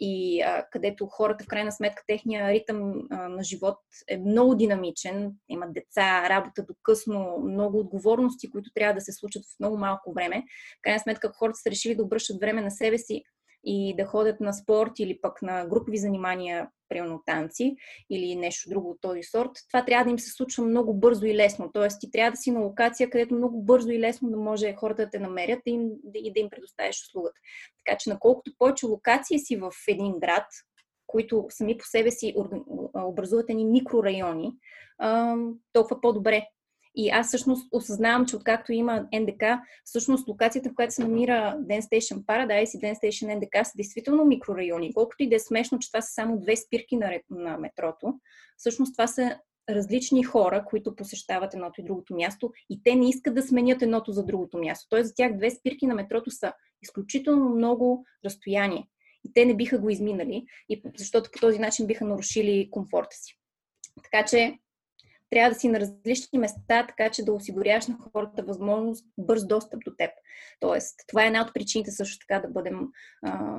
и 0.00 0.40
а, 0.40 0.66
където 0.70 1.06
хората 1.06 1.44
в 1.44 1.46
крайна 1.46 1.72
сметка 1.72 2.02
техния 2.06 2.52
ритъм 2.52 2.92
а, 3.10 3.28
на 3.28 3.44
живот 3.44 3.78
е 4.08 4.18
много 4.18 4.54
динамичен, 4.54 5.32
имат 5.48 5.72
деца, 5.72 6.28
работа 6.28 6.62
до 6.62 6.74
късно, 6.82 7.38
много 7.44 7.78
отговорности, 7.78 8.50
които 8.50 8.70
трябва 8.74 8.94
да 8.94 9.00
се 9.00 9.12
случат 9.12 9.42
в 9.44 9.60
много 9.60 9.78
малко 9.78 10.12
време. 10.12 10.42
В 10.78 10.82
крайна 10.82 11.00
сметка, 11.00 11.32
хората 11.34 11.56
са 11.56 11.70
решили 11.70 11.94
да 11.94 12.02
обръщат 12.02 12.40
време 12.40 12.60
на 12.60 12.70
себе 12.70 12.98
си 12.98 13.22
и 13.64 13.94
да 13.96 14.04
ходят 14.04 14.40
на 14.40 14.52
спорт 14.52 14.92
или 14.98 15.20
пък 15.20 15.42
на 15.42 15.66
групови 15.66 15.98
занимания, 15.98 16.68
примерно 16.88 17.22
танци 17.26 17.76
или 18.10 18.36
нещо 18.36 18.68
друго 18.68 18.90
от 18.90 19.00
този 19.00 19.22
сорт, 19.22 19.50
това 19.68 19.84
трябва 19.84 20.04
да 20.04 20.10
им 20.10 20.18
се 20.18 20.30
случва 20.30 20.64
много 20.64 20.94
бързо 20.94 21.26
и 21.26 21.34
лесно. 21.34 21.70
Тоест, 21.72 22.00
ти 22.00 22.10
трябва 22.10 22.30
да 22.30 22.36
си 22.36 22.50
на 22.50 22.60
локация, 22.60 23.10
където 23.10 23.34
много 23.34 23.62
бързо 23.62 23.90
и 23.90 24.00
лесно 24.00 24.30
да 24.30 24.36
може 24.36 24.74
хората 24.74 25.04
да 25.04 25.10
те 25.10 25.18
намерят 25.18 25.60
и, 25.66 25.70
им, 25.70 25.90
да 26.04 26.40
им 26.40 26.50
предоставиш 26.50 27.02
услугата. 27.02 27.40
Така 27.84 27.98
че, 27.98 28.10
наколкото 28.10 28.52
повече 28.58 28.86
локации 28.86 29.38
си 29.38 29.56
в 29.56 29.72
един 29.88 30.18
град, 30.18 30.46
които 31.06 31.46
сами 31.48 31.78
по 31.78 31.84
себе 31.84 32.10
си 32.10 32.34
образуват 32.94 33.50
едни 33.50 33.64
микрорайони, 33.64 34.52
толкова 35.72 36.00
по-добре. 36.00 36.46
И 36.96 37.10
аз 37.10 37.28
всъщност 37.28 37.68
осъзнавам, 37.72 38.26
че 38.26 38.36
откакто 38.36 38.72
има 38.72 39.06
НДК, 39.14 39.42
всъщност 39.84 40.28
локацията, 40.28 40.70
в 40.70 40.74
която 40.74 40.94
се 40.94 41.02
намира 41.02 41.56
Dance 41.60 41.80
Station 41.80 42.24
Paradise 42.24 42.76
и 42.76 42.80
Dance 42.80 43.04
Station 43.04 43.34
НДК 43.34 43.66
са 43.66 43.72
действително 43.76 44.24
микрорайони. 44.24 44.94
Колкото 44.94 45.22
и 45.22 45.28
да 45.28 45.36
е 45.36 45.38
смешно, 45.38 45.78
че 45.78 45.90
това 45.90 46.00
са 46.00 46.12
само 46.12 46.40
две 46.40 46.56
спирки 46.56 46.96
на, 46.96 47.20
на 47.30 47.58
метрото, 47.58 48.14
всъщност 48.56 48.94
това 48.94 49.06
са 49.06 49.38
различни 49.70 50.24
хора, 50.24 50.64
които 50.66 50.96
посещават 50.96 51.54
едното 51.54 51.80
и 51.80 51.84
другото 51.84 52.14
място 52.14 52.52
и 52.70 52.82
те 52.82 52.94
не 52.94 53.08
искат 53.08 53.34
да 53.34 53.42
сменят 53.42 53.82
едното 53.82 54.12
за 54.12 54.24
другото 54.24 54.58
място. 54.58 54.86
Тоест 54.90 55.08
за 55.08 55.14
тях 55.14 55.36
две 55.36 55.50
спирки 55.50 55.86
на 55.86 55.94
метрото 55.94 56.30
са 56.30 56.52
изключително 56.82 57.48
много 57.48 58.06
разстояние. 58.24 58.88
И 59.24 59.32
те 59.32 59.44
не 59.44 59.56
биха 59.56 59.78
го 59.78 59.90
изминали, 59.90 60.44
защото 60.98 61.30
по 61.32 61.38
този 61.38 61.58
начин 61.58 61.86
биха 61.86 62.04
нарушили 62.04 62.68
комфорта 62.70 63.16
си. 63.16 63.38
Така 64.02 64.24
че 64.24 64.58
трябва 65.34 65.54
да 65.54 65.60
си 65.60 65.68
на 65.68 65.80
различни 65.80 66.38
места, 66.38 66.86
така 66.86 67.10
че 67.10 67.24
да 67.24 67.32
осигуряваш 67.32 67.86
на 67.86 67.96
хората 68.12 68.42
възможност 68.42 69.06
бърз 69.18 69.46
достъп 69.46 69.80
до 69.84 69.92
теб. 69.98 70.10
Тоест, 70.60 70.94
това 71.08 71.24
е 71.24 71.26
една 71.26 71.42
от 71.42 71.54
причините 71.54 71.90
също 71.90 72.26
така 72.26 72.40
да 72.40 72.52
бъдем, 72.52 72.80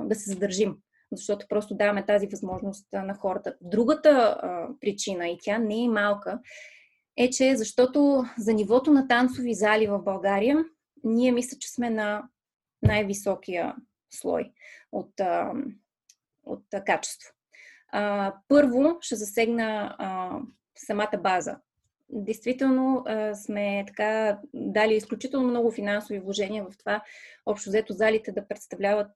да 0.04 0.14
се 0.14 0.30
задържим 0.30 0.76
защото 1.12 1.46
просто 1.48 1.74
даваме 1.74 2.06
тази 2.06 2.26
възможност 2.26 2.86
на 2.92 3.14
хората. 3.14 3.56
Другата 3.60 4.10
а, 4.10 4.68
причина, 4.80 5.28
и 5.28 5.38
тя 5.42 5.58
не 5.58 5.84
е 5.84 5.88
малка, 5.88 6.40
е, 7.16 7.30
че 7.30 7.56
защото 7.56 8.24
за 8.38 8.52
нивото 8.52 8.92
на 8.92 9.08
танцови 9.08 9.54
зали 9.54 9.86
в 9.86 10.02
България, 10.02 10.64
ние 11.04 11.32
мисля, 11.32 11.56
че 11.60 11.72
сме 11.72 11.90
на 11.90 12.22
най-високия 12.82 13.74
слой 14.10 14.52
от, 14.92 15.20
а, 15.20 15.52
от 16.44 16.64
а, 16.74 16.84
качество. 16.84 17.32
А, 17.92 18.34
първо 18.48 18.96
ще 19.00 19.16
засегна 19.16 19.96
а, 19.98 20.38
самата 20.76 21.18
база 21.22 21.58
действително 22.08 23.04
сме 23.34 23.84
така 23.86 24.38
дали 24.54 24.94
изключително 24.94 25.48
много 25.48 25.70
финансови 25.70 26.18
вложения 26.18 26.64
в 26.64 26.78
това, 26.78 27.02
общо 27.46 27.70
взето 27.70 27.92
залите 27.92 28.32
да 28.32 28.48
представляват 28.48 29.12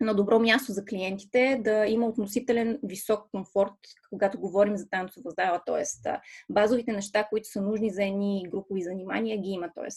на 0.00 0.14
добро 0.14 0.38
място 0.38 0.72
за 0.72 0.84
клиентите, 0.84 1.60
да 1.64 1.86
има 1.86 2.06
относителен 2.06 2.78
висок 2.82 3.30
комфорт, 3.30 3.72
когато 4.10 4.40
говорим 4.40 4.76
за 4.76 4.88
танцова 4.88 5.30
зала, 5.30 5.60
т.е. 5.66 6.10
базовите 6.50 6.92
неща, 6.92 7.24
които 7.24 7.48
са 7.48 7.62
нужни 7.62 7.90
за 7.90 8.04
едни 8.04 8.46
групови 8.48 8.82
занимания, 8.82 9.40
ги 9.40 9.48
има, 9.48 9.70
т.е. 9.74 9.88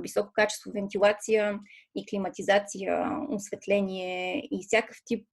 високо 0.00 0.32
качество 0.32 0.70
вентилация 0.70 1.58
и 1.94 2.06
климатизация, 2.06 3.06
осветление 3.28 4.48
и 4.50 4.58
всякакъв 4.66 4.96
тип 5.04 5.26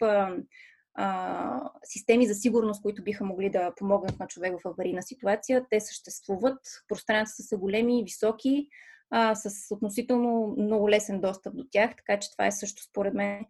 системи 1.84 2.28
за 2.28 2.34
сигурност, 2.34 2.82
които 2.82 3.03
биха 3.03 3.26
могли 3.26 3.49
да 3.49 3.74
помогнат 3.76 4.19
на 4.19 4.28
човек 4.28 4.53
в 4.53 4.68
аварийна 4.68 5.03
ситуация. 5.03 5.65
Те 5.69 5.80
съществуват. 5.80 6.60
Пространствата 6.88 7.48
са 7.48 7.57
големи 7.57 7.99
и 7.99 8.03
високи, 8.03 8.68
а, 9.10 9.36
с 9.36 9.76
относително 9.76 10.56
много 10.57 10.90
лесен 10.90 11.22
достъп 11.22 11.56
до 11.56 11.64
тях, 11.72 11.95
така 11.95 12.19
че 12.19 12.32
това 12.32 12.48
е 12.48 12.52
също 12.52 12.84
според 12.84 13.14
мен 13.14 13.45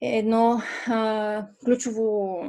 едно 0.00 0.60
а, 0.86 1.46
ключово 1.64 2.40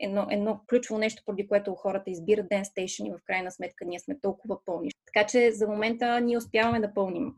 едно, 0.00 0.26
едно 0.30 0.60
ключово 0.68 0.98
нещо, 0.98 1.22
поради 1.26 1.48
което 1.48 1.74
хората 1.74 2.10
избират 2.10 2.46
Dance 2.46 2.64
Station 2.64 3.08
и 3.08 3.12
в 3.12 3.24
крайна 3.24 3.50
сметка 3.50 3.84
ние 3.84 3.98
сме 3.98 4.20
толкова 4.20 4.64
пълни. 4.64 4.90
Така 5.06 5.26
че 5.26 5.52
за 5.52 5.68
момента 5.68 6.20
ние 6.20 6.38
успяваме 6.38 6.80
да 6.80 6.94
пълним 6.94 7.34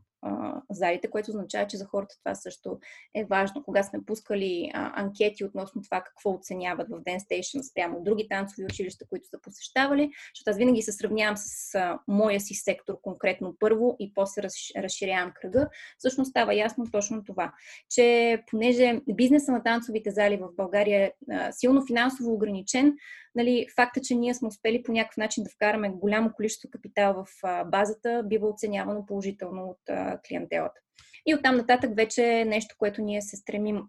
залите, 0.71 1.11
което 1.11 1.31
означава, 1.31 1.67
че 1.67 1.77
за 1.77 1.85
хората 1.85 2.15
това 2.19 2.35
също 2.35 2.79
е 3.15 3.25
важно. 3.25 3.63
Кога 3.65 3.83
сме 3.83 4.05
пускали 4.07 4.71
а, 4.75 5.03
анкети 5.03 5.45
относно 5.45 5.83
това 5.83 6.01
какво 6.01 6.31
оценяват 6.31 6.89
в 6.89 7.03
Dance 7.03 7.19
Station 7.19 7.71
спрямо 7.71 8.03
други 8.03 8.29
танцови 8.29 8.65
училища, 8.65 9.05
които 9.09 9.29
са 9.29 9.41
посещавали, 9.43 10.11
защото 10.35 10.51
аз 10.51 10.57
винаги 10.57 10.83
се 10.83 10.93
сравнявам 10.93 11.37
с 11.37 11.75
а, 11.75 11.99
моя 12.09 12.41
си 12.41 12.55
сектор 12.55 13.01
конкретно 13.03 13.57
първо 13.61 13.97
и 13.99 14.15
после 14.15 14.43
раз, 14.43 14.55
разширявам 14.77 15.33
кръга, 15.41 15.69
всъщност 15.99 16.31
става 16.31 16.55
ясно 16.55 16.85
точно 16.93 17.25
това, 17.25 17.53
че 17.91 18.39
понеже 18.51 19.01
бизнеса 19.13 19.53
на 19.53 19.63
танцовите 19.63 20.11
зали 20.11 20.37
в 20.37 20.49
България 20.57 21.03
е 21.03 21.13
а, 21.33 21.53
силно 21.53 21.87
финансово 21.87 22.33
ограничен, 22.33 22.95
нали, 23.35 23.67
факта, 23.77 24.01
че 24.01 24.15
ние 24.15 24.35
сме 24.35 24.49
успели 24.49 24.83
по 24.83 24.93
някакъв 24.93 25.17
начин 25.17 25.45
да 25.45 25.51
вкараме 25.51 25.91
голямо 25.91 26.33
количество 26.33 26.69
капитал 26.71 27.25
в 27.25 27.27
базата, 27.67 28.23
бива 28.27 28.49
оценявано 28.49 29.07
положително 29.07 29.63
от 29.65 29.81
клиентелата. 30.29 30.81
И 31.27 31.35
оттам 31.35 31.57
нататък 31.57 31.97
вече 31.97 32.41
е 32.41 32.45
нещо, 32.45 32.75
което 32.79 33.03
ние 33.03 33.23
се 33.23 33.37
стремим 33.37 33.83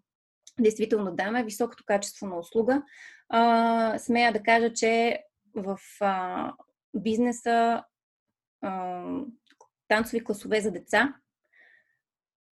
действително 0.59 1.05
да 1.05 1.11
даме, 1.11 1.43
високото 1.43 1.83
качество 1.85 2.27
на 2.27 2.39
услуга. 2.39 2.83
А, 3.29 3.99
смея 3.99 4.33
да 4.33 4.43
кажа, 4.43 4.73
че 4.73 5.23
в 5.55 5.77
а, 6.01 6.53
бизнеса 6.95 7.83
а, 8.61 9.03
танцови 9.87 10.23
класове 10.23 10.61
за 10.61 10.71
деца 10.71 11.15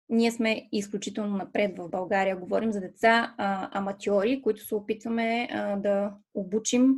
ние 0.08 0.32
сме 0.32 0.68
изключително 0.72 1.36
напред 1.36 1.78
в 1.78 1.88
България. 1.88 2.36
Говорим 2.36 2.72
за 2.72 2.80
деца 2.80 3.34
а, 3.38 3.78
аматьори, 3.78 4.42
които 4.42 4.66
се 4.66 4.74
опитваме 4.74 5.48
а, 5.52 5.76
да 5.76 6.14
обучим 6.34 6.94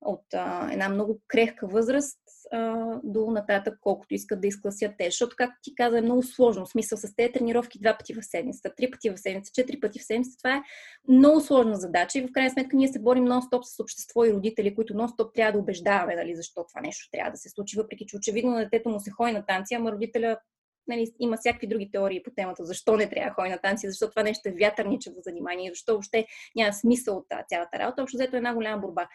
от 0.00 0.34
а, 0.34 0.72
една 0.72 0.88
много 0.88 1.20
крехка 1.28 1.66
възраст 1.66 2.18
а, 2.52 2.86
до 3.04 3.30
нататък, 3.30 3.78
колкото 3.80 4.14
искат 4.14 4.40
да 4.40 4.46
изкласят 4.46 4.92
те. 4.98 5.04
Защото, 5.04 5.36
както 5.38 5.56
ти 5.62 5.74
каза, 5.74 5.98
е 5.98 6.02
много 6.02 6.22
сложно. 6.22 6.66
В 6.66 6.70
смисъл 6.70 6.98
с 6.98 7.14
тези 7.16 7.32
тренировки 7.32 7.78
два 7.78 7.96
пъти 7.98 8.14
в 8.14 8.22
седмицата, 8.22 8.74
три 8.76 8.90
пъти 8.90 9.10
в 9.10 9.16
седмица, 9.16 9.52
четири 9.54 9.80
пъти 9.80 9.98
в 9.98 10.04
седмица. 10.04 10.38
Това 10.38 10.56
е 10.56 10.62
много 11.08 11.40
сложна 11.40 11.76
задача 11.76 12.18
и 12.18 12.22
в 12.22 12.32
крайна 12.32 12.50
сметка 12.50 12.76
ние 12.76 12.88
се 12.88 13.02
борим 13.02 13.24
нон-стоп 13.24 13.62
с 13.62 13.80
общество 13.80 14.24
и 14.24 14.32
родители, 14.32 14.74
които 14.74 14.94
нон-стоп 14.94 15.34
трябва 15.34 15.52
да 15.52 15.58
убеждаваме, 15.58 16.16
нали, 16.16 16.36
защо 16.36 16.64
това 16.68 16.80
нещо 16.80 17.08
трябва 17.12 17.30
да 17.30 17.36
се 17.36 17.48
случи, 17.48 17.76
въпреки 17.76 18.06
че 18.06 18.16
очевидно 18.16 18.50
на 18.50 18.58
детето 18.58 18.88
му 18.88 19.00
се 19.00 19.10
ходи 19.10 19.32
на 19.32 19.46
танци, 19.46 19.74
ама 19.74 19.92
родителя 19.92 20.38
нали, 20.88 21.12
има 21.18 21.36
всякакви 21.36 21.66
други 21.66 21.90
теории 21.90 22.22
по 22.22 22.30
темата, 22.30 22.64
защо 22.64 22.96
не 22.96 23.10
трябва 23.10 23.30
да 23.30 23.34
ходи 23.34 23.50
на 23.50 23.58
танци, 23.58 23.88
защо 23.88 24.10
това 24.10 24.22
нещо 24.22 24.48
е 24.48 24.52
вятърничево 24.60 25.16
занимание, 25.20 25.70
защо 25.70 25.92
въобще 25.92 26.26
няма 26.56 26.72
смисъл 26.72 27.16
от 27.16 27.26
цялата 27.48 27.78
работа. 27.78 28.02
Общо 28.02 28.16
взето 28.16 28.36
е 28.36 28.38
една 28.38 28.54
голяма 28.54 28.82
борба. 28.82 29.08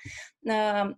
А, 0.49 0.89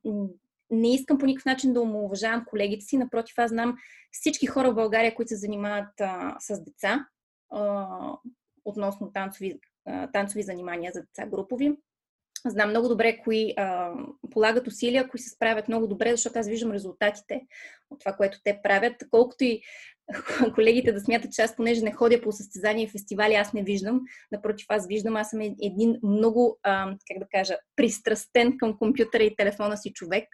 не 0.72 0.93
искам 0.93 1.18
по 1.18 1.26
никакъв 1.26 1.45
начин 1.45 1.73
да 1.73 1.81
омалуважавам 1.81 2.45
колегите 2.45 2.85
си, 2.85 2.97
напротив, 2.97 3.34
аз 3.38 3.49
знам 3.49 3.77
всички 4.11 4.45
хора 4.45 4.72
в 4.72 4.76
България, 4.76 5.15
които 5.15 5.30
се 5.30 5.35
занимават 5.35 6.02
а, 6.02 6.35
с 6.39 6.64
деца, 6.64 7.07
а, 7.52 7.88
относно 8.65 9.11
танцови, 9.11 9.60
а, 9.85 10.11
танцови 10.11 10.43
занимания 10.43 10.91
за 10.95 11.02
деца 11.02 11.26
групови. 11.26 11.77
Знам 12.47 12.69
много 12.69 12.88
добре 12.88 13.18
кои 13.18 13.53
а, 13.57 13.93
полагат 14.31 14.68
усилия, 14.68 15.10
кои 15.10 15.19
се 15.19 15.30
справят 15.30 15.68
много 15.68 15.88
добре, 15.88 16.11
защото 16.11 16.39
аз 16.39 16.47
виждам 16.47 16.72
резултатите 16.72 17.41
от 17.89 17.99
това, 17.99 18.14
което 18.14 18.39
те 18.43 18.60
правят. 18.64 19.03
Колкото 19.11 19.43
и 19.43 19.61
колегите 20.56 20.91
да 20.91 20.99
смятат, 20.99 21.32
че 21.32 21.41
аз 21.41 21.56
понеже 21.56 21.82
не 21.82 21.91
ходя 21.91 22.22
по 22.22 22.32
състезания 22.32 22.84
и 22.84 22.90
фестивали, 22.90 23.34
аз 23.34 23.53
не 23.53 23.64
виждам. 23.64 24.02
Напротив, 24.32 24.65
аз 24.69 24.88
виждам, 24.88 25.15
аз 25.15 25.30
съм 25.30 25.41
един 25.41 25.99
много, 26.03 26.60
а, 26.64 26.95
как 27.07 27.19
да 27.19 27.26
кажа, 27.32 27.57
пристрастен 27.76 28.57
към 28.57 28.77
компютъра 28.77 29.23
и 29.23 29.36
телефона 29.36 29.77
си 29.77 29.94
човек. 29.94 30.27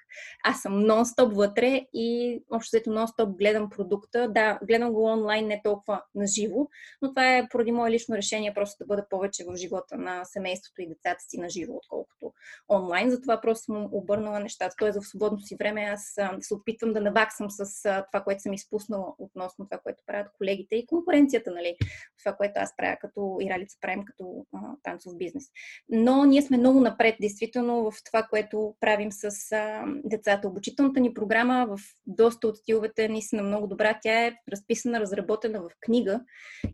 Аз 0.43 0.61
съм 0.61 0.73
нон-стоп 0.73 1.34
вътре 1.34 1.85
и 1.93 2.39
общо 2.52 2.69
взето 2.69 2.89
нон-стоп 2.89 3.38
гледам 3.38 3.69
продукта. 3.69 4.30
Да, 4.30 4.60
гледам 4.68 4.91
го 4.91 5.03
онлайн, 5.03 5.48
не 5.48 5.61
толкова 5.64 6.03
на 6.15 6.27
живо, 6.27 6.68
но 7.02 7.10
това 7.10 7.38
е 7.38 7.48
поради 7.49 7.72
мое 7.72 7.91
лично 7.91 8.15
решение 8.15 8.53
просто 8.53 8.76
да 8.80 8.85
бъда 8.85 9.06
повече 9.10 9.43
в 9.48 9.56
живота 9.56 9.98
на 9.98 10.26
семейството 10.26 10.81
и 10.81 10.88
децата 10.88 11.23
си 11.30 11.39
на 11.39 11.49
живо, 11.49 11.73
отколкото 11.73 12.34
онлайн. 12.69 13.10
Затова 13.10 13.41
просто 13.41 13.64
съм 13.64 13.89
обърнала 13.91 14.39
нещата. 14.39 14.76
Тоест 14.80 14.99
в 15.02 15.07
свободното 15.07 15.43
си 15.43 15.56
време 15.60 15.81
аз 15.81 16.14
се 16.39 16.53
опитвам 16.53 16.93
да 16.93 17.02
наваксам 17.02 17.48
с 17.49 17.81
това, 18.11 18.23
което 18.23 18.41
съм 18.41 18.53
изпуснала 18.53 19.14
относно 19.18 19.60
това, 19.65 19.79
което 19.83 20.03
правят 20.07 20.31
колегите 20.38 20.75
и 20.75 20.85
конкуренцията, 20.85 21.51
нали, 21.51 21.75
това, 22.23 22.33
което 22.33 22.53
аз 22.55 22.75
правя 22.77 22.97
като 23.01 23.38
Иралица 23.41 23.77
правим 23.81 24.05
като 24.05 24.45
а, 24.53 24.59
танцов 24.83 25.17
бизнес. 25.17 25.43
Но 25.89 26.25
ние 26.25 26.41
сме 26.41 26.57
много 26.57 26.79
напред, 26.79 27.15
действително, 27.21 27.91
в 27.91 28.03
това, 28.05 28.23
което 28.23 28.75
правим 28.79 29.11
с 29.11 29.51
а, 29.51 29.83
децата. 30.03 30.47
Обучителната 30.47 30.99
ни 30.99 31.13
програма 31.13 31.67
в 31.69 31.79
доста 32.07 32.47
от 32.47 32.57
стиловете 32.57 33.09
наистина 33.09 33.43
много 33.43 33.67
добра. 33.67 33.99
Тя 34.01 34.25
е 34.25 34.35
разписана, 34.51 34.99
разработена 34.99 35.61
в 35.61 35.69
книга 35.81 36.21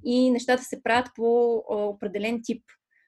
и 0.05 0.31
нещата 0.31 0.63
се 0.63 0.83
правят 0.83 1.07
по 1.15 1.55
определен 1.67 2.39
тип. 2.43 2.63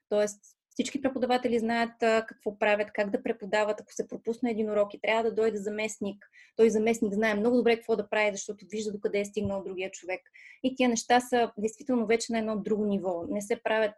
Тоест, 0.08 0.40
всички 0.80 1.02
преподаватели 1.02 1.58
знаят 1.58 1.92
какво 2.26 2.58
правят, 2.58 2.92
как 2.92 3.10
да 3.10 3.22
преподават. 3.22 3.80
Ако 3.80 3.92
се 3.92 4.08
пропусне 4.08 4.50
един 4.50 4.70
урок 4.70 4.94
и 4.94 5.00
трябва 5.00 5.22
да 5.22 5.34
дойде 5.34 5.58
заместник, 5.58 6.30
той 6.56 6.70
заместник 6.70 7.14
знае 7.14 7.34
много 7.34 7.56
добре 7.56 7.76
какво 7.76 7.96
да 7.96 8.08
прави, 8.08 8.30
защото 8.32 8.66
вижда 8.70 8.92
докъде 8.92 9.20
е 9.20 9.24
стигнал 9.24 9.62
другия 9.62 9.90
човек. 9.90 10.20
И 10.62 10.76
тия 10.76 10.88
неща 10.88 11.20
са 11.20 11.52
действително 11.58 12.06
вече 12.06 12.32
на 12.32 12.38
едно 12.38 12.56
друго 12.56 12.86
ниво. 12.86 13.24
Не 13.28 13.42
се 13.42 13.62
правят 13.62 13.94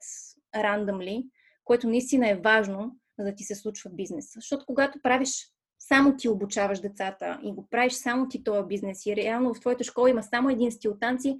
рандъмли, 0.56 1.24
което 1.64 1.88
наистина 1.88 2.30
е 2.30 2.40
важно, 2.44 2.96
за 3.18 3.24
да 3.24 3.34
ти 3.34 3.44
се 3.44 3.54
случва 3.54 3.90
бизнес. 3.90 4.32
Защото 4.34 4.66
когато 4.66 5.02
правиш 5.02 5.52
само 5.78 6.16
ти 6.16 6.28
обучаваш 6.28 6.80
децата 6.80 7.40
и 7.44 7.52
го 7.52 7.68
правиш 7.70 7.92
само 7.92 8.28
ти 8.28 8.44
този 8.44 8.66
бизнес 8.68 9.06
и 9.06 9.16
реално 9.16 9.54
в 9.54 9.60
твоята 9.60 9.84
школа 9.84 10.10
има 10.10 10.22
само 10.22 10.50
един 10.50 10.72
стил 10.72 10.96
танци, 11.00 11.36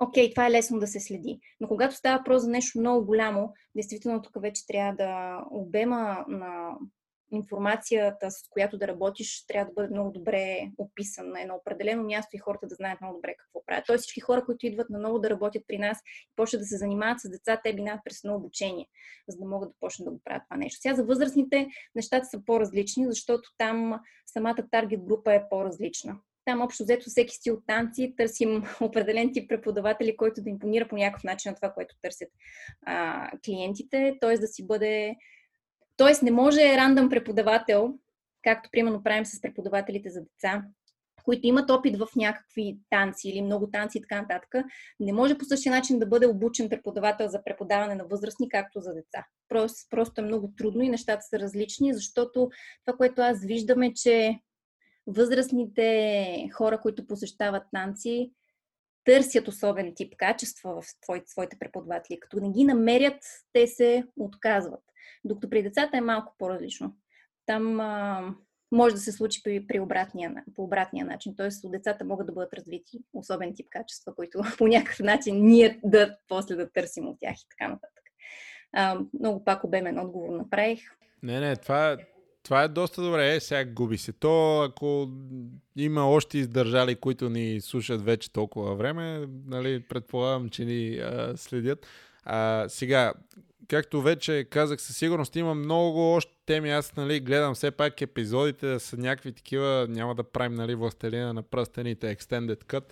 окей, 0.00 0.30
това 0.30 0.46
е 0.46 0.50
лесно 0.50 0.78
да 0.78 0.86
се 0.86 1.00
следи. 1.00 1.40
Но 1.60 1.68
когато 1.68 1.94
става 1.94 2.18
въпрос 2.18 2.42
за 2.42 2.50
нещо 2.50 2.80
много 2.80 3.06
голямо, 3.06 3.52
действително 3.74 4.22
тук 4.22 4.42
вече 4.42 4.66
трябва 4.66 4.94
да 4.94 5.40
обема 5.50 6.24
на 6.28 6.70
информацията, 7.32 8.30
с 8.30 8.48
която 8.50 8.78
да 8.78 8.88
работиш, 8.88 9.46
трябва 9.46 9.66
да 9.66 9.72
бъде 9.74 9.94
много 9.94 10.10
добре 10.10 10.70
описан 10.78 11.28
на 11.28 11.40
едно 11.40 11.54
определено 11.54 12.02
място 12.02 12.36
и 12.36 12.38
хората 12.38 12.66
да 12.66 12.74
знаят 12.74 13.00
много 13.00 13.16
добре 13.16 13.34
какво 13.38 13.64
правят. 13.66 13.84
Тоест 13.86 14.02
всички 14.02 14.20
хора, 14.20 14.44
които 14.44 14.66
идват 14.66 14.90
на 14.90 14.98
ново 14.98 15.18
да 15.18 15.30
работят 15.30 15.62
при 15.68 15.78
нас 15.78 15.98
и 15.98 16.32
почват 16.36 16.60
да 16.60 16.66
се 16.66 16.76
занимават 16.76 17.20
с 17.20 17.30
деца, 17.30 17.60
те 17.64 17.72
минават 17.72 18.00
през 18.04 18.24
едно 18.24 18.36
обучение, 18.36 18.86
за 19.28 19.38
да 19.38 19.44
могат 19.44 19.70
да 19.70 19.74
почнат 19.80 20.06
да 20.06 20.10
го 20.10 20.20
правят 20.24 20.42
това 20.48 20.56
нещо. 20.56 20.80
Сега 20.80 20.94
за 20.94 21.04
възрастните 21.04 21.68
нещата 21.94 22.26
са 22.26 22.44
по-различни, 22.46 23.06
защото 23.06 23.50
там 23.58 24.00
самата 24.26 24.68
таргет 24.70 25.04
група 25.04 25.34
е 25.34 25.48
по-различна. 25.50 26.16
Там 26.44 26.62
общо 26.62 26.82
взето 26.82 27.10
всеки 27.10 27.34
стил 27.34 27.62
танци 27.66 28.14
търсим 28.16 28.62
определен 28.80 29.32
тип 29.32 29.48
преподаватели, 29.48 30.16
който 30.16 30.42
да 30.42 30.50
импонира 30.50 30.88
по 30.88 30.96
някакъв 30.96 31.24
начин 31.24 31.50
на 31.50 31.54
това, 31.54 31.72
което 31.72 31.96
търсят 32.02 32.28
а, 32.86 33.30
клиентите, 33.44 34.18
т.е. 34.20 34.38
да 34.38 34.46
си 34.46 34.66
бъде... 34.66 35.16
Тоест 35.96 36.22
не 36.22 36.30
може 36.30 36.76
рандъм 36.76 37.08
преподавател, 37.08 37.94
както 38.42 38.68
примерно 38.72 39.02
правим 39.02 39.26
с 39.26 39.40
преподавателите 39.40 40.10
за 40.10 40.20
деца, 40.20 40.62
които 41.24 41.46
имат 41.46 41.70
опит 41.70 41.96
в 41.98 42.08
някакви 42.16 42.78
танци 42.90 43.28
или 43.28 43.42
много 43.42 43.70
танци 43.70 43.98
и 43.98 44.00
така 44.00 44.20
нататък, 44.20 44.64
не 45.00 45.12
може 45.12 45.38
по 45.38 45.44
същия 45.44 45.72
начин 45.72 45.98
да 45.98 46.06
бъде 46.06 46.26
обучен 46.26 46.68
преподавател 46.68 47.28
за 47.28 47.44
преподаване 47.44 47.94
на 47.94 48.04
възрастни, 48.04 48.48
както 48.48 48.80
за 48.80 48.94
деца. 48.94 49.24
Просто, 49.48 49.78
просто 49.90 50.20
е 50.20 50.24
много 50.24 50.52
трудно 50.56 50.82
и 50.82 50.88
нещата 50.88 51.22
са 51.22 51.38
различни, 51.38 51.94
защото 51.94 52.50
това, 52.84 52.96
което 52.96 53.22
аз 53.22 53.44
виждам 53.44 53.82
е, 53.82 53.92
че 53.94 54.38
възрастните 55.06 56.48
хора, 56.52 56.80
които 56.80 57.06
посещават 57.06 57.62
танци, 57.72 58.32
търсят 59.04 59.48
особен 59.48 59.92
тип 59.94 60.16
качества 60.16 60.80
в 60.82 60.84
своите 61.26 61.58
преподаватели. 61.58 62.20
Като 62.20 62.40
не 62.40 62.50
ги 62.50 62.64
намерят, 62.64 63.22
те 63.52 63.66
се 63.66 64.04
отказват. 64.16 64.82
Докато 65.24 65.50
при 65.50 65.62
децата 65.62 65.96
е 65.96 66.00
малко 66.00 66.34
по-различно. 66.38 66.96
Там 67.46 67.80
а, 67.80 68.34
може 68.72 68.94
да 68.94 69.00
се 69.00 69.12
случи 69.12 69.42
при, 69.42 69.66
при 69.66 69.80
обратния, 69.80 70.34
по 70.54 70.64
обратния 70.64 71.06
начин. 71.06 71.36
Тоест, 71.36 71.64
от 71.64 71.72
децата 71.72 72.04
могат 72.04 72.26
да 72.26 72.32
бъдат 72.32 72.52
развити 72.52 72.98
особен 73.12 73.54
тип 73.54 73.66
качества, 73.70 74.14
които 74.14 74.40
по 74.58 74.66
някакъв 74.66 74.98
начин 74.98 75.46
ние 75.46 75.80
да 75.84 76.16
после 76.28 76.56
да 76.56 76.72
търсим 76.72 77.08
от 77.08 77.16
тях 77.20 77.36
и 77.36 77.46
така 77.48 77.68
нататък. 77.68 78.04
А, 78.72 79.00
много 79.20 79.44
пак 79.44 79.64
обемен 79.64 79.98
отговор 79.98 80.36
направих. 80.36 80.80
Не, 81.22 81.40
не, 81.40 81.56
това, 81.56 81.96
това 82.44 82.62
е 82.62 82.68
доста 82.68 83.02
добре. 83.02 83.34
Е, 83.34 83.40
сега 83.40 83.64
губи 83.64 83.98
се. 83.98 84.12
То, 84.12 84.62
ако 84.62 85.08
има 85.76 86.10
още 86.10 86.38
издържали, 86.38 86.94
които 86.94 87.28
ни 87.28 87.60
слушат 87.60 88.04
вече 88.04 88.32
толкова 88.32 88.74
време, 88.74 89.28
нали, 89.46 89.80
предполагам, 89.80 90.48
че 90.48 90.64
ни 90.64 90.98
а, 90.98 91.32
следят. 91.36 91.86
А, 92.24 92.64
сега, 92.68 93.12
както 93.68 94.02
вече 94.02 94.44
казах, 94.50 94.80
със 94.80 94.96
сигурност 94.96 95.36
има 95.36 95.54
много 95.54 96.12
още 96.12 96.32
теми. 96.46 96.70
Аз 96.70 96.96
нали, 96.96 97.20
гледам 97.20 97.54
все 97.54 97.70
пак 97.70 98.00
епизодите 98.00 98.66
да 98.66 98.80
са 98.80 98.96
някакви 98.96 99.32
такива. 99.32 99.86
Няма 99.90 100.14
да 100.14 100.24
правим 100.24 100.54
нали, 100.54 100.74
властелина 100.74 101.32
на 101.32 101.42
пръстените 101.42 102.16
Extended 102.16 102.64
Cut, 102.64 102.84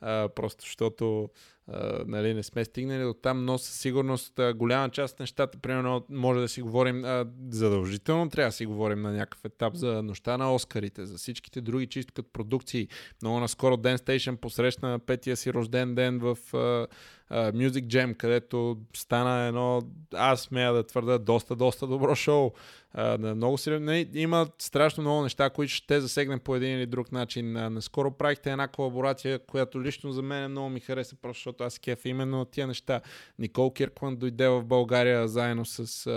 а, 0.00 0.28
просто 0.28 0.62
защото 0.62 1.30
Uh, 1.72 2.04
нали, 2.06 2.34
не 2.34 2.42
сме 2.42 2.64
стигнали 2.64 3.02
до 3.02 3.14
там, 3.14 3.44
но 3.44 3.58
със 3.58 3.74
сигурност 3.80 4.36
uh, 4.36 4.54
голяма 4.54 4.90
част 4.90 5.14
от 5.14 5.20
нещата, 5.20 5.58
примерно, 5.58 6.04
може 6.10 6.40
да 6.40 6.48
си 6.48 6.62
говорим 6.62 7.02
uh, 7.02 7.28
задължително, 7.50 8.30
трябва 8.30 8.48
да 8.48 8.52
си 8.52 8.66
говорим 8.66 9.02
на 9.02 9.12
някакъв 9.12 9.44
етап 9.44 9.74
за 9.74 10.02
нощта 10.02 10.38
на 10.38 10.54
Оскарите, 10.54 11.06
за 11.06 11.18
всичките 11.18 11.60
други 11.60 11.86
чисто 11.86 12.12
като 12.14 12.32
продукции. 12.32 12.88
Много 13.22 13.40
наскоро 13.40 13.76
Dance 13.76 13.96
Station 13.96 14.36
посрещна 14.36 14.98
петия 14.98 15.36
си 15.36 15.52
рожден 15.52 15.94
ден 15.94 16.18
в 16.18 16.36
uh, 16.36 16.86
uh, 17.32 17.52
Music 17.52 17.86
Jam, 17.86 18.16
където 18.16 18.78
стана 18.96 19.46
едно, 19.46 19.82
аз 20.14 20.40
смея 20.40 20.72
да 20.72 20.86
твърда, 20.86 21.18
доста, 21.18 21.56
доста 21.56 21.86
добро 21.86 22.14
шоу. 22.14 22.50
Uh, 22.96 23.34
много 23.34 23.58
сериозно. 23.58 24.04
Има 24.14 24.46
страшно 24.58 25.02
много 25.02 25.22
неща, 25.22 25.50
които 25.50 25.72
ще 25.72 26.00
засегнем 26.00 26.40
по 26.40 26.56
един 26.56 26.76
или 26.76 26.86
друг 26.86 27.12
начин. 27.12 27.44
Uh, 27.44 27.68
наскоро 27.68 28.10
правихте 28.10 28.50
една 28.50 28.68
колаборация, 28.68 29.38
която 29.38 29.82
лично 29.82 30.12
за 30.12 30.22
мен 30.22 30.50
много 30.50 30.68
ми 30.68 30.80
хареса, 30.80 31.16
просто 31.22 31.55
защото 31.56 31.64
аз 31.64 31.78
кеф 31.78 32.04
именно 32.04 32.44
тия 32.44 32.66
неща. 32.66 33.00
Никол 33.38 33.72
Киркман 33.72 34.16
дойде 34.16 34.48
в 34.48 34.64
България 34.64 35.28
заедно 35.28 35.64
с 35.64 36.10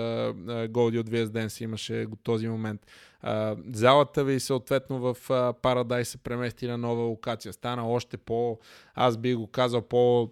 Голди 0.69 0.99
от 0.99 1.09
VS 1.09 1.63
имаше 1.63 2.05
го 2.05 2.15
този 2.15 2.47
момент. 2.47 2.87
Uh, 3.23 3.75
залата 3.75 4.23
ви 4.23 4.39
съответно 4.39 4.99
в 4.99 5.17
Парадай 5.61 6.05
се 6.05 6.17
премести 6.17 6.67
на 6.67 6.77
нова 6.77 7.03
локация. 7.03 7.53
Стана 7.53 7.89
още 7.89 8.17
по, 8.17 8.59
аз 8.95 9.17
би 9.17 9.35
го 9.35 9.47
казал, 9.47 9.81
по 9.81 10.31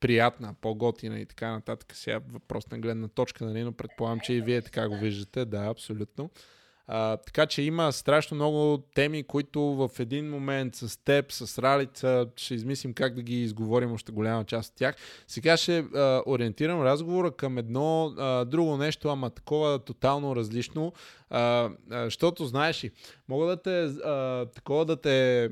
приятна, 0.00 0.54
по-готина 0.60 1.20
и 1.20 1.26
така 1.26 1.50
нататък. 1.50 1.96
Сега 1.96 2.20
въпрос 2.32 2.70
на 2.70 2.78
гледна 2.78 3.08
точка, 3.08 3.44
нали, 3.44 3.62
но 3.62 3.72
предполагам, 3.72 4.20
че 4.20 4.32
и 4.32 4.40
вие 4.40 4.62
така 4.62 4.88
го 4.88 4.96
виждате. 4.96 5.44
Да, 5.44 5.66
абсолютно. 5.66 6.30
А, 6.94 7.16
така 7.16 7.46
че 7.46 7.62
има 7.62 7.92
страшно 7.92 8.34
много 8.34 8.78
теми, 8.94 9.22
които 9.22 9.60
в 9.62 9.90
един 9.98 10.30
момент 10.30 10.74
с 10.74 11.04
теб, 11.04 11.32
с 11.32 11.58
Ралица, 11.58 12.26
ще 12.36 12.54
измислим 12.54 12.94
как 12.94 13.14
да 13.14 13.22
ги 13.22 13.42
изговорим 13.42 13.92
още 13.92 14.12
голяма 14.12 14.44
част 14.44 14.70
от 14.70 14.76
тях. 14.78 14.96
Сега 15.28 15.56
ще 15.56 15.78
а, 15.78 16.22
ориентирам 16.26 16.82
разговора 16.82 17.30
към 17.30 17.58
едно 17.58 18.14
а, 18.18 18.44
друго 18.44 18.76
нещо, 18.76 19.08
ама 19.08 19.30
такова 19.30 19.78
тотално 19.78 20.36
различно, 20.36 20.92
а, 21.30 21.70
а, 21.90 22.04
защото 22.04 22.46
знаеш 22.46 22.84
ли, 22.84 22.90
мога 23.28 23.46
да 23.46 23.56
те, 23.62 23.82
а, 23.84 24.46
такова 24.46 24.84
да 24.84 24.96
те 24.96 25.48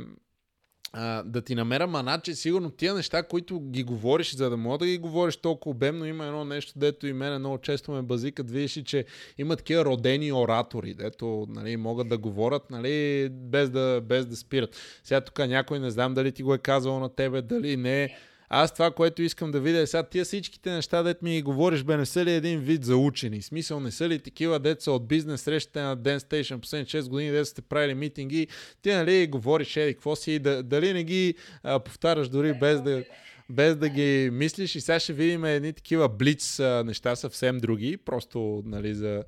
да 1.24 1.42
ти 1.42 1.54
намеря 1.54 1.86
мана, 1.86 2.20
че 2.20 2.34
сигурно 2.34 2.70
тия 2.70 2.94
неща, 2.94 3.22
които 3.22 3.60
ги 3.60 3.82
говориш, 3.82 4.34
за 4.34 4.50
да 4.50 4.56
мога 4.56 4.78
да 4.78 4.86
ги 4.86 4.98
говориш 4.98 5.36
толкова 5.36 5.70
обемно, 5.70 6.06
има 6.06 6.26
едно 6.26 6.44
нещо, 6.44 6.72
дето 6.76 7.06
и 7.06 7.12
мене 7.12 7.38
много 7.38 7.58
често 7.58 7.92
ме 7.92 8.02
базикат, 8.02 8.50
видиш 8.50 8.82
че 8.84 9.04
има 9.38 9.56
такива 9.56 9.84
родени 9.84 10.32
оратори, 10.32 10.94
дето 10.94 11.46
нали, 11.48 11.76
могат 11.76 12.08
да 12.08 12.18
говорят, 12.18 12.70
нали, 12.70 13.28
без, 13.28 13.70
да, 13.70 14.00
без 14.04 14.26
да 14.26 14.36
спират. 14.36 14.76
Сега 15.04 15.20
тук 15.20 15.38
някой 15.38 15.78
не 15.78 15.90
знам 15.90 16.14
дали 16.14 16.32
ти 16.32 16.42
го 16.42 16.54
е 16.54 16.58
казал 16.58 17.00
на 17.00 17.08
тебе, 17.08 17.42
дали 17.42 17.76
не, 17.76 18.16
аз 18.52 18.72
това, 18.72 18.90
което 18.90 19.22
искам 19.22 19.50
да 19.50 19.60
видя 19.60 19.78
е 19.78 19.86
сега 19.86 20.02
тия 20.02 20.24
всичките 20.24 20.70
неща, 20.70 21.02
дет 21.02 21.22
ми 21.22 21.42
говориш, 21.42 21.82
бе, 21.82 21.96
не 21.96 22.06
са 22.06 22.24
ли 22.24 22.32
един 22.32 22.60
вид 22.60 22.84
за 22.84 22.96
учени? 22.96 23.42
Смисъл, 23.42 23.80
не 23.80 23.90
са 23.90 24.08
ли 24.08 24.18
такива 24.18 24.58
деца 24.58 24.90
от 24.90 25.08
бизнес 25.08 25.42
срещите 25.42 25.80
на 25.80 25.96
Dance 25.96 26.18
Station 26.18 26.60
последните 26.60 27.02
6 27.02 27.08
години, 27.08 27.30
де 27.30 27.44
сте 27.44 27.62
правили 27.62 27.94
митинги, 27.94 28.46
ти 28.82 28.92
нали 28.92 29.26
говориш, 29.26 29.76
еди, 29.76 29.94
какво 29.94 30.16
си, 30.16 30.38
да, 30.38 30.62
дали 30.62 30.92
не 30.92 31.04
ги 31.04 31.34
а, 31.62 31.78
повтаряш 31.78 32.28
дори 32.28 32.54
без 32.54 32.82
да 32.82 33.04
без 33.50 33.76
да 33.76 33.88
ги 33.88 34.30
мислиш 34.32 34.74
и 34.74 34.80
сега 34.80 35.00
ще 35.00 35.12
видим 35.12 35.44
едни 35.44 35.72
такива 35.72 36.08
блиц 36.08 36.58
неща 36.84 37.16
съвсем 37.16 37.58
други, 37.58 37.96
просто 37.96 38.62
нали, 38.66 38.94
за 38.94 39.24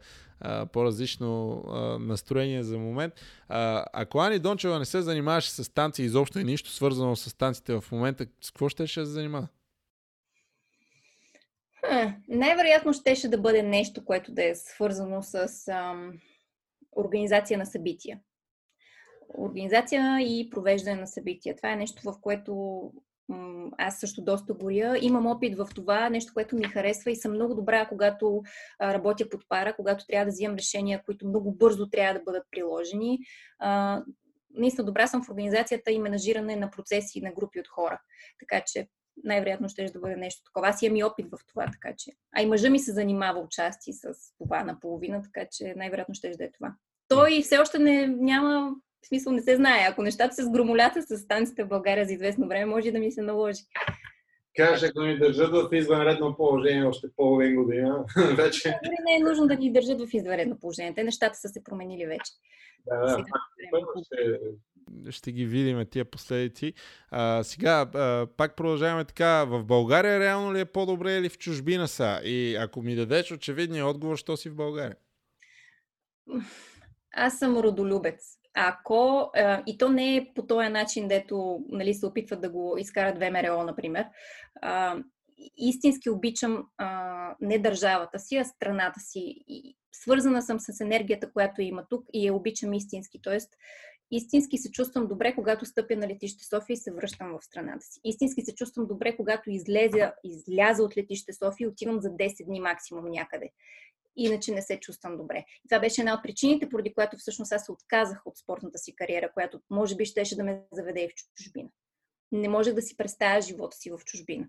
по-различно 0.72 1.62
а, 1.68 1.98
настроение 1.98 2.62
за 2.62 2.78
момент. 2.78 3.14
А, 3.48 3.84
ако 3.92 4.20
Ани 4.20 4.38
Дончева 4.38 4.78
не 4.78 4.84
се 4.84 5.02
занимаваше 5.02 5.50
с 5.50 5.74
танци 5.74 6.02
изобщо 6.02 6.38
и 6.38 6.44
нищо 6.44 6.70
свързано 6.70 7.16
с 7.16 7.36
танците 7.36 7.80
в 7.80 7.84
момента, 7.92 8.26
с 8.40 8.50
какво 8.50 8.68
ще 8.68 8.86
се 8.86 9.04
занимава? 9.04 9.48
най-вероятно 12.28 12.92
щеше 12.92 13.28
да 13.28 13.38
бъде 13.38 13.62
нещо, 13.62 14.04
което 14.04 14.32
да 14.32 14.44
е 14.44 14.54
свързано 14.54 15.22
с 15.22 15.68
ам, 15.68 16.12
организация 16.96 17.58
на 17.58 17.66
събития. 17.66 18.20
Организация 19.38 20.20
и 20.20 20.50
провеждане 20.50 21.00
на 21.00 21.06
събития. 21.06 21.56
Това 21.56 21.72
е 21.72 21.76
нещо, 21.76 22.02
в 22.04 22.20
което 22.20 22.82
аз 23.78 24.00
също 24.00 24.24
доста 24.24 24.54
горя. 24.54 24.98
Имам 25.00 25.26
опит 25.26 25.56
в 25.56 25.68
това, 25.74 26.08
нещо, 26.08 26.32
което 26.34 26.56
ми 26.56 26.64
харесва 26.64 27.10
и 27.10 27.16
съм 27.16 27.32
много 27.32 27.54
добра, 27.54 27.86
когато 27.88 28.42
работя 28.80 29.28
под 29.28 29.48
пара, 29.48 29.76
когато 29.76 30.06
трябва 30.06 30.24
да 30.24 30.30
взимам 30.30 30.56
решения, 30.56 31.02
които 31.04 31.28
много 31.28 31.52
бързо 31.52 31.90
трябва 31.90 32.14
да 32.14 32.24
бъдат 32.24 32.44
приложени. 32.50 33.18
Наистина 34.54 34.84
добра 34.84 35.06
съм 35.06 35.24
в 35.24 35.30
организацията 35.30 35.92
и 35.92 35.98
менажиране 35.98 36.56
на 36.56 36.70
процеси 36.70 37.18
и 37.18 37.22
на 37.22 37.32
групи 37.32 37.60
от 37.60 37.68
хора. 37.68 38.00
Така 38.38 38.62
че 38.66 38.88
най-вероятно 39.24 39.68
ще 39.68 39.84
да 39.84 40.00
бъде 40.00 40.16
нещо 40.16 40.42
такова. 40.44 40.68
Аз 40.68 40.82
имам 40.82 40.96
и 40.96 41.04
опит 41.04 41.26
в 41.32 41.38
това, 41.46 41.66
така 41.66 41.94
че. 41.98 42.12
А 42.36 42.42
и 42.42 42.46
мъжа 42.46 42.70
ми 42.70 42.78
се 42.78 42.92
занимава 42.92 43.40
отчасти 43.40 43.92
с 43.92 44.14
това 44.38 44.64
наполовина, 44.64 45.22
така 45.22 45.48
че 45.52 45.74
най-вероятно 45.76 46.14
ще 46.14 46.30
да 46.30 46.44
е 46.44 46.52
това. 46.52 46.74
Той 47.08 47.42
все 47.42 47.58
още 47.58 47.78
не, 47.78 48.06
няма 48.06 48.74
в 49.02 49.06
смисъл 49.06 49.32
не 49.32 49.42
се 49.42 49.56
знае. 49.56 49.86
Ако 49.90 50.02
нещата 50.02 50.34
се 50.34 50.44
сгромолята 50.44 51.02
с 51.02 51.18
станцията 51.18 51.64
в 51.64 51.68
България 51.68 52.06
за 52.06 52.12
известно 52.12 52.48
време, 52.48 52.66
може 52.66 52.90
да 52.90 52.98
ми 52.98 53.12
се 53.12 53.22
наложи. 53.22 53.62
Кажеш, 54.56 54.90
ако 54.90 55.02
ни 55.02 55.18
държат 55.18 55.50
в 55.50 55.68
извънредно 55.72 56.36
положение 56.36 56.84
още 56.84 57.06
половин 57.16 57.54
година, 57.54 58.04
вече... 58.36 58.68
Не 59.08 59.16
е 59.16 59.28
нужно 59.28 59.46
да 59.46 59.56
ни 59.56 59.72
държат 59.72 60.00
в 60.00 60.14
извънредно 60.14 60.58
положение. 60.60 60.94
Те 60.94 61.04
нещата 61.04 61.34
са 61.34 61.48
се 61.48 61.64
променили 61.64 62.06
вече. 62.06 62.32
Да, 62.86 63.00
да. 63.00 63.24
Ще 65.10 65.10
ще 65.10 65.32
ги 65.32 65.46
видим 65.46 65.86
тия 65.90 66.04
последици. 66.04 66.72
А, 67.10 67.42
сега, 67.42 67.90
а, 67.94 68.26
пак 68.36 68.56
продължаваме 68.56 69.04
така. 69.04 69.44
В 69.44 69.64
България 69.64 70.20
реално 70.20 70.54
ли 70.54 70.60
е 70.60 70.64
по-добре 70.64 71.16
или 71.16 71.28
в 71.28 71.38
чужбина 71.38 71.88
са? 71.88 72.20
И 72.24 72.56
ако 72.56 72.82
ми 72.82 72.94
дадеш 72.94 73.32
очевидния 73.32 73.86
отговор, 73.86 74.16
що 74.16 74.36
си 74.36 74.50
в 74.50 74.54
България? 74.54 74.96
Аз 77.14 77.38
съм 77.38 77.56
родолюбец. 77.56 78.41
Ако, 78.54 79.30
а, 79.34 79.62
и 79.66 79.78
то 79.78 79.88
не 79.88 80.16
е 80.16 80.32
по 80.34 80.46
този 80.46 80.68
начин, 80.68 81.08
дето 81.08 81.64
нали, 81.68 81.94
се 81.94 82.06
опитват 82.06 82.40
да 82.40 82.50
го 82.50 82.76
изкарат 82.78 83.18
ВМРО, 83.18 83.62
например, 83.62 84.06
а, 84.62 84.96
истински 85.56 86.10
обичам 86.10 86.66
а, 86.78 87.36
не 87.40 87.58
държавата 87.58 88.18
си, 88.18 88.36
а 88.36 88.44
страната 88.44 89.00
си. 89.00 89.44
И 89.48 89.76
свързана 89.92 90.42
съм 90.42 90.60
с 90.60 90.80
енергията, 90.80 91.32
която 91.32 91.62
има 91.62 91.84
тук 91.90 92.04
и 92.12 92.26
я 92.26 92.34
обичам 92.34 92.72
истински. 92.72 93.22
Тоест, 93.22 93.52
Истински 94.14 94.58
се 94.58 94.70
чувствам 94.70 95.06
добре, 95.06 95.34
когато 95.34 95.66
стъпя 95.66 95.96
на 95.96 96.08
летище 96.08 96.44
София 96.44 96.74
и 96.74 96.76
се 96.76 96.92
връщам 96.92 97.38
в 97.38 97.44
страната 97.44 97.86
си. 97.86 98.00
Истински 98.04 98.42
се 98.42 98.54
чувствам 98.54 98.86
добре, 98.86 99.16
когато 99.16 99.50
излезя, 99.50 100.12
изляза 100.24 100.82
от 100.82 100.96
летище 100.96 101.32
София 101.32 101.64
и 101.64 101.68
отивам 101.68 102.00
за 102.00 102.08
10 102.08 102.44
дни 102.44 102.60
максимум 102.60 103.04
някъде. 103.10 103.50
Иначе 104.16 104.54
не 104.54 104.62
се 104.62 104.80
чувствам 104.80 105.16
добре. 105.16 105.44
И 105.64 105.68
това 105.68 105.80
беше 105.80 106.00
една 106.00 106.14
от 106.14 106.22
причините, 106.22 106.68
поради 106.68 106.94
която 106.94 107.16
всъщност 107.16 107.52
аз 107.52 107.64
се 107.64 107.72
отказах 107.72 108.22
от 108.24 108.38
спортната 108.38 108.78
си 108.78 108.96
кариера, 108.96 109.32
която 109.32 109.60
може 109.70 109.96
би 109.96 110.04
щеше 110.04 110.36
да 110.36 110.44
ме 110.44 110.62
заведе 110.72 111.00
и 111.00 111.08
в 111.08 111.34
чужбина. 111.34 111.68
Не 112.32 112.48
можех 112.48 112.74
да 112.74 112.82
си 112.82 112.96
представя 112.96 113.40
живота 113.40 113.76
си 113.76 113.90
в 113.90 114.00
чужбина. 114.04 114.46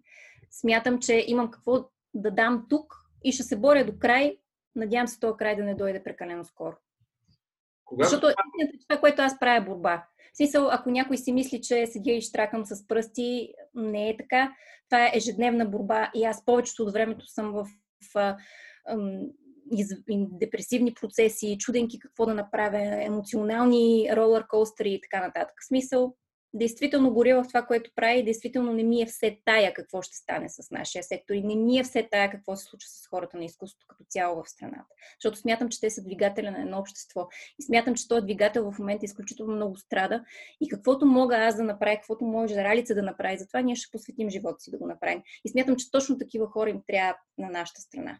Смятам, 0.52 1.00
че 1.00 1.24
имам 1.28 1.52
какво 1.52 1.90
да 2.14 2.32
дам 2.32 2.66
тук 2.70 2.96
и 3.24 3.32
ще 3.32 3.44
се 3.44 3.56
боря 3.56 3.86
до 3.86 4.00
край. 4.00 4.38
Надявам 4.76 5.08
се 5.08 5.20
този 5.20 5.38
край 5.38 5.56
да 5.56 5.64
не 5.64 5.76
дойде 5.76 6.04
прекалено 6.04 6.46
скоро. 6.46 6.76
Когато... 7.86 8.10
Защото 8.10 8.34
това, 8.88 9.00
което 9.00 9.22
аз 9.22 9.40
правя 9.40 9.66
борба. 9.66 10.08
В 10.34 10.38
смисъл, 10.38 10.70
ако 10.72 10.92
някой 10.92 11.18
си 11.18 11.32
мисли, 11.32 11.62
че 11.62 11.88
седя 11.88 12.12
и 12.12 12.22
штракам 12.22 12.66
с 12.66 12.88
пръсти, 12.88 13.54
не 13.74 14.10
е 14.10 14.18
така. 14.18 14.56
Това 14.90 15.06
е 15.06 15.12
ежедневна 15.14 15.66
борба 15.66 16.12
и 16.16 16.24
аз 16.24 16.46
повечето 16.46 16.84
от 16.84 16.94
времето 16.94 17.26
съм 17.28 17.52
в, 17.52 17.68
в, 18.14 18.14
в 18.14 18.38
из, 19.72 19.88
депресивни 20.32 20.94
процеси, 20.94 21.58
чуденки 21.60 22.00
какво 22.00 22.26
да 22.26 22.34
направя, 22.34 23.04
емоционални 23.04 24.10
ролър 24.16 24.48
костери 24.48 24.94
и 24.94 25.02
така 25.02 25.28
нататък. 25.28 25.56
В 25.62 25.68
смисъл, 25.68 26.16
действително 26.54 27.14
горя 27.14 27.44
в 27.44 27.48
това, 27.48 27.62
което 27.62 27.92
прави, 27.96 28.24
действително 28.24 28.74
не 28.74 28.84
ми 28.84 29.02
е 29.02 29.06
все 29.06 29.40
тая 29.46 29.74
какво 29.74 30.02
ще 30.02 30.18
стане 30.18 30.50
с 30.50 30.72
нашия 30.72 31.04
сектор 31.04 31.34
и 31.34 31.44
не 31.44 31.56
ми 31.56 31.80
е 31.80 31.84
все 31.84 32.08
тая 32.12 32.32
какво 32.32 32.56
се 32.56 32.66
случва 32.66 32.88
с 32.90 33.08
хората 33.08 33.38
на 33.38 33.46
изкуството 33.46 33.86
като 33.90 34.04
цяло 34.10 34.44
в 34.44 34.50
страната. 34.50 34.86
Защото 35.20 35.38
смятам, 35.38 35.70
че 35.70 35.80
те 35.80 35.90
са 35.90 36.04
двигателя 36.04 36.52
на 36.52 36.62
едно 36.62 36.80
общество. 36.80 37.28
И 37.60 37.64
смятам, 37.64 37.96
че 37.96 38.08
този 38.08 38.22
двигател 38.22 38.72
в 38.72 38.80
момента 38.80 39.06
изключително 39.06 39.56
много 39.56 39.78
страда 39.78 40.24
и 40.62 40.70
каквото 40.70 41.06
мога 41.06 41.38
аз 41.38 41.56
да 41.56 41.64
направя, 41.64 41.96
каквото 41.96 42.26
може 42.26 42.64
Ралица 42.64 42.96
да 42.96 43.02
направи, 43.02 43.38
затова 43.38 43.62
ние 43.62 43.76
ще 43.76 43.92
посветим 43.92 44.30
живота 44.30 44.60
си 44.60 44.72
да 44.72 44.78
го 44.78 44.88
направим. 44.88 45.22
И 45.46 45.50
смятам, 45.50 45.76
че 45.76 45.92
точно 45.92 46.18
такива 46.18 46.48
хора 46.48 46.70
им 46.70 46.82
трябва 46.88 47.16
на 47.38 47.50
нашата 47.50 47.82
страна. 47.82 48.20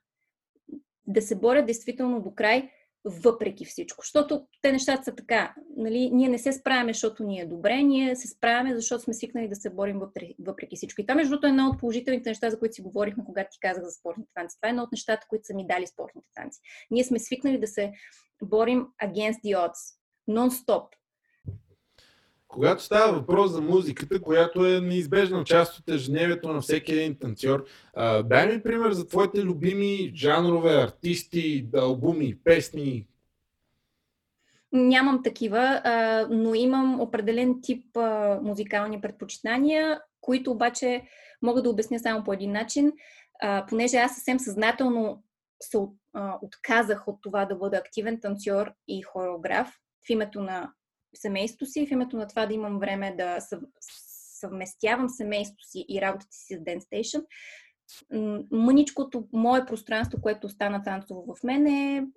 Да 1.08 1.22
се 1.22 1.36
борят 1.36 1.66
действително 1.66 2.22
до 2.22 2.32
край, 2.36 2.70
въпреки 3.06 3.66
всичко. 3.66 4.02
Защото 4.02 4.48
те 4.62 4.72
нещата 4.72 5.04
са 5.04 5.16
така. 5.16 5.56
Нали, 5.78 6.10
ние 6.14 6.30
не 6.30 6.38
се 6.38 6.54
справяме, 6.54 6.94
защото 6.94 7.24
ни 7.24 7.40
е 7.40 7.46
добре, 7.46 7.82
ние 7.82 8.16
се 8.16 8.28
справяме, 8.28 8.76
защото 8.76 9.04
сме 9.04 9.14
свикнали 9.14 9.48
да 9.48 9.56
се 9.56 9.70
борим 9.70 10.00
въпреки, 10.00 10.36
въпреки 10.40 10.76
всичко. 10.76 11.02
И 11.02 11.06
това, 11.06 11.16
между 11.16 11.30
другото, 11.30 11.48
е 11.48 11.50
едно 11.50 11.68
от 11.68 11.80
положителните 11.80 12.30
неща, 12.30 12.50
за 12.50 12.60
които 12.60 12.76
си 12.76 12.82
говорихме, 12.82 13.24
когато 13.26 13.50
ти 13.52 13.60
казах 13.60 13.84
за 13.84 13.92
спортните 13.92 14.32
танци. 14.34 14.58
Това 14.58 14.68
е 14.68 14.70
едно 14.70 14.84
от 14.84 14.92
нещата, 14.92 15.28
които 15.30 15.46
са 15.46 15.54
ми 15.54 15.68
дали 15.68 15.88
спортните 15.88 16.28
танци. 16.36 16.60
Ние 16.92 17.04
сме 17.04 17.20
свикнали 17.20 17.58
да 17.58 17.68
се 17.68 17.92
борим 18.44 18.88
against 19.04 19.42
the 19.46 19.58
odds. 19.58 19.96
Нон-стоп. 20.30 20.88
Когато 22.54 22.84
става 22.84 23.14
въпрос 23.14 23.52
за 23.52 23.62
музиката, 23.62 24.22
която 24.22 24.66
е 24.66 24.82
неизбежна 24.82 25.44
част 25.44 25.80
от 25.80 25.90
ежедневието 25.90 26.54
на 26.54 26.62
всеки 26.62 26.94
един 26.94 27.20
танцор, 27.20 27.66
дай 28.24 28.48
ми 28.48 28.64
пример 28.64 28.92
за 28.92 29.08
твоите 29.08 29.44
любими 29.44 30.12
жанрове, 30.16 30.74
артисти, 30.74 31.70
албуми, 31.76 32.36
песни. 32.44 33.08
Нямам 34.72 35.24
такива, 35.24 35.82
но 36.30 36.54
имам 36.54 37.02
определен 37.02 37.62
тип 37.62 37.86
музикални 38.42 39.02
предпочитания, 39.02 40.02
които 40.22 40.52
обаче 40.52 41.04
мога 41.42 41.62
да 41.62 41.70
обясня 41.70 42.00
само 42.00 42.24
по 42.24 42.34
един 42.34 42.52
начин, 42.52 42.94
понеже 43.70 43.98
аз 43.98 44.16
съвсем 44.16 44.40
съзнателно 44.40 45.24
се 45.62 45.78
отказах 46.42 47.08
от 47.08 47.22
това 47.22 47.46
да 47.46 47.56
бъда 47.56 47.78
активен 47.78 48.20
танцор 48.22 48.72
и 48.88 49.02
хореограф 49.02 49.68
в 50.08 50.10
името 50.10 50.42
на 50.42 50.72
семейството 51.14 51.66
си, 51.66 51.88
в 51.88 51.92
името 51.92 52.18
на 52.18 52.28
това 52.28 52.46
да 52.46 52.54
имам 52.54 52.80
време 52.80 53.16
да 53.18 53.38
съвместявам 54.40 55.10
семейството 55.10 55.64
си 55.64 55.86
и 55.90 56.02
работата 56.02 56.32
си 56.32 56.56
с 56.56 56.58
Dance 56.58 56.84
Station. 56.84 57.26
Мъничкото 58.52 59.28
мое 59.34 59.66
пространство, 59.66 60.22
което 60.22 60.48
остана 60.48 60.84
танцово 60.84 61.26
в 61.36 61.44
мен 61.44 61.68
е 61.68 62.08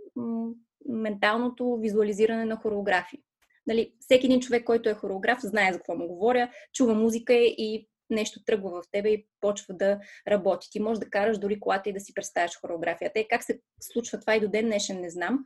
менталното 0.88 1.76
визуализиране 1.80 2.44
на 2.44 2.56
хореографии. 2.56 3.22
Нали, 3.66 3.92
всеки 4.00 4.26
един 4.26 4.40
човек, 4.40 4.64
който 4.64 4.88
е 4.88 4.94
хореограф, 4.94 5.38
знае 5.42 5.72
за 5.72 5.78
какво 5.78 5.96
му 5.96 6.08
говоря, 6.08 6.50
чува 6.72 6.94
музика 6.94 7.34
и 7.34 7.88
нещо 8.10 8.44
тръгва 8.44 8.70
в 8.70 8.82
тебе 8.92 9.08
и 9.08 9.26
почва 9.40 9.74
да 9.74 10.00
работи. 10.28 10.68
Ти 10.70 10.80
можеш 10.80 10.98
да 10.98 11.10
караш 11.10 11.38
дори 11.38 11.60
колата 11.60 11.88
и 11.88 11.92
да 11.92 12.00
си 12.00 12.14
представяш 12.14 12.60
хореографията. 12.60 13.20
Е, 13.20 13.28
как 13.28 13.44
се 13.44 13.60
случва 13.80 14.20
това 14.20 14.36
и 14.36 14.40
до 14.40 14.48
ден 14.48 14.64
днешен 14.64 15.00
не 15.00 15.10
знам, 15.10 15.44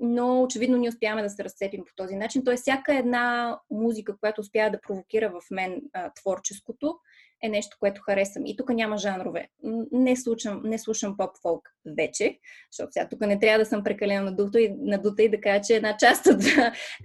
но 0.00 0.42
очевидно 0.42 0.76
ние 0.76 0.88
успяваме 0.88 1.22
да 1.22 1.30
се 1.30 1.44
разцепим 1.44 1.84
по 1.84 1.94
този 1.96 2.16
начин. 2.16 2.44
Тоест, 2.44 2.60
всяка 2.60 2.94
една 2.98 3.58
музика, 3.70 4.16
която 4.20 4.40
успява 4.40 4.70
да 4.70 4.80
провокира 4.80 5.30
в 5.30 5.40
мен 5.50 5.82
а, 5.92 6.12
творческото, 6.12 6.96
е 7.42 7.48
нещо, 7.48 7.76
което 7.80 8.02
харесвам. 8.02 8.46
И 8.46 8.56
тук 8.56 8.70
няма 8.70 8.98
жанрове. 8.98 9.48
Не 9.92 10.16
слушам, 10.16 10.60
не 10.64 10.78
слушам 10.78 11.16
поп-фолк 11.16 11.68
вече, 11.96 12.38
защото 12.72 12.92
сега 12.92 13.08
тук 13.08 13.20
не 13.20 13.38
трябва 13.38 13.58
да 13.58 13.66
съм 13.66 13.84
прекалено 13.84 14.24
надута 14.24 14.60
и, 14.60 14.74
надута 14.78 15.22
и 15.22 15.30
да 15.30 15.40
кажа, 15.40 15.60
че 15.66 15.76
една 15.76 15.96
част 15.96 16.26
от 16.26 16.40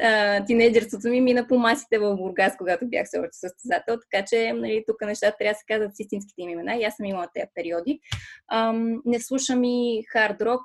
а, 0.02 0.46
тинейджерството 0.46 1.10
ми 1.10 1.22
мина 1.22 1.48
по 1.48 1.58
масите 1.58 2.00
в 2.00 2.16
Бургас, 2.16 2.58
когато 2.58 2.88
бях 2.88 3.10
се 3.10 3.20
още 3.20 3.34
състезател, 3.34 3.98
така 4.12 4.26
че 4.26 4.54
нали, 4.54 4.84
тук 4.88 5.02
нещата 5.02 5.38
трябва 5.40 5.54
да 5.54 5.60
се 5.60 5.66
казват 5.68 5.96
с 5.96 6.00
истинските 6.00 6.42
им 6.42 6.50
имена. 6.50 6.76
И 6.76 6.84
аз 6.84 6.96
съм 6.96 7.06
имала 7.06 7.28
тези 7.34 7.48
периоди. 7.56 8.00
Ам, 8.52 9.02
не 9.06 9.20
слушам 9.20 9.64
и 9.64 10.04
хард 10.12 10.42
рок, 10.42 10.62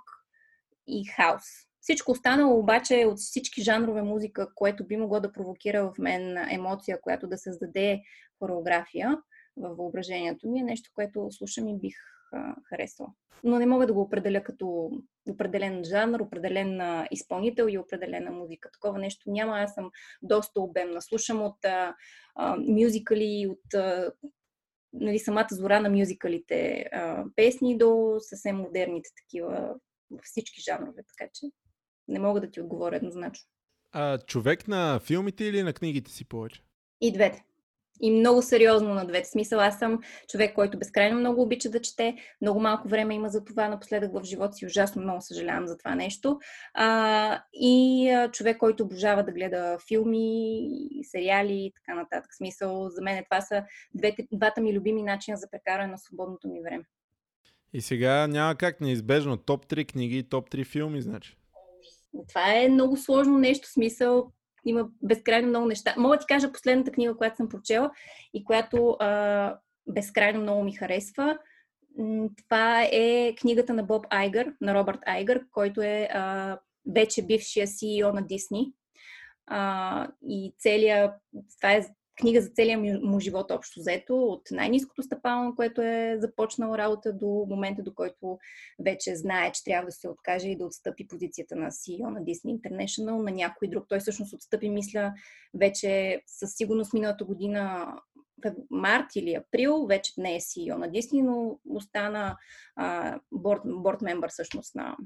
и 0.86 1.04
хаос. 1.04 1.44
Всичко 1.80 2.10
останало 2.12 2.58
обаче 2.58 3.06
от 3.06 3.18
всички 3.18 3.62
жанрове 3.62 4.02
музика, 4.02 4.48
което 4.54 4.86
би 4.86 4.96
могло 4.96 5.20
да 5.20 5.32
провокира 5.32 5.84
в 5.84 5.98
мен 5.98 6.36
емоция, 6.50 7.00
която 7.00 7.26
да 7.26 7.38
създаде 7.38 8.02
хореография 8.38 9.18
във 9.56 9.76
въображението 9.76 10.48
ми, 10.48 10.60
е 10.60 10.62
нещо, 10.62 10.90
което 10.94 11.28
слушам 11.30 11.68
и 11.68 11.78
бих 11.78 11.94
харесала. 12.68 13.08
Но 13.44 13.58
не 13.58 13.66
мога 13.66 13.86
да 13.86 13.92
го 13.92 14.00
определя 14.00 14.42
като 14.42 14.90
определен 15.28 15.84
жанр, 15.84 16.20
определен 16.20 16.80
изпълнител 17.10 17.66
и 17.68 17.78
определена 17.78 18.30
музика. 18.30 18.68
Такова 18.72 18.98
нещо 18.98 19.30
няма. 19.30 19.58
Аз 19.58 19.74
съм 19.74 19.90
доста 20.22 20.60
обемна. 20.60 21.02
Слушам 21.02 21.42
от 21.42 21.64
а, 21.64 21.94
а, 22.36 22.56
мюзикали, 22.56 23.46
от 23.50 23.74
а, 23.74 24.12
нали, 24.92 25.18
самата 25.18 25.48
зора 25.50 25.80
на 25.80 25.90
мюзикалите 25.90 26.88
а, 26.92 27.24
песни 27.36 27.78
до 27.78 28.16
съвсем 28.18 28.56
модерните 28.56 29.10
такива 29.16 29.74
във 30.14 30.24
всички 30.24 30.60
жанрове, 30.60 31.02
така 31.18 31.30
че 31.34 31.46
не 32.08 32.18
мога 32.18 32.40
да 32.40 32.50
ти 32.50 32.60
отговоря 32.60 32.96
еднозначно. 32.96 33.46
А, 33.92 34.18
човек 34.18 34.68
на 34.68 35.00
филмите 35.00 35.44
или 35.44 35.62
на 35.62 35.72
книгите 35.72 36.10
си 36.10 36.24
повече? 36.24 36.62
И 37.00 37.12
двете. 37.12 37.44
И 38.00 38.10
много 38.10 38.42
сериозно 38.42 38.94
на 38.94 39.06
двете. 39.06 39.28
Смисъл, 39.28 39.60
аз 39.60 39.78
съм 39.78 40.00
човек, 40.28 40.54
който 40.54 40.78
безкрайно 40.78 41.20
много 41.20 41.42
обича 41.42 41.70
да 41.70 41.80
чете. 41.80 42.16
Много 42.40 42.60
малко 42.60 42.88
време 42.88 43.14
има 43.14 43.28
за 43.28 43.44
това 43.44 43.68
напоследък 43.68 44.12
в 44.12 44.24
живота 44.24 44.52
си. 44.52 44.66
Ужасно 44.66 45.02
много 45.02 45.20
съжалявам 45.20 45.66
за 45.66 45.78
това 45.78 45.94
нещо. 45.94 46.38
А, 46.74 47.42
и 47.52 48.08
а, 48.10 48.30
човек, 48.30 48.58
който 48.58 48.84
обожава 48.84 49.24
да 49.24 49.32
гледа 49.32 49.78
филми, 49.88 50.68
сериали 51.02 51.54
и 51.54 51.72
така 51.74 51.94
нататък. 52.00 52.34
Смисъл, 52.36 52.88
за 52.88 53.02
мен 53.02 53.24
това 53.24 53.40
са 53.40 53.64
двете, 53.94 54.26
двата 54.32 54.60
ми 54.60 54.74
любими 54.74 55.02
начина 55.02 55.36
за 55.36 55.50
прекаране 55.50 55.90
на 55.90 55.98
свободното 55.98 56.48
ми 56.48 56.60
време. 56.62 56.84
И 57.74 57.80
сега 57.80 58.26
няма 58.26 58.54
как 58.54 58.80
неизбежно 58.80 59.36
топ 59.36 59.66
3 59.66 59.92
книги 59.92 60.18
и 60.18 60.22
топ 60.22 60.50
3 60.50 60.66
филми, 60.66 61.02
значи. 61.02 61.36
Това 62.28 62.54
е 62.54 62.68
много 62.68 62.96
сложно 62.96 63.38
нещо, 63.38 63.68
смисъл 63.68 64.32
има 64.66 64.88
безкрайно 65.02 65.48
много 65.48 65.66
неща. 65.66 65.94
Мога 65.98 66.16
да 66.16 66.20
ти 66.20 66.26
кажа 66.26 66.52
последната 66.52 66.90
книга, 66.90 67.16
която 67.16 67.36
съм 67.36 67.48
прочела 67.48 67.90
и 68.34 68.44
която 68.44 68.96
а, 69.00 69.56
безкрайно 69.86 70.40
много 70.40 70.64
ми 70.64 70.72
харесва. 70.72 71.38
Това 72.44 72.82
е 72.92 73.34
книгата 73.40 73.74
на 73.74 73.82
Боб 73.82 74.06
Айгър, 74.10 74.52
на 74.60 74.74
Робърт 74.74 75.00
Айгър, 75.06 75.44
който 75.50 75.82
е 75.82 76.08
а, 76.12 76.58
вече 76.94 77.26
бившия 77.26 77.66
CEO 77.66 78.12
на 78.12 78.26
Дисни. 78.26 78.72
А, 79.46 80.08
и 80.28 80.54
целият, 80.58 81.12
това 81.56 81.72
е 81.72 81.86
книга 82.20 82.40
за 82.40 82.48
целия 82.48 82.78
му 83.02 83.20
живот 83.20 83.50
общо 83.50 83.80
взето, 83.80 84.16
от 84.16 84.42
най-низкото 84.50 85.02
стъпало, 85.02 85.54
което 85.54 85.82
е 85.82 86.16
започнал 86.18 86.74
работа 86.74 87.12
до 87.12 87.46
момента, 87.48 87.82
до 87.82 87.94
който 87.94 88.38
вече 88.78 89.16
знае, 89.16 89.52
че 89.52 89.64
трябва 89.64 89.86
да 89.86 89.92
се 89.92 90.08
откаже 90.08 90.48
и 90.48 90.56
да 90.56 90.66
отстъпи 90.66 91.08
позицията 91.08 91.56
на 91.56 91.70
CEO 91.70 92.08
на 92.08 92.20
Disney 92.20 92.60
International 92.60 93.22
на 93.22 93.30
някой 93.30 93.68
друг. 93.68 93.84
Той 93.88 93.98
всъщност 94.00 94.32
отстъпи, 94.32 94.68
мисля, 94.68 95.14
вече 95.54 96.22
със 96.26 96.54
сигурност 96.54 96.92
миналата 96.92 97.24
година 97.24 97.94
март 98.70 99.06
или 99.16 99.34
април, 99.34 99.86
вече 99.86 100.12
не 100.18 100.34
е 100.34 100.40
CEO 100.40 100.76
на 100.76 100.88
Disney, 100.88 101.22
но 101.22 101.58
остана 101.68 102.36
борд, 103.32 103.60
борд 103.64 104.02
мембър 104.02 104.30
всъщност 104.30 104.74
на, 104.74 104.96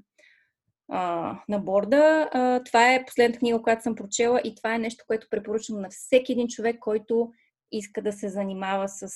на 1.48 1.58
борда. 1.58 2.28
Това 2.64 2.94
е 2.94 3.04
последната 3.06 3.38
книга, 3.38 3.62
която 3.62 3.82
съм 3.82 3.94
прочела 3.94 4.40
и 4.44 4.54
това 4.54 4.74
е 4.74 4.78
нещо, 4.78 5.04
което 5.06 5.26
препоръчвам 5.30 5.80
на 5.80 5.88
всеки 5.90 6.32
един 6.32 6.48
човек, 6.48 6.78
който 6.80 7.32
иска 7.72 8.02
да 8.02 8.12
се 8.12 8.28
занимава 8.28 8.88
с 8.88 9.08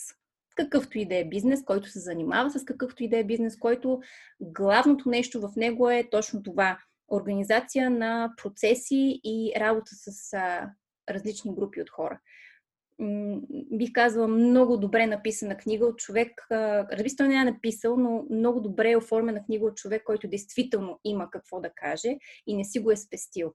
какъвто 0.57 0.99
и 0.99 1.05
да 1.05 1.17
е 1.17 1.25
бизнес, 1.25 1.65
който 1.65 1.89
се 1.89 2.01
занимава 2.01 2.51
с 2.51 2.65
какъвто 2.65 3.03
и 3.03 3.09
да 3.09 3.19
е 3.19 3.25
бизнес, 3.25 3.59
който 3.59 4.01
главното 4.41 5.09
нещо 5.09 5.41
в 5.41 5.51
него 5.57 5.91
е 5.91 6.09
точно 6.11 6.43
това 6.43 6.79
организация 7.09 7.91
на 7.91 8.33
процеси 8.43 9.21
и 9.25 9.53
работа 9.57 9.91
с 9.95 10.33
различни 11.11 11.55
групи 11.55 11.83
от 11.83 11.91
хора 11.91 12.21
бих 13.73 13.93
казала, 13.93 14.29
много 14.29 14.77
добре 14.77 15.07
написана 15.07 15.57
книга 15.57 15.87
от 15.87 15.99
човек, 15.99 16.47
разбира 16.51 17.17
той 17.17 17.29
не 17.29 17.35
е 17.35 17.45
написал, 17.45 17.97
но 17.97 18.27
много 18.31 18.61
добре 18.61 18.91
е 18.91 18.97
оформена 18.97 19.45
книга 19.45 19.67
от 19.67 19.77
човек, 19.77 20.03
който 20.05 20.29
действително 20.29 21.01
има 21.05 21.31
какво 21.31 21.61
да 21.61 21.71
каже 21.71 22.19
и 22.47 22.57
не 22.57 22.65
си 22.65 22.79
го 22.79 22.91
е 22.91 22.97
спестил. 22.97 23.55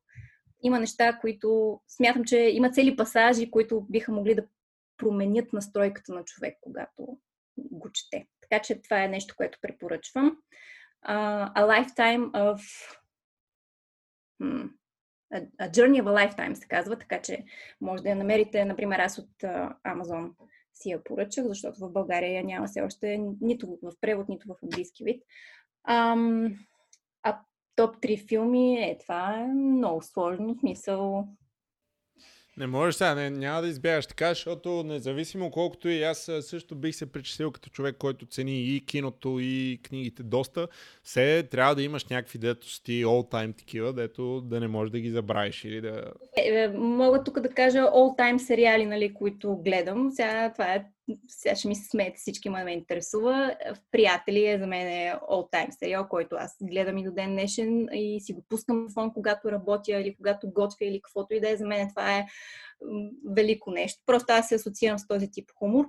Има 0.63 0.79
неща, 0.79 1.19
които 1.21 1.79
смятам, 1.87 2.23
че 2.23 2.37
има 2.37 2.71
цели 2.71 2.95
пасажи, 2.95 3.51
които 3.51 3.85
биха 3.89 4.11
могли 4.11 4.35
да 4.35 4.45
променят 4.97 5.53
настройката 5.53 6.13
на 6.13 6.23
човек, 6.23 6.57
когато 6.61 7.17
го 7.57 7.91
чете. 7.91 8.27
Така 8.41 8.61
че 8.61 8.81
това 8.81 9.03
е 9.03 9.07
нещо, 9.07 9.33
което 9.37 9.59
препоръчвам. 9.61 10.37
Uh, 11.07 11.53
a 11.53 11.61
Lifetime 11.65 12.31
of... 12.31 12.61
Hmm, 14.41 14.69
A 15.33 15.69
Journey 15.71 16.01
of 16.01 16.05
a 16.05 16.13
Lifetime 16.13 16.53
се 16.53 16.67
казва, 16.67 16.99
така 16.99 17.21
че 17.21 17.43
може 17.81 18.03
да 18.03 18.09
я 18.09 18.15
намерите, 18.15 18.65
например, 18.65 18.99
аз 18.99 19.17
от 19.17 19.29
Amazon 19.87 20.31
си 20.73 20.89
я 20.89 21.03
поръчах, 21.03 21.45
защото 21.45 21.79
в 21.79 21.91
България 21.91 22.33
я 22.33 22.43
няма 22.43 22.67
все 22.67 22.81
още 22.81 23.17
нито 23.41 23.79
в 23.83 23.91
превод, 24.01 24.29
нито 24.29 24.47
в 24.47 24.55
английски 24.63 25.03
вид. 25.03 25.23
Ам, 25.87 26.57
а 27.23 27.39
топ 27.75 27.95
3 27.95 28.27
филми, 28.27 28.83
е, 28.83 28.97
това 28.97 29.39
е 29.39 29.47
много 29.47 30.01
сложно, 30.01 30.53
в 30.53 30.59
смисъл 30.59 31.27
не 32.57 32.67
можеш 32.67 32.95
сега, 32.95 33.15
не, 33.15 33.29
няма 33.29 33.61
да 33.61 33.67
избягаш 33.67 34.07
така, 34.07 34.29
защото 34.29 34.83
независимо 34.83 35.51
колкото 35.51 35.89
и 35.89 36.03
аз 36.03 36.31
също 36.41 36.75
бих 36.75 36.95
се 36.95 37.11
причислил 37.11 37.51
като 37.51 37.69
човек, 37.69 37.95
който 37.99 38.25
цени 38.25 38.61
и 38.61 38.85
киното, 38.85 39.37
и 39.39 39.79
книгите 39.83 40.23
доста, 40.23 40.67
все 41.03 41.43
трябва 41.43 41.75
да 41.75 41.83
имаш 41.83 42.05
някакви 42.05 42.39
дето 42.39 42.69
си 42.69 43.05
all 43.05 43.31
time 43.31 43.57
такива, 43.57 43.93
дето 43.93 44.41
да 44.41 44.59
не 44.59 44.67
можеш 44.67 44.91
да 44.91 44.99
ги 44.99 45.09
забравиш 45.09 45.63
или 45.63 45.81
да... 45.81 46.03
Е, 46.37 46.49
е, 46.49 46.67
мога 46.67 47.23
тук 47.23 47.39
да 47.39 47.49
кажа 47.49 47.79
all 47.79 48.19
time 48.19 48.37
сериали, 48.37 48.85
нали, 48.85 49.13
които 49.13 49.55
гледам. 49.55 50.11
Сега 50.11 50.51
това 50.53 50.73
е 50.73 50.85
сега 51.27 51.55
ще 51.55 51.67
ми 51.67 51.75
се 51.75 51.89
смеете 51.89 52.17
всички, 52.17 52.49
ма 52.49 52.63
ме 52.63 52.71
интересува. 52.71 53.55
Приятели 53.91 54.47
е 54.47 54.59
за 54.59 54.67
мен 54.67 54.87
е 54.87 55.15
all 55.31 55.53
time 55.53 55.79
сериал, 55.79 56.07
който 56.09 56.35
аз 56.35 56.55
гледам 56.61 56.97
и 56.97 57.03
до 57.03 57.11
ден 57.11 57.31
днешен 57.31 57.87
и 57.93 58.21
си 58.21 58.33
го 58.33 58.45
пускам 58.49 58.87
в 58.89 58.93
фон, 58.93 59.13
когато 59.13 59.51
работя 59.51 59.91
или 59.91 60.15
когато 60.15 60.51
готвя 60.51 60.85
или 60.85 61.01
каквото 61.01 61.33
и 61.33 61.39
да 61.39 61.49
е. 61.49 61.57
За 61.57 61.67
мен 61.67 61.89
това 61.89 62.17
е 62.17 62.25
велико 63.35 63.71
нещо. 63.71 64.01
Просто 64.05 64.25
аз 64.33 64.47
се 64.47 64.55
асоциирам 64.55 64.99
с 64.99 65.07
този 65.07 65.31
тип 65.31 65.49
хумор. 65.55 65.85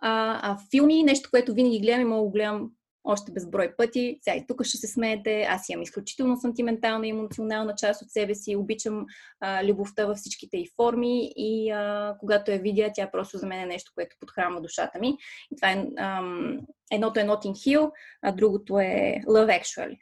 А, 0.00 0.40
а 0.42 0.58
филми, 0.70 1.02
нещо, 1.02 1.30
което 1.30 1.54
винаги 1.54 1.80
гледам 1.80 2.00
и 2.00 2.04
мога 2.04 2.24
да 2.24 2.30
гледам 2.30 2.70
още 3.08 3.32
безброй 3.32 3.76
пъти. 3.76 4.18
Сега 4.22 4.36
и 4.36 4.46
тук 4.46 4.64
ще 4.64 4.76
се 4.76 4.86
смеете. 4.86 5.42
Аз 5.42 5.68
имам 5.68 5.82
изключително 5.82 6.36
сантиментална 6.36 7.06
и 7.06 7.10
емоционална 7.10 7.74
част 7.74 8.02
от 8.02 8.10
себе 8.10 8.34
си. 8.34 8.56
Обичам 8.56 9.06
а, 9.40 9.64
любовта 9.64 10.06
във 10.06 10.16
всичките 10.16 10.56
й 10.56 10.70
форми 10.76 11.32
и 11.36 11.70
а, 11.70 12.16
когато 12.20 12.50
я 12.50 12.58
видя, 12.58 12.90
тя 12.94 13.10
просто 13.10 13.38
за 13.38 13.46
мен 13.46 13.60
е 13.60 13.66
нещо, 13.66 13.92
което 13.94 14.16
подхранва 14.20 14.60
душата 14.60 14.98
ми. 14.98 15.16
И 15.52 15.56
това 15.56 15.72
е 15.72 15.86
ам, 15.98 16.60
едното 16.92 17.20
е 17.20 17.24
Notting 17.24 17.52
Hill, 17.52 17.90
а 18.22 18.32
другото 18.32 18.78
е 18.78 19.20
Love 19.26 19.62
Actually. 19.62 19.98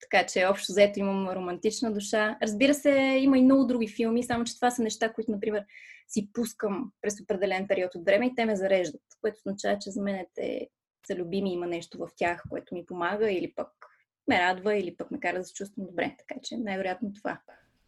Така 0.00 0.26
че 0.26 0.46
общо 0.46 0.72
взето 0.72 1.00
имам 1.00 1.28
романтична 1.28 1.92
душа. 1.92 2.36
Разбира 2.42 2.74
се, 2.74 2.90
има 3.20 3.38
и 3.38 3.42
много 3.42 3.66
други 3.66 3.88
филми, 3.88 4.22
само 4.22 4.44
че 4.44 4.54
това 4.54 4.70
са 4.70 4.82
неща, 4.82 5.12
които, 5.12 5.30
например, 5.30 5.64
си 6.08 6.28
пускам 6.32 6.92
през 7.02 7.20
определен 7.20 7.68
период 7.68 7.94
от 7.94 8.04
време 8.04 8.26
и 8.26 8.34
те 8.36 8.44
ме 8.44 8.56
зареждат, 8.56 9.02
което 9.20 9.38
означава, 9.46 9.78
че 9.78 9.90
за 9.90 10.02
мен 10.02 10.26
те 10.34 10.68
са 11.06 11.14
любими, 11.14 11.52
има 11.52 11.66
нещо 11.66 11.98
в 11.98 12.08
тях, 12.16 12.42
което 12.50 12.74
ми 12.74 12.86
помага 12.86 13.32
или 13.32 13.52
пък 13.56 13.68
ме 14.28 14.40
радва, 14.40 14.76
или 14.76 14.96
пък 14.96 15.10
ме 15.10 15.20
кара 15.20 15.38
да 15.38 15.44
се 15.44 15.54
чувствам 15.54 15.86
добре. 15.86 16.16
Така 16.18 16.40
че 16.42 16.56
най-вероятно 16.56 17.12
това. 17.12 17.40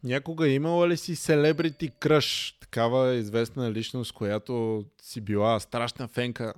Някога 0.03 0.47
имала 0.47 0.87
ли 0.87 0.97
си 0.97 1.15
селебрити 1.15 1.91
кръш, 1.99 2.57
такава 2.61 3.13
известна 3.13 3.71
личност, 3.71 4.13
която 4.13 4.85
си 5.01 5.21
била 5.21 5.59
страшна 5.59 6.07
фенка? 6.07 6.53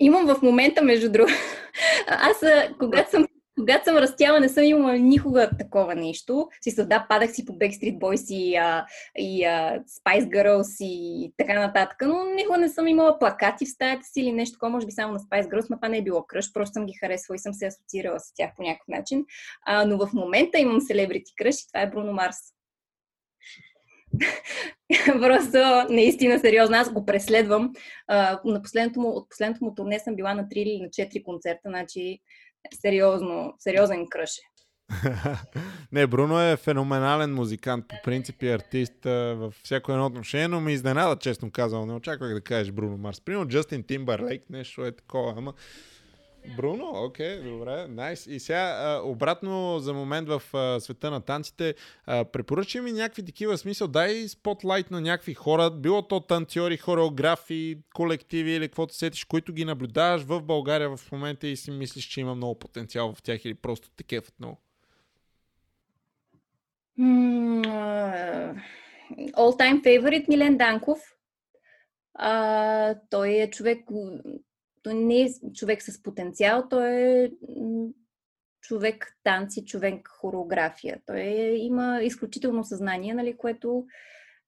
Имам 0.00 0.26
в 0.26 0.42
момента, 0.42 0.82
между 0.82 1.12
другото. 1.12 1.34
Аз, 2.06 2.42
когато 2.78 3.10
съм 3.10 3.26
когато 3.60 3.84
съм 3.84 3.96
растяла, 3.96 4.40
не 4.40 4.48
съм 4.48 4.64
имала 4.64 4.98
никога 4.98 5.50
такова 5.58 5.94
нещо. 5.94 6.48
Си 6.60 6.86
да, 6.86 7.06
падах 7.08 7.32
си 7.32 7.44
по 7.44 7.52
Backstreet 7.52 7.98
Boys 7.98 8.34
и, 8.34 8.56
а, 8.56 8.86
и 9.18 9.44
а, 9.44 9.82
Spice 9.88 10.28
Girls 10.28 10.84
и 10.84 11.32
така 11.36 11.60
нататък, 11.60 11.96
но 12.06 12.24
никога 12.24 12.58
не 12.58 12.68
съм 12.68 12.86
имала 12.86 13.18
плакати 13.18 13.66
в 13.66 13.68
стаята 13.68 14.04
си 14.04 14.20
или 14.20 14.32
нещо 14.32 14.52
такова, 14.52 14.70
може 14.70 14.86
би 14.86 14.92
само 14.92 15.12
на 15.12 15.18
Spice 15.18 15.48
Girls, 15.48 15.66
но 15.70 15.76
това 15.76 15.88
не 15.88 15.98
е 15.98 16.02
било 16.02 16.24
кръж, 16.26 16.52
просто 16.52 16.72
съм 16.72 16.86
ги 16.86 16.92
харесвала 17.00 17.36
и 17.36 17.38
съм 17.38 17.54
се 17.54 17.66
асоциирала 17.66 18.20
с 18.20 18.34
тях 18.34 18.50
по 18.56 18.62
някакъв 18.62 18.88
начин. 18.88 19.24
А, 19.66 19.84
но 19.84 20.06
в 20.06 20.12
момента 20.12 20.58
имам 20.58 20.80
селебрити 20.80 21.32
кръж 21.36 21.60
и 21.60 21.66
това 21.66 21.80
е 21.80 21.90
Бруно 21.90 22.12
Марс. 22.12 22.36
Просто 25.20 25.86
наистина 25.90 26.38
сериозно. 26.38 26.76
Аз 26.76 26.92
го 26.92 27.06
преследвам. 27.06 27.72
А, 28.08 28.40
на 28.44 28.62
последното 28.62 29.00
му, 29.00 29.08
от 29.08 29.28
последното 29.30 29.64
му 29.64 29.74
турне 29.74 29.98
съм 29.98 30.16
била 30.16 30.34
на 30.34 30.42
3 30.42 30.52
или 30.54 30.82
на 30.82 30.88
4 30.88 31.22
концерта, 31.22 31.60
значи 31.64 32.20
сериозно, 32.80 33.54
сериозен 33.58 34.06
кръш 34.10 34.30
е. 34.30 34.50
Не, 35.92 36.06
Бруно 36.06 36.40
е 36.40 36.56
феноменален 36.56 37.34
музикант, 37.34 37.88
по 37.88 37.96
принцип 38.04 38.42
и 38.42 38.48
артист 38.48 39.04
във 39.04 39.54
всяко 39.64 39.92
едно 39.92 40.06
отношение, 40.06 40.48
но 40.48 40.60
ми 40.60 40.72
изненада, 40.72 41.16
честно 41.16 41.50
казвам. 41.50 41.88
Не 41.88 41.94
очаквах 41.94 42.34
да 42.34 42.40
кажеш 42.40 42.72
Бруно 42.72 42.96
Марс. 42.96 43.20
Примерно 43.20 43.48
Джастин 43.48 43.82
Тимбърлейк, 43.82 44.50
нещо 44.50 44.84
е 44.84 44.92
такова, 44.92 45.34
ама 45.36 45.54
Бруно, 46.56 46.92
окей, 46.94 47.26
okay, 47.26 47.50
добре, 47.50 47.86
найс. 47.88 48.24
Nice. 48.24 48.30
И 48.30 48.40
сега 48.40 49.00
обратно 49.04 49.78
за 49.78 49.94
момент 49.94 50.28
в 50.28 50.42
света 50.80 51.10
на 51.10 51.20
танците, 51.20 51.74
а, 52.06 52.24
препоръчай 52.24 52.80
ми 52.80 52.92
някакви 52.92 53.24
такива 53.24 53.58
смисъл, 53.58 53.88
дай 53.88 54.28
спотлайт 54.28 54.90
на 54.90 55.00
някакви 55.00 55.34
хора, 55.34 55.70
било 55.70 56.02
то 56.02 56.20
танцори, 56.20 56.76
хореографи, 56.76 57.78
колективи 57.94 58.52
или 58.52 58.68
каквото 58.68 58.94
сетиш, 58.94 59.24
които 59.24 59.52
ги 59.52 59.64
наблюдаваш 59.64 60.22
в 60.22 60.42
България 60.42 60.96
в 60.96 61.12
момента 61.12 61.46
и 61.46 61.56
си 61.56 61.70
мислиш, 61.70 62.04
че 62.04 62.20
има 62.20 62.34
много 62.34 62.58
потенциал 62.58 63.14
в 63.14 63.22
тях 63.22 63.44
или 63.44 63.54
просто 63.54 63.90
те 63.96 64.04
кефът 64.04 64.34
много. 64.40 64.60
All 69.36 69.58
time 69.58 69.82
favorite 69.84 70.28
Милен 70.28 70.56
Данков. 70.56 70.98
А, 72.14 72.94
той 73.10 73.28
е 73.28 73.50
човек, 73.50 73.78
той 74.82 74.94
не 74.94 75.22
е 75.22 75.28
човек 75.54 75.82
с 75.82 76.02
потенциал, 76.02 76.68
той 76.70 76.90
е 76.92 77.30
човек 78.60 79.18
танци, 79.24 79.64
човек 79.64 80.08
хореография. 80.08 81.00
Той 81.06 81.20
е, 81.20 81.56
има 81.56 82.00
изключително 82.02 82.64
съзнание, 82.64 83.14
нали, 83.14 83.36
което 83.36 83.84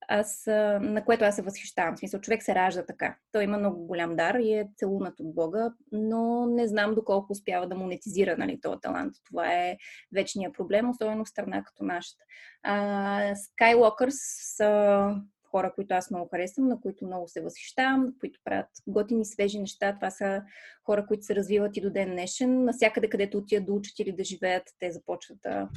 аз, 0.09 0.43
на 0.81 1.05
което 1.05 1.25
аз 1.25 1.37
се 1.37 1.43
възхищавам. 1.43 1.97
В 1.97 1.99
смисъл, 1.99 2.21
човек 2.21 2.43
се 2.43 2.55
ражда 2.55 2.87
така. 2.87 3.17
Той 3.33 3.45
има 3.45 3.59
много 3.59 3.87
голям 3.87 4.17
дар 4.17 4.35
и 4.35 4.53
е 4.53 4.69
целунат 4.77 5.21
от 5.21 5.35
Бога, 5.35 5.73
но 5.93 6.47
не 6.47 6.69
знам 6.69 6.95
доколко 6.95 7.33
успява 7.33 7.69
да 7.69 7.75
монетизира 7.75 8.37
нали, 8.39 8.61
този 8.61 8.81
талант. 8.81 9.15
Това 9.27 9.53
е 9.53 9.77
вечният 10.15 10.55
проблем, 10.55 10.91
особено 10.91 11.25
в 11.25 11.29
страна 11.29 11.65
като 11.65 11.85
нашата. 11.85 12.25
А, 12.63 13.35
Skywalkers 13.35 14.19
са 14.57 15.15
хора, 15.53 15.73
които 15.75 15.95
аз 15.95 16.11
много 16.11 16.29
харесвам, 16.29 16.69
на 16.69 16.81
които 16.81 17.07
много 17.07 17.29
се 17.29 17.43
възхищавам, 17.43 18.15
които 18.21 18.41
правят 18.45 18.69
готини, 18.87 19.25
свежи 19.25 19.59
неща. 19.59 19.95
Това 19.95 20.11
са 20.11 20.43
хора, 20.85 21.07
които 21.07 21.25
се 21.25 21.35
развиват 21.35 21.77
и 21.77 21.81
до 21.81 21.91
ден 21.91 22.11
днешен. 22.11 22.65
Насякъде, 22.65 23.09
където 23.09 23.39
отидат 23.39 23.67
да 23.67 23.73
учат 23.73 23.99
или 23.99 24.13
да 24.13 24.25
живеят, 24.25 24.63
те 24.79 24.93
започват 24.93 25.39
да 25.43 25.69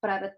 правят 0.00 0.32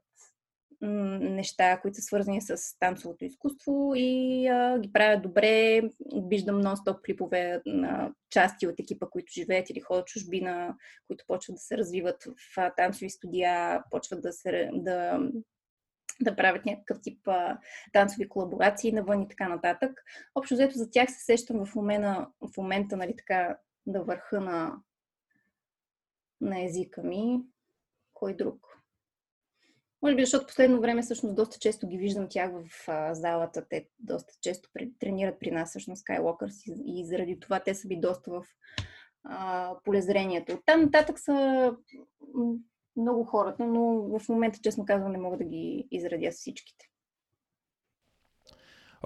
неща, 0.81 1.81
които 1.81 1.97
са 1.97 2.03
свързани 2.03 2.41
с 2.41 2.79
танцовото 2.79 3.25
изкуство 3.25 3.93
и 3.97 4.47
а, 4.47 4.79
ги 4.79 4.93
правят 4.93 5.23
добре. 5.23 5.83
Виждам 6.31 6.63
нон-стоп 6.63 7.05
клипове 7.07 7.63
на 7.67 8.13
части 8.31 8.67
от 8.67 8.81
екипа, 8.81 9.07
които 9.07 9.33
живеят 9.33 9.71
или 9.71 9.81
ходят 9.81 10.07
чужбина, 10.07 10.77
които 11.07 11.25
почват 11.27 11.55
да 11.55 11.61
се 11.61 11.79
развиват 11.79 12.25
в 12.57 12.73
танцови 12.77 13.11
студия, 13.11 13.83
почват 13.91 14.23
да, 14.23 14.33
се, 14.33 14.71
да, 14.73 15.21
да 16.21 16.37
правят 16.37 16.67
някакъв 16.67 16.99
тип 17.03 17.29
а, 17.29 17.59
танцови 17.93 18.29
колаборации 18.29 18.93
навън 18.93 19.23
и 19.23 19.29
така 19.29 19.49
нататък. 19.49 20.03
Общо 20.35 20.55
взето 20.55 20.79
за 20.79 20.91
тях 20.91 21.11
се 21.11 21.25
сещам 21.25 21.67
в 21.67 21.75
момента, 21.75 22.27
в 22.41 22.57
момента 22.57 22.97
нали, 22.97 23.17
така, 23.17 23.59
да 23.87 24.03
върха 24.03 24.41
на, 24.41 24.77
на 26.41 26.65
езика 26.65 27.03
ми. 27.03 27.41
Кой 28.15 28.37
друг? 28.37 28.75
Може 30.03 30.17
би, 30.17 30.23
защото 30.23 30.47
последно 30.47 30.81
време 30.81 31.03
всъщност 31.03 31.37
доста 31.37 31.59
често 31.59 31.89
ги 31.89 31.99
виждам 31.99 32.29
тях 32.31 32.51
в 32.53 32.89
а, 32.89 33.15
залата. 33.15 33.69
Те 33.69 33.89
доста 33.99 34.35
често 34.41 34.69
тренират 35.01 35.41
при 35.41 35.51
нас 35.51 35.69
всъщност 35.69 36.05
Skywalkers 36.05 36.73
и, 36.73 37.01
и 37.01 37.07
заради 37.07 37.41
това 37.41 37.61
те 37.61 37.75
са 37.75 37.89
би 37.89 37.97
доста 37.97 38.31
в 38.31 38.45
а, 39.25 39.75
полезрението. 39.85 40.63
Там 40.67 40.81
нататък 40.83 41.19
са 41.19 41.71
много 42.97 43.25
хората, 43.25 43.67
но 43.67 44.19
в 44.19 44.29
момента, 44.29 44.59
честно 44.63 44.85
казвам, 44.85 45.13
не 45.13 45.19
мога 45.19 45.37
да 45.37 45.45
ги 45.45 45.89
изредя 45.91 46.31
всичките. 46.31 46.89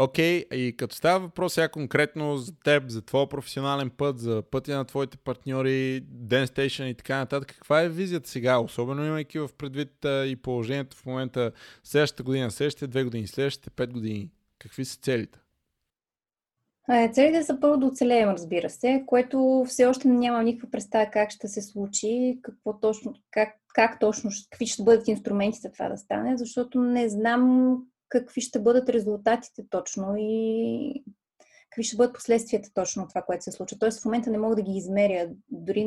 Окей, 0.01 0.44
okay, 0.44 0.55
и 0.55 0.77
като 0.77 0.97
става 0.97 1.20
въпрос 1.20 1.55
сега 1.55 1.69
конкретно 1.69 2.36
за 2.36 2.52
теб, 2.65 2.89
за 2.89 3.02
твоя 3.02 3.28
професионален 3.28 3.90
път, 3.90 4.19
за 4.19 4.43
пътя 4.51 4.77
на 4.77 4.85
твоите 4.85 5.16
партньори, 5.16 6.02
Dance 6.02 6.44
Station 6.44 6.85
и 6.85 6.94
така 6.94 7.19
нататък, 7.19 7.48
каква 7.48 7.82
е 7.82 7.89
визията 7.89 8.28
сега, 8.28 8.59
особено 8.59 9.05
имайки 9.05 9.39
в 9.39 9.48
предвид 9.59 10.05
а, 10.05 10.27
и 10.27 10.36
положението 10.36 10.97
в 10.97 11.06
момента 11.06 11.52
следващата 11.85 12.23
година, 12.23 12.51
следващите 12.51 12.86
две 12.86 13.05
години, 13.05 13.27
следващите 13.27 13.70
пет 13.70 13.93
години? 13.93 14.31
Какви 14.59 14.85
са 14.85 14.98
целите? 15.01 15.39
Целите 17.12 17.43
са 17.43 17.60
първо 17.60 17.77
да 17.77 17.86
оцелеем, 17.86 18.28
разбира 18.28 18.70
се, 18.70 19.02
което 19.06 19.65
все 19.69 19.86
още 19.86 20.09
нямам 20.09 20.44
никаква 20.44 20.70
представа 20.70 21.10
как 21.10 21.31
ще 21.31 21.48
се 21.48 21.62
случи, 21.62 22.39
какво 22.43 22.81
точно, 22.81 23.15
как, 23.31 23.58
как 23.74 24.01
точно, 24.01 24.31
какви 24.51 24.66
ще 24.66 24.82
бъдат 24.82 25.09
инструментите 25.09 25.73
това 25.73 25.89
да 25.89 25.97
стане, 25.97 26.36
защото 26.36 26.81
не 26.81 27.09
знам 27.09 27.77
какви 28.09 28.40
ще 28.40 28.61
бъдат 28.61 28.89
резултатите 28.89 29.62
точно 29.70 30.15
и 30.19 31.05
какви 31.70 31.82
ще 31.82 31.97
бъдат 31.97 32.15
последствията 32.15 32.70
точно 32.74 33.03
от 33.03 33.09
това, 33.09 33.23
което 33.23 33.45
се 33.45 33.53
случва. 33.53 33.78
Тоест 33.78 34.01
в 34.01 34.05
момента 34.05 34.31
не 34.31 34.39
мога 34.39 34.57
да 34.57 34.62
ги 34.62 34.77
измеря, 34.77 35.31
дори 35.51 35.85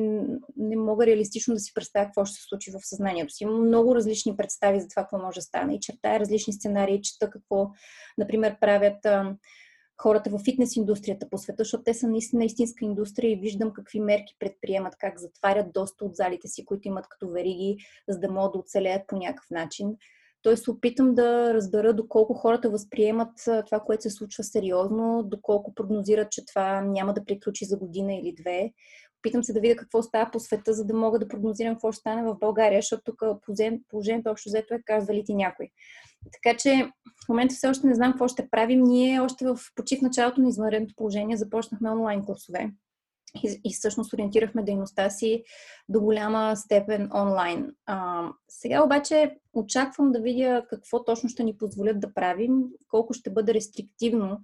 не 0.57 0.75
мога 0.75 1.05
реалистично 1.05 1.53
да 1.53 1.59
си 1.59 1.73
представя 1.73 2.05
какво 2.05 2.25
ще 2.25 2.35
се 2.35 2.47
случи 2.47 2.71
в 2.71 2.87
съзнанието 2.87 3.33
си. 3.33 3.43
Имам 3.43 3.67
много 3.67 3.95
различни 3.95 4.37
представи 4.37 4.81
за 4.81 4.87
това, 4.87 5.03
какво 5.03 5.17
може 5.17 5.35
да 5.35 5.41
стане 5.41 5.75
и 5.75 5.79
чертая 5.79 6.19
различни 6.19 6.53
сценарии, 6.53 7.01
чета 7.01 7.29
какво, 7.29 7.69
например, 8.17 8.59
правят 8.59 9.07
хората 10.01 10.29
в 10.29 10.39
фитнес 10.43 10.75
индустрията 10.75 11.29
по 11.29 11.37
света, 11.37 11.63
защото 11.63 11.83
те 11.83 11.93
са 11.93 12.07
наистина 12.07 12.45
истинска 12.45 12.85
индустрия 12.85 13.31
и 13.31 13.39
виждам 13.39 13.73
какви 13.73 13.99
мерки 13.99 14.35
предприемат, 14.39 14.95
как 14.99 15.19
затварят 15.19 15.73
доста 15.73 16.05
от 16.05 16.15
залите 16.15 16.47
си, 16.47 16.65
които 16.65 16.87
имат 16.87 17.07
като 17.09 17.29
вериги, 17.29 17.77
за 18.09 18.19
да 18.19 18.31
могат 18.31 18.53
да 18.53 18.59
оцелеят 18.59 19.07
по 19.07 19.15
някакъв 19.15 19.49
начин. 19.51 19.97
Той 20.41 20.57
се 20.57 20.71
опитам 20.71 21.15
да 21.15 21.53
разбера 21.53 21.93
доколко 21.93 22.33
хората 22.33 22.69
възприемат 22.69 23.33
това, 23.65 23.79
което 23.79 24.03
се 24.03 24.09
случва 24.09 24.43
сериозно, 24.43 25.23
доколко 25.23 25.73
прогнозират, 25.75 26.31
че 26.31 26.45
това 26.45 26.81
няма 26.81 27.13
да 27.13 27.25
приключи 27.25 27.65
за 27.65 27.77
година 27.77 28.13
или 28.13 28.33
две. 28.33 28.73
Опитам 29.21 29.43
се 29.43 29.53
да 29.53 29.59
видя 29.59 29.75
какво 29.75 30.03
става 30.03 30.31
по 30.31 30.39
света, 30.39 30.73
за 30.73 30.85
да 30.85 30.93
мога 30.93 31.19
да 31.19 31.27
прогнозирам 31.27 31.73
какво 31.73 31.91
ще 31.91 31.99
стане 31.99 32.23
в 32.23 32.37
България, 32.39 32.81
защото 32.81 33.03
тук 33.03 33.23
положението 33.89 34.29
общо 34.29 34.49
взето 34.49 34.73
е 34.73 34.81
казва 34.85 35.23
ти 35.25 35.33
някой. 35.33 35.69
Така 36.33 36.57
че 36.57 36.91
в 37.25 37.29
момента 37.29 37.55
все 37.55 37.67
още 37.67 37.87
не 37.87 37.95
знам 37.95 38.11
какво 38.11 38.27
ще 38.27 38.49
правим. 38.49 38.81
Ние 38.83 39.21
още 39.21 39.45
в 39.45 39.57
почив 39.75 40.01
началото 40.01 40.41
на 40.41 40.49
извънредното 40.49 40.95
положение 40.97 41.37
започнахме 41.37 41.91
онлайн 41.91 42.25
класове 42.25 42.71
и, 43.43 43.61
и 43.63 43.73
всъщност 43.73 44.13
ориентирахме 44.13 44.63
дейността 44.63 45.09
си 45.09 45.43
до 45.89 46.01
голяма 46.01 46.55
степен 46.55 47.09
онлайн. 47.15 47.75
А, 47.85 48.27
сега 48.47 48.83
обаче 48.83 49.37
очаквам 49.53 50.11
да 50.11 50.21
видя 50.21 50.65
какво 50.69 51.03
точно 51.03 51.29
ще 51.29 51.43
ни 51.43 51.57
позволят 51.57 51.99
да 51.99 52.13
правим, 52.13 52.63
колко 52.87 53.13
ще 53.13 53.29
бъде 53.29 53.53
рестриктивно 53.53 54.39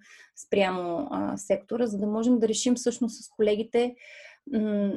спрямо 0.47 1.07
а, 1.11 1.37
сектора, 1.37 1.85
за 1.85 1.97
да 1.97 2.07
можем 2.07 2.39
да 2.39 2.47
решим 2.47 2.75
всъщност 2.75 3.23
с 3.23 3.29
колегите 3.29 3.95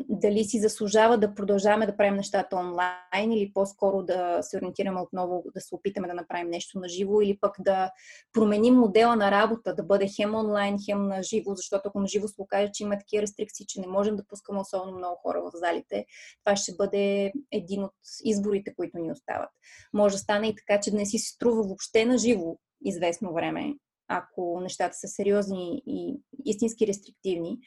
дали 0.09 0.45
си 0.45 0.61
заслужава 0.61 1.19
да 1.19 1.35
продължаваме 1.35 1.87
да 1.87 1.97
правим 1.97 2.17
нещата 2.17 2.57
онлайн 2.57 3.33
или 3.33 3.53
по-скоро 3.53 4.03
да 4.03 4.39
се 4.43 4.57
ориентираме 4.57 5.01
отново, 5.01 5.45
да 5.55 5.61
се 5.61 5.75
опитаме 5.75 6.09
да 6.09 6.15
направим 6.15 6.51
нещо 6.51 6.79
на 6.79 6.89
живо 6.89 7.21
или 7.21 7.39
пък 7.41 7.57
да 7.59 7.91
променим 8.33 8.75
модела 8.75 9.17
на 9.17 9.31
работа, 9.31 9.75
да 9.75 9.83
бъде 9.83 10.09
хем 10.09 10.35
онлайн, 10.35 10.77
хем 10.85 11.09
на 11.09 11.23
живо, 11.23 11.55
защото 11.55 11.83
ако 11.89 12.01
на 12.01 12.07
живо 12.07 12.29
се 12.29 12.43
окаже, 12.43 12.71
че 12.75 12.83
има 12.83 12.99
такива 12.99 13.23
рестрикции, 13.23 13.67
че 13.69 13.81
не 13.81 13.87
можем 13.87 14.17
да 14.17 14.27
пускаме 14.27 14.61
особено 14.61 14.99
много 14.99 15.17
хора 15.23 15.43
в 15.43 15.51
залите, 15.55 16.07
това 16.45 16.57
ще 16.57 16.75
бъде 16.75 17.33
един 17.53 17.85
от 17.85 17.95
изборите, 18.25 18.75
които 18.75 18.99
ни 18.99 19.13
остават. 19.13 19.51
Може 19.93 20.15
да 20.15 20.19
стане 20.19 20.49
и 20.49 20.55
така, 20.55 20.81
че 20.81 20.91
не 20.91 21.07
си 21.07 21.19
се 21.19 21.35
струва 21.35 21.63
въобще 21.63 22.05
на 22.05 22.19
живо 22.19 22.57
известно 22.85 23.33
време, 23.35 23.75
ако 24.09 24.61
нещата 24.61 24.97
са 24.97 25.09
сериозни 25.09 25.83
и 25.87 26.21
истински 26.45 26.87
рестриктивни, 26.87 27.59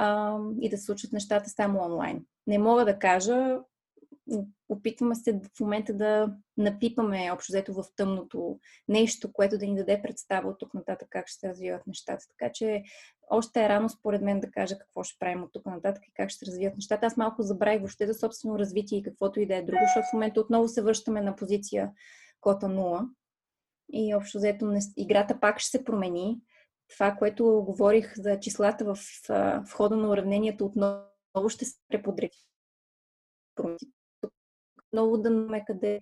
а, 0.00 0.38
и 0.60 0.68
да 0.68 0.76
се 0.76 0.84
случат 0.84 1.12
нещата 1.12 1.50
само 1.50 1.80
онлайн. 1.80 2.24
Не 2.46 2.58
мога 2.58 2.84
да 2.84 2.98
кажа, 2.98 3.58
опитваме 4.68 5.14
се 5.14 5.40
в 5.56 5.60
момента 5.60 5.94
да 5.94 6.34
напипаме 6.56 7.30
общо 7.32 7.52
взето 7.52 7.74
в 7.74 7.84
тъмното 7.96 8.58
нещо, 8.88 9.32
което 9.32 9.58
да 9.58 9.66
ни 9.66 9.76
даде 9.76 10.02
представа 10.02 10.48
от 10.48 10.58
тук 10.58 10.74
нататък 10.74 11.08
как 11.10 11.28
ще 11.28 11.38
се 11.38 11.48
развиват 11.48 11.86
нещата. 11.86 12.24
Така 12.28 12.52
че 12.52 12.82
още 13.30 13.64
е 13.64 13.68
рано 13.68 13.88
според 13.88 14.22
мен 14.22 14.40
да 14.40 14.50
кажа 14.50 14.78
какво 14.78 15.02
ще 15.02 15.18
правим 15.18 15.42
от 15.42 15.52
тук 15.52 15.66
нататък 15.66 16.02
и 16.08 16.12
как 16.14 16.30
ще 16.30 16.46
развият 16.46 16.76
нещата. 16.76 17.06
Аз 17.06 17.16
малко 17.16 17.42
забравих 17.42 17.80
въобще 17.80 18.06
за 18.06 18.14
собствено 18.14 18.58
развитие 18.58 18.98
и 18.98 19.02
каквото 19.02 19.40
и 19.40 19.46
да 19.46 19.56
е 19.56 19.62
друго, 19.62 19.80
защото 19.82 20.06
в 20.10 20.12
момента 20.12 20.40
отново 20.40 20.68
се 20.68 20.82
връщаме 20.82 21.20
на 21.20 21.36
позиция 21.36 21.90
кота 22.40 22.66
0 22.66 23.08
и 23.92 24.14
общо 24.14 24.38
взето 24.38 24.72
играта 24.96 25.40
пак 25.40 25.60
ще 25.60 25.70
се 25.70 25.84
промени 25.84 26.40
това, 26.88 27.16
което 27.18 27.44
говорих 27.66 28.16
за 28.16 28.40
числата 28.40 28.84
в, 28.84 28.98
в 29.66 29.72
хода 29.72 29.96
на 29.96 30.08
уравнението, 30.10 30.64
отново 30.66 31.48
ще 31.48 31.64
се 31.64 31.78
преподреди. 31.88 32.38
Много 34.92 35.18
да 35.18 35.30
ме 35.30 35.64
къде 35.64 36.00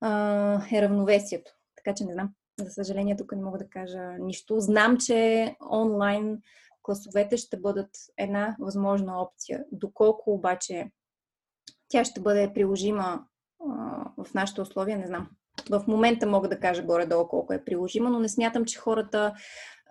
а, 0.00 0.76
е 0.76 0.82
равновесието. 0.82 1.52
Така 1.76 1.94
че 1.94 2.04
не 2.04 2.12
знам. 2.12 2.34
За 2.60 2.70
съжаление, 2.70 3.16
тук 3.16 3.32
не 3.32 3.42
мога 3.42 3.58
да 3.58 3.68
кажа 3.68 4.16
нищо. 4.18 4.60
Знам, 4.60 4.98
че 4.98 5.56
онлайн 5.70 6.42
класовете 6.82 7.36
ще 7.36 7.56
бъдат 7.56 7.90
една 8.16 8.56
възможна 8.60 9.22
опция. 9.22 9.64
Доколко 9.72 10.32
обаче 10.32 10.90
тя 11.88 12.04
ще 12.04 12.20
бъде 12.20 12.52
приложима 12.54 13.24
а, 13.60 14.24
в 14.24 14.34
нашите 14.34 14.60
условия, 14.60 14.98
не 14.98 15.06
знам. 15.06 15.28
В 15.70 15.84
момента 15.88 16.26
мога 16.26 16.48
да 16.48 16.60
кажа 16.60 16.82
горе-долу 16.82 17.28
колко 17.28 17.52
е 17.52 17.64
приложима, 17.64 18.10
но 18.10 18.20
не 18.20 18.28
смятам, 18.28 18.64
че 18.64 18.78
хората 18.78 19.34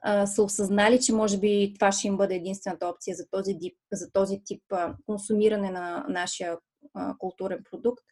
а, 0.02 0.28
са 0.28 0.44
осъзнали, 0.44 1.00
че 1.00 1.14
може 1.14 1.40
би 1.40 1.74
това 1.76 1.92
ще 1.92 2.08
им 2.08 2.18
бъде 2.18 2.36
единствената 2.36 2.88
опция 2.88 3.16
за 3.16 3.26
този, 3.32 3.54
дип, 3.54 3.78
за 3.92 4.12
този 4.12 4.42
тип 4.46 4.64
консумиране 5.06 5.72
на 5.72 6.06
нашия 6.10 6.58
културен 7.18 7.64
продукт. 7.72 8.04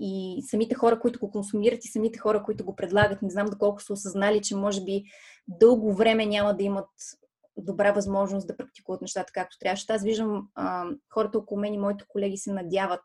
И 0.00 0.42
самите 0.50 0.74
хора, 0.74 1.00
които 1.00 1.18
го 1.18 1.30
консумират 1.30 1.84
и 1.84 1.88
самите 1.88 2.18
хора, 2.18 2.42
които 2.42 2.64
го 2.64 2.76
предлагат, 2.76 3.22
не 3.22 3.30
знам 3.30 3.46
доколко 3.46 3.82
са 3.82 3.92
осъзнали, 3.92 4.42
че 4.42 4.56
може 4.56 4.84
би 4.84 5.02
дълго 5.48 5.94
време 5.94 6.26
няма 6.26 6.56
да 6.56 6.62
имат 6.62 6.88
добра 7.56 7.92
възможност 7.92 8.46
да 8.46 8.56
практикуват 8.56 9.00
нещата 9.00 9.32
както 9.32 9.58
трябва. 9.58 9.80
Аз 9.88 10.02
виждам 10.02 10.48
хората 11.14 11.38
около 11.38 11.60
мен 11.60 11.74
и 11.74 11.78
моите 11.78 12.04
колеги 12.08 12.36
се 12.36 12.52
надяват, 12.52 13.04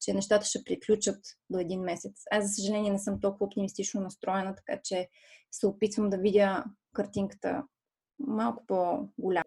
че 0.00 0.14
нещата 0.14 0.46
ще 0.46 0.64
приключат 0.64 1.20
до 1.50 1.58
един 1.58 1.80
месец. 1.80 2.12
Аз, 2.30 2.44
за 2.44 2.52
съжаление, 2.54 2.92
не 2.92 2.98
съм 2.98 3.20
толкова 3.20 3.46
оптимистично 3.46 4.00
настроена, 4.00 4.54
така 4.54 4.80
че 4.84 5.08
се 5.52 5.66
опитвам 5.66 6.10
да 6.10 6.18
видя 6.18 6.64
картинката 6.94 7.62
малко 8.18 8.64
по-голяма. 8.66 9.44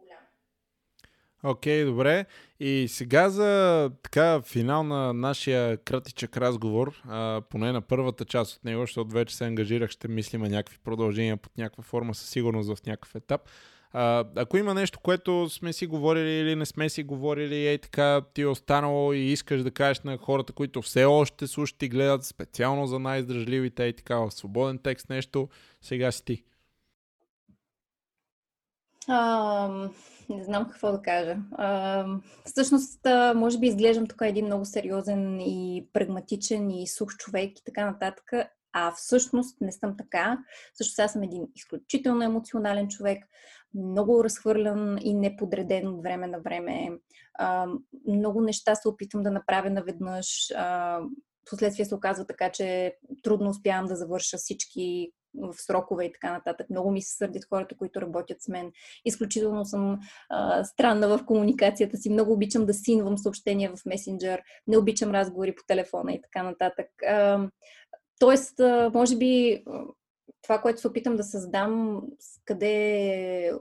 Окей, 1.45 1.83
okay, 1.83 1.85
добре. 1.85 2.25
И 2.59 2.87
сега 2.89 3.29
за 3.29 3.91
така 4.03 4.41
финал 4.41 4.83
на 4.83 5.13
нашия 5.13 5.77
кратичък 5.77 6.37
разговор, 6.37 7.01
а, 7.07 7.41
поне 7.49 7.71
на 7.71 7.81
първата 7.81 8.25
част 8.25 8.57
от 8.57 8.65
него, 8.65 8.81
защото 8.81 9.13
вече 9.13 9.35
се 9.35 9.45
ангажирах, 9.45 9.89
ще 9.89 10.07
мислим 10.07 10.41
някакви 10.41 10.77
продължения 10.83 11.37
под 11.37 11.57
някаква 11.57 11.83
форма, 11.83 12.13
със 12.13 12.29
сигурност 12.29 12.75
в 12.75 12.85
някакъв 12.85 13.15
етап. 13.15 13.41
А, 13.91 14.25
ако 14.35 14.57
има 14.57 14.73
нещо, 14.73 14.99
което 14.99 15.49
сме 15.49 15.73
си 15.73 15.87
говорили 15.87 16.29
или 16.29 16.55
не 16.55 16.65
сме 16.65 16.89
си 16.89 17.03
говорили, 17.03 17.55
ей 17.55 17.77
така 17.77 18.21
ти 18.33 18.41
е 18.41 18.47
останало 18.47 19.13
и 19.13 19.19
искаш 19.19 19.63
да 19.63 19.71
кажеш 19.71 20.01
на 20.01 20.17
хората, 20.17 20.53
които 20.53 20.81
все 20.81 21.05
още 21.05 21.47
слушат 21.47 21.83
и 21.83 21.89
гледат 21.89 22.25
специално 22.25 22.87
за 22.87 22.99
най-издръжливите, 22.99 23.85
ей 23.85 23.93
така 23.93 24.15
в 24.15 24.31
свободен 24.31 24.77
текст 24.77 25.09
нещо, 25.09 25.49
сега 25.81 26.11
си 26.11 26.25
ти. 26.25 26.43
А, 29.07 29.89
не 30.29 30.43
знам 30.43 30.67
какво 30.69 30.91
да 30.91 31.01
кажа. 31.01 31.37
А, 31.51 32.05
всъщност, 32.45 32.99
може 33.35 33.59
би 33.59 33.67
изглеждам 33.67 34.07
тук 34.07 34.21
един 34.21 34.45
много 34.45 34.65
сериозен 34.65 35.41
и 35.41 35.87
прагматичен 35.93 36.71
и 36.71 36.87
сух 36.87 37.17
човек 37.17 37.59
и 37.59 37.63
така 37.65 37.85
нататък, 37.85 38.31
а 38.73 38.91
всъщност 38.91 39.61
не 39.61 39.71
съм 39.71 39.97
така. 39.97 40.37
Също 40.73 41.01
аз 41.01 41.11
съм 41.11 41.23
един 41.23 41.47
изключително 41.55 42.23
емоционален 42.23 42.87
човек, 42.87 43.23
много 43.75 44.23
разхвърлян 44.23 44.97
и 45.01 45.13
неподреден 45.13 45.87
от 45.87 46.03
време 46.03 46.27
на 46.27 46.39
време. 46.39 46.89
А, 47.39 47.67
много 48.07 48.41
неща 48.41 48.75
се 48.75 48.87
опитвам 48.87 49.23
да 49.23 49.31
направя 49.31 49.69
наведнъж. 49.69 50.51
А, 50.55 50.99
Последствие 51.49 51.85
се 51.85 51.95
оказва 51.95 52.25
така, 52.25 52.51
че 52.51 52.97
трудно 53.23 53.49
успявам 53.49 53.85
да 53.85 53.95
завърша 53.95 54.37
всички 54.37 55.11
в 55.35 55.53
срокове 55.53 56.05
и 56.05 56.11
така 56.11 56.33
нататък. 56.33 56.69
Много 56.69 56.91
ми 56.91 57.01
се 57.01 57.17
сърдят 57.17 57.45
хората, 57.49 57.75
които 57.77 58.01
работят 58.01 58.41
с 58.41 58.47
мен. 58.47 58.71
Изключително 59.05 59.65
съм 59.65 59.99
а, 60.29 60.63
странна 60.63 61.17
в 61.17 61.25
комуникацията 61.25 61.97
си. 61.97 62.09
Много 62.09 62.33
обичам 62.33 62.65
да 62.65 62.73
синвам 62.73 63.17
съобщения 63.17 63.71
в 63.75 63.85
месенджер. 63.85 64.41
Не 64.67 64.77
обичам 64.77 65.11
разговори 65.11 65.55
по 65.55 65.63
телефона 65.67 66.13
и 66.13 66.21
така 66.21 66.43
нататък. 66.43 66.87
А, 67.07 67.47
тоест, 68.19 68.59
а, 68.59 68.91
може 68.93 69.17
би 69.17 69.63
това, 70.41 70.61
което 70.61 70.81
се 70.81 70.87
опитам 70.87 71.15
да 71.15 71.23
създам, 71.23 72.01
къде 72.45 73.51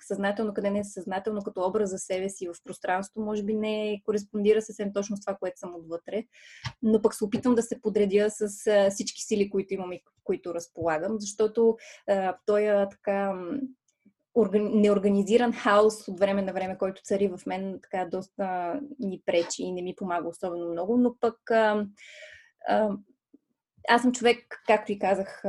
съзнателно, 0.00 0.54
къде 0.54 0.70
не 0.70 0.78
е 0.78 0.84
съзнателно, 0.84 1.42
като 1.42 1.66
образ 1.66 1.90
за 1.90 1.98
себе 1.98 2.28
си 2.28 2.48
в 2.48 2.54
пространство, 2.64 3.20
може 3.20 3.42
би 3.42 3.54
не 3.54 4.02
кореспондира 4.04 4.62
съвсем 4.62 4.92
точно 4.92 5.16
с 5.16 5.20
това, 5.20 5.36
което 5.40 5.58
съм 5.58 5.74
отвътре, 5.74 6.24
но 6.82 7.02
пък 7.02 7.14
се 7.14 7.24
опитвам 7.24 7.54
да 7.54 7.62
се 7.62 7.80
подредя 7.80 8.30
с 8.30 8.48
всички 8.90 9.22
сили, 9.22 9.50
които 9.50 9.74
имам 9.74 9.92
и 9.92 10.02
които 10.24 10.54
разполагам, 10.54 11.16
защото 11.20 11.76
той 12.46 12.62
е 12.62 12.88
така 12.90 13.34
неорганизиран 14.54 15.52
хаос 15.52 16.08
от 16.08 16.20
време 16.20 16.42
на 16.42 16.52
време, 16.52 16.78
който 16.78 17.02
цари 17.02 17.28
в 17.28 17.40
мен, 17.46 17.80
така 17.82 18.08
доста 18.10 18.74
ни 18.98 19.22
пречи 19.26 19.62
и 19.62 19.72
не 19.72 19.82
ми 19.82 19.94
помага 19.96 20.28
особено 20.28 20.70
много, 20.70 20.96
но 20.96 21.14
пък 21.20 21.50
а, 21.50 21.86
а, 22.68 22.90
аз 23.88 24.02
съм 24.02 24.12
човек, 24.12 24.62
както 24.66 24.92
и 24.92 24.98
казах, 24.98 25.42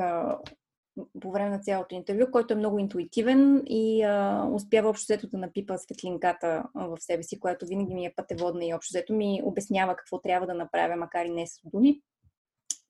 по 1.22 1.32
време 1.32 1.50
на 1.50 1.60
цялото 1.60 1.96
интервю, 1.96 2.32
който 2.32 2.54
е 2.54 2.58
много 2.58 2.80
интуитивен 2.80 3.64
и 3.66 4.04
а, 4.04 4.46
успява 4.54 4.90
общо 4.90 5.04
взето 5.04 5.28
да 5.28 5.38
напипа 5.38 5.78
светлинката 5.78 6.64
в 6.76 6.98
себе 7.00 7.24
си, 7.24 7.40
която 7.40 7.66
винаги 7.66 7.94
ми 7.94 8.06
е 8.06 8.14
пътеводна 8.16 8.66
и 8.66 8.74
общо 8.74 8.92
взето 8.92 9.14
ми 9.14 9.42
обяснява 9.44 9.96
какво 9.96 10.22
трябва 10.22 10.48
да 10.48 10.54
направя, 10.54 10.96
макар 10.96 11.26
и 11.26 11.30
не 11.30 11.48
с 11.48 11.52
думи. 11.64 12.02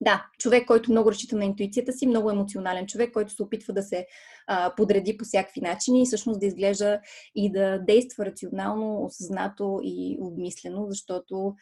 Да, 0.01 0.25
човек, 0.39 0.67
който 0.67 0.91
много 0.91 1.11
разчита 1.11 1.35
на 1.35 1.45
интуицията 1.45 1.93
си, 1.93 2.07
много 2.07 2.31
емоционален 2.31 2.87
човек, 2.87 3.13
който 3.13 3.31
се 3.31 3.43
опитва 3.43 3.73
да 3.73 3.83
се 3.83 4.07
а, 4.47 4.73
подреди 4.75 5.17
по 5.17 5.25
всякакви 5.25 5.61
начини 5.61 6.01
и 6.01 6.05
всъщност 6.05 6.39
да 6.39 6.45
изглежда 6.45 6.99
и 7.35 7.51
да 7.51 7.79
действа 7.79 8.25
рационално, 8.25 9.03
осъзнато 9.03 9.79
и 9.83 10.17
обмислено, 10.21 10.85
защото 10.89 11.55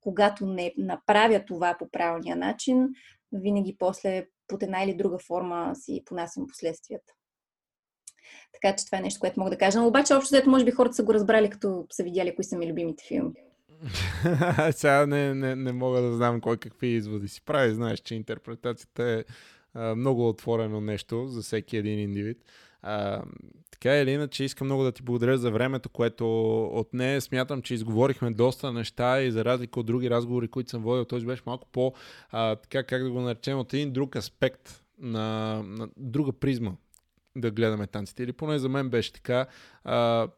когато 0.00 0.46
не 0.46 0.72
направя 0.78 1.44
това 1.46 1.76
по 1.78 1.90
правилния 1.90 2.36
начин, 2.36 2.88
винаги 3.32 3.76
после 3.78 4.26
под 4.48 4.62
една 4.62 4.82
или 4.82 4.94
друга 4.94 5.18
форма 5.18 5.72
си 5.74 6.02
понасям 6.06 6.46
последствията. 6.46 7.12
Така 8.52 8.76
че 8.76 8.86
това 8.86 8.98
е 8.98 9.02
нещо, 9.02 9.20
което 9.20 9.40
мога 9.40 9.50
да 9.50 9.58
кажа. 9.58 9.80
Но 9.80 9.86
обаче, 9.86 10.14
общо 10.14 10.34
взето, 10.34 10.50
може 10.50 10.64
би 10.64 10.70
хората 10.70 10.94
са 10.94 11.02
го 11.02 11.14
разбрали, 11.14 11.50
като 11.50 11.86
са 11.90 12.02
видяли 12.02 12.34
кои 12.34 12.44
са 12.44 12.56
ми 12.56 12.70
любимите 12.70 13.04
филми. 13.08 13.34
Сега 14.72 15.06
не, 15.06 15.34
не, 15.34 15.56
не 15.56 15.72
мога 15.72 16.00
да 16.00 16.12
знам 16.12 16.40
кой 16.40 16.56
какви 16.56 16.86
изводи 16.86 17.28
си 17.28 17.44
прави. 17.44 17.74
Знаеш, 17.74 17.98
че 17.98 18.14
интерпретацията 18.14 19.04
е 19.04 19.24
а, 19.74 19.94
много 19.94 20.28
отворено 20.28 20.80
нещо 20.80 21.26
за 21.26 21.42
всеки 21.42 21.76
един 21.76 21.98
индивид. 21.98 22.38
А, 22.82 23.22
така 23.70 23.96
или 23.96 24.10
иначе, 24.10 24.44
искам 24.44 24.66
много 24.66 24.82
да 24.82 24.92
ти 24.92 25.02
благодаря 25.02 25.38
за 25.38 25.50
времето, 25.50 25.88
което 25.88 26.62
от 26.64 26.94
нея 26.94 27.20
смятам, 27.20 27.62
че 27.62 27.74
изговорихме 27.74 28.30
доста 28.30 28.72
неща 28.72 29.22
и 29.22 29.30
за 29.30 29.44
разлика 29.44 29.80
от 29.80 29.86
други 29.86 30.10
разговори, 30.10 30.48
които 30.48 30.70
съм 30.70 30.82
водил, 30.82 31.04
той 31.04 31.20
беше 31.20 31.42
малко 31.46 31.68
по, 31.72 31.92
а, 32.30 32.56
така 32.56 32.82
как 32.82 33.02
да 33.02 33.10
го 33.10 33.20
наречем, 33.20 33.58
от 33.58 33.74
един 33.74 33.92
друг 33.92 34.16
аспект 34.16 34.82
на, 34.98 35.62
на 35.62 35.88
друга 35.96 36.32
призма 36.32 36.72
да 37.36 37.50
гледаме 37.50 37.86
танците. 37.86 38.22
Или 38.22 38.32
поне 38.32 38.58
за 38.58 38.68
мен 38.68 38.90
беше 38.90 39.12
така. 39.12 39.46
А, 39.84 40.28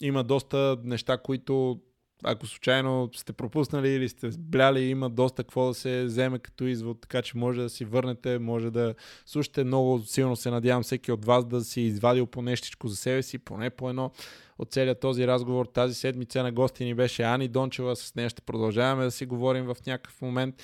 има 0.00 0.24
доста 0.24 0.76
неща, 0.84 1.18
които 1.18 1.80
ако 2.24 2.46
случайно 2.46 3.10
сте 3.14 3.32
пропуснали 3.32 3.88
или 3.88 4.08
сте 4.08 4.30
бляли, 4.38 4.80
има 4.80 5.10
доста 5.10 5.44
какво 5.44 5.68
да 5.68 5.74
се 5.74 6.04
вземе 6.04 6.38
като 6.38 6.64
извод, 6.64 7.00
така 7.00 7.22
че 7.22 7.38
може 7.38 7.60
да 7.60 7.70
си 7.70 7.84
върнете, 7.84 8.38
може 8.38 8.70
да 8.70 8.94
слушате 9.26 9.64
много 9.64 9.98
силно 9.98 10.36
се 10.36 10.50
надявам 10.50 10.82
всеки 10.82 11.12
от 11.12 11.24
вас 11.24 11.44
да 11.44 11.64
си 11.64 11.80
извадил 11.80 12.26
по 12.26 12.42
нещичко 12.42 12.88
за 12.88 12.96
себе 12.96 13.22
си, 13.22 13.38
поне 13.38 13.70
по 13.70 13.88
едно 13.88 14.10
от 14.58 14.72
целият 14.72 15.00
този 15.00 15.26
разговор. 15.26 15.66
Тази 15.66 15.94
седмица 15.94 16.42
на 16.42 16.52
гости 16.52 16.84
ни 16.84 16.94
беше 16.94 17.22
Ани 17.22 17.48
Дончева, 17.48 17.96
с 17.96 18.14
нея 18.14 18.30
ще 18.30 18.42
продължаваме 18.42 19.04
да 19.04 19.10
си 19.10 19.26
говорим 19.26 19.64
в 19.64 19.76
някакъв 19.86 20.22
момент. 20.22 20.62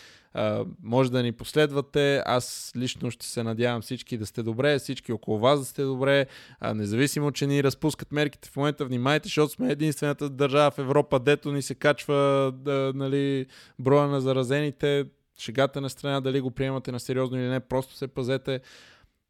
Може 0.82 1.10
да 1.10 1.22
ни 1.22 1.32
последвате. 1.32 2.22
Аз 2.26 2.72
лично 2.76 3.10
ще 3.10 3.26
се 3.26 3.42
надявам 3.42 3.82
всички 3.82 4.18
да 4.18 4.26
сте 4.26 4.42
добре, 4.42 4.78
всички 4.78 5.12
около 5.12 5.38
вас 5.38 5.60
да 5.60 5.66
сте 5.66 5.82
добре. 5.82 6.26
Uh, 6.62 6.72
независимо, 6.72 7.32
че 7.32 7.46
ни 7.46 7.62
разпускат 7.62 8.12
мерките 8.12 8.48
в 8.48 8.56
момента, 8.56 8.84
внимайте, 8.84 9.28
защото 9.28 9.52
сме 9.52 9.72
единствената 9.72 10.30
държава 10.30 10.70
в 10.70 10.78
Европа, 10.78 11.20
дето 11.20 11.52
ни 11.52 11.62
се 11.62 11.74
качва 11.74 12.52
uh, 12.52 12.94
нали, 12.94 13.46
броя 13.78 14.08
на 14.08 14.20
заразените. 14.20 15.04
Шегата 15.38 15.80
на 15.80 15.90
страна, 15.90 16.20
дали 16.20 16.40
го 16.40 16.50
приемате 16.50 16.92
на 16.92 17.00
сериозно 17.00 17.38
или 17.38 17.48
не, 17.48 17.60
просто 17.60 17.94
се 17.94 18.08
пазете. 18.08 18.60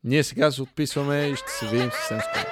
Ние 0.05 0.23
сега 0.23 0.51
се 0.51 0.63
отписваме 0.63 1.27
и 1.27 1.37
ще 1.37 1.51
се 1.51 1.67
видим 1.67 1.91
съвсем 1.91 2.21
скоро. 2.21 2.47